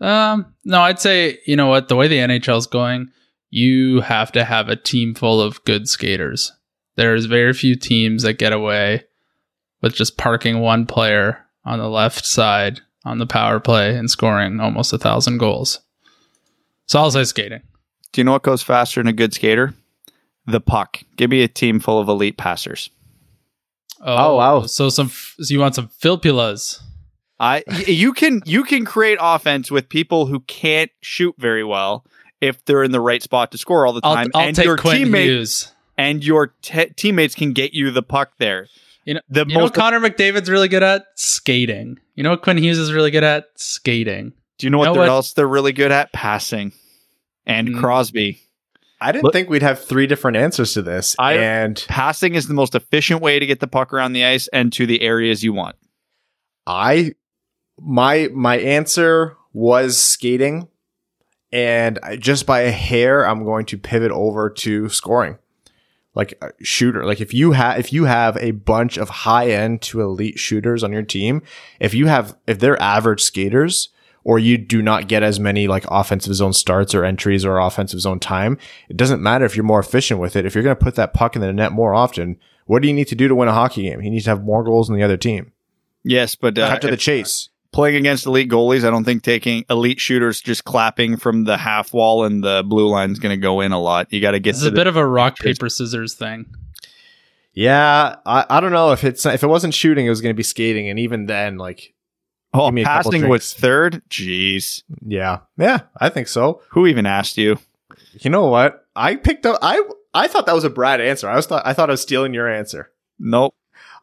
Um, 0.00 0.54
no, 0.64 0.80
I'd 0.80 1.00
say 1.00 1.38
you 1.46 1.56
know 1.56 1.66
what 1.66 1.88
the 1.88 1.96
way 1.96 2.08
the 2.08 2.18
NHL 2.18 2.58
is 2.58 2.66
going, 2.66 3.10
you 3.50 4.00
have 4.00 4.32
to 4.32 4.44
have 4.44 4.68
a 4.68 4.76
team 4.76 5.14
full 5.14 5.40
of 5.40 5.62
good 5.64 5.88
skaters. 5.88 6.52
There's 6.96 7.26
very 7.26 7.52
few 7.52 7.76
teams 7.76 8.22
that 8.22 8.34
get 8.34 8.52
away 8.52 9.04
with 9.82 9.94
just 9.94 10.16
parking 10.16 10.60
one 10.60 10.86
player 10.86 11.44
on 11.64 11.78
the 11.78 11.88
left 11.88 12.24
side 12.24 12.80
on 13.04 13.18
the 13.18 13.26
power 13.26 13.60
play 13.60 13.96
and 13.96 14.10
scoring 14.10 14.60
almost 14.60 14.92
a 14.92 14.98
thousand 14.98 15.38
goals. 15.38 15.80
So 16.86 16.98
I'll 16.98 17.10
say 17.10 17.24
skating. 17.24 17.62
Do 18.12 18.20
you 18.20 18.24
know 18.24 18.32
what 18.32 18.42
goes 18.42 18.62
faster 18.62 19.00
than 19.00 19.08
a 19.08 19.12
good 19.12 19.34
skater? 19.34 19.74
The 20.46 20.60
puck. 20.60 21.00
Give 21.16 21.30
me 21.30 21.42
a 21.42 21.48
team 21.48 21.78
full 21.80 21.98
of 22.00 22.08
elite 22.08 22.38
passers. 22.38 22.90
Oh, 24.00 24.32
oh 24.32 24.36
wow. 24.36 24.66
So 24.66 24.88
some, 24.88 25.08
so 25.10 25.52
you 25.52 25.60
want 25.60 25.74
some 25.74 25.88
Filppulas? 25.88 26.80
I 27.40 27.62
y- 27.68 27.84
you 27.86 28.12
can 28.12 28.42
you 28.46 28.64
can 28.64 28.84
create 28.84 29.18
offense 29.20 29.70
with 29.70 29.88
people 29.88 30.26
who 30.26 30.40
can't 30.40 30.90
shoot 31.02 31.34
very 31.38 31.62
well 31.64 32.04
if 32.40 32.64
they're 32.64 32.82
in 32.82 32.90
the 32.92 33.00
right 33.00 33.22
spot 33.22 33.52
to 33.52 33.58
score 33.58 33.86
all 33.86 33.92
the 33.92 34.00
I'll, 34.02 34.14
time, 34.14 34.30
I'll 34.34 34.46
and 34.48 34.56
take 34.56 34.64
your 34.64 34.76
Quentin 34.76 35.08
teammate 35.10 35.24
Hughes. 35.24 35.72
and 35.96 36.24
your 36.24 36.54
te- 36.62 36.90
teammates 36.96 37.34
can 37.34 37.52
get 37.52 37.74
you 37.74 37.90
the 37.90 38.02
puck 38.02 38.32
there. 38.38 38.66
You 39.04 39.14
know, 39.14 39.20
The 39.28 39.44
you 39.46 39.54
know 39.54 39.60
most 39.60 39.70
what 39.70 39.74
Connor 39.74 40.00
McDavid's 40.00 40.50
really 40.50 40.68
good 40.68 40.82
at? 40.82 41.06
Skating. 41.16 41.98
You 42.14 42.22
know 42.24 42.30
what 42.30 42.42
Quinn 42.42 42.58
Hughes 42.58 42.78
is 42.78 42.92
really 42.92 43.10
good 43.10 43.24
at? 43.24 43.46
Skating. 43.56 44.32
Do 44.58 44.66
you 44.66 44.70
know 44.70 44.78
what, 44.78 44.86
know 44.86 44.92
they're- 44.94 45.02
what? 45.02 45.08
else 45.08 45.32
they're 45.34 45.46
really 45.46 45.72
good 45.72 45.92
at? 45.92 46.12
Passing. 46.12 46.72
And 47.48 47.68
Mm. 47.70 47.80
Crosby. 47.80 48.40
I 49.00 49.10
didn't 49.12 49.24
Look- 49.24 49.32
think 49.32 49.48
we'd 49.48 49.62
have 49.62 49.82
three 49.82 50.06
different 50.06 50.36
answers 50.36 50.74
to 50.74 50.82
this. 50.82 51.16
I- 51.18 51.34
and 51.34 51.84
Passing 51.88 52.34
is 52.34 52.46
the 52.48 52.54
most 52.54 52.74
efficient 52.74 53.20
way 53.22 53.38
to 53.38 53.46
get 53.46 53.60
the 53.60 53.66
puck 53.68 53.92
around 53.92 54.12
the 54.12 54.24
ice 54.24 54.48
and 54.52 54.72
to 54.74 54.86
the 54.86 55.00
areas 55.02 55.42
you 55.42 55.52
want. 55.52 55.76
I 56.66 57.12
my 57.80 58.28
my 58.34 58.58
answer 58.58 59.36
was 59.52 59.96
skating, 59.98 60.68
and 61.52 61.98
I, 62.02 62.16
just 62.16 62.44
by 62.44 62.60
a 62.62 62.70
hair, 62.70 63.26
I'm 63.26 63.44
going 63.44 63.66
to 63.66 63.78
pivot 63.78 64.10
over 64.12 64.50
to 64.50 64.88
scoring, 64.88 65.38
like 66.14 66.34
a 66.42 66.50
shooter. 66.62 67.06
Like 67.06 67.20
if 67.20 67.32
you 67.32 67.52
have 67.52 67.78
if 67.78 67.92
you 67.92 68.04
have 68.04 68.36
a 68.38 68.50
bunch 68.50 68.96
of 68.98 69.08
high 69.08 69.50
end 69.50 69.80
to 69.82 70.02
elite 70.02 70.38
shooters 70.38 70.82
on 70.84 70.92
your 70.92 71.02
team, 71.04 71.42
if 71.80 71.94
you 71.94 72.06
have 72.08 72.36
if 72.46 72.58
they're 72.58 72.80
average 72.82 73.22
skaters. 73.22 73.90
Or 74.28 74.38
you 74.38 74.58
do 74.58 74.82
not 74.82 75.08
get 75.08 75.22
as 75.22 75.40
many 75.40 75.68
like 75.68 75.84
offensive 75.90 76.34
zone 76.34 76.52
starts 76.52 76.94
or 76.94 77.02
entries 77.02 77.46
or 77.46 77.58
offensive 77.58 78.00
zone 78.00 78.20
time. 78.20 78.58
It 78.90 78.96
doesn't 78.98 79.22
matter 79.22 79.46
if 79.46 79.56
you're 79.56 79.64
more 79.64 79.80
efficient 79.80 80.20
with 80.20 80.36
it. 80.36 80.44
If 80.44 80.54
you're 80.54 80.62
going 80.64 80.76
to 80.76 80.84
put 80.84 80.96
that 80.96 81.14
puck 81.14 81.34
in 81.34 81.40
the 81.40 81.50
net 81.50 81.72
more 81.72 81.94
often, 81.94 82.36
what 82.66 82.82
do 82.82 82.88
you 82.88 82.94
need 82.94 83.08
to 83.08 83.14
do 83.14 83.26
to 83.28 83.34
win 83.34 83.48
a 83.48 83.54
hockey 83.54 83.84
game? 83.84 84.02
You 84.02 84.10
need 84.10 84.20
to 84.24 84.28
have 84.30 84.44
more 84.44 84.62
goals 84.62 84.88
than 84.88 84.98
the 84.98 85.02
other 85.02 85.16
team. 85.16 85.52
Yes, 86.04 86.34
but 86.34 86.58
uh, 86.58 86.68
Cut 86.68 86.82
to 86.82 86.86
the 86.88 86.92
if- 86.92 87.00
chase. 87.00 87.48
playing 87.72 87.96
against 87.96 88.26
elite 88.26 88.50
goalies, 88.50 88.84
I 88.86 88.90
don't 88.90 89.04
think 89.04 89.22
taking 89.22 89.64
elite 89.70 89.98
shooters 89.98 90.42
just 90.42 90.64
clapping 90.64 91.16
from 91.16 91.44
the 91.44 91.56
half 91.56 91.94
wall 91.94 92.24
and 92.24 92.44
the 92.44 92.62
blue 92.66 92.88
line 92.90 93.10
is 93.12 93.18
going 93.18 93.32
to 93.34 93.40
go 93.42 93.62
in 93.62 93.72
a 93.72 93.80
lot. 93.80 94.12
You 94.12 94.20
got 94.20 94.32
to 94.32 94.40
get 94.40 94.52
This 94.52 94.60
to 94.60 94.66
is 94.66 94.72
a 94.72 94.76
bit 94.76 94.86
of 94.86 94.96
a 94.96 95.06
rock 95.06 95.38
paper 95.38 95.70
scissors 95.70 96.12
thing. 96.12 96.44
Yeah, 97.54 98.16
I, 98.26 98.44
I 98.50 98.60
don't 98.60 98.72
know 98.72 98.92
if 98.92 99.04
it's 99.04 99.24
if 99.26 99.42
it 99.42 99.46
wasn't 99.48 99.74
shooting, 99.74 100.04
it 100.06 100.10
was 100.10 100.20
going 100.20 100.34
to 100.34 100.36
be 100.36 100.42
skating, 100.42 100.88
and 100.90 100.98
even 100.98 101.26
then, 101.26 101.56
like, 101.56 101.94
oh, 102.54 102.66
give 102.66 102.74
me 102.74 102.82
a 102.82 102.84
passing 102.84 103.28
was 103.28 103.52
third. 103.52 104.02
Jeez, 104.10 104.82
yeah, 105.04 105.40
yeah, 105.56 105.80
I 105.96 106.08
think 106.08 106.28
so. 106.28 106.62
who 106.70 106.86
even 106.86 107.06
asked 107.06 107.38
you? 107.38 107.58
You 108.20 108.30
know 108.30 108.46
what? 108.46 108.86
I 108.96 109.16
picked 109.16 109.46
up. 109.46 109.58
I 109.62 109.82
I 110.14 110.28
thought 110.28 110.46
that 110.46 110.54
was 110.54 110.64
a 110.64 110.70
Brad 110.70 111.00
answer. 111.00 111.28
I 111.28 111.36
was 111.36 111.46
thought 111.46 111.66
I 111.66 111.72
thought 111.72 111.90
I 111.90 111.92
was 111.92 112.02
stealing 112.02 112.34
your 112.34 112.48
answer. 112.48 112.90
Nope. 113.18 113.54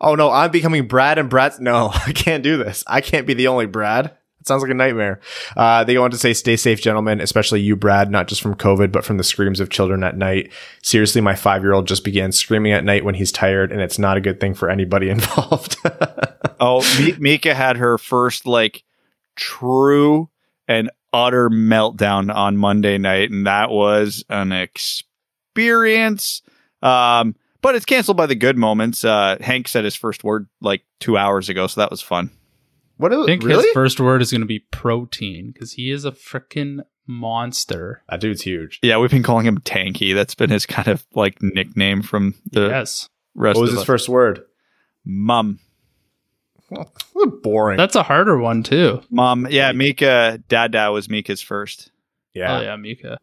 Oh 0.02 0.16
no, 0.16 0.32
I'm 0.32 0.52
becoming 0.52 0.88
Brad 0.88 1.18
and 1.18 1.30
Brad's. 1.30 1.60
No, 1.60 1.92
I 1.94 2.12
can't 2.12 2.44
do 2.44 2.58
this. 2.58 2.84
I 2.88 3.02
can't 3.02 3.28
be 3.28 3.34
the 3.34 3.48
only 3.48 3.66
Brad. 3.66 4.16
It 4.46 4.50
sounds 4.50 4.62
like 4.62 4.70
a 4.70 4.76
nightmare. 4.76 5.20
Uh, 5.58 5.84
they 5.84 5.96
go 5.96 6.04
on 6.04 6.12
to 6.12 6.20
say, 6.20 6.32
"Stay 6.32 6.56
safe, 6.56 6.80
gentlemen, 6.80 7.20
especially 7.20 7.62
you, 7.62 7.76
Brad, 7.76 8.12
not 8.12 8.28
just 8.28 8.44
from 8.44 8.54
COVID, 8.54 8.92
but 8.92 9.04
from 9.04 9.18
the 9.18 9.24
screams 9.24 9.60
of 9.60 9.72
children 9.72 10.04
at 10.04 10.18
night. 10.18 10.52
Seriously, 10.84 11.20
my 11.20 11.34
five 11.34 11.64
year 11.64 11.74
old 11.74 11.88
just 11.88 12.04
began 12.04 12.32
screaming 12.32 12.72
at 12.72 12.84
night 12.84 13.04
when 13.04 13.16
he's 13.16 13.32
tired, 13.32 13.72
and 13.72 13.82
it's 13.82 13.98
not 13.98 14.18
a 14.18 14.22
good 14.22 14.40
thing 14.40 14.54
for 14.54 14.70
anybody 14.70 15.10
involved." 15.18 15.78
Oh, 16.60 16.84
Mi- 17.00 17.16
Mika 17.18 17.56
had 17.56 17.78
her 17.78 17.98
first 17.98 18.46
like 18.46 18.84
true 19.36 20.30
and 20.68 20.92
utter 21.12 21.50
meltdown 21.50 22.32
on 22.32 22.56
Monday 22.56 23.00
night, 23.00 23.32
and 23.32 23.48
that 23.48 23.72
was 23.72 24.24
an 24.30 24.52
experience. 24.52 26.44
Um, 26.84 27.36
but 27.64 27.74
it's 27.74 27.86
canceled 27.86 28.18
by 28.18 28.28
the 28.28 28.36
good 28.36 28.60
moments. 28.60 29.04
Uh, 29.04 29.38
Hank 29.42 29.68
said 29.68 29.86
his 29.86 29.96
first 29.96 30.24
word 30.24 30.48
like 30.62 30.84
two 31.00 31.18
hours 31.18 31.50
ago, 31.50 31.66
so 31.66 31.82
that 31.82 31.90
was 31.90 32.04
fun. 32.04 32.30
What? 32.98 33.14
I 33.14 33.26
think 33.26 33.44
really? 33.44 33.64
his 33.64 33.74
first 33.74 34.00
word 34.00 34.22
is 34.22 34.32
going 34.32 34.42
to 34.42 34.48
be 34.48 34.60
protein 34.60 35.52
because 35.52 35.74
he 35.74 35.92
is 35.92 36.06
a 36.06 36.12
freaking 36.12 36.80
monster. 37.08 38.02
that 38.10 38.20
dude's 38.20 38.42
huge. 38.42 38.80
Yeah, 38.82 38.98
we've 38.98 39.12
been 39.12 39.24
calling 39.24 39.46
him 39.46 39.60
Tanky. 39.60 40.14
That's 40.16 40.36
been 40.36 40.50
his 40.50 40.66
kind 40.66 40.88
of 40.88 41.06
like 41.14 41.42
nickname 41.42 42.02
from 42.02 42.36
the 42.52 42.68
yes, 42.68 43.10
rest 43.36 43.56
What 43.58 43.62
was 43.64 43.72
his 43.72 43.80
us. 43.82 43.86
first 43.86 44.10
word? 44.10 44.44
Mum. 45.06 45.60
What 47.14 47.44
boring. 47.44 47.78
that's 47.78 47.96
a 47.96 48.04
harder 48.04 48.38
one 48.40 48.64
too. 48.64 49.02
Mom. 49.12 49.48
Yeah, 49.50 49.72
Mika. 49.72 50.10
Uh, 50.10 50.38
Dada 50.50 50.92
was 50.92 51.08
Mika's 51.10 51.42
first. 51.42 51.92
yeah, 52.34 52.58
Oh 52.58 52.62
yeah, 52.62 52.76
Mika. 52.76 53.20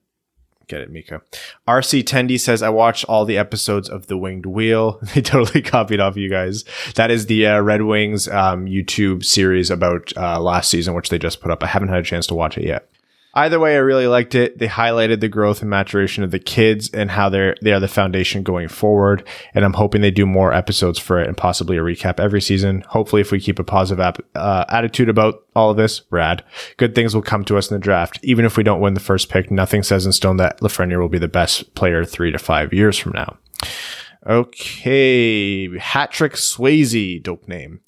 Get 0.66 0.80
it, 0.80 0.90
Mika. 0.90 1.22
RC 1.66 2.04
Tendy 2.04 2.38
says 2.38 2.62
I 2.62 2.68
watched 2.68 3.04
all 3.04 3.24
the 3.24 3.38
episodes 3.38 3.88
of 3.88 4.06
The 4.06 4.16
Winged 4.16 4.46
Wheel. 4.46 5.00
They 5.14 5.20
totally 5.20 5.60
copied 5.60 6.00
off 6.00 6.16
you 6.16 6.30
guys. 6.30 6.64
That 6.94 7.10
is 7.10 7.26
the 7.26 7.46
uh, 7.46 7.60
Red 7.60 7.82
Wings 7.82 8.28
um, 8.28 8.64
YouTube 8.64 9.24
series 9.24 9.70
about 9.70 10.12
uh, 10.16 10.40
last 10.40 10.70
season, 10.70 10.94
which 10.94 11.10
they 11.10 11.18
just 11.18 11.40
put 11.40 11.50
up. 11.50 11.62
I 11.62 11.66
haven't 11.66 11.88
had 11.88 11.98
a 11.98 12.02
chance 12.02 12.26
to 12.28 12.34
watch 12.34 12.56
it 12.56 12.64
yet. 12.64 12.88
Either 13.34 13.58
way, 13.58 13.74
I 13.74 13.78
really 13.78 14.06
liked 14.06 14.34
it. 14.34 14.58
They 14.58 14.68
highlighted 14.68 15.20
the 15.20 15.28
growth 15.28 15.62
and 15.62 15.70
maturation 15.70 16.22
of 16.22 16.32
the 16.32 16.38
kids 16.38 16.90
and 16.90 17.10
how 17.10 17.30
they're 17.30 17.56
they 17.62 17.72
are 17.72 17.80
the 17.80 17.88
foundation 17.88 18.42
going 18.42 18.68
forward. 18.68 19.26
And 19.54 19.64
I'm 19.64 19.72
hoping 19.72 20.02
they 20.02 20.10
do 20.10 20.26
more 20.26 20.52
episodes 20.52 20.98
for 20.98 21.18
it 21.18 21.28
and 21.28 21.36
possibly 21.36 21.78
a 21.78 21.80
recap 21.80 22.20
every 22.20 22.42
season. 22.42 22.82
Hopefully, 22.88 23.22
if 23.22 23.32
we 23.32 23.40
keep 23.40 23.58
a 23.58 23.64
positive 23.64 24.00
ap- 24.00 24.24
uh, 24.34 24.66
attitude 24.68 25.08
about 25.08 25.46
all 25.56 25.70
of 25.70 25.78
this, 25.78 26.02
rad. 26.10 26.44
Good 26.76 26.94
things 26.94 27.14
will 27.14 27.22
come 27.22 27.44
to 27.46 27.56
us 27.56 27.70
in 27.70 27.74
the 27.74 27.82
draft. 27.82 28.18
Even 28.22 28.44
if 28.44 28.58
we 28.58 28.62
don't 28.62 28.80
win 28.80 28.94
the 28.94 29.00
first 29.00 29.30
pick, 29.30 29.50
nothing 29.50 29.82
says 29.82 30.04
in 30.04 30.12
stone 30.12 30.36
that 30.36 30.60
Lafreniere 30.60 31.00
will 31.00 31.08
be 31.08 31.18
the 31.18 31.28
best 31.28 31.74
player 31.74 32.04
three 32.04 32.32
to 32.32 32.38
five 32.38 32.74
years 32.74 32.98
from 32.98 33.12
now. 33.12 33.38
Okay, 34.26 35.68
Hatrick 35.78 36.34
Swayze, 36.34 37.22
dope 37.22 37.48
name. 37.48 37.80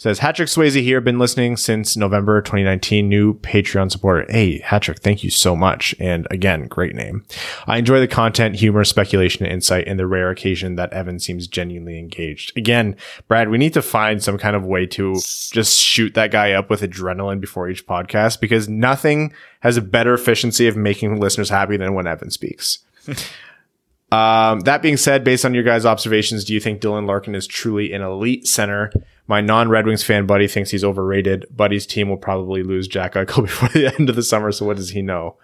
Says 0.00 0.20
Hatrick 0.20 0.48
Swayze 0.48 0.80
here, 0.80 1.02
been 1.02 1.18
listening 1.18 1.58
since 1.58 1.94
November 1.94 2.40
2019, 2.40 3.06
new 3.06 3.34
Patreon 3.34 3.92
supporter. 3.92 4.24
Hey, 4.32 4.60
Hatrick, 4.60 5.00
thank 5.00 5.22
you 5.22 5.28
so 5.28 5.54
much. 5.54 5.94
And 6.00 6.26
again, 6.30 6.68
great 6.68 6.94
name. 6.94 7.22
I 7.66 7.76
enjoy 7.76 8.00
the 8.00 8.08
content, 8.08 8.56
humor, 8.56 8.82
speculation, 8.84 9.44
and 9.44 9.52
insight, 9.52 9.86
and 9.86 9.98
the 9.98 10.06
rare 10.06 10.30
occasion 10.30 10.76
that 10.76 10.94
Evan 10.94 11.18
seems 11.18 11.46
genuinely 11.46 11.98
engaged. 11.98 12.56
Again, 12.56 12.96
Brad, 13.28 13.50
we 13.50 13.58
need 13.58 13.74
to 13.74 13.82
find 13.82 14.22
some 14.22 14.38
kind 14.38 14.56
of 14.56 14.64
way 14.64 14.86
to 14.86 15.16
just 15.16 15.78
shoot 15.78 16.14
that 16.14 16.30
guy 16.30 16.52
up 16.52 16.70
with 16.70 16.80
adrenaline 16.80 17.38
before 17.38 17.68
each 17.68 17.86
podcast 17.86 18.40
because 18.40 18.70
nothing 18.70 19.34
has 19.60 19.76
a 19.76 19.82
better 19.82 20.14
efficiency 20.14 20.66
of 20.66 20.78
making 20.78 21.20
listeners 21.20 21.50
happy 21.50 21.76
than 21.76 21.92
when 21.92 22.06
Evan 22.06 22.30
speaks. 22.30 22.78
Um, 24.12 24.60
that 24.60 24.82
being 24.82 24.96
said, 24.96 25.22
based 25.22 25.44
on 25.44 25.54
your 25.54 25.62
guys' 25.62 25.86
observations, 25.86 26.44
do 26.44 26.52
you 26.52 26.58
think 26.58 26.80
Dylan 26.80 27.06
Larkin 27.06 27.34
is 27.34 27.46
truly 27.46 27.92
an 27.92 28.02
elite 28.02 28.46
center? 28.46 28.92
My 29.30 29.40
non 29.40 29.68
Red 29.68 29.86
Wings 29.86 30.02
fan 30.02 30.26
buddy 30.26 30.48
thinks 30.48 30.72
he's 30.72 30.82
overrated. 30.82 31.46
Buddy's 31.54 31.86
team 31.86 32.08
will 32.08 32.16
probably 32.16 32.64
lose 32.64 32.88
Jack 32.88 33.14
Eichel 33.14 33.42
before 33.46 33.68
the 33.68 33.86
end 33.86 34.10
of 34.10 34.16
the 34.16 34.24
summer. 34.24 34.50
So 34.50 34.66
what 34.66 34.76
does 34.76 34.90
he 34.90 35.02
know? 35.02 35.36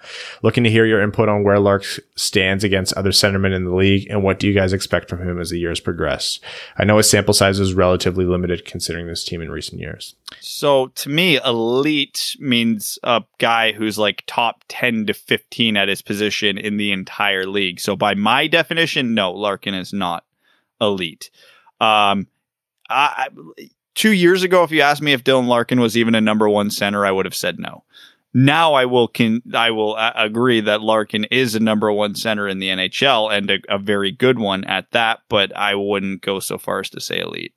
Looking 0.43 0.65
to 0.65 0.71
hear 0.71 0.85
your 0.85 1.01
input 1.01 1.29
on 1.29 1.45
where 1.45 1.61
Lark 1.61 1.85
stands 2.17 2.65
against 2.65 2.95
other 2.95 3.13
centermen 3.13 3.55
in 3.55 3.65
the 3.65 3.73
league 3.73 4.09
and 4.11 4.25
what 4.25 4.41
do 4.41 4.49
you 4.49 4.55
guys 4.55 4.73
expect 4.73 5.09
from 5.09 5.23
him 5.23 5.41
as 5.41 5.51
the 5.51 5.61
years 5.61 5.79
progress? 5.79 6.41
I 6.77 6.83
know 6.83 6.97
his 6.97 7.09
sample 7.09 7.33
size 7.33 7.61
is 7.61 7.75
relatively 7.75 8.25
limited 8.25 8.65
considering 8.65 9.07
this 9.07 9.23
team 9.23 9.41
in 9.41 9.53
recent 9.53 9.81
years. 9.81 10.17
So 10.41 10.89
to 10.89 11.09
me, 11.09 11.37
elite 11.45 12.35
means 12.41 12.99
a 13.05 13.23
guy 13.39 13.71
who's 13.71 13.99
like 13.99 14.25
top 14.27 14.65
10 14.67 15.07
to 15.07 15.15
15 15.15 15.77
at 15.77 15.87
his 15.87 16.03
position 16.03 16.59
in 16.59 16.77
the 16.77 16.91
entire 16.91 17.47
league. 17.47 17.79
So 17.79 17.95
by 17.95 18.17
my 18.17 18.49
definition, 18.49 19.15
no, 19.15 19.31
Larkin 19.31 19.75
is 19.75 19.93
not 19.93 20.25
elite. 20.81 21.31
Um, 21.81 22.27
I, 22.89 23.29
two 23.97 24.13
years 24.13 24.45
ago, 24.45 24.63
if 24.63 24.71
you 24.71 24.83
asked 24.83 25.03
me 25.03 25.13
if 25.13 25.25
Dylan 25.25 25.49
Larkin 25.49 25.81
was 25.81 25.97
even 25.97 26.15
a 26.15 26.21
number 26.21 26.49
one 26.49 26.71
center, 26.71 27.05
I 27.05 27.11
would 27.11 27.27
have 27.27 27.35
said 27.35 27.59
no. 27.59 27.83
Now 28.33 28.75
I 28.75 28.85
will 28.85 29.09
can 29.09 29.43
I 29.55 29.71
will 29.71 29.97
a- 29.97 30.13
agree 30.15 30.61
that 30.61 30.83
Larkin 30.83 31.25
is 31.25 31.55
a 31.55 31.61
number 31.61 31.91
one 31.91 32.15
center 32.15 32.47
in 32.47 32.59
the 32.59 32.69
NHL 32.69 33.33
and 33.33 33.51
a, 33.51 33.59
a 33.69 33.79
very 33.79 34.13
good 34.13 34.39
one 34.39 34.63
at 34.65 34.91
that, 34.93 35.21
but 35.29 35.57
I 35.57 35.75
wouldn't 35.75 36.21
go 36.21 36.39
so 36.39 36.59
far 36.59 36.81
as 36.81 36.91
to 36.91 37.01
say 37.01 37.19
elite. 37.19 37.55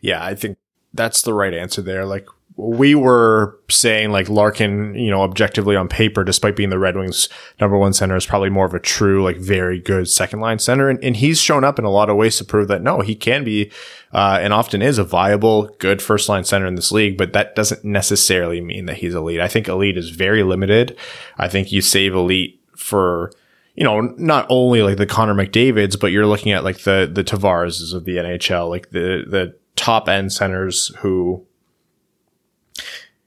Yeah, 0.00 0.22
I 0.22 0.34
think 0.34 0.58
that's 0.92 1.22
the 1.22 1.32
right 1.32 1.54
answer 1.54 1.80
there. 1.80 2.04
Like 2.04 2.26
we 2.56 2.94
were 2.94 3.58
saying 3.68 4.12
like 4.12 4.28
Larkin, 4.28 4.94
you 4.94 5.10
know, 5.10 5.22
objectively 5.22 5.74
on 5.74 5.88
paper, 5.88 6.22
despite 6.22 6.54
being 6.54 6.70
the 6.70 6.78
Red 6.78 6.96
Wings 6.96 7.28
number 7.60 7.76
one 7.76 7.92
center, 7.92 8.14
is 8.14 8.26
probably 8.26 8.48
more 8.48 8.66
of 8.66 8.74
a 8.74 8.78
true, 8.78 9.24
like 9.24 9.38
very 9.38 9.80
good 9.80 10.08
second 10.08 10.38
line 10.38 10.60
center. 10.60 10.88
And, 10.88 11.02
and 11.02 11.16
he's 11.16 11.40
shown 11.40 11.64
up 11.64 11.80
in 11.80 11.84
a 11.84 11.90
lot 11.90 12.08
of 12.08 12.16
ways 12.16 12.36
to 12.38 12.44
prove 12.44 12.68
that 12.68 12.82
no, 12.82 13.00
he 13.00 13.16
can 13.16 13.42
be, 13.42 13.72
uh, 14.12 14.38
and 14.40 14.52
often 14.52 14.82
is 14.82 14.98
a 14.98 15.04
viable, 15.04 15.66
good 15.78 16.00
first 16.00 16.28
line 16.28 16.44
center 16.44 16.66
in 16.66 16.76
this 16.76 16.92
league, 16.92 17.18
but 17.18 17.32
that 17.32 17.56
doesn't 17.56 17.84
necessarily 17.84 18.60
mean 18.60 18.86
that 18.86 18.98
he's 18.98 19.16
elite. 19.16 19.40
I 19.40 19.48
think 19.48 19.66
elite 19.66 19.98
is 19.98 20.10
very 20.10 20.44
limited. 20.44 20.96
I 21.36 21.48
think 21.48 21.72
you 21.72 21.80
save 21.80 22.14
elite 22.14 22.60
for, 22.76 23.32
you 23.74 23.82
know, 23.82 24.00
not 24.00 24.46
only 24.48 24.82
like 24.82 24.98
the 24.98 25.06
Connor 25.06 25.34
McDavids, 25.34 25.98
but 25.98 26.12
you're 26.12 26.26
looking 26.26 26.52
at 26.52 26.62
like 26.62 26.78
the, 26.84 27.10
the 27.12 27.24
Tavares 27.24 27.92
of 27.92 28.04
the 28.04 28.18
NHL, 28.18 28.70
like 28.70 28.90
the, 28.90 29.24
the 29.26 29.56
top 29.74 30.08
end 30.08 30.32
centers 30.32 30.94
who, 30.98 31.44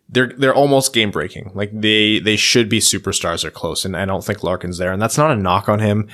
they're 0.10 0.34
they're 0.38 0.56
almost 0.56 0.94
game 0.94 1.12
breaking. 1.12 1.52
Like 1.54 1.72
they 1.74 2.20
they 2.20 2.36
should 2.36 2.70
be 2.70 2.80
superstars 2.80 3.44
or 3.44 3.52
close, 3.52 3.86
and 3.86 3.96
I 3.96 4.06
don't 4.06 4.24
think 4.24 4.44
Larkin's 4.44 4.78
there. 4.78 4.92
And 4.92 5.02
that's 5.02 5.18
not 5.18 5.32
a 5.32 5.36
knock 5.36 5.68
on 5.68 5.80
him. 5.80 6.08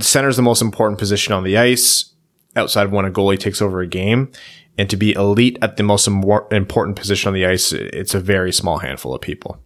Center 0.00 0.28
is 0.28 0.36
the 0.36 0.42
most 0.42 0.62
important 0.62 0.98
position 0.98 1.32
on 1.32 1.44
the 1.44 1.56
ice 1.56 2.12
outside 2.54 2.86
of 2.86 2.92
when 2.92 3.04
a 3.04 3.10
goalie 3.10 3.38
takes 3.38 3.62
over 3.62 3.80
a 3.80 3.86
game. 3.86 4.30
And 4.78 4.90
to 4.90 4.96
be 4.96 5.12
elite 5.12 5.58
at 5.62 5.76
the 5.76 5.82
most 5.82 6.06
important 6.06 6.96
position 6.96 7.28
on 7.28 7.34
the 7.34 7.46
ice, 7.46 7.72
it's 7.72 8.14
a 8.14 8.20
very 8.20 8.52
small 8.52 8.78
handful 8.78 9.14
of 9.14 9.22
people. 9.22 9.58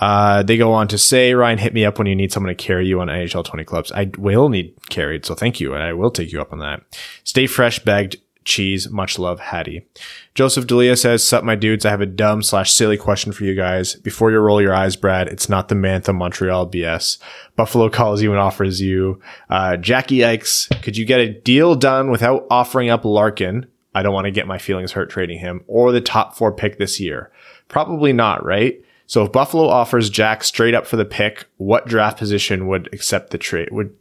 Uh, 0.00 0.42
they 0.42 0.56
go 0.56 0.72
on 0.72 0.88
to 0.88 0.98
say, 0.98 1.34
Ryan, 1.34 1.58
hit 1.58 1.74
me 1.74 1.84
up 1.84 1.98
when 1.98 2.06
you 2.06 2.14
need 2.14 2.32
someone 2.32 2.48
to 2.48 2.54
carry 2.54 2.86
you 2.86 3.00
on 3.00 3.08
NHL 3.08 3.44
20 3.44 3.64
clubs. 3.64 3.92
I 3.92 4.10
will 4.16 4.48
need 4.48 4.74
carried, 4.90 5.24
so 5.24 5.34
thank 5.34 5.60
you, 5.60 5.74
and 5.74 5.82
I 5.82 5.92
will 5.92 6.10
take 6.10 6.32
you 6.32 6.40
up 6.40 6.52
on 6.52 6.60
that. 6.60 6.82
Stay 7.24 7.46
fresh, 7.46 7.78
begged 7.80 8.16
cheese. 8.48 8.88
Much 8.90 9.18
love, 9.18 9.38
Hattie. 9.38 9.86
Joseph 10.34 10.66
Delia 10.66 10.96
says, 10.96 11.22
Sup, 11.22 11.44
my 11.44 11.54
dudes. 11.54 11.86
I 11.86 11.90
have 11.90 12.00
a 12.00 12.06
dumb 12.06 12.42
slash 12.42 12.72
silly 12.72 12.96
question 12.96 13.30
for 13.30 13.44
you 13.44 13.54
guys. 13.54 13.94
Before 13.96 14.30
you 14.30 14.38
roll 14.38 14.60
your 14.60 14.74
eyes, 14.74 14.96
Brad, 14.96 15.28
it's 15.28 15.48
not 15.48 15.68
the 15.68 15.74
Mantha 15.74 16.14
Montreal 16.14 16.68
BS. 16.68 17.18
Buffalo 17.54 17.88
calls 17.88 18.22
you 18.22 18.32
and 18.32 18.40
offers 18.40 18.80
you, 18.80 19.20
uh, 19.50 19.76
Jackie 19.76 20.24
Ikes. 20.24 20.68
Could 20.82 20.96
you 20.96 21.04
get 21.04 21.20
a 21.20 21.32
deal 21.32 21.76
done 21.76 22.10
without 22.10 22.46
offering 22.50 22.90
up 22.90 23.04
Larkin? 23.04 23.66
I 23.94 24.02
don't 24.02 24.14
want 24.14 24.24
to 24.24 24.30
get 24.32 24.46
my 24.46 24.58
feelings 24.58 24.92
hurt 24.92 25.10
trading 25.10 25.38
him 25.38 25.62
or 25.66 25.92
the 25.92 26.00
top 26.00 26.36
four 26.36 26.52
pick 26.52 26.78
this 26.78 26.98
year. 26.98 27.30
Probably 27.68 28.12
not, 28.12 28.44
right? 28.44 28.82
So 29.06 29.24
if 29.24 29.32
Buffalo 29.32 29.68
offers 29.68 30.10
Jack 30.10 30.44
straight 30.44 30.74
up 30.74 30.86
for 30.86 30.96
the 30.96 31.04
pick, 31.04 31.46
what 31.56 31.86
draft 31.86 32.18
position 32.18 32.68
would 32.68 32.88
accept 32.92 33.30
the 33.30 33.38
trade? 33.38 33.70
Would 33.72 33.94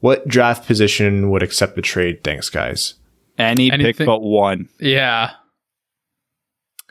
what 0.00 0.26
draft 0.26 0.66
position 0.66 1.30
would 1.30 1.42
accept 1.42 1.76
the 1.76 1.82
trade? 1.82 2.24
Thanks, 2.24 2.48
guys. 2.48 2.94
Any 3.38 3.70
Anything? 3.70 3.94
pick 3.94 4.06
but 4.06 4.20
one. 4.20 4.68
Yeah. 4.78 5.32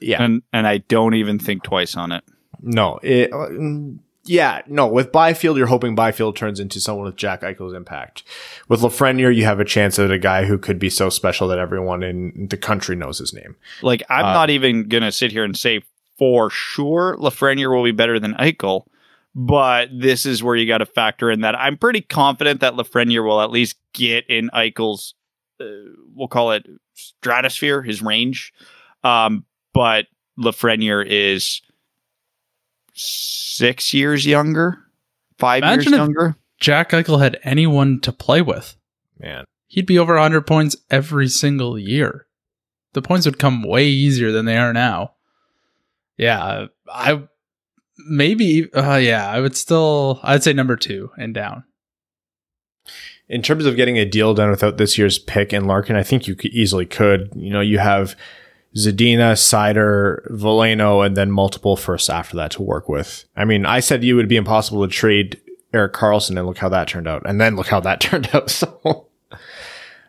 Yeah. 0.01 0.23
And 0.23 0.41
and 0.51 0.67
I 0.67 0.79
don't 0.79 1.13
even 1.15 1.39
think 1.39 1.63
twice 1.63 1.95
on 1.95 2.11
it. 2.11 2.23
No. 2.61 2.99
It, 3.01 3.31
uh, 3.33 3.47
yeah, 4.23 4.61
no. 4.67 4.87
With 4.87 5.11
Byfield, 5.11 5.57
you're 5.57 5.67
hoping 5.67 5.95
Byfield 5.95 6.35
turns 6.35 6.59
into 6.59 6.79
someone 6.79 7.05
with 7.05 7.15
Jack 7.15 7.41
Eichel's 7.41 7.73
impact. 7.73 8.23
With 8.67 8.81
Lafreniere, 8.81 9.35
you 9.35 9.45
have 9.45 9.59
a 9.59 9.65
chance 9.65 9.97
at 9.97 10.11
a 10.11 10.19
guy 10.19 10.45
who 10.45 10.59
could 10.59 10.77
be 10.77 10.89
so 10.91 11.09
special 11.09 11.47
that 11.47 11.57
everyone 11.57 12.03
in 12.03 12.47
the 12.49 12.57
country 12.57 12.95
knows 12.95 13.17
his 13.17 13.33
name. 13.33 13.55
Like, 13.81 14.03
I'm 14.09 14.25
uh, 14.25 14.33
not 14.33 14.49
even 14.51 14.87
going 14.87 15.03
to 15.03 15.11
sit 15.11 15.31
here 15.31 15.43
and 15.43 15.57
say 15.57 15.81
for 16.19 16.51
sure 16.51 17.17
Lafreniere 17.17 17.75
will 17.75 17.83
be 17.83 17.91
better 17.91 18.19
than 18.19 18.35
Eichel, 18.35 18.85
but 19.33 19.89
this 19.91 20.27
is 20.27 20.43
where 20.43 20.55
you 20.55 20.67
got 20.67 20.79
to 20.79 20.85
factor 20.85 21.31
in 21.31 21.41
that 21.41 21.59
I'm 21.59 21.77
pretty 21.77 22.01
confident 22.01 22.61
that 22.61 22.73
Lafreniere 22.73 23.25
will 23.25 23.41
at 23.41 23.49
least 23.49 23.77
get 23.93 24.29
in 24.29 24.51
Eichel's 24.53 25.15
uh, 25.61 25.91
we'll 26.15 26.27
call 26.27 26.51
it 26.51 26.65
stratosphere, 26.93 27.81
his 27.81 28.01
range. 28.01 28.53
Um, 29.03 29.45
but 29.73 30.07
Lafreniere 30.37 31.05
is 31.07 31.61
six 32.93 33.93
years 33.93 34.25
younger, 34.25 34.77
five 35.37 35.63
Imagine 35.63 35.93
years 35.93 35.97
younger. 35.97 36.35
Jack 36.59 36.91
Eichel 36.91 37.21
had 37.21 37.39
anyone 37.43 37.99
to 38.01 38.11
play 38.11 38.41
with. 38.41 38.75
Man, 39.19 39.45
he'd 39.67 39.85
be 39.85 39.99
over 39.99 40.13
100 40.13 40.45
points 40.45 40.75
every 40.89 41.27
single 41.27 41.77
year. 41.77 42.27
The 42.93 43.01
points 43.01 43.25
would 43.25 43.39
come 43.39 43.63
way 43.63 43.87
easier 43.87 44.31
than 44.31 44.45
they 44.45 44.57
are 44.57 44.73
now. 44.73 45.13
Yeah, 46.17 46.67
I 46.89 47.23
maybe. 47.97 48.71
Uh, 48.73 48.97
yeah, 48.97 49.29
I 49.29 49.39
would 49.39 49.55
still. 49.55 50.19
I'd 50.23 50.43
say 50.43 50.53
number 50.53 50.75
two 50.75 51.09
and 51.17 51.33
down 51.33 51.63
in 53.31 53.41
terms 53.41 53.65
of 53.65 53.77
getting 53.77 53.97
a 53.97 54.03
deal 54.03 54.33
done 54.33 54.49
without 54.49 54.77
this 54.77 54.97
year's 54.97 55.17
pick 55.17 55.53
and 55.53 55.65
Larkin, 55.65 55.95
I 55.95 56.03
think 56.03 56.27
you 56.27 56.35
could 56.35 56.51
easily 56.51 56.85
could. 56.85 57.31
You 57.33 57.49
know, 57.49 57.61
you 57.61 57.79
have 57.79 58.13
Zadina, 58.75 59.33
Seider, 59.33 60.29
Veleno, 60.29 61.05
and 61.05 61.15
then 61.15 61.31
multiple 61.31 61.77
firsts 61.77 62.09
after 62.09 62.35
that 62.35 62.51
to 62.51 62.61
work 62.61 62.89
with. 62.89 63.23
I 63.37 63.45
mean, 63.45 63.65
I 63.65 63.79
said 63.79 64.03
you 64.03 64.17
would 64.17 64.27
be 64.27 64.35
impossible 64.35 64.85
to 64.85 64.93
trade 64.93 65.39
Erik 65.73 65.93
Karlsson, 65.93 66.37
and 66.37 66.45
look 66.45 66.57
how 66.57 66.67
that 66.69 66.89
turned 66.89 67.07
out. 67.07 67.21
And 67.25 67.39
then 67.39 67.55
look 67.55 67.67
how 67.67 67.79
that 67.79 68.01
turned 68.01 68.29
out. 68.33 68.49
So. 68.49 69.07
Um, 69.33 69.39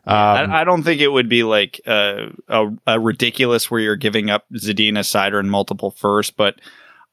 I, 0.05 0.63
I, 0.63 0.65
don't 0.65 0.83
think 0.83 1.01
it 1.01 1.07
would 1.07 1.29
be 1.29 1.45
like 1.45 1.81
uh, 1.87 2.31
a, 2.49 2.67
a, 2.89 2.99
ridiculous 2.99 3.71
where 3.71 3.81
you're 3.81 3.95
giving 3.95 4.31
up 4.31 4.47
Zadina, 4.53 4.99
Seider, 4.99 5.39
and 5.39 5.49
multiple 5.49 5.93
firsts, 5.93 6.33
but 6.37 6.57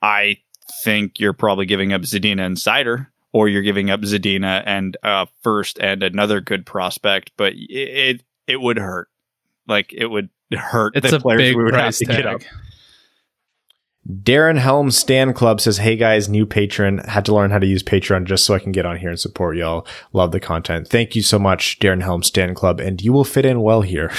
I 0.02 0.38
think 0.84 1.20
you're 1.20 1.34
probably 1.34 1.68
giving 1.68 1.94
up 1.94 2.02
Zadina 2.02 2.48
and 2.48 2.58
Seider 2.58 3.06
or 3.32 3.48
you're 3.48 3.62
giving 3.62 3.90
up 3.90 4.02
Zadina 4.02 4.64
and 4.66 4.98
uh, 5.04 5.26
first 5.42 5.80
and 5.80 6.04
another 6.04 6.42
good 6.42 6.66
prospect, 6.66 7.32
but 7.38 7.54
it, 7.54 7.70
it, 7.70 8.24
it 8.48 8.62
would 8.62 8.78
hurt. 8.78 9.10
Like 9.68 9.94
it 9.94 10.08
would 10.08 10.30
hurt. 10.52 10.96
It's 10.96 11.12
a 11.12 11.20
big 11.20 11.56
price 11.56 12.00
tag. 12.00 12.46
Darren 14.10 14.58
Helm 14.58 14.90
Stan 14.90 15.34
Club 15.34 15.62
says, 15.62 15.78
Hey 15.78 15.96
guys, 15.96 16.28
new 16.28 16.48
patron. 16.48 16.98
Had 16.98 17.26
to 17.26 17.36
learn 17.36 17.52
how 17.52 17.60
to 17.60 17.68
use 17.68 17.84
Patreon 17.84 18.26
just 18.26 18.44
so 18.44 18.56
I 18.56 18.60
can 18.60 18.72
get 18.72 18.86
on 18.86 18.98
here 18.98 19.10
and 19.10 19.20
support 19.20 19.56
y'all. 19.56 19.86
Love 20.14 20.32
the 20.32 20.40
content. 20.40 20.88
Thank 20.88 21.16
you 21.16 21.22
so 21.22 21.38
much, 21.38 21.78
Darren 21.78 22.02
Helm 22.02 22.24
Stan 22.24 22.56
Club, 22.56 22.80
and 22.80 23.00
you 23.04 23.14
will 23.14 23.24
fit 23.24 23.46
in 23.46 23.62
well 23.62 23.82
here. 23.82 24.12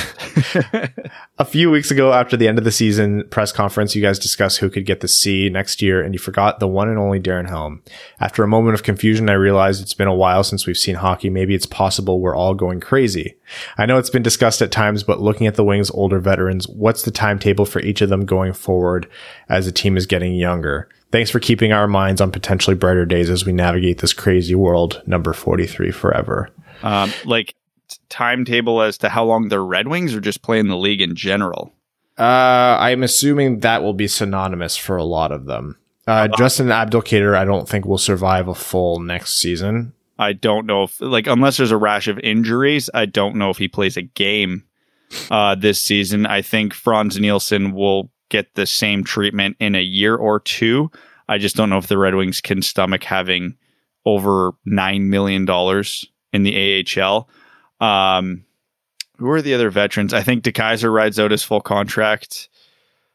a 1.38 1.44
few 1.44 1.72
weeks 1.72 1.90
ago, 1.90 2.12
after 2.12 2.36
the 2.36 2.46
end 2.46 2.56
of 2.56 2.62
the 2.62 2.70
season 2.70 3.24
press 3.30 3.50
conference, 3.50 3.96
you 3.96 4.02
guys 4.02 4.20
discussed 4.20 4.58
who 4.58 4.70
could 4.70 4.86
get 4.86 5.00
the 5.00 5.08
C 5.08 5.48
next 5.48 5.82
year, 5.82 6.00
and 6.00 6.14
you 6.14 6.20
forgot 6.20 6.60
the 6.60 6.68
one 6.68 6.88
and 6.88 6.98
only 6.98 7.18
Darren 7.18 7.48
Helm. 7.48 7.82
After 8.20 8.44
a 8.44 8.48
moment 8.48 8.74
of 8.74 8.84
confusion, 8.84 9.28
I 9.28 9.32
realized 9.32 9.82
it's 9.82 9.94
been 9.94 10.06
a 10.06 10.14
while 10.14 10.44
since 10.44 10.68
we've 10.68 10.78
seen 10.78 10.94
hockey. 10.94 11.30
Maybe 11.30 11.56
it's 11.56 11.66
possible 11.66 12.20
we're 12.20 12.36
all 12.36 12.54
going 12.54 12.78
crazy. 12.78 13.38
I 13.76 13.86
know 13.86 13.98
it's 13.98 14.10
been 14.10 14.22
discussed 14.22 14.62
at 14.62 14.70
times, 14.70 15.02
but 15.02 15.20
looking 15.20 15.48
at 15.48 15.56
the 15.56 15.64
Wings' 15.64 15.90
older 15.90 16.20
veterans, 16.20 16.68
what's 16.68 17.02
the 17.02 17.10
timetable 17.10 17.64
for 17.64 17.80
each 17.80 18.00
of 18.02 18.08
them 18.08 18.24
going 18.24 18.52
forward 18.52 19.08
as 19.48 19.66
a 19.66 19.72
team 19.72 19.79
is 19.96 20.06
getting 20.06 20.34
younger. 20.34 20.88
Thanks 21.12 21.30
for 21.30 21.40
keeping 21.40 21.72
our 21.72 21.88
minds 21.88 22.20
on 22.20 22.30
potentially 22.30 22.76
brighter 22.76 23.04
days 23.04 23.30
as 23.30 23.44
we 23.44 23.52
navigate 23.52 23.98
this 23.98 24.12
crazy 24.12 24.54
world. 24.54 25.02
Number 25.06 25.32
43 25.32 25.90
forever. 25.90 26.50
Um, 26.82 27.12
like 27.24 27.54
timetable 28.08 28.82
as 28.82 28.98
to 28.98 29.08
how 29.08 29.24
long 29.24 29.48
they're 29.48 29.64
Red 29.64 29.88
Wings 29.88 30.14
are 30.14 30.20
just 30.20 30.42
playing 30.42 30.68
the 30.68 30.76
league 30.76 31.00
in 31.00 31.14
general? 31.14 31.74
Uh, 32.18 32.76
I'm 32.78 33.02
assuming 33.02 33.60
that 33.60 33.82
will 33.82 33.94
be 33.94 34.06
synonymous 34.06 34.76
for 34.76 34.96
a 34.96 35.04
lot 35.04 35.32
of 35.32 35.46
them. 35.46 35.78
Uh, 36.06 36.28
Justin 36.28 36.68
Abdelkader, 36.68 37.36
I 37.36 37.44
don't 37.44 37.68
think 37.68 37.84
will 37.84 37.98
survive 37.98 38.48
a 38.48 38.54
full 38.54 39.00
next 39.00 39.38
season. 39.38 39.92
I 40.18 40.34
don't 40.34 40.66
know 40.66 40.82
if, 40.84 41.00
like, 41.00 41.26
unless 41.26 41.56
there's 41.56 41.70
a 41.70 41.78
rash 41.78 42.08
of 42.08 42.18
injuries, 42.18 42.90
I 42.92 43.06
don't 43.06 43.36
know 43.36 43.48
if 43.48 43.56
he 43.56 43.68
plays 43.68 43.96
a 43.96 44.02
game 44.02 44.64
uh, 45.30 45.54
this 45.54 45.80
season. 45.80 46.26
I 46.26 46.42
think 46.42 46.74
Frans 46.74 47.18
Nielsen 47.18 47.72
will 47.72 48.10
get 48.30 48.54
the 48.54 48.66
same 48.66 49.04
treatment 49.04 49.56
in 49.60 49.74
a 49.74 49.82
year 49.82 50.16
or 50.16 50.40
two. 50.40 50.90
I 51.28 51.38
just 51.38 51.54
don't 51.56 51.68
know 51.70 51.78
if 51.78 51.86
the 51.86 51.98
Red 51.98 52.14
Wings 52.14 52.40
can 52.40 52.62
stomach 52.62 53.04
having 53.04 53.56
over 54.06 54.52
$9 54.66 55.02
million 55.02 55.46
in 56.32 56.42
the 56.42 56.84
AHL. 57.00 57.28
Um, 57.80 58.44
Who 59.18 59.28
are 59.30 59.42
the 59.42 59.54
other 59.54 59.70
veterans? 59.70 60.14
I 60.14 60.22
think 60.22 60.42
DeKeyser 60.42 60.92
rides 60.92 61.20
out 61.20 61.30
his 61.30 61.42
full 61.42 61.60
contract. 61.60 62.48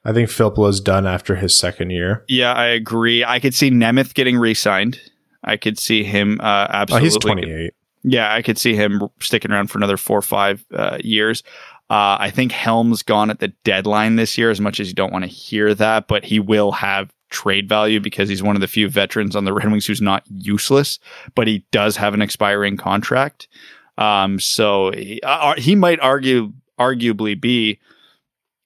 I 0.03 0.13
think 0.13 0.29
Filppula's 0.29 0.79
done 0.79 1.07
after 1.07 1.35
his 1.35 1.57
second 1.57 1.89
year. 1.89 2.23
Yeah, 2.27 2.53
I 2.53 2.67
agree. 2.67 3.23
I 3.25 3.39
could 3.39 3.55
see 3.55 3.71
Nemeth 3.71 4.13
getting 4.13 4.37
re-signed. 4.37 4.99
I 5.43 5.57
could 5.57 5.79
see 5.79 6.03
him 6.03 6.39
uh, 6.41 6.67
Oh, 6.69 6.73
absolutely. 6.73 7.05
he's 7.07 7.17
28. 7.17 7.73
Yeah, 8.03 8.31
I 8.31 8.43
could 8.43 8.59
see 8.59 8.75
him 8.75 9.01
sticking 9.19 9.51
around 9.51 9.71
for 9.71 9.79
another 9.79 9.97
four 9.97 10.19
or 10.19 10.21
five 10.21 10.63
uh, 10.71 10.99
years. 11.03 11.41
Uh, 11.89 12.17
I 12.19 12.31
think 12.31 12.51
Helm's 12.51 13.03
gone 13.03 13.29
at 13.29 13.39
the 13.39 13.49
deadline 13.63 14.15
this 14.15 14.37
year, 14.37 14.49
as 14.49 14.59
much 14.59 14.79
as 14.79 14.87
you 14.87 14.95
don't 14.95 15.13
want 15.13 15.23
to 15.23 15.29
hear 15.29 15.73
that, 15.75 16.07
but 16.07 16.25
he 16.25 16.39
will 16.39 16.71
have 16.71 17.13
trade 17.29 17.69
value 17.69 17.99
because 17.99 18.29
he's 18.29 18.41
one 18.41 18.55
of 18.55 18.61
the 18.61 18.67
few 18.67 18.89
veterans 18.89 19.35
on 19.35 19.45
the 19.45 19.53
Red 19.53 19.69
Wings 19.69 19.85
who's 19.85 20.01
not 20.01 20.23
useless, 20.29 20.99
but 21.35 21.47
he 21.47 21.63
does 21.71 21.97
have 21.97 22.13
an 22.13 22.21
expiring 22.21 22.77
contract. 22.77 23.47
Um, 23.97 24.39
so 24.39 24.91
he, 24.91 25.21
uh, 25.21 25.53
he 25.57 25.75
might 25.75 25.99
argue 25.99 26.53
arguably 26.79 27.39
be 27.39 27.79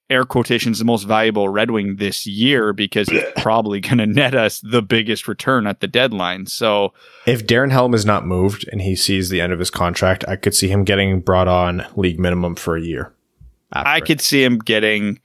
air 0.09 0.25
quotations 0.25 0.79
the 0.79 0.85
most 0.85 1.03
valuable 1.03 1.49
Red 1.49 1.71
Wing 1.71 1.97
this 1.97 2.25
year 2.25 2.73
because 2.73 3.07
he's 3.09 3.23
probably 3.37 3.79
going 3.79 3.99
to 3.99 4.07
net 4.07 4.33
us 4.35 4.59
the 4.61 4.81
biggest 4.81 5.27
return 5.27 5.67
at 5.67 5.79
the 5.81 5.87
deadline. 5.87 6.45
So 6.47 6.93
If 7.25 7.45
Darren 7.45 7.71
Helm 7.71 7.93
is 7.93 8.05
not 8.05 8.25
moved 8.25 8.67
and 8.71 8.81
he 8.81 8.95
sees 8.95 9.29
the 9.29 9.41
end 9.41 9.53
of 9.53 9.59
his 9.59 9.69
contract, 9.69 10.25
I 10.27 10.35
could 10.35 10.55
see 10.55 10.67
him 10.67 10.83
getting 10.83 11.19
brought 11.21 11.47
on 11.47 11.85
league 11.95 12.19
minimum 12.19 12.55
for 12.55 12.75
a 12.75 12.81
year. 12.81 13.13
after 13.71 13.87
I 13.87 13.97
it. 13.97 14.05
could 14.05 14.21
see 14.21 14.43
him 14.43 14.57
getting 14.57 15.19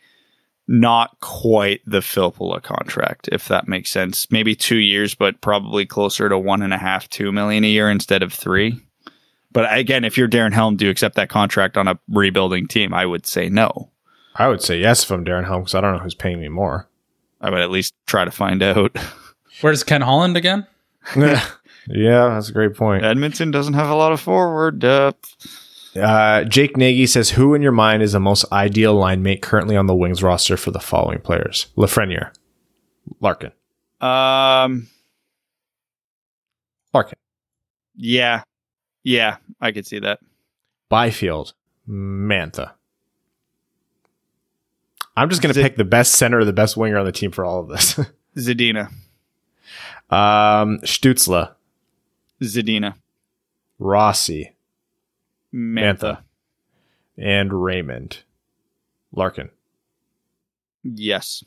not 0.66 1.18
quite 1.20 1.80
the 1.86 2.00
Filppula 2.00 2.62
contract, 2.62 3.28
if 3.32 3.48
that 3.48 3.68
makes 3.68 3.90
sense. 3.90 4.30
Maybe 4.30 4.54
two 4.54 4.78
years, 4.78 5.14
but 5.14 5.40
probably 5.42 5.84
closer 5.84 6.28
to 6.28 6.38
one 6.38 6.62
and 6.62 6.72
a 6.72 6.78
half, 6.78 7.08
two 7.10 7.32
million 7.32 7.64
a 7.64 7.68
year 7.68 7.90
instead 7.90 8.22
of 8.22 8.32
three. 8.32 8.80
But 9.52 9.72
again, 9.76 10.04
if 10.04 10.16
you're 10.18 10.28
Darren 10.28 10.52
Helm, 10.52 10.76
do 10.76 10.86
you 10.86 10.90
accept 10.90 11.16
that 11.16 11.28
contract 11.28 11.76
on 11.76 11.86
a 11.86 11.98
rebuilding 12.08 12.66
team? 12.66 12.92
I 12.92 13.06
would 13.06 13.26
say 13.26 13.48
no. 13.48 13.90
I 14.36 14.48
would 14.48 14.62
say 14.62 14.78
yes 14.80 15.04
if 15.04 15.10
I'm 15.10 15.24
Darren 15.24 15.44
Helm 15.46 15.62
because 15.62 15.74
I 15.74 15.80
don't 15.80 15.92
know 15.96 16.02
who's 16.02 16.14
paying 16.14 16.40
me 16.40 16.48
more. 16.48 16.88
I 17.40 17.50
would 17.50 17.60
at 17.60 17.70
least 17.70 17.94
try 18.06 18.24
to 18.24 18.30
find 18.30 18.62
out. 18.62 18.96
Where's 19.60 19.84
Ken 19.84 20.00
Holland 20.00 20.36
again? 20.36 20.66
yeah, 21.16 21.48
that's 21.86 22.48
a 22.48 22.52
great 22.52 22.74
point. 22.74 23.04
Edmonton 23.04 23.50
doesn't 23.50 23.74
have 23.74 23.90
a 23.90 23.94
lot 23.94 24.12
of 24.12 24.20
forward 24.20 24.78
depth. 24.78 25.36
Uh, 25.94 26.42
Jake 26.44 26.76
Nagy 26.76 27.06
says, 27.06 27.30
"Who 27.30 27.54
in 27.54 27.62
your 27.62 27.70
mind 27.72 28.02
is 28.02 28.12
the 28.12 28.20
most 28.20 28.44
ideal 28.50 28.94
line 28.94 29.22
mate 29.22 29.42
currently 29.42 29.76
on 29.76 29.86
the 29.86 29.94
Wings 29.94 30.22
roster 30.22 30.56
for 30.56 30.72
the 30.72 30.80
following 30.80 31.20
players: 31.20 31.66
Lafreniere, 31.76 32.32
Larkin, 33.20 33.52
Um, 34.00 34.88
Larkin, 36.92 37.18
yeah, 37.94 38.42
yeah, 39.04 39.36
I 39.60 39.70
could 39.70 39.86
see 39.86 40.00
that. 40.00 40.18
Byfield, 40.88 41.52
Mantha." 41.88 42.72
I'm 45.16 45.28
just 45.30 45.42
going 45.42 45.52
to 45.52 45.54
Zit- 45.54 45.64
pick 45.64 45.76
the 45.76 45.84
best 45.84 46.12
center 46.14 46.40
or 46.40 46.44
the 46.44 46.52
best 46.52 46.76
winger 46.76 46.98
on 46.98 47.04
the 47.06 47.12
team 47.12 47.30
for 47.30 47.44
all 47.44 47.60
of 47.60 47.68
this. 47.68 47.94
Zadina, 48.36 48.88
um, 50.10 50.78
Stutzle, 50.80 51.52
Zadina, 52.42 52.94
Rossi, 53.78 54.54
Mantha. 55.54 55.98
Mantha, 56.00 56.18
and 57.16 57.52
Raymond. 57.64 58.18
Larkin. 59.16 59.50
Yes. 60.82 61.44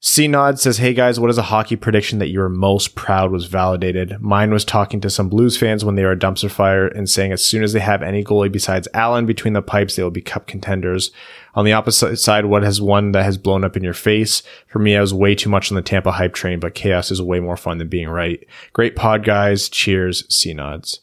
C 0.00 0.28
Nod 0.28 0.60
says, 0.60 0.78
Hey 0.78 0.94
guys, 0.94 1.18
what 1.18 1.28
is 1.28 1.38
a 1.38 1.42
hockey 1.42 1.74
prediction 1.74 2.20
that 2.20 2.28
you 2.28 2.38
were 2.38 2.48
most 2.48 2.94
proud 2.94 3.32
was 3.32 3.46
validated? 3.46 4.20
Mine 4.20 4.52
was 4.52 4.64
talking 4.64 5.00
to 5.00 5.10
some 5.10 5.28
Blues 5.28 5.56
fans 5.56 5.84
when 5.84 5.96
they 5.96 6.04
were 6.04 6.12
a 6.12 6.16
dumpster 6.16 6.48
fire 6.48 6.86
and 6.86 7.10
saying 7.10 7.32
as 7.32 7.44
soon 7.44 7.64
as 7.64 7.72
they 7.72 7.80
have 7.80 8.00
any 8.00 8.22
goalie 8.22 8.52
besides 8.52 8.86
Allen 8.94 9.26
between 9.26 9.54
the 9.54 9.62
pipes, 9.62 9.96
they 9.96 10.04
will 10.04 10.12
be 10.12 10.20
cup 10.20 10.46
contenders. 10.46 11.10
On 11.56 11.64
the 11.64 11.72
opposite 11.72 12.16
side, 12.18 12.44
what 12.44 12.62
has 12.62 12.80
one 12.80 13.10
that 13.10 13.24
has 13.24 13.36
blown 13.36 13.64
up 13.64 13.76
in 13.76 13.82
your 13.82 13.92
face? 13.92 14.44
For 14.68 14.78
me, 14.78 14.96
I 14.96 15.00
was 15.00 15.12
way 15.12 15.34
too 15.34 15.50
much 15.50 15.72
on 15.72 15.74
the 15.74 15.82
Tampa 15.82 16.12
hype 16.12 16.32
train, 16.32 16.60
but 16.60 16.76
chaos 16.76 17.10
is 17.10 17.20
way 17.20 17.40
more 17.40 17.56
fun 17.56 17.78
than 17.78 17.88
being 17.88 18.08
right. 18.08 18.46
Great 18.74 18.94
pod, 18.94 19.24
guys. 19.24 19.68
Cheers, 19.68 20.32
C 20.32 20.54
Nods. 20.54 21.00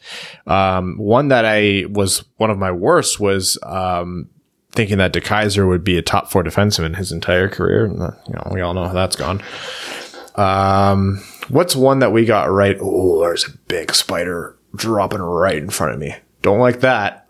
Um, 0.47 0.95
one 0.97 1.27
that 1.27 1.43
I 1.43 1.83
was 1.89 2.23
one 2.37 2.49
of 2.49 2.57
my 2.57 2.71
worst 2.71 3.19
was, 3.19 3.57
um, 3.63 4.29
thinking 4.75 4.97
that 4.97 5.13
DeKeyser 5.13 5.67
would 5.67 5.83
be 5.83 5.97
a 5.97 6.01
top 6.01 6.29
four 6.29 6.43
defenseman 6.43 6.95
his 6.97 7.11
entire 7.11 7.49
career. 7.49 7.85
And, 7.85 8.01
uh, 8.01 8.11
You 8.27 8.33
know, 8.33 8.51
we 8.51 8.61
all 8.61 8.73
know 8.73 8.85
how 8.85 8.93
that's 8.93 9.15
gone. 9.15 9.41
Um, 10.35 11.23
what's 11.49 11.75
one 11.75 11.99
that 11.99 12.11
we 12.11 12.25
got 12.25 12.51
right? 12.51 12.77
Oh, 12.81 13.21
there's 13.21 13.47
a 13.47 13.57
big 13.67 13.93
spider 13.93 14.57
dropping 14.75 15.21
right 15.21 15.57
in 15.57 15.69
front 15.69 15.93
of 15.93 15.99
me. 15.99 16.15
Don't 16.41 16.59
like 16.59 16.81
that. 16.81 17.27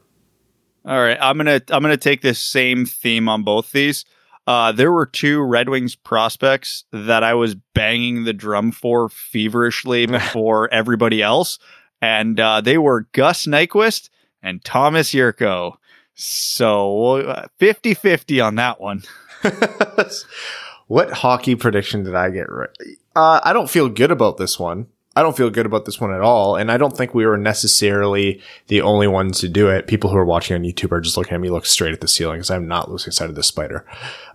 All 0.85 0.99
right, 0.99 1.17
I'm 1.19 1.38
gonna 1.38 1.61
I'm 1.69 1.81
gonna 1.81 1.97
take 1.97 2.22
this 2.22 2.38
same 2.38 2.85
theme 2.85 3.27
on 3.27 3.43
both 3.43 3.72
these. 3.72 4.05
Uh, 4.45 4.72
there 4.72 4.91
were 4.91 5.07
two 5.07 5.41
Red 5.41 5.69
Wings 5.69 5.95
prospects 5.95 6.84
that 6.91 7.23
I 7.23 7.34
was 7.34 7.55
banging 7.73 8.23
the 8.23 8.34
drum 8.34 8.72
for 8.72 9.09
feverishly 9.09 10.05
before 10.05 10.72
everybody 10.72 11.23
else, 11.23 11.57
and 12.01 12.39
uh, 12.39 12.61
they 12.61 12.77
were 12.77 13.07
Gus 13.13 13.47
Nyquist 13.47 14.09
and 14.43 14.63
Tomas 14.63 15.11
Jurco. 15.11 15.77
So 16.15 17.17
uh, 17.17 17.47
50-50 17.59 18.45
on 18.45 18.55
that 18.55 18.79
one. 18.79 19.03
what 20.87 21.11
hockey 21.11 21.55
prediction 21.55 22.03
did 22.03 22.15
I 22.15 22.29
get 22.29 22.49
right? 22.49 22.69
Uh, 23.15 23.39
I 23.43 23.53
don't 23.53 23.69
feel 23.69 23.89
good 23.89 24.11
about 24.11 24.37
this 24.37 24.57
one. 24.57 24.87
I 25.17 25.21
don't 25.21 25.37
feel 25.37 25.49
good 25.49 25.65
about 25.65 25.85
this 25.85 25.99
one 26.01 26.13
at 26.13 26.21
all. 26.21 26.57
And 26.57 26.71
I 26.71 26.77
don't 26.77 26.95
think 26.95 27.13
we 27.13 27.25
were 27.25 27.37
necessarily 27.37 28.41
the 28.67 28.81
only 28.81 29.07
ones 29.07 29.39
to 29.39 29.47
do 29.47 29.69
it. 29.69 29.87
People 29.87 30.09
who 30.09 30.17
are 30.17 30.25
watching 30.25 30.55
on 30.55 30.63
YouTube 30.63 30.91
are 30.91 30.99
just 30.99 31.15
looking 31.15 31.35
at 31.35 31.41
me 31.41 31.49
look 31.49 31.65
straight 31.65 31.93
at 31.93 32.01
the 32.01 32.07
ceiling 32.07 32.37
because 32.37 32.51
I'm 32.51 32.67
not 32.67 32.91
losing 32.91 33.11
sight 33.11 33.29
of 33.29 33.35
this 33.35 33.47
spider. 33.47 33.85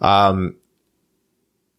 Um, 0.00 0.56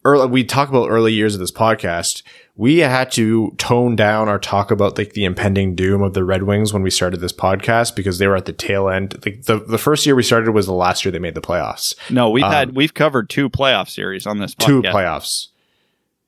early, 0.04 0.28
we 0.28 0.44
talk 0.44 0.68
about 0.68 0.88
early 0.88 1.12
years 1.12 1.34
of 1.34 1.40
this 1.40 1.50
podcast. 1.50 2.22
We 2.54 2.78
had 2.78 3.10
to 3.12 3.54
tone 3.56 3.96
down 3.96 4.28
our 4.28 4.38
talk 4.38 4.70
about 4.70 4.98
like 4.98 5.14
the 5.14 5.24
impending 5.24 5.74
doom 5.74 6.02
of 6.02 6.12
the 6.12 6.22
Red 6.22 6.42
Wings 6.42 6.72
when 6.72 6.82
we 6.82 6.90
started 6.90 7.20
this 7.20 7.32
podcast 7.32 7.96
because 7.96 8.18
they 8.18 8.26
were 8.26 8.36
at 8.36 8.44
the 8.44 8.52
tail 8.52 8.90
end. 8.90 9.14
Like 9.24 9.44
the, 9.44 9.58
the 9.58 9.78
first 9.78 10.04
year 10.04 10.14
we 10.14 10.22
started 10.22 10.50
was 10.50 10.66
the 10.66 10.72
last 10.74 11.04
year 11.04 11.10
they 11.12 11.18
made 11.18 11.34
the 11.34 11.40
playoffs. 11.40 11.94
No, 12.10 12.28
we've 12.28 12.44
Um, 12.44 12.52
had 12.52 12.74
we've 12.76 12.92
covered 12.92 13.30
two 13.30 13.48
playoff 13.48 13.88
series 13.88 14.26
on 14.26 14.38
this 14.38 14.54
podcast. 14.54 14.66
two 14.66 14.82
playoffs. 14.82 15.46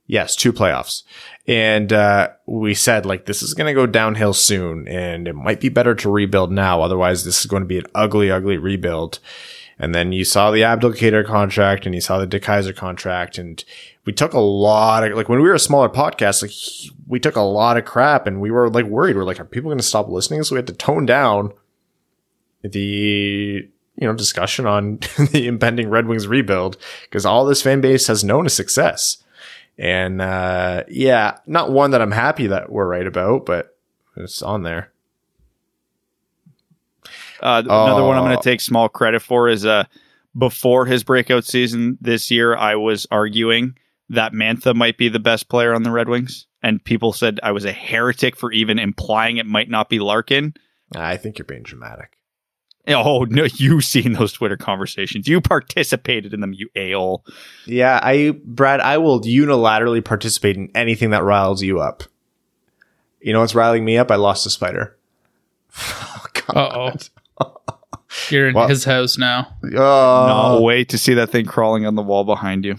Yes, 0.06 0.34
two 0.36 0.52
playoffs. 0.52 1.02
And 1.46 1.92
uh, 1.92 2.28
we 2.46 2.72
said 2.74 3.04
like 3.04 3.26
this 3.26 3.42
is 3.42 3.52
going 3.52 3.66
to 3.66 3.74
go 3.78 3.86
downhill 3.86 4.32
soon, 4.32 4.88
and 4.88 5.28
it 5.28 5.34
might 5.34 5.60
be 5.60 5.68
better 5.68 5.94
to 5.94 6.10
rebuild 6.10 6.50
now. 6.50 6.80
Otherwise, 6.80 7.24
this 7.24 7.40
is 7.40 7.46
going 7.46 7.62
to 7.62 7.66
be 7.68 7.78
an 7.78 7.86
ugly, 7.94 8.30
ugly 8.30 8.56
rebuild. 8.56 9.18
And 9.78 9.94
then 9.94 10.12
you 10.12 10.24
saw 10.24 10.50
the 10.50 10.60
Abdelkader 10.60 11.26
contract, 11.26 11.86
and 11.86 11.94
you 11.94 12.00
saw 12.00 12.18
the 12.18 12.26
DeKeyser 12.26 12.74
contract, 12.74 13.38
and 13.38 13.64
we 14.04 14.12
took 14.12 14.32
a 14.32 14.40
lot 14.40 15.04
of 15.04 15.16
like 15.16 15.28
when 15.28 15.40
we 15.40 15.48
were 15.48 15.54
a 15.54 15.58
smaller 15.58 15.88
podcast, 15.88 16.42
like 16.42 16.94
we 17.06 17.18
took 17.18 17.36
a 17.36 17.40
lot 17.40 17.76
of 17.76 17.84
crap, 17.84 18.26
and 18.26 18.40
we 18.40 18.50
were 18.50 18.70
like 18.70 18.86
worried. 18.86 19.16
We're 19.16 19.24
like, 19.24 19.40
are 19.40 19.44
people 19.44 19.70
going 19.70 19.78
to 19.78 19.84
stop 19.84 20.08
listening? 20.08 20.42
So 20.44 20.54
we 20.54 20.58
had 20.58 20.66
to 20.68 20.74
tone 20.74 21.06
down 21.06 21.52
the 22.62 23.68
you 23.96 24.06
know 24.06 24.14
discussion 24.14 24.66
on 24.66 24.98
the 25.32 25.46
impending 25.46 25.90
Red 25.90 26.06
Wings 26.06 26.26
rebuild 26.26 26.76
because 27.02 27.26
all 27.26 27.44
this 27.44 27.62
fan 27.62 27.80
base 27.80 28.06
has 28.06 28.24
known 28.24 28.46
a 28.46 28.50
success. 28.50 29.18
And 29.76 30.22
uh, 30.22 30.84
yeah, 30.88 31.38
not 31.46 31.72
one 31.72 31.90
that 31.90 32.00
I'm 32.00 32.12
happy 32.12 32.46
that 32.46 32.70
we're 32.70 32.86
right 32.86 33.06
about, 33.06 33.44
but 33.44 33.76
it's 34.16 34.40
on 34.40 34.62
there. 34.62 34.92
Uh, 37.40 37.62
another 37.64 38.02
one 38.04 38.16
I'm 38.16 38.24
Oh. 38.24 38.26
going 38.28 38.36
to 38.36 38.42
take 38.42 38.60
small 38.60 38.88
credit 38.88 39.20
for 39.20 39.48
is 39.48 39.64
uh, 39.66 39.84
before 40.36 40.86
his 40.86 41.04
breakout 41.04 41.44
season 41.44 41.98
this 42.00 42.30
year, 42.30 42.54
I 42.56 42.76
was 42.76 43.06
arguing 43.10 43.76
that 44.10 44.32
Mantha 44.32 44.74
might 44.74 44.98
be 44.98 45.08
the 45.08 45.18
best 45.20 45.48
player 45.48 45.72
on 45.74 45.82
the 45.82 45.90
Red 45.90 46.08
Wings. 46.08 46.46
And 46.62 46.82
people 46.82 47.12
said 47.12 47.40
I 47.42 47.52
was 47.52 47.64
a 47.64 47.72
heretic 47.72 48.36
for 48.36 48.50
even 48.52 48.78
implying 48.78 49.36
it 49.36 49.46
might 49.46 49.68
not 49.68 49.88
be 49.88 49.98
Larkin. 49.98 50.54
I 50.96 51.16
think 51.16 51.38
you're 51.38 51.44
being 51.44 51.62
dramatic. 51.62 52.16
Oh, 52.86 53.24
no, 53.30 53.44
you've 53.56 53.84
seen 53.84 54.12
those 54.12 54.32
Twitter 54.34 54.56
conversations. 54.58 55.26
You 55.26 55.40
participated 55.40 56.34
in 56.34 56.40
them, 56.40 56.52
you 56.52 56.68
a-hole. 56.76 57.24
Yeah, 57.66 57.98
I 58.02 58.38
Brad, 58.44 58.80
I 58.80 58.98
will 58.98 59.20
unilaterally 59.22 60.04
participate 60.04 60.56
in 60.56 60.70
anything 60.74 61.10
that 61.10 61.22
riles 61.22 61.62
you 61.62 61.80
up. 61.80 62.04
You 63.20 63.32
know 63.32 63.40
what's 63.40 63.54
riling 63.54 63.86
me 63.86 63.96
up? 63.96 64.10
I 64.10 64.16
lost 64.16 64.44
a 64.46 64.50
spider. 64.50 64.98
oh, 65.78 66.20
oh. 66.54 66.92
You're 68.30 68.48
in 68.48 68.54
Well- 68.54 68.68
his 68.68 68.84
house 68.84 69.18
now. 69.18 69.48
Oh, 69.76 70.54
no, 70.56 70.62
wait 70.62 70.88
to 70.90 70.98
see 70.98 71.14
that 71.14 71.30
thing 71.30 71.46
crawling 71.46 71.84
on 71.86 71.94
the 71.96 72.02
wall 72.02 72.24
behind 72.24 72.64
you. 72.64 72.76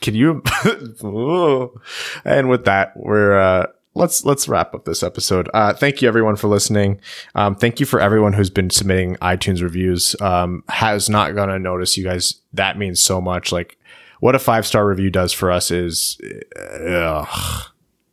Can 0.00 0.14
you? 0.14 0.42
Ooh. 1.04 1.80
and 2.24 2.48
with 2.48 2.64
that, 2.66 2.92
we're 2.96 3.38
uh, 3.38 3.66
let's 3.94 4.24
let's 4.24 4.46
wrap 4.46 4.74
up 4.74 4.84
this 4.84 5.02
episode. 5.02 5.48
Uh, 5.54 5.72
thank 5.72 6.00
you 6.00 6.06
everyone 6.08 6.36
for 6.36 6.48
listening. 6.48 7.00
Um, 7.34 7.56
thank 7.56 7.80
you 7.80 7.86
for 7.86 7.98
everyone 7.98 8.34
who's 8.34 8.50
been 8.50 8.70
submitting 8.70 9.16
iTunes 9.16 9.62
reviews. 9.62 10.14
Um, 10.20 10.62
has 10.68 11.08
not 11.08 11.34
gonna 11.34 11.58
notice 11.58 11.96
you 11.96 12.04
guys. 12.04 12.34
That 12.52 12.78
means 12.78 13.02
so 13.02 13.20
much. 13.20 13.50
Like 13.52 13.78
what 14.20 14.34
a 14.34 14.38
five 14.38 14.66
star 14.66 14.86
review 14.86 15.10
does 15.10 15.32
for 15.32 15.50
us 15.50 15.70
is, 15.70 16.18
uh, 16.56 17.24
ugh, 17.26 17.62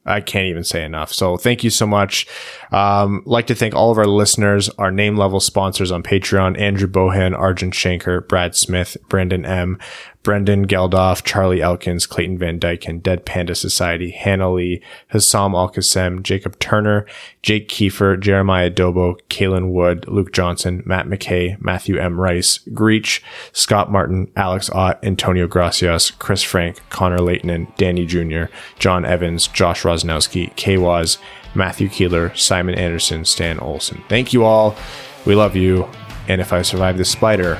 I 0.06 0.20
can't 0.20 0.48
even 0.48 0.64
say 0.64 0.84
enough. 0.84 1.14
So 1.14 1.38
thank 1.38 1.64
you 1.64 1.70
so 1.70 1.88
much. 1.88 2.28
Um, 2.72 3.24
like 3.26 3.48
to 3.48 3.56
thank 3.56 3.74
all 3.74 3.92
of 3.92 3.98
our 3.98 4.06
listeners, 4.06 4.70
our 4.72 4.92
name 4.92 5.16
level 5.16 5.40
sponsors 5.40 5.92
on 5.92 6.04
Patreon, 6.04 6.60
Andrew 6.60 6.88
Bohan, 6.90 7.38
Arjun 7.38 7.72
Shanker, 7.72 8.28
Brad 8.28 8.56
Smith, 8.56 8.98
Brandon 9.08 9.46
M, 9.46 9.80
Brendan 10.24 10.66
Geldof, 10.66 11.24
Charlie 11.24 11.62
Elkins, 11.62 12.08
Clayton 12.08 12.38
Van 12.38 12.60
Dyken, 12.60 13.04
Dead 13.04 13.26
Panda 13.26 13.54
Society, 13.54 14.12
Hannah 14.12 14.54
Lee, 14.54 14.82
Hassam 15.10 15.54
Al 15.54 15.70
Qassem, 15.70 16.24
Jacob 16.24 16.58
Turner, 16.60 17.06
Jake 17.42 17.68
Kiefer, 17.68 18.18
Jeremiah 18.18 18.70
Dobo, 18.70 19.20
Kalen 19.30 19.72
Wood, 19.72 20.08
Luke 20.08 20.32
Johnson, 20.32 20.82
Matt 20.86 21.08
McKay, 21.08 21.62
Matthew 21.62 21.98
M. 21.98 22.20
Rice, 22.20 22.60
Greach, 22.70 23.22
Scott 23.52 23.92
Martin, 23.92 24.32
Alex 24.38 24.70
Ott, 24.70 25.04
Antonio 25.04 25.46
Gracias, 25.46 26.10
Chris 26.12 26.42
Frank, 26.42 26.82
Connor 26.90 27.20
Leighton, 27.20 27.68
Danny 27.78 28.06
Jr., 28.06 28.46
John 28.80 29.04
Evans, 29.04 29.48
Josh 29.48 29.84
Rosnowski, 29.84 30.56
K 30.56 30.78
Matthew 31.56 31.90
Keeler, 31.90 32.34
Simon 32.36 32.76
Anderson, 32.76 33.26
Stan 33.26 33.60
Olson. 33.60 34.02
Thank 34.10 34.34
you 34.34 34.44
all. 34.44 34.76
We 35.26 35.36
love 35.36 35.56
you. 35.56 35.88
And 36.28 36.40
if 36.40 36.54
I 36.54 36.62
survive 36.62 36.98
this 36.98 37.12
spider, 37.12 37.60